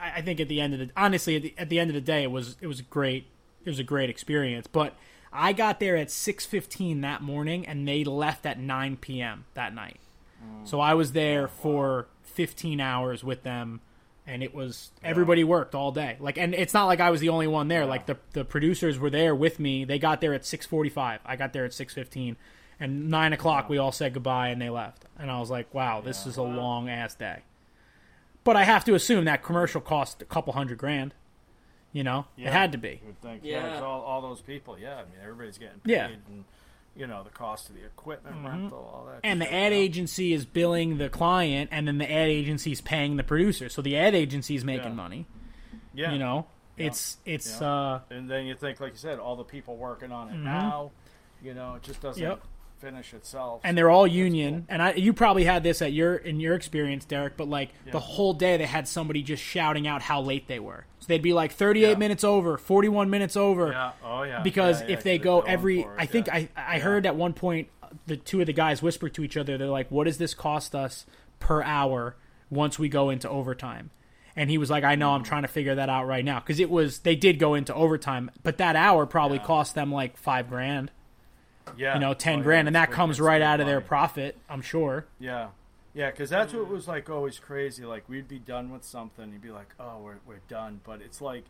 I, 0.00 0.18
I 0.18 0.22
think 0.22 0.40
at 0.40 0.48
the 0.48 0.60
end 0.60 0.74
of 0.74 0.80
the 0.80 0.90
honestly 0.96 1.36
at 1.36 1.42
the, 1.42 1.54
at 1.58 1.68
the 1.68 1.78
end 1.78 1.90
of 1.90 1.94
the 1.94 2.00
day 2.00 2.22
it 2.22 2.30
was 2.30 2.56
it 2.60 2.66
was 2.66 2.80
a 2.80 2.84
great 2.84 3.26
it 3.64 3.68
was 3.68 3.78
a 3.78 3.84
great 3.84 4.10
experience. 4.10 4.66
But 4.66 4.94
I 5.32 5.52
got 5.52 5.80
there 5.80 5.96
at 5.96 6.10
six 6.10 6.46
fifteen 6.46 7.00
that 7.02 7.22
morning 7.22 7.66
and 7.66 7.86
they 7.86 8.04
left 8.04 8.46
at 8.46 8.58
nine 8.58 8.96
PM 8.96 9.44
that 9.54 9.74
night. 9.74 10.00
Mm. 10.42 10.66
So 10.66 10.80
I 10.80 10.94
was 10.94 11.12
there 11.12 11.48
for 11.48 12.08
fifteen 12.22 12.80
hours 12.80 13.22
with 13.22 13.42
them 13.42 13.80
and 14.26 14.42
it 14.42 14.54
was 14.54 14.90
everybody 15.02 15.44
worked 15.44 15.74
all 15.74 15.92
day. 15.92 16.16
Like 16.20 16.38
and 16.38 16.54
it's 16.54 16.74
not 16.74 16.86
like 16.86 17.00
I 17.00 17.10
was 17.10 17.20
the 17.20 17.28
only 17.28 17.46
one 17.46 17.68
there. 17.68 17.86
Like 17.86 18.06
the 18.06 18.16
the 18.32 18.44
producers 18.44 18.98
were 18.98 19.10
there 19.10 19.34
with 19.34 19.58
me. 19.58 19.84
They 19.84 19.98
got 19.98 20.20
there 20.20 20.34
at 20.34 20.44
six 20.44 20.66
forty 20.66 20.90
five. 20.90 21.20
I 21.24 21.36
got 21.36 21.52
there 21.52 21.64
at 21.64 21.74
six 21.74 21.94
fifteen. 21.94 22.36
And 22.82 23.10
nine 23.10 23.34
o'clock 23.34 23.68
we 23.68 23.76
all 23.76 23.92
said 23.92 24.14
goodbye 24.14 24.48
and 24.48 24.60
they 24.60 24.70
left. 24.70 25.04
And 25.18 25.30
I 25.30 25.38
was 25.38 25.50
like, 25.50 25.72
Wow, 25.74 26.00
this 26.00 26.26
is 26.26 26.36
a 26.38 26.42
long 26.42 26.88
ass 26.88 27.14
day. 27.14 27.42
But 28.44 28.56
I 28.56 28.64
have 28.64 28.84
to 28.86 28.94
assume 28.94 29.24
that 29.26 29.42
commercial 29.42 29.80
cost 29.80 30.22
a 30.22 30.24
couple 30.24 30.52
hundred 30.52 30.78
grand. 30.78 31.14
You 31.92 32.04
know? 32.04 32.26
It 32.38 32.46
had 32.46 32.72
to 32.72 32.78
be. 32.78 33.00
You 33.04 33.14
think, 33.20 33.42
yeah, 33.44 33.66
Yeah. 33.66 33.72
it's 33.74 33.82
all, 33.82 34.00
all 34.02 34.22
those 34.22 34.40
people. 34.40 34.78
Yeah, 34.78 34.94
I 34.94 35.02
mean, 35.02 35.18
everybody's 35.22 35.58
getting 35.58 35.80
paid, 35.80 35.92
Yeah. 35.92 36.06
and 36.06 36.44
you 36.96 37.06
know 37.06 37.22
the 37.24 37.30
cost 37.30 37.68
of 37.68 37.74
the 37.74 37.84
equipment 37.84 38.36
rental, 38.44 38.78
all 38.78 39.06
that. 39.10 39.20
And 39.24 39.40
the 39.40 39.52
ad 39.52 39.72
Yeah. 39.72 39.78
agency 39.78 40.32
is 40.32 40.44
billing 40.46 40.98
the 40.98 41.08
client, 41.08 41.68
and 41.72 41.88
then 41.88 41.98
the 41.98 42.04
ad 42.10 42.28
agency 42.28 42.70
is 42.72 42.80
paying 42.80 43.16
the 43.16 43.24
producer. 43.24 43.68
So 43.68 43.82
the 43.82 43.96
ad 43.96 44.14
agency 44.14 44.54
is 44.54 44.64
making 44.64 44.88
Yeah. 44.90 44.94
money. 44.94 45.26
yeah, 45.94 46.12
You 46.12 46.18
know, 46.18 46.46
It's 46.76 47.18
it's 47.26 47.60
Yeah. 47.60 47.66
uh 47.68 48.00
And 48.10 48.30
then 48.30 48.46
you 48.46 48.54
think, 48.54 48.80
like 48.80 48.92
you 48.92 48.98
said, 48.98 49.18
all 49.18 49.34
the 49.36 49.44
people 49.44 49.76
working 49.76 50.12
on 50.12 50.30
it 50.30 50.36
now, 50.38 50.92
you 51.42 51.52
know, 51.54 51.74
it 51.74 51.82
just 51.82 52.00
doesn't 52.00 52.22
Mm-hmm. 52.22 52.30
Yep. 52.30 52.42
Finish 52.80 53.12
itself. 53.14 53.60
and 53.64 53.76
they're 53.76 53.90
all 53.90 54.06
union. 54.06 54.66
And 54.68 54.82
I 54.82 54.92
you 54.94 55.12
probably 55.12 55.44
had 55.44 55.62
this 55.62 55.82
at 55.82 55.92
your 55.92 56.16
in 56.16 56.40
your 56.40 56.54
experience, 56.54 57.04
Derek, 57.04 57.36
but 57.36 57.48
like 57.48 57.70
the 57.90 58.00
whole 58.00 58.32
day 58.34 58.56
they 58.56 58.66
had 58.66 58.88
somebody 58.88 59.22
just 59.22 59.42
shouting 59.42 59.86
out 59.86 60.02
how 60.02 60.20
late 60.20 60.48
they 60.48 60.58
were. 60.58 60.86
So 61.00 61.06
they'd 61.08 61.22
be 61.22 61.32
like 61.32 61.52
38 61.52 61.88
Yeah. 61.90 61.94
minutes 61.96 62.24
over, 62.24 62.56
41 62.58 63.10
minutes 63.10 63.36
over. 63.36 63.70
Yeah. 63.72 63.92
Oh 64.04 64.22
yeah. 64.22 64.42
because 64.42 64.80
Yeah, 64.82 64.86
yeah, 64.88 64.92
if 64.94 65.02
they 65.02 65.18
go 65.18 65.40
every 65.40 65.86
i 65.98 66.06
think 66.06 66.26
yeah. 66.26 66.34
i 66.34 66.48
i 66.56 66.78
heard 66.78 67.06
at 67.06 67.16
one 67.16 67.32
point 67.32 67.68
the 68.06 68.16
two 68.16 68.40
of 68.40 68.46
the 68.46 68.52
guys 68.52 68.82
whisper 68.82 69.08
to 69.08 69.24
each 69.24 69.36
other 69.36 69.58
they're 69.58 69.66
like 69.68 69.90
what 69.90 70.04
does 70.04 70.18
this 70.18 70.32
cost 70.34 70.74
us 70.74 71.06
per 71.40 71.62
hour 71.62 72.16
once 72.50 72.78
we 72.78 72.88
go 72.88 73.10
into 73.10 73.28
overtime 73.28 73.90
and 74.36 74.48
he 74.50 74.58
was 74.58 74.70
like 74.70 74.84
i 74.84 74.94
know 74.94 75.10
i'm 75.10 75.24
trying 75.24 75.42
to 75.42 75.48
figure 75.48 75.74
that 75.74 75.88
out 75.88 76.06
right 76.06 76.24
now 76.24 76.38
because 76.38 76.60
it 76.60 76.70
was 76.70 77.00
they 77.00 77.16
did 77.16 77.38
go 77.40 77.54
into 77.54 77.74
overtime 77.74 78.30
but 78.44 78.58
that 78.58 78.76
hour 78.76 79.06
probably 79.06 79.38
Yeah. 79.38 79.44
cost 79.44 79.74
them 79.74 79.90
like 79.92 80.16
five 80.16 80.48
grand 80.48 80.90
yeah. 81.76 81.94
you 81.94 82.00
know 82.00 82.14
10 82.14 82.32
Oh, 82.32 82.36
yeah, 82.38 82.42
grand 82.42 82.68
and 82.68 82.74
that 82.76 82.90
comes 82.90 83.20
right 83.20 83.42
out 83.42 83.60
of 83.60 83.66
their 83.66 83.80
profit 83.80 84.36
i'm 84.48 84.62
sure 84.62 85.06
Yeah. 85.18 85.48
Yeah, 85.92 86.10
because 86.12 86.30
that's 86.30 86.52
what 86.54 86.68
was 86.68 86.86
like 86.86 87.10
always 87.10 87.40
crazy. 87.40 87.84
Like 87.84 88.08
we'd 88.08 88.28
be 88.28 88.38
done 88.38 88.70
with 88.70 88.84
something, 88.84 89.32
you'd 89.32 89.42
be 89.42 89.50
like, 89.50 89.74
"Oh, 89.80 89.98
we're 89.98 90.18
we're 90.24 90.38
done," 90.46 90.80
but 90.84 91.02
it's 91.02 91.20
like 91.20 91.42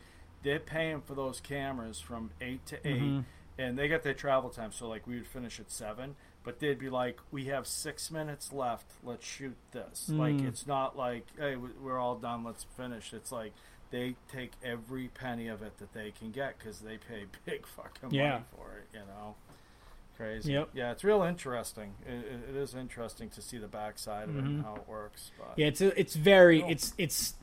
they're 0.42 0.58
paying 0.58 1.02
for 1.02 1.14
those 1.14 1.40
cameras 1.40 2.00
from 2.00 2.30
eight 2.40 2.64
to 2.68 2.76
8 2.88 2.94
Mm-hmm. 3.02 3.20
and 3.58 3.78
they 3.78 3.86
got 3.86 4.02
their 4.02 4.14
travel 4.14 4.48
time. 4.48 4.72
So 4.72 4.88
like 4.88 5.06
we 5.06 5.16
would 5.16 5.26
finish 5.26 5.60
at 5.60 5.70
seven, 5.70 6.16
but 6.42 6.58
they'd 6.58 6.78
be 6.78 6.88
like, 6.88 7.18
"We 7.30 7.44
have 7.46 7.66
six 7.66 8.10
minutes 8.10 8.50
left. 8.50 8.86
Let's 9.04 9.26
shoot 9.26 9.58
this." 9.72 10.08
Like 10.08 10.36
Mm. 10.36 10.48
it's 10.48 10.66
not 10.66 10.96
like, 10.96 11.26
"Hey, 11.38 11.56
we- 11.56 11.72
we're 11.78 11.98
all 11.98 12.16
done. 12.16 12.42
Let's 12.42 12.64
finish." 12.78 13.12
It's 13.12 13.30
like 13.30 13.52
they 13.90 14.16
take 14.32 14.52
every 14.64 15.08
penny 15.08 15.48
of 15.48 15.60
it 15.60 15.76
that 15.80 15.92
they 15.92 16.12
can 16.12 16.30
get 16.30 16.56
because 16.58 16.80
they 16.80 16.96
pay 16.96 17.26
big 17.44 17.66
fucking 17.66 18.10
Yeah. 18.12 18.30
money 18.30 18.44
for 18.56 18.78
it. 18.78 18.86
You 18.94 19.00
know. 19.00 19.34
Crazy. 20.20 20.52
Yep. 20.52 20.68
Yeah, 20.74 20.92
it's 20.92 21.02
real 21.02 21.22
interesting. 21.22 21.94
It, 22.06 22.40
it, 22.50 22.56
is 22.56 22.74
interesting 22.74 23.30
to 23.30 23.40
see 23.40 23.56
the 23.56 23.68
backside 23.68 24.28
of 24.28 24.36
it 24.36 24.44
and 24.44 24.62
how 24.62 24.74
it 24.76 24.86
works. 24.86 25.30
But 25.38 25.52
Mm-hmm. 25.52 25.60
Yeah, 25.60 25.66
it's 25.68 25.80
it's 25.80 26.14
very 26.14 26.62
it's 26.62 26.92
it's 26.98 27.34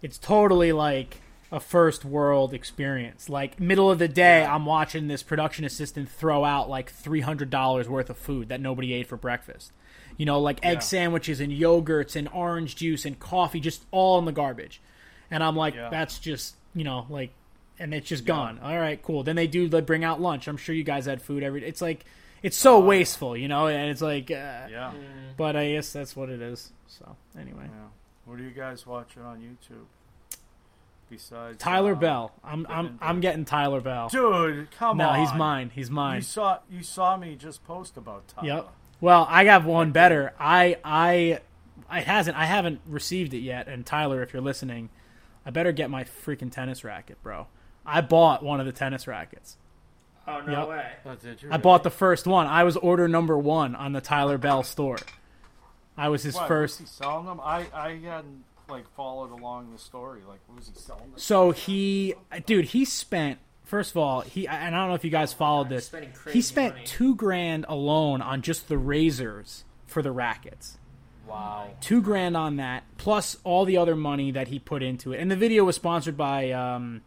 it's 0.00 0.16
totally 0.16 0.70
like 0.70 1.16
a 1.50 1.58
first 1.58 2.04
world 2.04 2.54
experience. 2.54 3.28
Like 3.28 3.58
middle 3.58 3.90
of 3.90 3.98
the 3.98 4.06
day, 4.06 4.42
Yeah. 4.42 4.54
I'm 4.54 4.64
watching 4.64 5.08
this 5.08 5.24
production 5.24 5.64
assistant 5.64 6.08
throw 6.08 6.44
out 6.44 6.70
like 6.70 6.90
three 6.92 7.20
hundred 7.20 7.50
dollars 7.50 7.88
worth 7.88 8.08
of 8.10 8.16
food 8.16 8.48
that 8.50 8.60
nobody 8.60 8.92
ate 8.92 9.08
for 9.08 9.16
breakfast. 9.16 9.72
You 10.16 10.24
know, 10.26 10.38
like 10.40 10.64
egg 10.64 10.74
Yeah. 10.76 10.78
sandwiches 10.80 11.40
and 11.40 11.50
yogurts 11.52 12.14
and 12.14 12.28
orange 12.32 12.76
juice 12.76 13.04
and 13.04 13.18
coffee, 13.18 13.58
just 13.58 13.84
all 13.90 14.20
in 14.20 14.24
the 14.24 14.32
garbage. 14.32 14.80
And 15.32 15.42
I'm 15.42 15.56
like, 15.56 15.74
Yeah. 15.74 15.88
that's 15.90 16.20
just 16.20 16.54
you 16.76 16.84
know 16.84 17.06
like, 17.10 17.32
and 17.80 17.92
it's 17.92 18.08
just 18.08 18.24
gone. 18.24 18.60
All 18.62 18.78
right, 18.78 19.02
cool. 19.02 19.24
Then 19.24 19.34
they 19.34 19.48
do 19.48 19.68
they 19.68 19.80
bring 19.80 20.04
out 20.04 20.20
lunch. 20.20 20.46
I'm 20.46 20.56
sure 20.56 20.76
you 20.76 20.84
guys 20.84 21.06
had 21.06 21.20
food 21.20 21.42
every. 21.42 21.64
It's 21.66 21.82
like 21.82 22.04
it's 22.42 22.56
so 22.56 22.80
wasteful, 22.80 23.36
you 23.36 23.48
know, 23.48 23.66
and 23.68 23.90
it's 23.90 24.00
like, 24.02 24.30
uh, 24.30 24.66
yeah, 24.70 24.92
but 25.36 25.56
I 25.56 25.72
guess 25.72 25.92
that's 25.92 26.14
what 26.16 26.28
it 26.30 26.40
is. 26.40 26.72
So 26.86 27.16
anyway. 27.38 27.64
yeah. 27.64 27.86
What 28.24 28.38
are 28.38 28.42
you 28.42 28.50
guys 28.50 28.86
watching 28.86 29.22
on 29.22 29.38
YouTube? 29.40 29.86
Besides 31.08 31.58
Tyler 31.58 31.92
uh, 31.92 31.96
Bell. 31.96 32.32
I'm 32.44 32.66
I'm 32.68 32.86
and- 32.86 32.98
I'm 33.00 33.20
getting 33.20 33.44
Tyler 33.44 33.80
Bell. 33.80 34.08
dude. 34.08 34.70
Come 34.70 34.98
no, 34.98 35.08
on, 35.08 35.18
he's 35.20 35.34
mine. 35.34 35.70
He's 35.74 35.88
You 35.88 35.94
mine. 35.94 36.22
saw 36.22 36.58
you 36.70 36.82
saw 36.84 37.16
me 37.16 37.34
just 37.34 37.64
post 37.64 37.96
about 37.96 38.28
Tyler. 38.28 38.46
Yep. 38.46 38.68
Well, 39.00 39.26
I 39.28 39.42
got 39.44 39.64
one 39.64 39.90
better. 39.90 40.32
I 40.38 40.76
I 40.84 41.40
I 41.88 42.00
hasn't 42.02 42.36
I 42.36 42.44
haven't 42.44 42.80
received 42.86 43.34
it 43.34 43.38
yet. 43.40 43.66
And 43.66 43.84
Tyler, 43.84 44.22
if 44.22 44.32
you're 44.32 44.42
listening, 44.42 44.88
I 45.44 45.50
better 45.50 45.72
get 45.72 45.90
my 45.90 46.04
freaking 46.04 46.52
tennis 46.52 46.84
racket, 46.84 47.20
bro. 47.24 47.48
I 47.84 48.02
bought 48.02 48.44
one 48.44 48.60
of 48.60 48.66
the 48.66 48.72
tennis 48.72 49.08
rackets. 49.08 49.56
Oh 50.28 50.40
no 50.42 50.52
Yep. 50.60 50.68
way! 50.68 50.86
Oh, 51.06 51.14
did 51.16 51.42
you 51.42 51.48
I 51.50 51.56
bought 51.56 51.82
the 51.82 51.90
first 51.90 52.26
one. 52.26 52.46
I 52.46 52.64
was 52.64 52.76
order 52.76 53.08
number 53.08 53.36
one 53.38 53.74
on 53.74 53.92
the 53.92 54.00
Tyler 54.00 54.38
Bell 54.38 54.62
store. 54.62 54.98
I 55.96 56.08
was 56.08 56.22
his 56.22 56.34
What, 56.34 56.48
first. 56.48 56.80
Was 56.80 56.90
he 56.90 56.94
selling 56.96 57.26
them? 57.26 57.40
I 57.42 57.66
I 57.74 57.96
hadn't 57.96 58.44
like 58.68 58.88
followed 58.94 59.32
along 59.32 59.72
the 59.72 59.78
story. 59.78 60.20
Like, 60.28 60.38
was 60.54 60.68
he 60.68 60.74
selling 60.78 61.10
them? 61.10 61.18
So 61.18 61.50
he, 61.50 62.14
dude, 62.46 62.66
he 62.66 62.84
spent. 62.84 63.38
First 63.64 63.92
of 63.92 63.98
all, 63.98 64.20
he 64.22 64.46
and 64.48 64.74
I 64.74 64.78
don't 64.78 64.88
know 64.88 64.94
if 64.94 65.04
you 65.04 65.10
guys 65.10 65.32
followed 65.32 65.68
this. 65.68 65.86
spending 65.86 66.12
He 66.32 66.42
spent 66.42 66.74
money. 66.74 66.86
two 66.86 67.14
grand 67.14 67.66
alone 67.68 68.20
on 68.20 68.42
just 68.42 68.68
the 68.68 68.78
razors 68.78 69.64
for 69.86 70.02
the 70.02 70.10
rackets. 70.12 70.76
Wow. 71.26 71.70
Two 71.80 72.02
grand 72.02 72.36
on 72.36 72.56
that, 72.56 72.82
plus 72.98 73.36
all 73.44 73.64
the 73.64 73.76
other 73.76 73.94
money 73.94 74.32
that 74.32 74.48
he 74.48 74.58
put 74.58 74.82
into 74.82 75.12
it. 75.12 75.20
And 75.20 75.30
the 75.30 75.36
video 75.36 75.62
was 75.64 75.76
sponsored 75.76 76.16
by 76.16 76.50
um, 76.50 77.02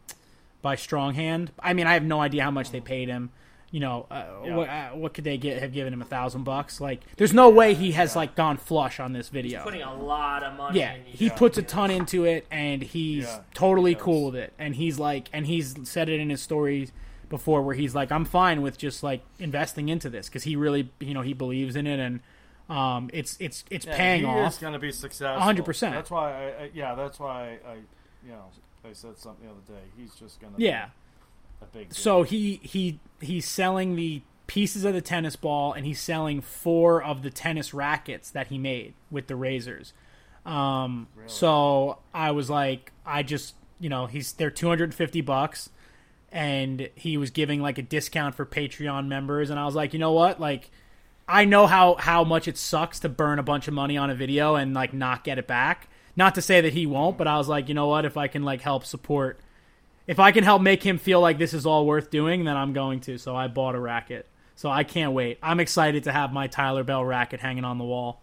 by 0.63 0.75
Stronghand. 0.75 1.49
I 1.59 1.73
mean, 1.73 1.85
I 1.85 1.93
have 1.93 2.03
no 2.03 2.19
idea 2.19 2.41
how 2.43 2.49
much 2.49 2.71
they 2.71 2.81
paid 2.81 3.09
him. 3.09 3.29
You 3.69 3.79
know, 3.79 4.05
uh, 4.09 4.25
Yeah. 4.45 4.55
what, 4.55 4.69
uh, 4.69 4.89
what 4.91 5.13
could 5.13 5.23
they 5.23 5.37
get? 5.37 5.59
Have 5.61 5.73
given 5.73 5.93
him 5.93 6.01
a 6.01 6.05
thousand 6.05 6.43
bucks? 6.43 6.79
Like, 6.79 7.01
there's 7.17 7.33
no 7.33 7.49
way 7.49 7.73
he 7.73 7.91
has 7.93 8.15
like 8.15 8.35
gone 8.35 8.57
flush 8.57 8.99
on 8.99 9.13
this 9.13 9.29
video. 9.29 9.63
Putting 9.63 9.81
a 9.81 9.93
lot 9.95 10.43
of 10.43 10.55
money. 10.55 10.79
Yeah, 10.79 10.93
in 10.93 11.03
these 11.05 11.19
he 11.19 11.29
puts 11.31 11.57
a 11.57 11.63
ton 11.63 11.89
into 11.91 12.23
it, 12.25 12.45
and 12.51 12.81
he's 12.81 13.25
Yeah, 13.25 13.39
totally 13.53 13.91
he 13.91 13.95
cool 13.95 14.25
with 14.27 14.35
it. 14.35 14.53
And 14.57 14.75
he's 14.75 14.97
like, 14.99 15.27
and 15.33 15.45
he's 15.47 15.75
said 15.83 16.07
it 16.07 16.19
in 16.19 16.29
his 16.29 16.41
stories 16.41 16.91
before, 17.29 17.63
where 17.63 17.73
he's 17.75 17.95
like, 17.95 18.11
I'm 18.11 18.25
fine 18.25 18.61
with 18.61 18.77
just 18.77 19.01
like 19.03 19.21
investing 19.39 19.89
into 19.89 20.07
this 20.09 20.27
because 20.29 20.43
he 20.43 20.55
really, 20.55 20.89
you 20.99 21.15
know, 21.15 21.21
he 21.21 21.33
believes 21.33 21.75
in 21.75 21.87
it, 21.87 21.99
and 21.99 22.19
um, 22.69 23.09
it's 23.11 23.35
it's 23.39 23.65
it's 23.71 23.87
Yeah, 23.87 23.97
paying 23.97 24.21
he 24.21 24.27
off. 24.27 24.53
is 24.53 24.59
going 24.59 24.73
to 24.73 24.79
be 24.79 24.91
successful. 24.91 25.51
100%. 25.51 25.79
That's 25.91 26.11
why. 26.11 26.31
I, 26.31 26.45
I 26.65 26.69
yeah. 26.75 26.93
That's 26.93 27.19
why 27.19 27.57
I, 27.67 27.73
you 28.23 28.29
know, 28.33 28.45
I 28.85 28.93
said 28.93 29.17
something 29.17 29.45
the 29.45 29.51
other 29.51 29.61
day. 29.67 29.85
He's 29.97 30.13
just 30.15 30.39
going 30.39 30.53
to. 30.53 30.61
Yeah. 30.61 30.89
A 31.61 31.65
big. 31.65 31.89
Deal. 31.89 31.95
So 31.95 32.23
he 32.23 32.59
he 32.63 32.99
he's 33.21 33.47
selling 33.47 33.95
the 33.95 34.21
pieces 34.47 34.83
of 34.85 34.93
the 34.93 35.01
tennis 35.01 35.35
ball, 35.35 35.73
and 35.73 35.85
he's 35.85 35.99
selling 35.99 36.41
four 36.41 37.01
of 37.01 37.23
the 37.23 37.29
tennis 37.29 37.73
rackets 37.73 38.29
that 38.31 38.47
he 38.47 38.57
made 38.57 38.93
with 39.09 39.27
the 39.27 39.35
razors. 39.35 39.93
Um, 40.45 41.07
so 41.25 41.99
I 42.13 42.31
was 42.31 42.49
like, 42.49 42.91
I 43.05 43.23
just 43.23 43.55
you 43.79 43.89
know 43.89 44.05
he's 44.07 44.33
they're 44.33 44.51
two 44.51 44.67
hundred 44.67 44.85
and 44.85 44.93
fifty 44.95 45.21
bucks, 45.21 45.69
and 46.31 46.89
he 46.95 47.17
was 47.17 47.29
giving 47.29 47.61
like 47.61 47.77
a 47.77 47.83
discount 47.83 48.35
for 48.35 48.45
Patreon 48.45 49.07
members, 49.07 49.49
and 49.49 49.59
I 49.59 49.65
was 49.65 49.75
like, 49.75 49.93
you 49.93 49.99
know 49.99 50.13
what, 50.13 50.39
like. 50.39 50.69
I 51.25 51.45
know 51.45 51.67
how, 51.67 51.95
how 51.95 52.25
much 52.25 52.49
it 52.49 52.57
sucks 52.57 52.99
to 52.99 53.07
burn 53.07 53.39
a 53.39 53.43
bunch 53.43 53.69
of 53.69 53.73
money 53.73 53.95
on 53.95 54.09
a 54.09 54.13
video 54.13 54.55
and 54.55 54.73
like 54.73 54.93
not 54.93 55.23
get 55.23 55.39
it 55.39 55.47
back. 55.47 55.87
Not 56.15 56.35
to 56.35 56.41
say 56.41 56.61
that 56.61 56.73
he 56.73 56.85
won't, 56.85 57.17
but 57.17 57.27
I 57.27 57.37
was 57.37 57.47
like, 57.47 57.67
you 57.69 57.73
know 57.73 57.87
what? 57.87 58.05
If 58.05 58.17
I 58.17 58.27
can 58.27 58.43
like 58.43 58.61
help 58.61 58.85
support 58.85 59.39
if 60.05 60.19
I 60.19 60.31
can 60.31 60.43
help 60.43 60.61
make 60.61 60.83
him 60.83 60.97
feel 60.97 61.21
like 61.21 61.37
this 61.37 61.53
is 61.53 61.65
all 61.65 61.85
worth 61.85 62.09
doing, 62.09 62.43
then 62.43 62.57
I'm 62.57 62.73
going 62.73 62.99
to. 63.01 63.17
So 63.17 63.35
I 63.35 63.47
bought 63.47 63.75
a 63.75 63.79
racket. 63.79 64.27
So 64.55 64.69
I 64.69 64.83
can't 64.83 65.13
wait. 65.13 65.39
I'm 65.41 65.59
excited 65.59 66.03
to 66.03 66.11
have 66.11 66.33
my 66.33 66.47
Tyler 66.47 66.83
Bell 66.83 67.03
racket 67.03 67.39
hanging 67.39 67.63
on 67.63 67.77
the 67.77 67.85
wall. 67.85 68.21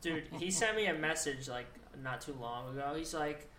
Dude, 0.00 0.24
he 0.38 0.50
sent 0.50 0.76
me 0.76 0.86
a 0.86 0.94
message 0.94 1.48
like 1.48 1.66
not 2.02 2.20
too 2.22 2.34
long 2.40 2.70
ago. 2.70 2.94
He's 2.96 3.12
like, 3.12 3.50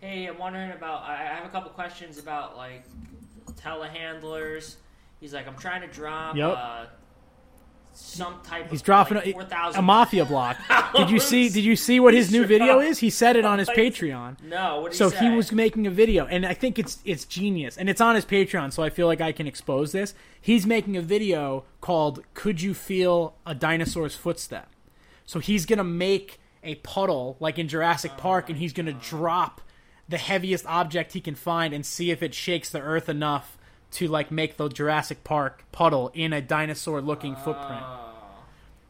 "Hey, 0.00 0.26
I'm 0.26 0.38
wondering 0.38 0.70
about. 0.70 1.02
I 1.02 1.16
have 1.16 1.44
a 1.44 1.48
couple 1.48 1.70
questions 1.70 2.18
about 2.18 2.56
like 2.56 2.84
telehandlers." 3.56 4.76
He's 5.20 5.34
like, 5.34 5.48
"I'm 5.48 5.56
trying 5.56 5.80
to 5.80 5.88
drop 5.88 6.36
Yep. 6.36 6.56
uh, 6.56 6.86
some 7.94 8.40
type. 8.42 8.70
He's 8.70 8.80
of, 8.80 8.86
dropping 8.86 9.16
like, 9.16 9.52
a, 9.52 9.78
a 9.78 9.82
mafia 9.82 10.24
block. 10.24 10.56
Did 10.96 11.10
you 11.10 11.18
see? 11.18 11.48
Did 11.48 11.64
you 11.64 11.76
see 11.76 12.00
what 12.00 12.14
his 12.14 12.30
new 12.30 12.44
video 12.46 12.80
is? 12.80 12.98
He 12.98 13.10
said 13.10 13.36
it 13.36 13.44
on 13.44 13.58
his 13.58 13.68
Patreon. 13.68 14.42
No, 14.42 14.88
So 14.90 15.10
he 15.10 15.24
he 15.24 15.36
was 15.36 15.52
making 15.52 15.86
a 15.86 15.90
video, 15.90 16.26
and 16.26 16.44
I 16.44 16.54
think 16.54 16.78
it's 16.78 16.98
it's 17.04 17.24
genius, 17.24 17.76
and 17.76 17.88
it's 17.88 18.00
on 18.00 18.14
his 18.14 18.24
Patreon. 18.24 18.72
So 18.72 18.82
I 18.82 18.90
feel 18.90 19.06
like 19.06 19.20
I 19.20 19.32
can 19.32 19.46
expose 19.46 19.92
this. 19.92 20.14
He's 20.40 20.66
making 20.66 20.96
a 20.96 21.02
video 21.02 21.64
called 21.80 22.22
"Could 22.34 22.60
You 22.62 22.74
Feel 22.74 23.34
a 23.46 23.54
Dinosaur's 23.54 24.16
Footstep?" 24.16 24.68
So 25.26 25.38
he's 25.38 25.66
gonna 25.66 25.84
make 25.84 26.40
a 26.62 26.76
puddle 26.76 27.36
like 27.40 27.58
in 27.58 27.68
Jurassic 27.68 28.16
Park, 28.16 28.48
and 28.48 28.58
he's 28.58 28.72
gonna 28.72 28.92
drop 28.92 29.60
the 30.08 30.18
heaviest 30.18 30.66
object 30.66 31.12
he 31.12 31.20
can 31.20 31.34
find 31.34 31.72
and 31.72 31.84
see 31.84 32.10
if 32.10 32.22
it 32.22 32.34
shakes 32.34 32.70
the 32.70 32.80
earth 32.80 33.08
enough 33.08 33.56
to 33.94 34.08
like 34.08 34.30
make 34.30 34.56
the 34.56 34.68
Jurassic 34.68 35.24
Park 35.24 35.64
puddle 35.72 36.10
in 36.14 36.32
a 36.32 36.40
dinosaur-looking 36.40 37.36
footprint. 37.36 37.82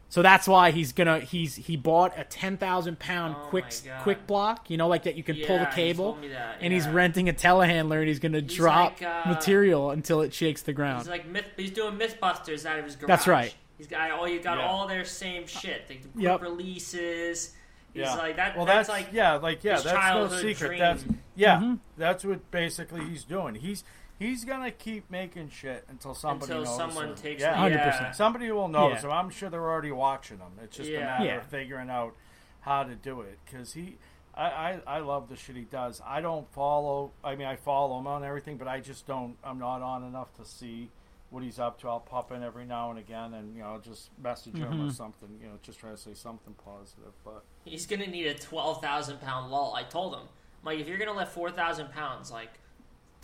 So 0.09 0.21
that's 0.21 0.47
why 0.47 0.71
he's 0.71 0.93
gonna 0.93 1.19
he's 1.19 1.55
he 1.55 1.75
bought 1.75 2.13
a 2.17 2.23
ten 2.23 2.55
thousand 2.57 2.99
pound 2.99 3.35
Oh 3.37 3.47
quick 3.49 3.65
quick 4.03 4.25
block, 4.27 4.69
you 4.69 4.77
know, 4.77 4.87
like 4.87 5.03
that 5.03 5.15
you 5.15 5.23
can 5.23 5.35
pull 5.35 5.57
the 5.57 5.63
Yeah, 5.63 5.69
he 5.71 5.75
cable, 5.75 6.05
told 6.13 6.21
me 6.21 6.27
that, 6.29 6.57
and 6.61 6.71
he's 6.71 6.87
renting 6.87 7.27
a 7.27 7.33
telehandler 7.33 7.99
and 7.99 8.07
he's 8.07 8.19
gonna 8.19 8.41
drop 8.41 9.01
like, 9.01 9.03
uh, 9.09 9.23
material 9.27 9.91
until 9.91 10.21
it 10.21 10.33
shakes 10.33 10.61
the 10.61 10.71
ground. 10.73 10.99
He's 10.99 11.09
like 11.09 11.25
myth. 11.27 11.45
He's 11.57 11.71
doing 11.71 11.97
MythBusters 11.97 12.65
out 12.65 12.79
of 12.79 12.85
his 12.85 12.95
garage. 12.95 13.07
That's 13.09 13.27
right. 13.27 13.53
He's 13.77 13.87
got 13.87 14.09
all 14.11 14.27
you 14.27 14.39
got 14.39 14.59
Yeah. 14.59 14.67
all 14.67 14.87
their 14.87 15.03
same 15.05 15.47
shit. 15.47 15.83
Like 15.89 16.03
the 16.03 16.07
quick 16.09 16.23
Yep. 16.23 16.41
releases. 16.41 17.53
He's 17.93 18.03
Yeah. 18.03 18.15
like 18.15 18.35
that. 18.37 18.55
Well, 18.55 18.65
that's, 18.65 18.87
that's, 18.87 19.05
like 19.05 19.13
yeah, 19.13 19.33
like 19.33 19.63
yeah, 19.65 19.79
that's 19.81 20.31
no 20.31 20.37
secret. 20.37 20.67
dream. 20.67 20.79
That's 20.79 21.03
yeah, 21.35 21.57
Mm-hmm. 21.57 21.73
that's 21.97 22.23
what 22.23 22.51
basically 22.51 23.03
he's 23.05 23.23
doing. 23.25 23.55
He's 23.55 23.83
he's 24.19 24.45
gonna 24.45 24.71
keep 24.71 25.09
making 25.11 25.49
shit 25.49 25.85
until 25.89 26.13
somebody 26.13 26.51
until 26.53 26.65
knows 26.65 26.77
someone 26.77 27.09
him. 27.09 27.15
takes 27.15 27.41
yeah, 27.41 27.69
the 27.69 27.75
100%. 27.75 27.77
yeah. 27.77 28.11
Somebody 28.11 28.51
will 28.51 28.67
notice 28.67 29.03
Yeah. 29.03 29.09
him. 29.09 29.13
I'm 29.17 29.29
sure 29.29 29.49
they're 29.49 29.61
already 29.69 29.91
watching 29.91 30.37
him. 30.39 30.53
It's 30.63 30.77
just 30.77 30.89
Yeah. 30.89 30.99
a 30.99 31.05
matter 31.05 31.25
Yeah. 31.25 31.35
of 31.37 31.45
figuring 31.47 31.89
out 31.89 32.15
how 32.61 32.83
to 32.83 32.95
do 32.95 33.21
it 33.21 33.39
because 33.45 33.73
he. 33.73 33.97
I, 34.37 34.43
I, 34.49 34.81
I 34.85 34.99
love 34.99 35.29
the 35.29 35.37
shit 35.37 35.55
he 35.55 35.61
does. 35.63 36.01
I 36.05 36.19
don't 36.19 36.51
follow. 36.51 37.11
I 37.23 37.35
mean, 37.35 37.47
I 37.47 37.55
follow 37.55 37.97
him 37.99 38.05
on 38.07 38.21
everything, 38.25 38.57
but 38.57 38.67
I 38.67 38.81
just 38.81 39.07
don't. 39.07 39.37
I'm 39.43 39.59
not 39.59 39.81
on 39.81 40.03
enough 40.03 40.33
to 40.35 40.43
see 40.43 40.89
what 41.29 41.41
he's 41.41 41.57
up 41.57 41.79
to. 41.81 41.87
I'll 41.89 42.01
pop 42.01 42.33
in 42.33 42.43
every 42.43 42.65
now 42.65 42.89
and 42.89 42.99
again, 42.99 43.33
and 43.33 43.55
you 43.55 43.61
know, 43.61 43.79
just 43.81 44.09
message 44.21 44.55
him 44.55 44.69
Mm-hmm. 44.69 44.89
or 44.89 44.91
something. 44.91 45.39
You 45.41 45.47
know, 45.47 45.53
just 45.61 45.79
try 45.79 45.89
to 45.91 45.97
say 45.97 46.13
something 46.13 46.53
positive. 46.65 47.13
But 47.23 47.43
He's 47.63 47.85
gonna 47.87 48.07
need 48.07 48.27
a 48.27 48.33
twelve 48.33 48.81
thousand 48.81 49.21
pound 49.21 49.51
lull. 49.51 49.73
I 49.73 49.83
told 49.83 50.13
him, 50.15 50.21
I'm 50.23 50.65
like, 50.65 50.79
if 50.79 50.87
you're 50.89 50.97
gonna 50.97 51.13
let 51.13 51.29
four 51.29 51.49
thousand 51.49 51.91
pounds 51.93 52.29
like 52.29 52.59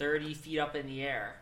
thirty 0.02 0.34
feet 0.34 0.60
up 0.60 0.76
in 0.76 0.86
the 0.88 1.02
air, 1.04 1.36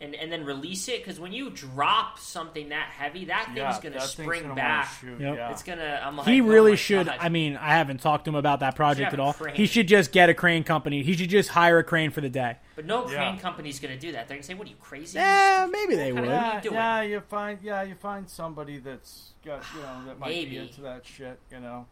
and 0.00 0.14
and 0.16 0.32
then 0.32 0.44
release 0.44 0.88
it, 0.88 0.98
because 1.04 1.20
when 1.20 1.32
you 1.32 1.50
drop 1.50 2.18
something 2.18 2.70
that 2.70 2.88
heavy, 2.88 3.26
that 3.26 3.46
thing's 3.46 3.56
yeah, 3.58 3.78
gonna 3.80 3.90
that 3.90 4.00
thing's 4.00 4.10
spring 4.10 4.42
gonna 4.42 4.54
back. 4.56 4.90
shoot, 5.00 5.20
Yep. 5.20 5.36
Yeah. 5.36 5.50
It's 5.52 5.62
gonna. 5.62 6.00
I'm 6.04 6.16
like, 6.16 6.26
he 6.26 6.40
oh 6.40 6.44
really 6.46 6.72
my 6.72 6.76
should. 6.76 7.06
God. 7.06 7.18
I 7.20 7.28
mean, 7.28 7.56
I 7.56 7.74
haven't 7.74 8.00
talked 8.00 8.24
to 8.24 8.30
him 8.30 8.34
about 8.34 8.60
that 8.60 8.74
project 8.74 9.12
at 9.12 9.18
a 9.20 9.22
all. 9.22 9.32
crane. 9.34 9.54
He 9.54 9.66
should 9.66 9.86
just 9.86 10.10
get 10.10 10.28
a 10.28 10.34
crane 10.34 10.64
company. 10.64 11.02
He 11.04 11.14
should 11.16 11.30
just 11.30 11.50
hire 11.50 11.78
a 11.78 11.84
crane 11.84 12.10
for 12.10 12.20
the 12.20 12.28
day. 12.30 12.56
but 12.74 12.84
no 12.86 13.08
Yeah. 13.08 13.16
crane 13.16 13.38
company's 13.38 13.78
gonna 13.78 13.98
do 13.98 14.12
that. 14.12 14.26
They're 14.28 14.38
gonna 14.38 14.42
say, 14.42 14.54
"What 14.54 14.66
are 14.66 14.70
you 14.70 14.76
crazy?" 14.80 15.18
Yeah, 15.18 15.68
maybe 15.70 15.94
they 15.94 16.12
What 16.12 16.22
would. 16.22 16.30
yeah, 16.30 16.60
you 16.64 16.70
yeah, 16.72 17.02
you 17.02 17.20
find 17.20 17.58
yeah, 17.62 17.82
you 17.82 17.94
find 17.94 18.28
somebody 18.28 18.78
that's 18.78 19.32
got 19.44 19.62
you 19.76 19.82
know 19.82 20.04
that 20.06 20.18
might 20.18 20.28
Maybe. 20.30 20.50
be 20.52 20.56
into 20.58 20.80
that 20.80 21.04
shit. 21.06 21.38
You 21.52 21.60
know, 21.60 21.86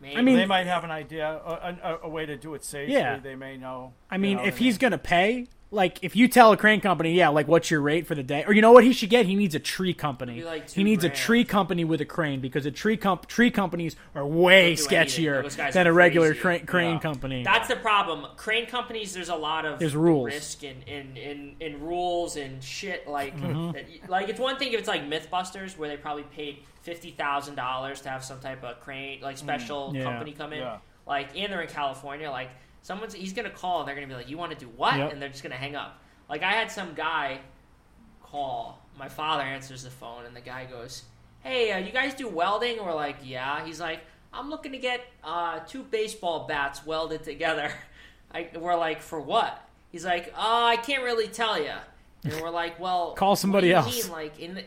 Maybe. 0.00 0.16
I 0.16 0.22
mean- 0.22 0.36
they 0.36 0.46
might 0.46 0.66
have 0.66 0.84
an 0.84 0.90
idea, 0.90 1.28
a, 1.44 1.76
a, 1.82 1.98
a 2.04 2.08
way 2.08 2.26
to 2.26 2.36
do 2.36 2.54
it 2.54 2.64
safely. 2.64 2.94
Yeah. 2.94 3.18
They 3.18 3.34
may 3.36 3.56
know. 3.56 3.92
I 4.10 4.18
mean, 4.18 4.36
know 4.36 4.44
if 4.44 4.54
what 4.54 4.60
I 4.60 4.64
he's 4.64 4.78
gonna 4.78 4.98
pay, 4.98 5.46
like, 5.74 5.98
if 6.02 6.16
you 6.16 6.28
tell 6.28 6.52
a 6.52 6.56
crane 6.56 6.80
company, 6.80 7.12
yeah, 7.12 7.28
like, 7.28 7.48
what's 7.48 7.70
your 7.70 7.80
rate 7.80 8.06
for 8.06 8.14
the 8.14 8.22
day? 8.22 8.44
Or 8.46 8.52
you 8.54 8.62
know 8.62 8.72
what 8.72 8.84
he 8.84 8.92
should 8.92 9.10
get? 9.10 9.26
He 9.26 9.34
needs 9.34 9.54
a 9.54 9.58
tree 9.58 9.92
company. 9.92 10.42
Like 10.42 10.70
he 10.70 10.80
two 10.80 10.84
needs 10.84 11.04
a 11.04 11.08
tree 11.08 11.44
company 11.44 11.84
with 11.84 12.00
a 12.00 12.04
crane 12.04 12.40
because 12.40 12.64
a 12.64 12.70
tree 12.70 12.96
comp- 12.96 13.26
tree 13.26 13.50
companies 13.50 13.96
are 14.14 14.24
way 14.26 14.74
They'll 14.74 14.86
do 14.88 14.96
anything. 14.96 15.24
sketchier 15.26 15.72
than 15.72 15.86
a 15.86 15.92
regular 15.92 16.28
crazy. 16.28 16.40
crane, 16.40 16.66
crane 16.66 16.94
Yeah. 16.94 17.00
company. 17.00 17.44
That's 17.44 17.68
the 17.68 17.76
problem. 17.76 18.26
Crane 18.36 18.66
companies, 18.66 19.12
there's 19.12 19.28
a 19.28 19.34
lot 19.36 19.64
of 19.66 19.78
There's 19.78 19.96
rules. 19.96 20.26
risk 20.26 20.62
in 20.64 20.82
in, 20.86 21.16
in, 21.16 21.56
in 21.60 21.80
rules 21.80 22.36
and 22.36 22.62
shit. 22.62 23.06
Like, 23.08 23.36
Mm-hmm. 23.36 23.72
that, 23.72 23.86
like 24.10 24.28
it's 24.28 24.40
one 24.40 24.56
thing 24.58 24.72
if 24.72 24.78
it's 24.78 24.88
like 24.88 25.02
MythBusters, 25.08 25.76
where 25.76 25.88
they 25.88 25.96
probably 25.96 26.22
paid 26.24 26.58
fifty 26.82 27.10
thousand 27.10 27.56
dollars 27.56 28.00
to 28.02 28.08
have 28.10 28.22
some 28.24 28.38
type 28.40 28.62
of 28.62 28.80
crane, 28.80 29.20
like 29.22 29.36
special 29.38 29.90
Mm. 29.92 29.96
Yeah. 29.96 30.04
company 30.04 30.32
come 30.32 30.52
in. 30.52 30.60
Yeah. 30.60 30.78
Like, 31.06 31.36
and 31.36 31.52
they're 31.52 31.60
in 31.60 31.68
California. 31.68 32.30
Like, 32.30 32.48
someone's 32.84 33.14
he's 33.14 33.32
gonna 33.32 33.50
call 33.50 33.80
and 33.80 33.88
they're 33.88 33.94
gonna 33.96 34.06
be 34.06 34.14
like, 34.14 34.28
"You 34.30 34.38
want 34.38 34.52
to 34.52 34.58
do 34.58 34.70
what?" 34.76 34.96
Yep. 34.96 35.12
And 35.12 35.20
they're 35.20 35.30
just 35.30 35.42
gonna 35.42 35.56
hang 35.56 35.74
up. 35.74 35.98
Like, 36.28 36.42
I 36.44 36.52
had 36.52 36.70
some 36.70 36.94
guy 36.94 37.40
call. 38.22 38.80
My 38.96 39.08
father 39.08 39.42
answers 39.42 39.82
the 39.82 39.90
phone, 39.90 40.26
and 40.26 40.36
the 40.36 40.40
guy 40.40 40.66
goes, 40.66 41.02
"Hey, 41.42 41.72
uh, 41.72 41.78
you 41.78 41.90
guys 41.90 42.14
do 42.14 42.28
welding?" 42.28 42.76
And 42.78 42.86
we're 42.86 42.94
like, 42.94 43.16
"Yeah." 43.24 43.64
He's 43.64 43.80
like, 43.80 44.00
"I'm 44.32 44.50
looking 44.50 44.72
to 44.72 44.78
get 44.78 45.00
uh, 45.24 45.60
two 45.66 45.82
baseball 45.82 46.46
bats 46.46 46.86
welded 46.86 47.24
together." 47.24 47.72
I, 48.34 48.48
we're 48.54 48.76
like, 48.76 49.00
"For 49.00 49.20
what?" 49.20 49.66
He's 49.90 50.04
like, 50.04 50.28
"Uh, 50.36 50.64
I 50.64 50.76
can't 50.76 51.02
really 51.02 51.26
tell 51.28 51.60
you." 51.60 51.72
And 52.22 52.34
we're 52.40 52.50
like, 52.50 52.78
"Well, 52.78 53.12
Call 53.16 53.34
somebody 53.34 53.72
what 53.72 53.84
do 53.84 53.90
you 53.90 53.96
else. 53.96 54.04
Mean? 54.04 54.12
Like 54.12 54.38
in 54.38 54.54
the." 54.54 54.64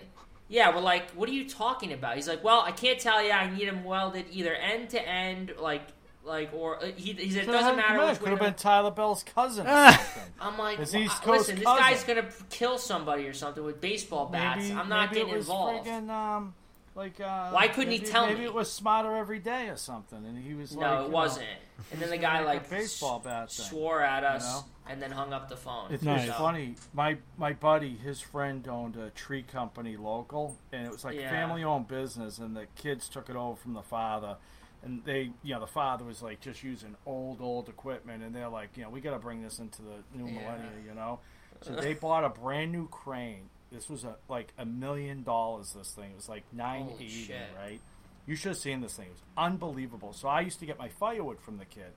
Yeah, 0.49 0.74
we're 0.74 0.80
like, 0.80 1.11
what 1.11 1.28
are 1.28 1.34
you 1.34 1.47
talking 1.47 1.91
about? 1.91 2.15
He's 2.15 2.30
like, 2.30 2.41
well, 2.41 2.61
I 2.61 2.72
can't 2.72 2.97
tell 2.97 3.22
you. 3.22 3.32
I 3.32 3.53
need 3.53 3.68
them 3.68 3.84
welded 3.84 4.28
either 4.32 4.55
end 4.55 4.91
to 4.91 5.01
end, 5.05 5.51
like, 5.59 5.82
like, 6.28 6.53
or 6.53 6.78
uh, 6.84 6.88
he, 6.95 7.13
he 7.13 7.32
said 7.32 7.43
it 7.43 7.47
doesn't 7.47 7.75
matter 7.75 8.05
which. 8.05 8.19
Could 8.19 8.30
have 8.30 8.39
been 8.39 8.53
Tyler 8.53 8.91
Bell's 8.91 9.23
cousin. 9.23 9.65
or 9.67 9.91
something. 9.91 10.23
I'm 10.39 10.57
like, 10.57 10.80
His 10.80 10.93
well, 10.93 11.03
East 11.03 11.21
Coast 11.23 11.39
listen, 11.49 11.55
this 11.55 11.63
guy's 11.65 12.03
gonna 12.03 12.30
kill 12.49 12.78
somebody 12.78 13.28
or 13.28 13.34
something 13.34 13.63
with 13.63 13.82
baseball 13.82 14.28
bats. 14.28 14.61
Maybe, 14.61 14.73
I'm 14.73 14.89
not 14.89 15.09
maybe 15.09 15.21
getting 15.21 15.34
it 15.34 15.38
was 15.38 15.45
involved. 15.47 15.88
Friggin', 15.88 16.09
um, 16.09 16.53
like, 16.95 17.19
uh, 17.21 17.51
Why 17.51 17.67
couldn't 17.67 17.91
he 17.91 17.99
tell 17.99 18.23
maybe 18.25 18.34
me? 18.34 18.39
Maybe 18.41 18.49
it 18.49 18.53
was 18.55 18.71
smarter 18.71 19.15
every 19.15 19.39
day 19.39 19.69
or 19.69 19.78
something, 19.78 20.17
and 20.25 20.38
he 20.38 20.53
was 20.55 20.75
like, 20.75 20.82
no, 20.82 20.99
you 21.01 21.05
it 21.05 21.11
wasn't. 21.11 21.45
And 21.91 22.01
then 22.01 22.09
the 22.09 22.17
guy 22.30 22.43
like 22.43 22.69
baseball 22.69 23.19
s- 23.19 23.23
bat 23.23 23.51
thing, 23.51 23.65
swore 23.65 24.01
at 24.01 24.23
us 24.23 24.43
know? 24.51 24.65
and 24.89 24.99
then 25.01 25.11
hung 25.11 25.32
up 25.32 25.47
the 25.47 25.55
phone. 25.57 25.91
It's, 25.91 26.01
Nice. 26.01 26.30
funny. 26.32 26.73
My 26.93 27.17
my 27.38 27.53
buddy, 27.53 27.95
his 27.95 28.19
friend 28.19 28.67
owned 28.67 28.95
a 28.95 29.11
tree 29.11 29.43
company 29.43 29.95
local, 29.95 30.57
and 30.71 30.88
it 30.88 30.91
was 30.91 31.05
like 31.05 31.15
Yeah. 31.17 31.30
family 31.30 31.63
owned 31.63 31.88
business, 31.88 32.39
and 32.39 32.55
the 32.57 32.65
kids 32.75 33.07
took 33.07 33.30
it 33.30 33.36
over 33.36 33.55
from 33.55 33.73
the 33.73 33.84
father. 33.84 34.38
And 34.84 35.03
they, 35.03 35.32
you 35.43 35.53
know, 35.53 35.59
the 35.59 35.67
father 35.67 36.05
was 36.05 36.21
like 36.21 36.39
just 36.39 36.63
using 36.63 36.95
old, 37.05 37.41
old 37.41 37.67
equipment, 37.67 38.23
and 38.23 38.34
they're 38.34 38.47
like, 38.49 38.69
you 38.78 38.84
know, 38.84 38.89
we 38.89 39.01
got 39.01 39.11
to 39.11 39.19
bring 39.19 39.41
this 39.41 39.59
into 39.59 39.82
the 39.82 40.03
new 40.17 40.28
millennia, 40.28 40.69
you 40.88 40.93
know. 40.93 41.19
So 41.61 41.73
they 41.73 41.93
bought 41.93 42.23
a 42.23 42.30
brand 42.30 42.71
new 42.71 42.88
crane. 42.88 43.49
This 43.71 43.89
was 43.89 44.03
a 44.03 44.15
like 44.30 44.53
a 44.57 44.65
million 44.65 45.23
dollars. 45.23 45.73
This 45.73 45.91
thing 45.91 46.11
it 46.11 46.15
was 46.15 46.30
like 46.30 46.43
nine 46.53 46.84
Holy 46.84 46.95
eighty, 47.05 47.25
shit. 47.28 47.49
right? 47.57 47.82
You 48.28 48.36
should 48.36 48.49
have 48.49 48.57
seen 48.57 48.82
this 48.82 48.93
thing. 48.93 49.07
It 49.07 49.11
was 49.11 49.23
unbelievable. 49.38 50.13
So 50.13 50.28
I 50.28 50.41
used 50.41 50.59
to 50.59 50.65
get 50.65 50.78
my 50.78 50.89
firewood 50.89 51.39
from 51.39 51.57
the 51.57 51.65
kid, 51.65 51.91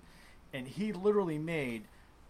and 0.53 0.67
he 0.67 0.93
literally 0.93 1.39
made 1.39 1.83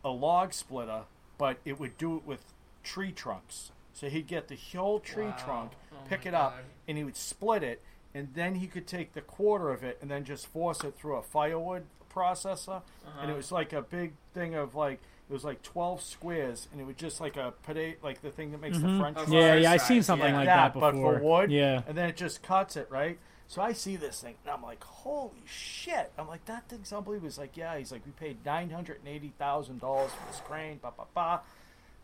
a 0.04 0.10
log 0.10 0.52
splitter, 0.52 1.02
but 1.38 1.58
it 1.64 1.78
would 1.78 1.96
do 1.96 2.16
it 2.16 2.26
with 2.26 2.42
tree 2.82 3.12
trunks. 3.12 3.70
So 3.94 4.08
he'd 4.08 4.26
get 4.26 4.48
the 4.48 4.56
whole 4.74 4.98
tree 5.00 5.26
Wow. 5.26 5.36
trunk, 5.38 5.72
Oh 5.92 5.96
pick 6.08 6.26
it 6.26 6.34
up, 6.34 6.52
God. 6.56 6.64
and 6.88 6.98
he 6.98 7.04
would 7.04 7.16
split 7.16 7.62
it, 7.62 7.82
and 8.14 8.28
then 8.34 8.56
he 8.56 8.66
could 8.66 8.86
take 8.86 9.12
the 9.12 9.20
quarter 9.20 9.70
of 9.70 9.82
it 9.84 9.98
and 10.02 10.10
then 10.10 10.24
just 10.24 10.46
force 10.46 10.82
it 10.84 10.94
through 10.96 11.16
a 11.16 11.22
firewood 11.22 11.84
processor. 12.14 12.82
And 13.04 13.08
Uh-huh. 13.20 13.30
it 13.32 13.36
was 13.36 13.52
like 13.52 13.72
a 13.72 13.82
big 13.82 14.12
thing 14.34 14.54
of 14.54 14.74
like 14.74 15.00
it 15.28 15.32
was 15.32 15.44
like 15.44 15.62
twelve 15.62 16.02
squares, 16.02 16.66
and 16.72 16.80
it 16.80 16.84
was 16.84 16.96
just 16.96 17.20
like 17.20 17.36
a 17.36 17.52
potato, 17.62 17.96
like 18.02 18.20
the 18.20 18.30
thing 18.30 18.50
that 18.50 18.60
makes 18.60 18.78
the 18.80 18.98
French 18.98 19.16
fries. 19.16 19.28
yeah, 19.30 19.54
yeah, 19.54 19.70
I've 19.72 19.82
seen 19.82 20.02
something 20.02 20.28
yeah. 20.28 20.36
like 20.36 20.46
that, 20.46 20.74
that 20.74 20.80
but 20.80 20.92
for 20.92 21.20
wood. 21.20 21.52
Yeah. 21.52 21.82
and 21.86 21.96
then 21.96 22.08
it 22.08 22.16
just 22.16 22.42
cuts 22.42 22.76
it 22.76 22.88
right. 22.90 23.16
So 23.46 23.62
I 23.62 23.72
see 23.72 23.94
this 23.96 24.20
thing, 24.20 24.34
and 24.44 24.52
I'm 24.52 24.62
like, 24.62 24.82
"Holy 24.82 25.42
shit!" 25.46 26.10
I'm 26.18 26.26
like, 26.28 26.44
"That 26.46 26.68
thing's 26.68 26.92
unbelievable." 26.92 27.28
He's 27.28 27.38
like, 27.38 27.56
"Yeah." 27.56 27.76
He's 27.78 27.90
like, 27.92 28.02
"We 28.06 28.10
paid 28.12 28.44
nine 28.44 28.70
hundred 28.70 28.98
and 28.98 29.08
eighty 29.08 29.32
thousand 29.38 29.80
dollars 29.80 30.10
for 30.12 30.26
this 30.32 30.40
crane." 30.44 30.78
Ba 30.82 30.92
ba 30.96 31.04
ba. 31.14 31.40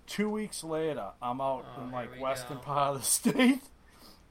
Two 0.07 0.31
weeks 0.31 0.63
later, 0.63 1.09
I'm 1.21 1.41
out 1.41 1.65
Oh, 1.77 1.83
in 1.83 1.91
like 1.91 2.13
we 2.15 2.21
western 2.21 2.59
go. 2.59 2.63
part 2.63 2.95
of 2.95 3.01
the 3.01 3.07
state. 3.33 3.61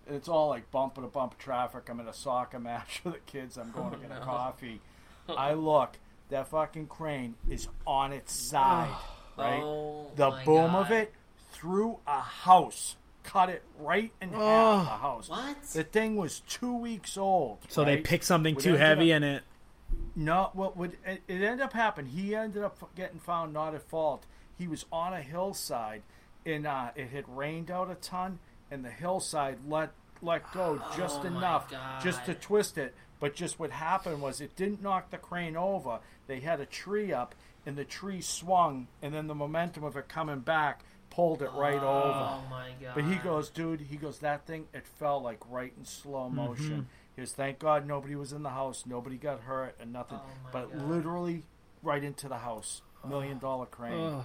And 0.07 0.15
it's 0.15 0.27
all 0.29 0.49
like 0.49 0.69
bumper 0.71 1.01
to 1.01 1.07
bumper 1.07 1.35
traffic. 1.39 1.89
I'm 1.89 1.99
in 1.99 2.07
a 2.07 2.13
soccer 2.13 2.59
match 2.59 3.01
with 3.03 3.13
the 3.15 3.19
kids. 3.21 3.57
I'm 3.57 3.71
going 3.71 3.91
to 3.91 3.97
get 3.97 4.11
a 4.15 4.19
coffee. 4.21 4.81
I 5.29 5.53
look. 5.53 5.97
That 6.29 6.47
fucking 6.47 6.87
crane 6.87 7.35
is 7.49 7.67
on 7.85 8.11
its 8.11 8.33
side, 8.33 8.89
right? 9.37 9.61
Oh, 9.61 10.11
the 10.15 10.29
my 10.31 10.43
boom 10.43 10.71
God. 10.71 10.85
of 10.87 10.91
it 10.91 11.13
through 11.51 11.99
a 12.07 12.19
house, 12.19 12.95
cut 13.23 13.49
it 13.49 13.61
right 13.79 14.11
in 14.21 14.29
half. 14.29 14.39
Oh. 14.41 14.77
The 14.79 14.85
house. 14.89 15.29
What? 15.29 15.61
The 15.63 15.83
thing 15.83 16.15
was 16.15 16.39
two 16.47 16.75
weeks 16.75 17.15
old. 17.15 17.59
So 17.67 17.85
they 17.85 17.95
right? 17.95 18.03
picked 18.03 18.23
something 18.25 18.55
Would 18.55 18.63
too 18.63 18.69
ended 18.71 18.81
heavy 18.87 19.13
up- 19.13 19.17
and 19.17 19.25
it. 19.25 19.43
no, 20.15 20.49
what 20.53 20.75
would 20.77 20.93
it, 21.05 21.21
it 21.27 21.41
ended 21.43 21.61
up 21.61 21.73
happening? 21.73 22.11
He 22.11 22.33
ended 22.35 22.63
up 22.63 22.77
getting 22.95 23.19
found 23.19 23.53
not 23.53 23.75
at 23.75 23.83
fault. 23.87 24.25
He 24.57 24.67
was 24.67 24.85
on 24.91 25.13
a 25.13 25.21
hillside, 25.21 26.01
and 26.43 26.65
uh, 26.65 26.89
it 26.95 27.09
had 27.09 27.25
rained 27.29 27.69
out 27.69 27.91
a 27.91 27.95
ton, 27.95 28.39
and 28.75 28.85
the 28.85 28.91
hillside 28.91 29.57
let 29.67 29.91
let 30.21 30.51
go 30.53 30.79
just 30.95 31.21
Oh 31.21 31.29
my 31.29 31.37
enough, 31.37 31.73
just 32.03 32.25
to 32.25 32.33
twist 32.35 32.77
it. 32.77 32.93
But 33.19 33.33
just 33.33 33.57
what 33.59 33.71
happened 33.71 34.21
was 34.21 34.41
it 34.41 34.55
didn't 34.55 34.81
knock 34.83 35.09
the 35.09 35.17
crane 35.17 35.55
over. 35.55 35.99
They 36.27 36.41
had 36.41 36.59
a 36.59 36.65
tree 36.65 37.13
up, 37.13 37.33
and 37.65 37.77
the 37.77 37.85
tree 37.85 38.21
swung, 38.21 38.87
and 39.01 39.13
then 39.13 39.27
the 39.27 39.35
momentum 39.35 39.83
of 39.83 39.95
it 39.97 40.07
coming 40.09 40.39
back 40.39 40.81
pulled 41.09 41.41
it 41.41 41.51
right 41.53 41.81
over. 41.81 41.83
Oh 41.85 42.43
my 42.49 42.71
god! 42.81 42.91
But 42.95 43.05
he 43.05 43.15
goes, 43.15 43.49
dude, 43.49 43.79
he 43.81 43.95
goes, 43.95 44.19
that 44.19 44.45
thing, 44.45 44.67
it 44.73 44.85
fell 44.85 45.21
like 45.21 45.39
right 45.49 45.71
in 45.77 45.85
slow 45.85 46.25
Mm-hmm. 46.27 46.35
motion. 46.35 46.87
He 47.15 47.21
goes, 47.21 47.31
thank 47.31 47.59
God 47.59 47.87
nobody 47.87 48.15
was 48.15 48.33
in 48.33 48.43
the 48.43 48.49
house, 48.49 48.83
nobody 48.85 49.15
got 49.15 49.39
hurt 49.41 49.75
and 49.79 49.93
nothing. 49.93 50.19
Oh 50.21 50.27
my 50.43 50.51
but 50.51 50.73
God. 50.73 50.89
literally 50.89 51.43
right 51.81 52.03
into 52.03 52.27
the 52.27 52.39
house. 52.39 52.81
Million 53.07 53.37
dollar 53.37 53.67
crane. 53.67 54.23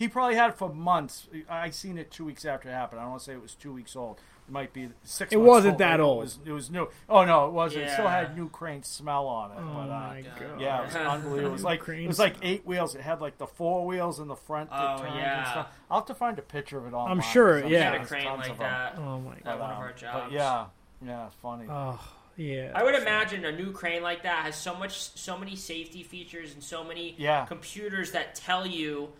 Ugh. 0.00 0.04
He 0.04 0.08
probably 0.08 0.34
had 0.34 0.50
it 0.50 0.56
for 0.58 0.72
months. 0.72 1.28
I 1.48 1.66
I 1.66 1.70
seen 1.70 1.98
it 1.98 2.10
two 2.10 2.24
weeks 2.24 2.44
after 2.44 2.68
it 2.68 2.72
happened. 2.72 3.00
I 3.00 3.04
don't 3.04 3.10
want 3.10 3.22
to 3.22 3.26
say 3.26 3.32
it 3.34 3.42
was 3.42 3.54
two 3.54 3.72
weeks 3.72 3.94
old. 3.94 4.18
It 4.48 4.52
might 4.52 4.72
be 4.72 4.88
six 5.04 5.32
It 5.32 5.36
months 5.36 5.48
wasn't 5.48 5.72
old. 5.74 5.78
that 5.80 6.00
It 6.00 6.02
old. 6.02 6.18
was, 6.18 6.38
it 6.44 6.50
was 6.52 6.70
new. 6.70 6.88
Oh, 7.08 7.24
no, 7.24 7.46
it 7.46 7.52
wasn't. 7.52 7.84
It 7.84 7.90
still 7.92 8.08
had 8.08 8.36
new 8.36 8.48
crane 8.48 8.82
smell 8.82 9.26
on 9.28 9.52
it. 9.52 9.58
Oh 9.60 9.74
but, 9.74 9.80
uh, 9.82 9.86
my 9.86 10.22
God. 10.22 10.40
god. 10.40 10.60
yeah, 10.60 10.80
it 10.82 10.86
was 10.86 10.96
unbelievable. 10.96 11.46
It 11.48 11.52
was 11.52 11.62
like 11.64 11.80
Crane 11.80 12.04
it 12.04 12.08
was 12.08 12.18
like 12.18 12.34
eight 12.42 12.66
wheels. 12.66 12.94
It 12.96 13.02
had 13.02 13.20
like 13.20 13.38
the 13.38 13.46
four 13.46 13.86
wheels 13.86 14.18
in 14.18 14.26
the 14.26 14.34
front 14.36 14.70
that 14.70 14.96
Oh, 14.98 15.02
turned 15.02 15.14
yeah. 15.16 15.38
and 15.38 15.46
stuff. 15.48 15.68
I'll 15.90 15.98
have 16.00 16.06
to 16.06 16.14
find 16.14 16.38
a 16.38 16.42
picture 16.42 16.78
of 16.78 16.86
it 16.86 16.94
online. 16.94 17.20
sure, 17.20 17.60
'cause 17.62 17.70
yeah. 17.70 17.92
had 17.92 18.00
a 18.00 18.06
crane 18.06 18.24
like 18.24 18.46
of 18.46 18.50
'em. 18.52 18.58
that 18.58 18.94
Oh 18.98 19.20
my 19.20 19.32
at 19.34 19.44
god. 19.44 19.60
one 19.60 19.70
of 19.70 19.78
our 19.78 19.86
but 19.88 19.96
jobs. 19.96 20.32
yeah, 20.32 20.64
yeah, 21.04 21.28
funny. 21.42 21.66
Oh 21.70 22.00
yeah. 22.36 22.72
I 22.74 22.82
would 22.82 22.94
imagine 22.96 23.44
a 23.44 23.52
new 23.52 23.70
crane 23.70 24.02
like 24.02 24.22
that 24.24 24.44
has 24.46 24.56
so 24.56 24.74
much, 24.74 24.98
so 24.98 25.36
many 25.38 25.54
safety 25.54 26.02
features 26.02 26.54
and 26.54 26.62
so 26.64 26.82
many 26.82 27.14
Yeah. 27.18 27.44
computers 27.44 28.12
that 28.12 28.34
tell 28.34 28.66
you 28.66 29.10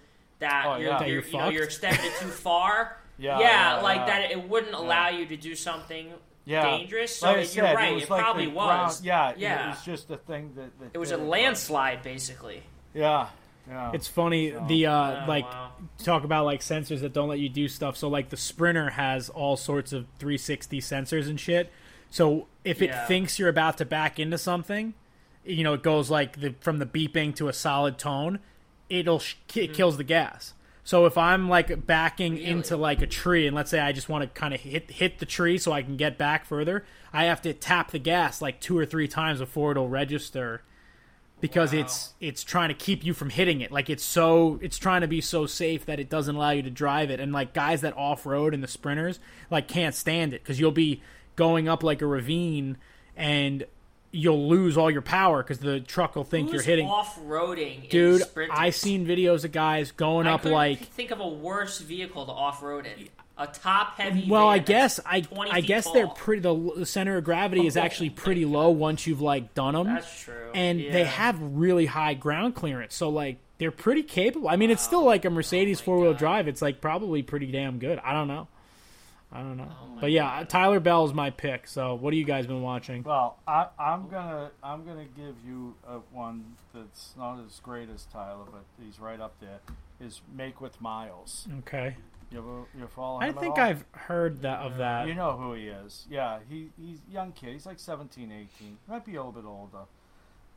that 0.41 0.65
Oh, 0.67 0.77
you're, 0.77 0.89
yeah. 0.91 0.99
You're, 1.01 1.09
you're 1.09 1.25
you 1.25 1.39
know, 1.39 1.49
you're 1.49 1.63
fucked? 1.63 1.73
extended 1.85 2.05
it 2.05 2.19
too 2.21 2.29
far. 2.29 2.97
Yeah, 3.19 3.39
yeah, 3.39 3.77
yeah, 3.77 3.83
like 3.83 3.97
yeah. 3.99 4.07
that. 4.07 4.31
It 4.31 4.49
wouldn't 4.49 4.75
allow 4.75 5.09
you 5.11 5.27
to 5.27 5.37
do 5.37 5.55
something 5.55 6.09
yeah. 6.47 6.65
dangerous. 6.65 7.17
So 7.19 7.27
Like 7.29 7.37
I 7.37 7.39
you're 7.41 7.47
said, 7.49 7.75
right. 7.75 7.93
It, 7.97 8.03
It, 8.05 8.11
like 8.11 8.21
probably 8.23 8.47
the 8.47 8.53
was. 8.53 9.01
ground- 9.01 9.05
yeah, 9.05 9.35
yeah. 9.37 9.67
It 9.67 9.69
was 9.71 9.85
just 9.85 10.11
a 10.11 10.17
thing 10.17 10.53
that. 10.57 10.79
that 10.81 10.91
It 10.95 10.99
was 10.99 11.11
a 11.13 11.17
did 11.19 11.27
landslide, 11.27 12.03
basically. 12.03 12.63
Yeah, 12.95 13.29
yeah. 13.69 13.93
It's 13.93 14.09
funny 14.09 14.53
So- 14.53 14.65
the 14.67 14.87
uh 14.87 15.11
Yeah, 15.13 15.27
like 15.27 15.45
wow. 15.45 15.73
talk 15.99 16.25
about 16.25 16.47
like 16.47 16.61
sensors 16.61 17.01
that 17.03 17.13
don't 17.13 17.29
let 17.29 17.39
you 17.41 17.49
do 17.51 17.69
stuff. 17.69 17.97
So 17.99 18.09
like 18.09 18.31
the 18.31 18.37
Sprinter 18.39 18.91
has 18.91 19.29
all 19.29 19.57
sorts 19.59 19.93
of 19.93 20.07
360 20.19 20.81
sensors 20.81 21.29
and 21.29 21.39
shit. 21.39 21.71
So 22.09 22.47
if 22.65 22.81
it 22.83 22.89
Yeah. 22.89 23.07
thinks 23.07 23.39
you're 23.39 23.49
about 23.51 23.77
to 23.79 23.85
back 23.85 24.19
into 24.19 24.39
something, 24.39 24.95
you 25.45 25.63
know, 25.63 25.75
it 25.75 25.83
goes 25.83 26.11
like 26.11 26.41
the 26.41 26.55
from 26.61 26.79
the 26.79 26.87
beeping 26.87 27.35
to 27.37 27.49
a 27.49 27.53
solid 27.53 27.99
tone, 27.99 28.39
it'll 28.91 29.19
sh- 29.21 29.37
it 29.55 29.55
Mm-hmm. 29.55 29.73
kills 29.75 29.97
the 29.97 30.05
gas. 30.05 30.53
So 30.85 31.07
if 31.07 31.17
I'm 31.17 31.49
like 31.49 31.87
backing 31.87 32.37
into 32.39 32.77
like 32.77 33.01
a 33.03 33.07
tree, 33.07 33.47
and 33.47 33.55
let's 33.55 33.71
say 33.71 33.79
I 33.81 33.93
just 33.93 34.09
want 34.09 34.23
to 34.23 34.41
kind 34.41 34.53
of 34.53 34.61
hit 34.61 34.91
hit 34.91 35.19
the 35.19 35.27
tree 35.27 35.57
so 35.59 35.73
I 35.73 35.83
can 35.83 35.97
get 35.97 36.19
back 36.19 36.45
further, 36.45 36.85
I 37.13 37.25
have 37.25 37.41
to 37.43 37.53
tap 37.55 37.91
the 37.93 37.99
gas 37.99 38.43
like 38.43 38.61
two 38.61 38.77
or 38.77 38.85
three 38.87 39.07
times 39.07 39.39
before 39.39 39.71
it'll 39.73 39.89
register, 39.89 40.63
because 41.41 41.73
Wow. 41.73 41.81
it's 41.81 42.15
it's 42.19 42.43
trying 42.43 42.69
to 42.71 42.75
keep 42.75 43.05
you 43.05 43.15
from 43.15 43.31
hitting 43.31 43.61
it. 43.61 43.71
Like 43.71 43.89
it's 43.89 44.03
so 44.03 44.59
it's 44.63 44.79
trying 44.79 45.03
to 45.03 45.07
be 45.09 45.21
so 45.21 45.47
safe 45.47 45.87
that 45.87 46.01
it 46.01 46.09
doesn't 46.09 46.35
allow 46.35 46.51
you 46.51 46.63
to 46.63 46.71
drive 46.71 47.11
it. 47.11 47.21
And 47.21 47.31
like 47.33 47.53
guys 47.55 47.83
that 47.83 47.97
off 47.97 48.27
road 48.27 48.53
and 48.55 48.63
the 48.63 48.69
sprinters 48.69 49.21
like 49.51 49.69
can't 49.69 49.95
stand 49.95 50.33
it 50.35 50.43
because 50.43 50.59
you'll 50.59 50.73
be 50.73 51.03
going 51.37 51.69
up 51.69 51.83
like 51.85 52.03
a 52.03 52.07
ravine 52.07 52.79
and 53.17 53.65
you'll 54.13 54.49
lose 54.49 54.77
all 54.77 54.91
your 54.91 55.03
power 55.03 55.43
because 55.43 55.59
the 55.61 55.81
truck 55.81 56.17
will 56.17 56.25
think 56.25 56.47
Who's 56.49 56.55
you're 56.55 56.63
hitting. 56.63 56.87
off-roading. 56.89 57.89
Dude? 57.91 58.23
I 58.51 58.71
seen 58.71 59.07
videos 59.07 59.45
of 59.45 59.53
guys 59.53 59.93
going 59.93 60.27
I 60.27 60.33
up 60.33 60.45
like 60.45 60.81
think 60.81 61.11
of 61.11 61.21
a 61.21 61.29
worse 61.29 61.79
vehicle 61.79 62.27
to 62.27 62.33
off-road 62.33 62.87
in. 62.87 63.09
A 63.39 63.47
top-heavy. 63.47 64.27
well 64.29 64.49
van 64.51 64.55
i 64.55 64.59
guess 64.59 65.01
i 65.07 65.25
i 65.51 65.63
guess 65.63 65.91
they're 65.93 66.09
pretty 66.09 66.43
the, 66.43 66.73
the 66.77 66.85
center 66.85 67.17
of 67.17 67.25
gravity 67.25 67.67
is 67.67 67.75
Oh 67.75 67.81
actually 67.81 68.11
pretty 68.11 68.43
God. 68.43 68.51
low 68.53 68.69
once 68.71 69.07
you've 69.07 69.23
like 69.23 69.55
done 69.55 69.73
them 69.73 69.87
That's 69.87 70.25
true. 70.25 70.51
and 70.53 70.79
yeah. 70.79 70.93
they 70.93 71.05
have 71.05 71.39
really 71.41 71.87
high 71.87 72.13
ground 72.13 72.55
clearance 72.55 72.95
so 72.95 73.09
like 73.09 73.39
they're 73.57 73.71
pretty 73.71 74.03
capable 74.03 74.47
i 74.51 74.57
mean 74.57 74.71
it's 74.71 74.83
still 74.83 75.05
like 75.05 75.25
a 75.25 75.31
mercedes 75.31 75.81
Oh 75.81 75.85
four-wheel 75.85 76.11
God. 76.13 76.19
drive 76.19 76.49
it's 76.49 76.61
like 76.61 76.83
probably 76.83 77.23
pretty 77.23 77.47
damn 77.51 77.79
good 77.79 77.99
i 78.05 78.13
don't 78.13 78.29
know 78.29 78.47
i 79.33 79.41
don't 79.41 79.57
know 79.57 79.69
Oh 79.71 79.99
but 80.01 80.11
yeah 80.11 80.45
tyler 80.49 80.81
bell 80.81 81.05
is 81.05 81.13
my 81.15 81.31
pick 81.31 81.67
so 81.69 81.95
what 81.95 82.13
have 82.13 82.19
you 82.19 82.25
guys 82.25 82.47
been 82.47 82.63
watching 82.63 83.03
Well, 83.03 83.39
I, 83.47 83.67
I'm 83.79 84.09
gonna 84.09 84.51
I'm 84.63 84.85
gonna 84.85 85.07
give 85.17 85.37
you 85.47 85.75
a, 85.87 85.99
one 86.13 86.57
that's 86.75 87.15
not 87.17 87.39
as 87.47 87.61
great 87.61 87.89
as 87.91 88.07
Tyler, 88.13 88.45
but 88.51 88.65
he's 88.85 88.99
right 88.99 89.21
up 89.21 89.35
there. 89.41 89.61
Is 90.01 90.21
Make 90.35 90.61
with 90.61 90.81
Miles. 90.81 91.47
okay 91.61 91.97
You 92.31 92.39
ever 92.39 92.63
you 92.79 92.87
follow 92.89 93.21
i 93.21 93.27
him 93.29 93.35
at 93.37 93.41
think 93.41 93.59
all? 93.59 93.65
i've 93.65 93.85
heard 93.93 94.43
that 94.43 94.61
of 94.61 94.79
that 94.79 95.07
You 95.07 95.15
know 95.15 95.37
who 95.37 95.53
he 95.55 95.67
is. 95.69 96.07
Yeah, 96.11 96.39
he 96.49 96.71
he's 96.81 96.99
a 97.09 97.13
young 97.13 97.33
kid. 97.33 97.53
He's 97.53 97.67
like 97.67 97.79
17, 97.79 98.33
18. 98.33 98.49
He 98.59 98.77
might 98.89 99.05
be 99.05 99.15
a 99.17 99.23
little 99.23 99.33
bit 99.33 99.45
older, 99.47 99.85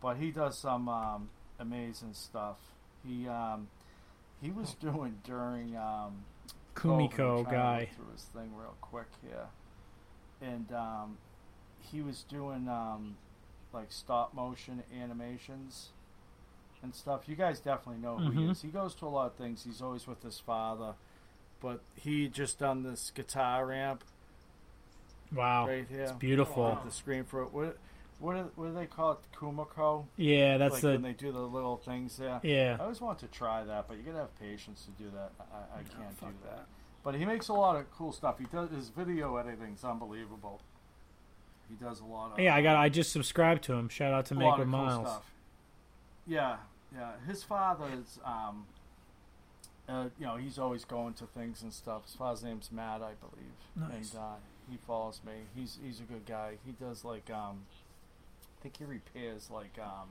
but 0.01 0.15
he 0.17 0.31
does 0.31 0.57
some 0.57 0.87
um, 0.89 1.29
amazing 1.59 2.13
stuff. 2.13 2.57
He 3.05 3.27
um, 3.27 3.67
he 4.41 4.49
was 4.51 4.73
doing 4.81 5.19
during 5.23 5.75
um, 5.75 6.23
COVID. 6.23 6.23
I'm 6.23 6.32
kumiko 6.75 7.43
guy 7.49 7.89
through 7.95 8.11
his 8.13 8.23
thing 8.23 8.51
real 8.55 8.75
quick 8.81 9.07
here, 9.21 9.47
and 10.41 10.71
um, 10.73 11.17
he 11.79 12.01
was 12.01 12.23
doing 12.23 12.67
um, 12.67 13.15
like 13.73 13.91
stop 13.91 14.33
motion 14.33 14.83
animations 15.01 15.89
and 16.81 16.93
stuff. 16.93 17.21
You 17.27 17.35
guys 17.35 17.59
definitely 17.59 18.01
know 18.01 18.17
who 18.17 18.31
he 18.31 18.39
Mhm. 18.39 18.51
is. 18.51 18.61
He 18.61 18.67
goes 18.69 18.93
to 18.95 19.05
a 19.05 19.09
lot 19.09 19.27
of 19.27 19.33
things. 19.35 19.63
He's 19.63 19.81
always 19.81 20.05
with 20.07 20.21
his 20.23 20.39
father, 20.39 20.95
but 21.61 21.81
he 21.95 22.27
just 22.27 22.59
done 22.59 22.83
this 22.83 23.11
guitar 23.15 23.65
ramp 23.65 24.03
wow 25.33 25.65
right 25.67 25.87
here. 25.89 26.01
it's 26.03 26.11
beautiful 26.11 26.69
With 26.75 26.83
the 26.83 26.91
screen 26.91 27.23
for 27.23 27.43
it. 27.43 27.53
What 27.53 27.77
what 28.23 28.35
do, 28.35 28.51
what 28.55 28.67
do 28.67 28.73
they 28.73 28.85
call 28.85 29.11
it? 29.13 29.17
Kumiko. 29.37 30.05
yeah 30.15 30.57
that's 30.57 30.75
like 30.75 30.81
the 30.81 30.91
when 30.91 31.01
they 31.01 31.13
do 31.13 31.31
the 31.31 31.39
little 31.39 31.77
things 31.77 32.17
there. 32.17 32.39
yeah 32.43 32.77
I 32.79 32.83
always 32.83 33.01
want 33.01 33.19
to 33.19 33.27
try 33.27 33.63
that, 33.65 33.87
but 33.87 33.97
you 33.97 34.03
gotta 34.03 34.19
have 34.19 34.39
patience 34.39 34.85
to 34.85 35.03
do 35.03 35.09
that. 35.13 35.31
I, 35.39 35.79
I 35.79 35.83
can't 35.83 36.09
do 36.19 36.25
fuck 36.25 36.43
that. 36.43 36.65
But 37.03 37.15
he 37.15 37.25
makes 37.25 37.49
a 37.49 37.53
lot 37.53 37.75
of 37.75 37.91
cool 37.91 38.13
stuff. 38.13 38.39
He 38.39 38.45
does 38.45 38.69
his 38.69 38.89
video 38.89 39.35
editing's 39.35 39.83
unbelievable. 39.83 40.61
He 41.69 41.75
does 41.83 41.99
a 41.99 42.05
lot 42.05 42.33
of 42.33 42.39
yeah 42.39 42.55
i 42.55 42.61
got 42.61 42.75
i 42.77 42.87
just 42.87 43.11
subscribed 43.11 43.63
to 43.65 43.73
him 43.73 43.89
shout 43.89 44.13
out 44.13 44.25
to 44.27 44.35
a 44.35 44.37
lot 44.37 44.59
of 44.59 44.67
cool 44.67 44.77
miles 44.79 45.07
stuff. 45.07 45.31
Yeah, 46.25 46.55
yeah. 46.95 47.11
His 47.27 47.43
father 47.43 47.85
is, 47.99 48.19
um, 48.23 48.65
uh, 49.89 50.05
you 50.17 50.25
know, 50.25 50.37
he's 50.37 50.57
always 50.57 50.85
going 50.85 51.13
to 51.15 51.25
things 51.25 51.61
and 51.61 51.73
stuff. 51.73 52.05
His 52.05 52.15
father's 52.15 52.43
name's 52.43 52.71
Matt, 52.71 53.01
I 53.01 53.13
believe, 53.19 53.57
Nice. 53.75 54.13
and 54.13 54.21
uh, 54.21 54.35
he 54.69 54.77
follows 54.87 55.19
me. 55.25 55.33
He's 55.55 55.77
he's 55.85 55.99
a 55.99 56.03
good 56.03 56.25
guy. 56.25 56.53
He 56.65 56.71
does 56.71 57.03
like, 57.03 57.29
um, 57.29 57.65
I 57.69 57.82
think 58.64 58.77
he 58.77 58.85
repairs 58.85 59.49
like, 59.52 59.77
um, 59.80 60.10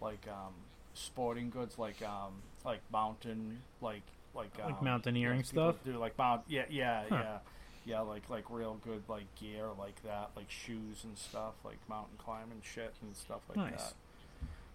like 0.00 0.26
um, 0.28 0.52
sporting 0.94 1.48
goods, 1.50 1.78
like 1.78 2.02
um, 2.02 2.42
like 2.64 2.80
mountain, 2.92 3.62
like 3.80 4.02
like 4.34 4.50
Like 4.58 4.78
um, 4.78 4.84
mountaineering 4.84 5.40
yeah, 5.40 5.44
stuff? 5.46 5.76
Do 5.84 5.96
like 5.96 6.18
mount, 6.18 6.42
yeah, 6.48 6.64
yeah, 6.68 7.04
Huh. 7.08 7.16
yeah. 7.24 7.38
Yeah, 7.86 8.00
like 8.00 8.28
like 8.28 8.44
real 8.50 8.78
good 8.84 9.02
like 9.08 9.34
gear 9.36 9.68
like 9.78 10.02
that, 10.02 10.30
like 10.36 10.50
shoes 10.50 11.04
and 11.04 11.16
stuff, 11.16 11.54
like 11.64 11.78
mountain 11.88 12.18
climbing 12.18 12.60
shit 12.62 12.92
and 13.00 13.16
stuff 13.16 13.40
like 13.48 13.56
Nice. 13.56 13.82
that. 13.82 13.94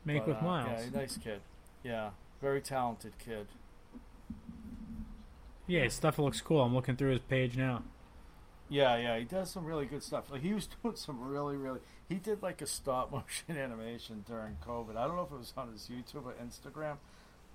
make 0.04 0.20
But, 0.26 0.30
with 0.30 0.38
uh, 0.38 0.46
miles 0.46 0.82
Yeah, 0.92 1.00
nice 1.00 1.18
kid. 1.18 1.42
Yeah, 1.84 2.10
very 2.42 2.60
talented 2.62 3.14
kid. 3.24 3.48
Yeah, 5.68 5.84
his 5.84 5.94
stuff 5.94 6.18
looks 6.20 6.42
cool. 6.42 6.62
I'm 6.62 6.74
looking 6.74 6.96
through 6.96 7.12
his 7.12 7.20
page 7.20 7.56
now. 7.56 7.84
Yeah, 8.74 8.98
yeah, 8.98 9.20
he 9.20 9.26
does 9.26 9.52
some 9.52 9.66
really 9.66 9.86
good 9.86 10.02
stuff. 10.02 10.32
Like 10.32 10.41
he 10.41 10.52
was 10.52 10.68
doing 10.84 10.95
some 10.95 11.22
really, 11.22 11.56
really. 11.56 11.80
He 12.10 12.16
did 12.16 12.41
like 12.41 12.60
a 12.60 12.66
stop 12.66 13.12
motion 13.12 13.56
animation 13.56 14.26
during 14.28 14.58
COVID. 14.68 14.98
I 14.98 15.06
don't 15.06 15.16
know 15.16 15.22
if 15.22 15.32
it 15.32 15.38
was 15.38 15.54
on 15.56 15.72
his 15.72 15.88
YouTube 15.94 16.26
or 16.26 16.34
Instagram. 16.44 16.98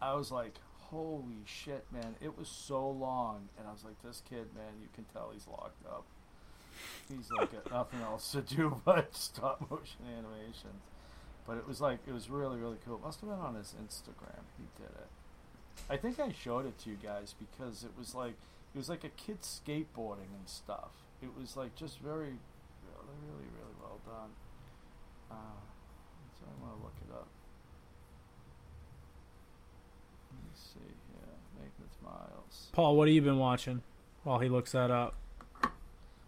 I 0.00 0.14
was 0.14 0.30
like, 0.30 0.54
holy 0.78 1.42
shit, 1.44 1.84
man! 1.92 2.14
It 2.20 2.38
was 2.38 2.46
so 2.46 2.88
long, 2.88 3.48
and 3.58 3.66
I 3.66 3.72
was 3.72 3.82
like, 3.82 4.00
this 4.00 4.22
kid, 4.30 4.46
man, 4.54 4.74
you 4.80 4.86
can 4.94 5.06
tell 5.12 5.30
he's 5.32 5.48
locked 5.48 5.84
up. 5.86 6.04
He's 7.08 7.32
like 7.32 7.50
got 7.50 7.68
nothing 7.72 8.00
else 8.00 8.30
to 8.30 8.40
do 8.40 8.80
but 8.84 9.12
stop 9.16 9.60
motion 9.68 10.06
animations. 10.16 10.84
But 11.48 11.56
it 11.56 11.66
was 11.66 11.80
like 11.80 11.98
it 12.06 12.12
was 12.12 12.30
really, 12.30 12.60
really 12.60 12.76
cool. 12.86 12.94
It 12.94 13.02
must 13.02 13.22
have 13.22 13.30
been 13.30 13.40
on 13.40 13.56
his 13.56 13.74
Instagram. 13.84 14.44
He 14.56 14.66
did 14.80 14.92
it. 14.92 15.08
I 15.90 15.96
think 15.96 16.20
I 16.20 16.30
showed 16.30 16.64
it 16.64 16.78
to 16.84 16.90
you 16.90 16.96
guys 17.02 17.34
because 17.36 17.82
it 17.82 17.90
was 17.98 18.14
like 18.14 18.34
it 18.72 18.78
was 18.78 18.88
like 18.88 19.02
a 19.02 19.08
kid 19.08 19.42
skateboarding 19.42 20.30
and 20.38 20.46
stuff. 20.46 21.07
It 21.22 21.30
was 21.38 21.56
like 21.56 21.74
just 21.74 21.98
very, 21.98 22.38
really, 22.86 23.16
really, 23.26 23.48
really 23.58 23.74
well 23.80 23.98
done. 24.06 24.30
Uh, 25.30 25.34
so 26.38 26.44
I 26.46 26.62
want 26.64 26.78
to 26.78 26.82
look 26.84 26.94
it 27.08 27.12
up. 27.12 27.26
Let 30.32 30.42
me 30.44 30.50
see 30.54 30.78
here. 30.80 31.34
Make 31.60 31.72
with 31.80 32.02
Miles. 32.04 32.68
Paul, 32.72 32.96
what 32.96 33.08
have 33.08 33.14
you 33.14 33.22
been 33.22 33.38
watching 33.38 33.82
while 34.24 34.38
he 34.38 34.48
looks 34.48 34.72
that 34.72 34.90
up? 34.90 35.14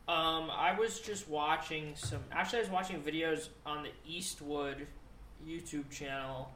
Um, 0.08 0.50
I 0.50 0.74
was 0.76 0.98
just 1.00 1.28
watching 1.28 1.92
some. 1.94 2.18
Actually, 2.32 2.58
I 2.58 2.62
was 2.62 2.70
watching 2.70 3.00
videos 3.00 3.48
on 3.64 3.84
the 3.84 3.90
Eastwood 4.04 4.88
YouTube 5.46 5.88
channel 5.90 6.50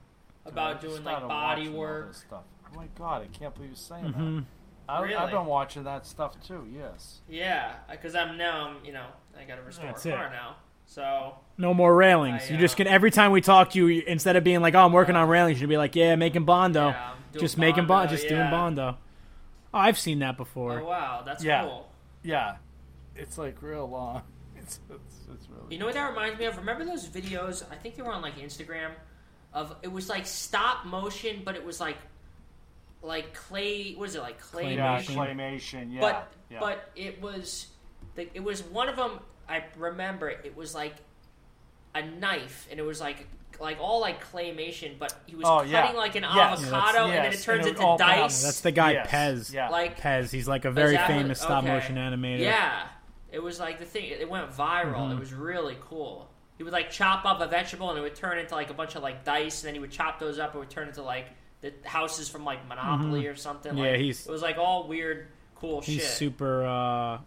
about 0.44 0.80
Dude, 0.80 0.90
doing 0.90 1.04
like 1.04 1.20
body 1.28 1.68
work. 1.68 2.14
stuff. 2.14 2.42
Oh 2.72 2.76
my 2.76 2.88
god! 2.98 3.22
I 3.22 3.26
can't 3.38 3.54
believe 3.54 3.70
you're 3.70 3.76
saying 3.76 4.12
hmm 4.12 4.36
that. 4.38 4.44
I, 4.88 5.02
Really? 5.02 5.14
I've 5.14 5.30
been 5.30 5.46
watching 5.46 5.84
that 5.84 6.06
stuff 6.06 6.34
too. 6.46 6.66
Yes. 6.74 7.20
Yeah, 7.28 7.72
because 7.90 8.14
I'm 8.14 8.36
now 8.36 8.68
I'm 8.68 8.84
you 8.84 8.92
know 8.92 9.06
I 9.38 9.44
got 9.44 9.56
to 9.56 9.62
restore 9.62 9.86
That's 9.86 10.04
a 10.06 10.10
car 10.10 10.26
it. 10.26 10.30
now. 10.30 10.56
So 10.86 11.34
No 11.56 11.72
more 11.74 11.94
railings. 11.94 12.42
I, 12.48 12.52
you 12.52 12.58
just 12.58 12.74
uh, 12.74 12.78
can 12.78 12.86
every 12.86 13.10
time 13.10 13.32
we 13.32 13.40
talk 13.40 13.70
to 13.70 13.88
you, 13.88 14.02
instead 14.06 14.36
of 14.36 14.44
being 14.44 14.60
like, 14.60 14.74
"Oh, 14.74 14.84
I'm 14.84 14.92
working 14.92 15.16
on 15.16 15.28
railings," 15.28 15.60
you'd 15.60 15.68
be 15.70 15.78
like, 15.78 15.96
"Yeah, 15.96 16.14
making 16.16 16.44
bondo, 16.44 16.88
Yeah, 16.88 17.10
I'm 17.12 17.16
doing 17.32 17.40
just 17.42 17.56
making 17.58 17.86
bondo, 17.86 18.04
Bondo, 18.04 18.10
just 18.16 18.28
doing 18.28 18.40
yeah. 18.40 18.50
bondo." 18.50 18.98
Oh, 19.72 19.78
I've 19.78 19.98
seen 19.98 20.18
that 20.20 20.36
before. 20.36 20.80
oh 20.80 20.84
wow, 20.86 21.22
that's 21.24 21.42
Yeah. 21.42 21.62
cool. 21.64 21.90
Yeah. 22.22 22.56
It's 23.16 23.38
like 23.38 23.62
real 23.62 23.88
long. 23.88 24.22
It's 24.56 24.80
it's, 24.88 25.16
it's 25.30 25.46
really. 25.50 25.74
You 25.74 25.78
know 25.78 25.84
what 25.86 25.94
that 25.94 26.08
reminds 26.08 26.38
me 26.38 26.46
of? 26.46 26.56
Remember 26.56 26.84
those 26.86 27.06
videos? 27.06 27.62
I 27.70 27.74
think 27.76 27.96
they 27.96 28.02
were 28.02 28.12
on 28.12 28.22
like 28.22 28.38
Instagram. 28.38 28.92
Of 29.52 29.76
it 29.82 29.92
was 29.92 30.08
like 30.08 30.26
stop 30.26 30.86
motion, 30.86 31.42
but 31.44 31.54
it 31.54 31.62
was 31.64 31.80
like 31.80 31.96
like 33.04 33.34
clay. 33.34 33.92
What 33.94 34.08
is 34.08 34.16
it 34.16 34.20
like 34.22 34.40
clay? 34.40 34.74
yeah, 34.74 34.98
Claymation. 35.00 35.14
claymation. 35.36 35.92
Yeah. 35.92 36.00
but 36.00 36.32
yeah. 36.50 36.58
but 36.60 36.90
it 36.96 37.20
was 37.22 37.68
the, 38.16 38.28
it 38.34 38.42
was 38.42 38.62
one 38.64 38.88
of 38.88 38.96
them. 38.96 39.20
I 39.48 39.62
remember 39.76 40.28
it 40.30 40.56
was 40.56 40.74
like 40.74 40.94
a 41.94 42.02
knife, 42.04 42.66
and 42.70 42.80
it 42.80 42.82
was 42.82 43.00
like 43.00 43.26
like 43.60 43.78
all 43.80 44.00
like 44.00 44.24
claymation, 44.32 44.98
but 44.98 45.14
he 45.26 45.36
was 45.36 45.44
Oh, 45.46 45.58
cutting 45.58 45.70
yeah. 45.70 45.90
like 45.92 46.16
an 46.16 46.22
Yes. 46.24 46.34
Yeah, 46.34 46.50
that's- 46.50 46.72
avocado, 46.72 47.04
and 47.04 47.24
then 47.24 47.32
it 47.32 47.40
turns 47.42 47.66
it 47.66 47.70
into 47.70 47.82
all 47.82 47.98
powder. 47.98 48.22
dice. 48.22 48.42
That's 48.42 48.60
the 48.62 48.72
guy 48.72 48.92
Yes, 48.92 49.08
PES. 49.10 49.52
Yeah. 49.54 49.68
like 49.68 50.00
PES. 50.00 50.30
He's 50.32 50.48
like 50.48 50.64
a 50.64 50.72
very 50.72 50.94
that 50.94 51.08
what- 51.08 51.16
famous 51.18 51.40
stop 51.40 51.62
okay. 51.62 51.72
motion 51.72 51.96
animator. 51.96 52.40
Yeah, 52.40 52.88
it 53.30 53.40
was 53.42 53.60
like 53.60 53.78
the 53.78 53.84
thing. 53.84 54.06
It 54.06 54.28
went 54.28 54.50
viral. 54.50 54.94
Mm-hmm. 54.96 55.12
It 55.12 55.20
was 55.20 55.32
really 55.32 55.76
cool. 55.82 56.28
He 56.56 56.64
would 56.64 56.72
like 56.72 56.90
chop 56.90 57.24
up 57.26 57.40
a 57.40 57.46
vegetable, 57.46 57.90
and 57.90 57.98
it 57.98 58.02
would 58.02 58.14
turn 58.16 58.38
into 58.38 58.54
like 58.54 58.70
a 58.70 58.74
bunch 58.74 58.96
of 58.96 59.02
like 59.02 59.24
dice, 59.24 59.62
and 59.62 59.68
then 59.68 59.74
he 59.74 59.80
would 59.80 59.90
chop 59.92 60.18
those 60.18 60.38
up, 60.38 60.50
and 60.50 60.56
it 60.56 60.58
would 60.60 60.70
turn 60.70 60.88
into 60.88 61.02
like 61.02 61.26
the 61.70 61.88
houses 61.88 62.28
from 62.28 62.44
like 62.44 62.66
Monopoly 62.68 63.26
or 63.26 63.34
something. 63.36 63.72
Mm-hmm. 63.72 63.82
Yeah, 63.84 63.90
like, 63.92 64.00
he's- 64.00 64.26
it 64.26 64.30
was 64.32 64.42
like 64.42 64.58
all 64.58 64.86
weird, 64.86 65.28
cool 65.56 65.80
shit. 65.80 65.94
He's 65.94 66.02
shit. 66.02 66.10
super. 66.12 66.64
uh 66.64 67.18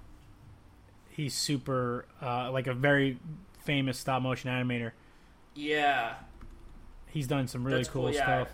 He's 1.09 1.33
super, 1.33 2.05
uh 2.21 2.51
like 2.51 2.67
a 2.67 2.73
very 2.73 3.17
famous 3.65 3.97
stop 3.97 4.21
motion 4.21 4.49
animator. 4.51 4.91
yeah, 5.55 6.13
He's 7.07 7.25
done 7.27 7.47
some 7.47 7.63
really 7.63 7.79
That's 7.79 7.89
cool, 7.89 8.03
cool, 8.03 8.13
yeah. 8.13 8.23
stuff. 8.43 8.49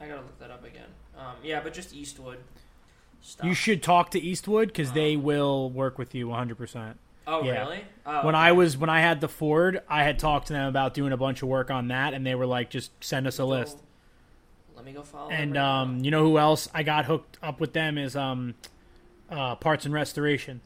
I 0.00 0.06
gotta 0.06 0.20
look 0.20 0.38
that 0.38 0.50
up 0.50 0.64
again. 0.64 0.86
Um, 1.18 1.34
yeah, 1.42 1.60
but 1.62 1.72
just 1.74 1.94
Eastwood. 1.94 2.38
Stuff. 3.20 3.46
You 3.46 3.54
should 3.54 3.82
talk 3.82 4.10
to 4.12 4.20
Eastwood 4.20 4.68
because 4.68 4.88
Uh-huh. 4.88 4.94
they 4.94 5.16
will 5.16 5.70
work 5.70 5.98
with 5.98 6.14
you 6.14 6.28
100. 6.28 6.56
percent 6.56 6.98
Oh, 7.26 7.42
Yeah. 7.42 7.62
really? 7.62 7.84
Oh, 8.04 8.26
When 8.26 8.34
okay. 8.34 8.44
I 8.44 8.52
was 8.52 8.76
when 8.76 8.90
I 8.90 9.00
had 9.00 9.20
the 9.22 9.28
Ford, 9.28 9.80
I 9.88 10.04
had 10.04 10.18
talked 10.18 10.48
to 10.48 10.52
them 10.52 10.68
about 10.68 10.92
doing 10.94 11.10
a 11.12 11.16
bunch 11.16 11.42
of 11.42 11.48
work 11.48 11.70
on 11.70 11.88
that, 11.88 12.12
and 12.14 12.24
they 12.26 12.34
were 12.34 12.46
like, 12.46 12.68
"Just 12.70 12.92
send 13.02 13.26
us 13.26 13.38
a 13.38 13.44
list." 13.46 13.78
Let 14.84 14.92
me 14.92 14.98
go 14.98 15.02
follow. 15.02 15.30
And 15.30 15.54
right 15.54 15.80
um, 15.80 16.04
you 16.04 16.10
know 16.10 16.22
who 16.22 16.36
else 16.36 16.68
I 16.74 16.82
got 16.82 17.06
hooked 17.06 17.38
up 17.42 17.58
with 17.58 17.72
them 17.72 17.96
is 17.96 18.14
um, 18.14 18.54
uh, 19.30 19.54
Parts 19.54 19.86
and 19.86 19.94
Restoration, 19.94 20.60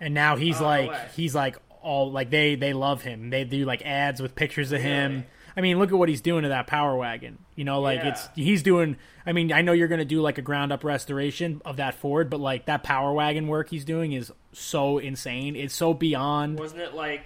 and 0.00 0.12
now 0.14 0.34
he's 0.34 0.60
Oh, 0.60 0.64
like 0.64 0.90
way. 0.90 1.06
he's 1.14 1.32
like 1.32 1.56
all 1.80 2.10
like 2.10 2.30
they 2.30 2.56
they 2.56 2.72
love 2.72 3.02
him. 3.02 3.30
They 3.30 3.44
do 3.44 3.64
like 3.64 3.82
ads 3.86 4.20
with 4.20 4.34
pictures 4.34 4.72
of 4.72 4.80
him. 4.80 5.26
I 5.56 5.60
mean, 5.60 5.78
look 5.78 5.92
at 5.92 5.98
what 5.98 6.08
he's 6.08 6.20
doing 6.20 6.42
to 6.42 6.48
that 6.48 6.66
Power 6.66 6.96
Wagon. 6.96 7.38
You 7.54 7.62
know, 7.62 7.80
like 7.80 8.00
it's 8.02 8.28
he's 8.34 8.64
doing. 8.64 8.96
I 9.24 9.32
mean, 9.32 9.52
I 9.52 9.62
know 9.62 9.70
you're 9.70 9.86
gonna 9.86 10.04
do 10.04 10.20
like 10.20 10.38
a 10.38 10.42
ground 10.42 10.72
up 10.72 10.82
restoration 10.82 11.62
of 11.64 11.76
that 11.76 11.94
Ford, 11.94 12.30
but 12.30 12.40
like 12.40 12.66
that 12.66 12.82
Power 12.82 13.12
Wagon 13.12 13.46
work 13.46 13.70
he's 13.70 13.84
doing 13.84 14.10
is 14.12 14.32
so 14.52 14.98
insane. 14.98 15.54
It's 15.54 15.74
so 15.76 15.94
beyond. 15.94 16.58
wasn't 16.58 16.80
it 16.80 16.94
like 16.94 17.22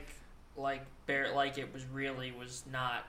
like 0.54 0.84
bare 1.06 1.32
like 1.34 1.56
it 1.56 1.72
was 1.72 1.86
really 1.86 2.30
was 2.30 2.62
not. 2.70 3.06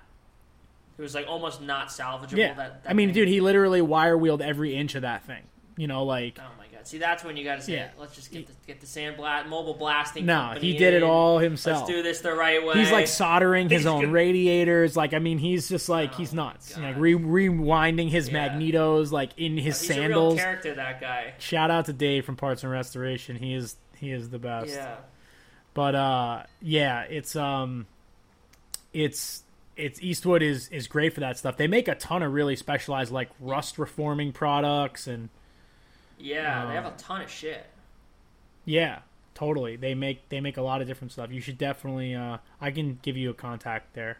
It 0.97 1.01
was 1.01 1.13
like 1.13 1.27
almost 1.27 1.61
not 1.61 1.89
salvageable. 1.89 2.37
Yeah, 2.37 2.53
That, 2.53 2.83
that 2.83 2.89
I 2.89 2.93
mean, 2.93 3.09
thing. 3.09 3.15
dude, 3.15 3.27
he 3.27 3.41
literally 3.41 3.81
wire 3.81 4.17
wheeled 4.17 4.41
every 4.41 4.75
inch 4.75 4.95
of 4.95 5.01
that 5.01 5.25
thing. 5.25 5.43
You 5.77 5.87
know, 5.87 6.05
like 6.05 6.39
Oh 6.39 6.43
my 6.57 6.67
god! 6.73 6.87
See, 6.87 6.99
that's 6.99 7.21
when 7.25 7.35
you 7.35 7.43
got 7.43 7.57
to 7.57 7.61
say, 7.61 7.73
Yeah. 7.73 7.89
"Let's 7.99 8.15
just 8.15 8.31
get 8.31 8.47
the, 8.47 8.53
get 8.65 8.79
the 8.79 8.87
sandblast 8.87 9.47
mobile 9.47 9.73
blasting." 9.73 10.25
No, 10.25 10.53
he 10.57 10.77
did 10.77 10.93
it 10.93 11.03
all 11.03 11.37
himself. 11.39 11.79
Let's 11.79 11.89
do 11.89 12.01
this 12.01 12.21
the 12.21 12.33
right 12.33 12.65
way. 12.65 12.75
he's 12.75 12.91
like 12.93 13.07
soldering 13.07 13.67
his 13.69 13.85
own 13.85 14.09
radiators. 14.11 14.95
Like, 14.95 15.13
I 15.13 15.19
mean, 15.19 15.37
he's 15.37 15.67
just 15.67 15.89
like 15.89 16.15
he's 16.15 16.33
nuts. 16.33 16.77
Like 16.77 16.95
re- 16.97 17.15
rewinding 17.15 18.09
his 18.09 18.29
Yeah. 18.29 18.47
magnetos, 18.55 19.11
like 19.11 19.31
in 19.35 19.57
his 19.57 19.81
He's 19.81 19.89
sandals. 19.95 20.35
character, 20.39 20.73
that 20.75 21.01
guy. 21.01 21.33
Shout 21.39 21.69
out 21.71 21.87
to 21.87 21.93
Dave 21.93 22.23
from 22.23 22.37
Parts 22.37 22.63
and 22.63 22.71
Restoration. 22.71 23.35
He 23.35 23.53
is 23.53 23.75
he 23.97 24.11
is 24.11 24.29
the 24.29 24.39
best. 24.39 24.69
Yeah. 24.73 24.95
But 25.73 25.93
uh, 25.95 26.43
yeah, 26.61 27.01
it's 27.01 27.35
um, 27.35 27.85
it's 28.93 29.43
it's 29.77 30.01
Eastwood 30.01 30.41
is 30.41 30.67
is 30.69 30.87
great 30.87 31.13
for 31.13 31.19
that 31.19 31.37
stuff. 31.37 31.57
They 31.57 31.67
make 31.67 31.87
a 31.87 31.95
ton 31.95 32.23
of 32.23 32.33
really 32.33 32.55
specialized 32.55 33.11
like 33.11 33.29
rust 33.39 33.77
reforming 33.77 34.31
products 34.31 35.07
and 35.07 35.29
Yeah, 36.17 36.65
they 36.65 36.73
have 36.73 36.85
a 36.85 36.93
ton 36.97 37.21
of 37.21 37.29
shit. 37.29 37.65
yeah, 38.63 38.99
totally. 39.33 39.75
They 39.75 39.93
make 39.93 40.29
they 40.29 40.39
make 40.39 40.57
a 40.57 40.61
lot 40.61 40.81
of 40.81 40.87
different 40.87 41.11
stuff. 41.11 41.31
You 41.31 41.41
should 41.41 41.57
definitely 41.57 42.15
uh, 42.15 42.37
I 42.61 42.71
can 42.71 42.99
give 43.01 43.17
you 43.17 43.29
a 43.29 43.33
contact 43.33 43.93
there. 43.93 44.17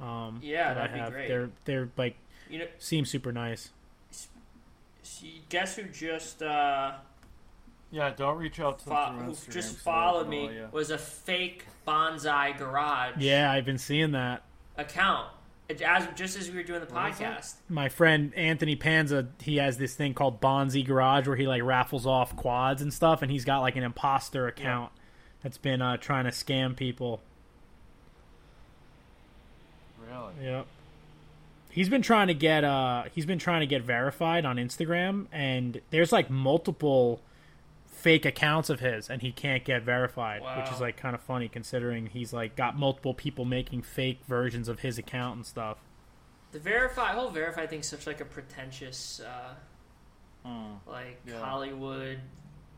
Um, 0.00 0.40
Yeah, 0.42 0.74
that 0.74 0.76
I 0.76 0.80
that'd 0.86 0.92
be 0.94 1.00
have. 1.00 1.10
great. 1.12 1.28
They're 1.28 1.50
they're 1.64 1.88
like 1.96 2.16
You 2.48 2.60
know, 2.60 2.66
seem 2.78 3.04
super 3.04 3.32
nice. 3.32 3.70
guess 5.48 5.76
who 5.76 5.84
just 5.84 6.42
uh, 6.42 6.92
Yeah, 7.90 8.10
don't 8.16 8.38
reach 8.38 8.60
out 8.60 8.78
to 8.80 8.84
fo- 8.84 8.94
them 9.06 9.24
who 9.24 9.32
Instagram. 9.32 9.52
just 9.52 9.76
followed 9.78 10.22
can 10.22 10.30
me 10.30 10.40
follow 10.46 10.50
you. 10.52 10.68
was 10.72 10.90
a 10.90 10.98
fake 10.98 11.64
bonsai 11.86 12.56
garage 12.58 13.14
Yeah, 13.18 13.50
I've 13.50 13.64
been 13.64 13.78
seeing 13.78 14.12
that. 14.12 14.42
Account. 14.76 15.28
As 15.68 16.06
just 16.14 16.38
as 16.38 16.48
we 16.48 16.56
were 16.58 16.62
doing 16.62 16.78
the 16.80 16.86
What 16.86 17.10
is 17.10 17.18
that? 17.18 17.38
podcast. 17.40 17.54
My 17.68 17.88
friend 17.88 18.32
Anthony 18.34 18.76
Panza, 18.76 19.26
he 19.42 19.56
has 19.56 19.78
this 19.78 19.94
thing 19.96 20.14
called 20.14 20.40
Bonzi 20.40 20.86
Garage 20.86 21.26
where 21.26 21.36
he 21.36 21.48
like 21.48 21.62
raffles 21.64 22.06
off 22.06 22.36
quads 22.36 22.82
and 22.82 22.94
stuff, 22.94 23.20
and 23.20 23.32
he's 23.32 23.44
got 23.44 23.60
like 23.60 23.74
an 23.74 23.82
imposter 23.82 24.46
account 24.46 24.92
that's 25.42 25.58
been 25.58 25.82
uh, 25.82 25.96
trying 25.96 26.24
to 26.24 26.30
scam 26.30 26.76
people. 26.76 27.20
Really? 30.08 30.32
Yep. 30.44 30.66
He's 31.70 31.88
been 31.88 32.02
trying 32.02 32.28
to 32.28 32.34
get 32.34 32.64
uh 32.64 33.04
he's 33.12 33.26
been 33.26 33.38
trying 33.38 33.60
to 33.60 33.66
get 33.66 33.82
verified 33.82 34.46
on 34.46 34.56
Instagram 34.56 35.26
and 35.32 35.80
there's 35.90 36.10
like 36.12 36.30
multiple 36.30 37.20
fake 37.96 38.24
accounts 38.26 38.68
of 38.70 38.78
his 38.80 39.08
and 39.10 39.22
he 39.22 39.32
can't 39.32 39.64
get 39.64 39.82
verified, 39.82 40.42
which 40.58 40.70
is 40.72 40.80
like 40.80 40.96
kind 40.96 41.14
of 41.14 41.20
funny 41.22 41.48
considering 41.48 42.06
he's 42.06 42.32
like 42.32 42.54
got 42.54 42.76
multiple 42.76 43.14
people 43.14 43.44
making 43.44 43.82
fake 43.82 44.20
versions 44.28 44.68
of 44.68 44.80
his 44.80 44.98
account 44.98 45.36
and 45.36 45.46
stuff. 45.46 45.78
The 46.52 46.58
verify 46.60 47.12
whole 47.12 47.30
verify 47.30 47.66
thing's 47.66 47.88
such 47.88 48.06
like 48.06 48.20
a 48.20 48.24
pretentious 48.24 49.20
uh, 49.20 49.54
Hmm. 50.48 50.74
like 50.86 51.20
Yeah. 51.26 51.40
Hollywood 51.40 52.20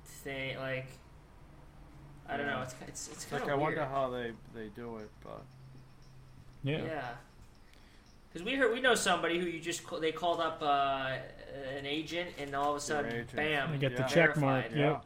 thing. 0.05 0.57
Like 0.59 0.87
I 2.29 2.37
don't 2.37 2.47
Yeah. 2.47 2.57
know. 2.57 2.63
It's 2.63 2.75
it's 2.87 3.09
it's 3.09 3.13
It's 3.17 3.25
kind 3.27 3.43
like 3.43 3.53
of 3.53 3.59
I 3.59 3.63
weird. 3.63 3.77
wonder 3.79 3.93
how 3.93 4.11
they 4.11 4.33
they 4.55 4.69
do 4.69 4.97
it, 4.99 5.11
but 5.23 5.43
Yeah. 6.63 6.83
Yeah. 6.85 7.09
Because 8.33 8.45
we 8.45 8.55
heard 8.55 8.73
we 8.73 8.81
know 8.81 8.95
somebody 8.95 9.39
who 9.39 9.47
you 9.47 9.59
just 9.61 9.85
call, 9.87 10.01
they 10.01 10.13
called 10.13 10.41
up 10.41 10.59
uh, 10.63 11.17
an 11.77 11.87
agent 11.87 12.31
and 12.39 12.55
all 12.55 12.71
of 12.73 12.77
a 12.77 12.81
sudden, 12.81 13.27
bam, 13.35 13.73
They 13.73 13.79
get 13.79 13.97
the 13.97 14.03
check 14.05 14.37
mark. 14.37 14.69
verified. 14.71 14.79
Yep. 14.79 15.05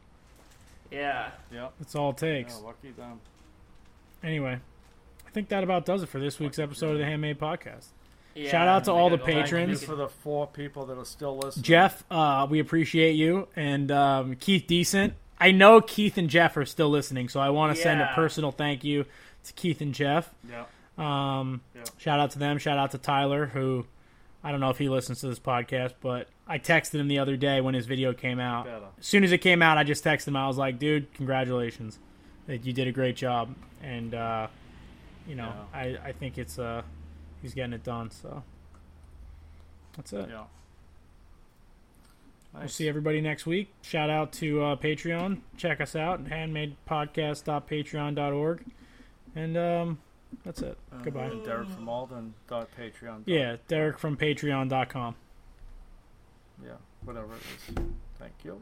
Yeah. 0.91 1.31
yeah, 1.51 1.67
That's 1.79 1.95
all 1.95 2.11
it 2.11 2.17
takes. 2.17 2.55
yeah, 2.59 2.65
lucky 2.67 2.91
them. 2.91 3.19
Anyway, 4.23 4.59
I 5.25 5.29
think 5.31 5.49
that 5.49 5.63
about 5.63 5.85
does 5.85 6.03
it 6.03 6.09
for 6.09 6.19
this 6.19 6.39
week's 6.39 6.59
episode 6.59 6.91
of 6.91 6.99
the 6.99 7.05
Handmade 7.05 7.39
Podcast. 7.39 7.87
yeah. 8.35 8.51
Shout 8.51 8.67
out 8.67 8.83
to 8.85 8.91
all 8.91 9.09
the 9.09 9.17
go 9.17 9.25
back 9.25 9.33
and 9.35 9.43
patrons. 9.43 9.51
make 9.51 9.67
Thank 9.67 9.77
it- 9.77 9.81
you 9.81 9.87
for 9.87 9.95
the 9.95 10.09
four 10.09 10.47
people 10.47 10.85
that 10.85 10.97
are 10.97 11.05
still 11.05 11.37
listening. 11.37 11.63
Jeff, 11.63 12.03
uh, 12.11 12.45
we 12.49 12.59
appreciate 12.59 13.13
you, 13.13 13.47
and 13.55 13.89
um, 13.91 14.35
Keith 14.35 14.67
Decent. 14.67 15.13
I 15.39 15.51
know 15.51 15.81
Keith 15.81 16.17
and 16.17 16.29
Jeff 16.29 16.55
are 16.57 16.65
still 16.65 16.89
listening, 16.89 17.27
so 17.27 17.39
I 17.39 17.49
want 17.49 17.75
to 17.75 17.81
send 17.81 17.99
a 17.99 18.11
personal 18.13 18.51
thank 18.51 18.83
you 18.83 19.05
to 19.45 19.53
Keith 19.53 19.81
and 19.81 19.93
Jeff. 19.93 20.29
Yeah, 20.47 20.65
Um, 20.97 21.61
Yeah. 21.75 21.83
Shout 21.97 22.19
out 22.19 22.31
to 22.31 22.39
them. 22.39 22.57
Shout 22.57 22.77
out 22.77 22.91
to 22.91 22.97
Tyler, 22.97 23.47
who 23.47 23.85
I 24.43 24.51
don't 24.51 24.59
know 24.59 24.69
if 24.69 24.77
he 24.77 24.89
listens 24.89 25.21
to 25.21 25.27
this 25.27 25.39
podcast, 25.39 25.93
but 26.01 26.27
I 26.47 26.59
texted 26.59 26.99
him 26.99 27.07
the 27.07 27.19
other 27.19 27.37
day 27.37 27.61
when 27.61 27.73
his 27.73 27.85
video 27.85 28.13
came 28.13 28.39
out. 28.39 28.65
Better. 28.65 28.85
As 28.99 29.05
soon 29.05 29.23
as 29.23 29.31
it 29.31 29.37
came 29.39 29.61
out, 29.61 29.77
I 29.77 29.83
just 29.83 30.03
texted 30.03 30.27
him. 30.27 30.35
I 30.35 30.47
was 30.47 30.57
like, 30.57 30.79
"Dude, 30.79 31.13
congratulations! 31.13 31.99
That 32.47 32.65
you 32.65 32.73
did 32.73 32.87
a 32.87 32.91
great 32.91 33.15
job." 33.15 33.55
And 33.81 34.13
uh, 34.13 34.47
you 35.27 35.35
know, 35.35 35.51
I 35.73 35.97
I 36.03 36.11
think 36.11 36.37
it's 36.37 36.59
uh 36.59 36.81
he's 37.41 37.53
getting 37.53 37.73
it 37.73 37.83
done. 37.83 38.11
So 38.11 38.43
that's 39.95 40.11
it. 40.13 40.27
yeah. 40.29 40.43
We'll 42.53 42.67
see 42.67 42.87
everybody 42.87 43.19
next 43.19 43.47
week. 43.47 43.73
Shout 43.81 44.11
out 44.11 44.31
to 44.33 44.61
uh, 44.61 44.75
Patreon. 44.75 45.39
Check 45.57 45.81
us 45.81 45.95
out 45.95 46.25
handmadepodcast.patreon.org. 46.25 48.63
And 49.35 49.57
um, 49.57 49.97
that's 50.43 50.61
it. 50.61 50.77
Uh, 50.91 51.01
Goodbye. 51.03 51.25
and 51.25 51.43
Derek 51.45 51.69
from 51.69 51.83
Malden. 51.83 52.33
Dot 52.47 52.67
Patreon. 52.79 53.23
Yeah, 53.25 53.57
Derek 53.67 53.99
from 53.99 54.17
patreon.com. 54.17 55.15
Yeah, 56.63 56.71
whatever 57.03 57.33
it 57.33 57.41
is. 57.69 57.75
Thank 58.19 58.33
you. 58.43 58.61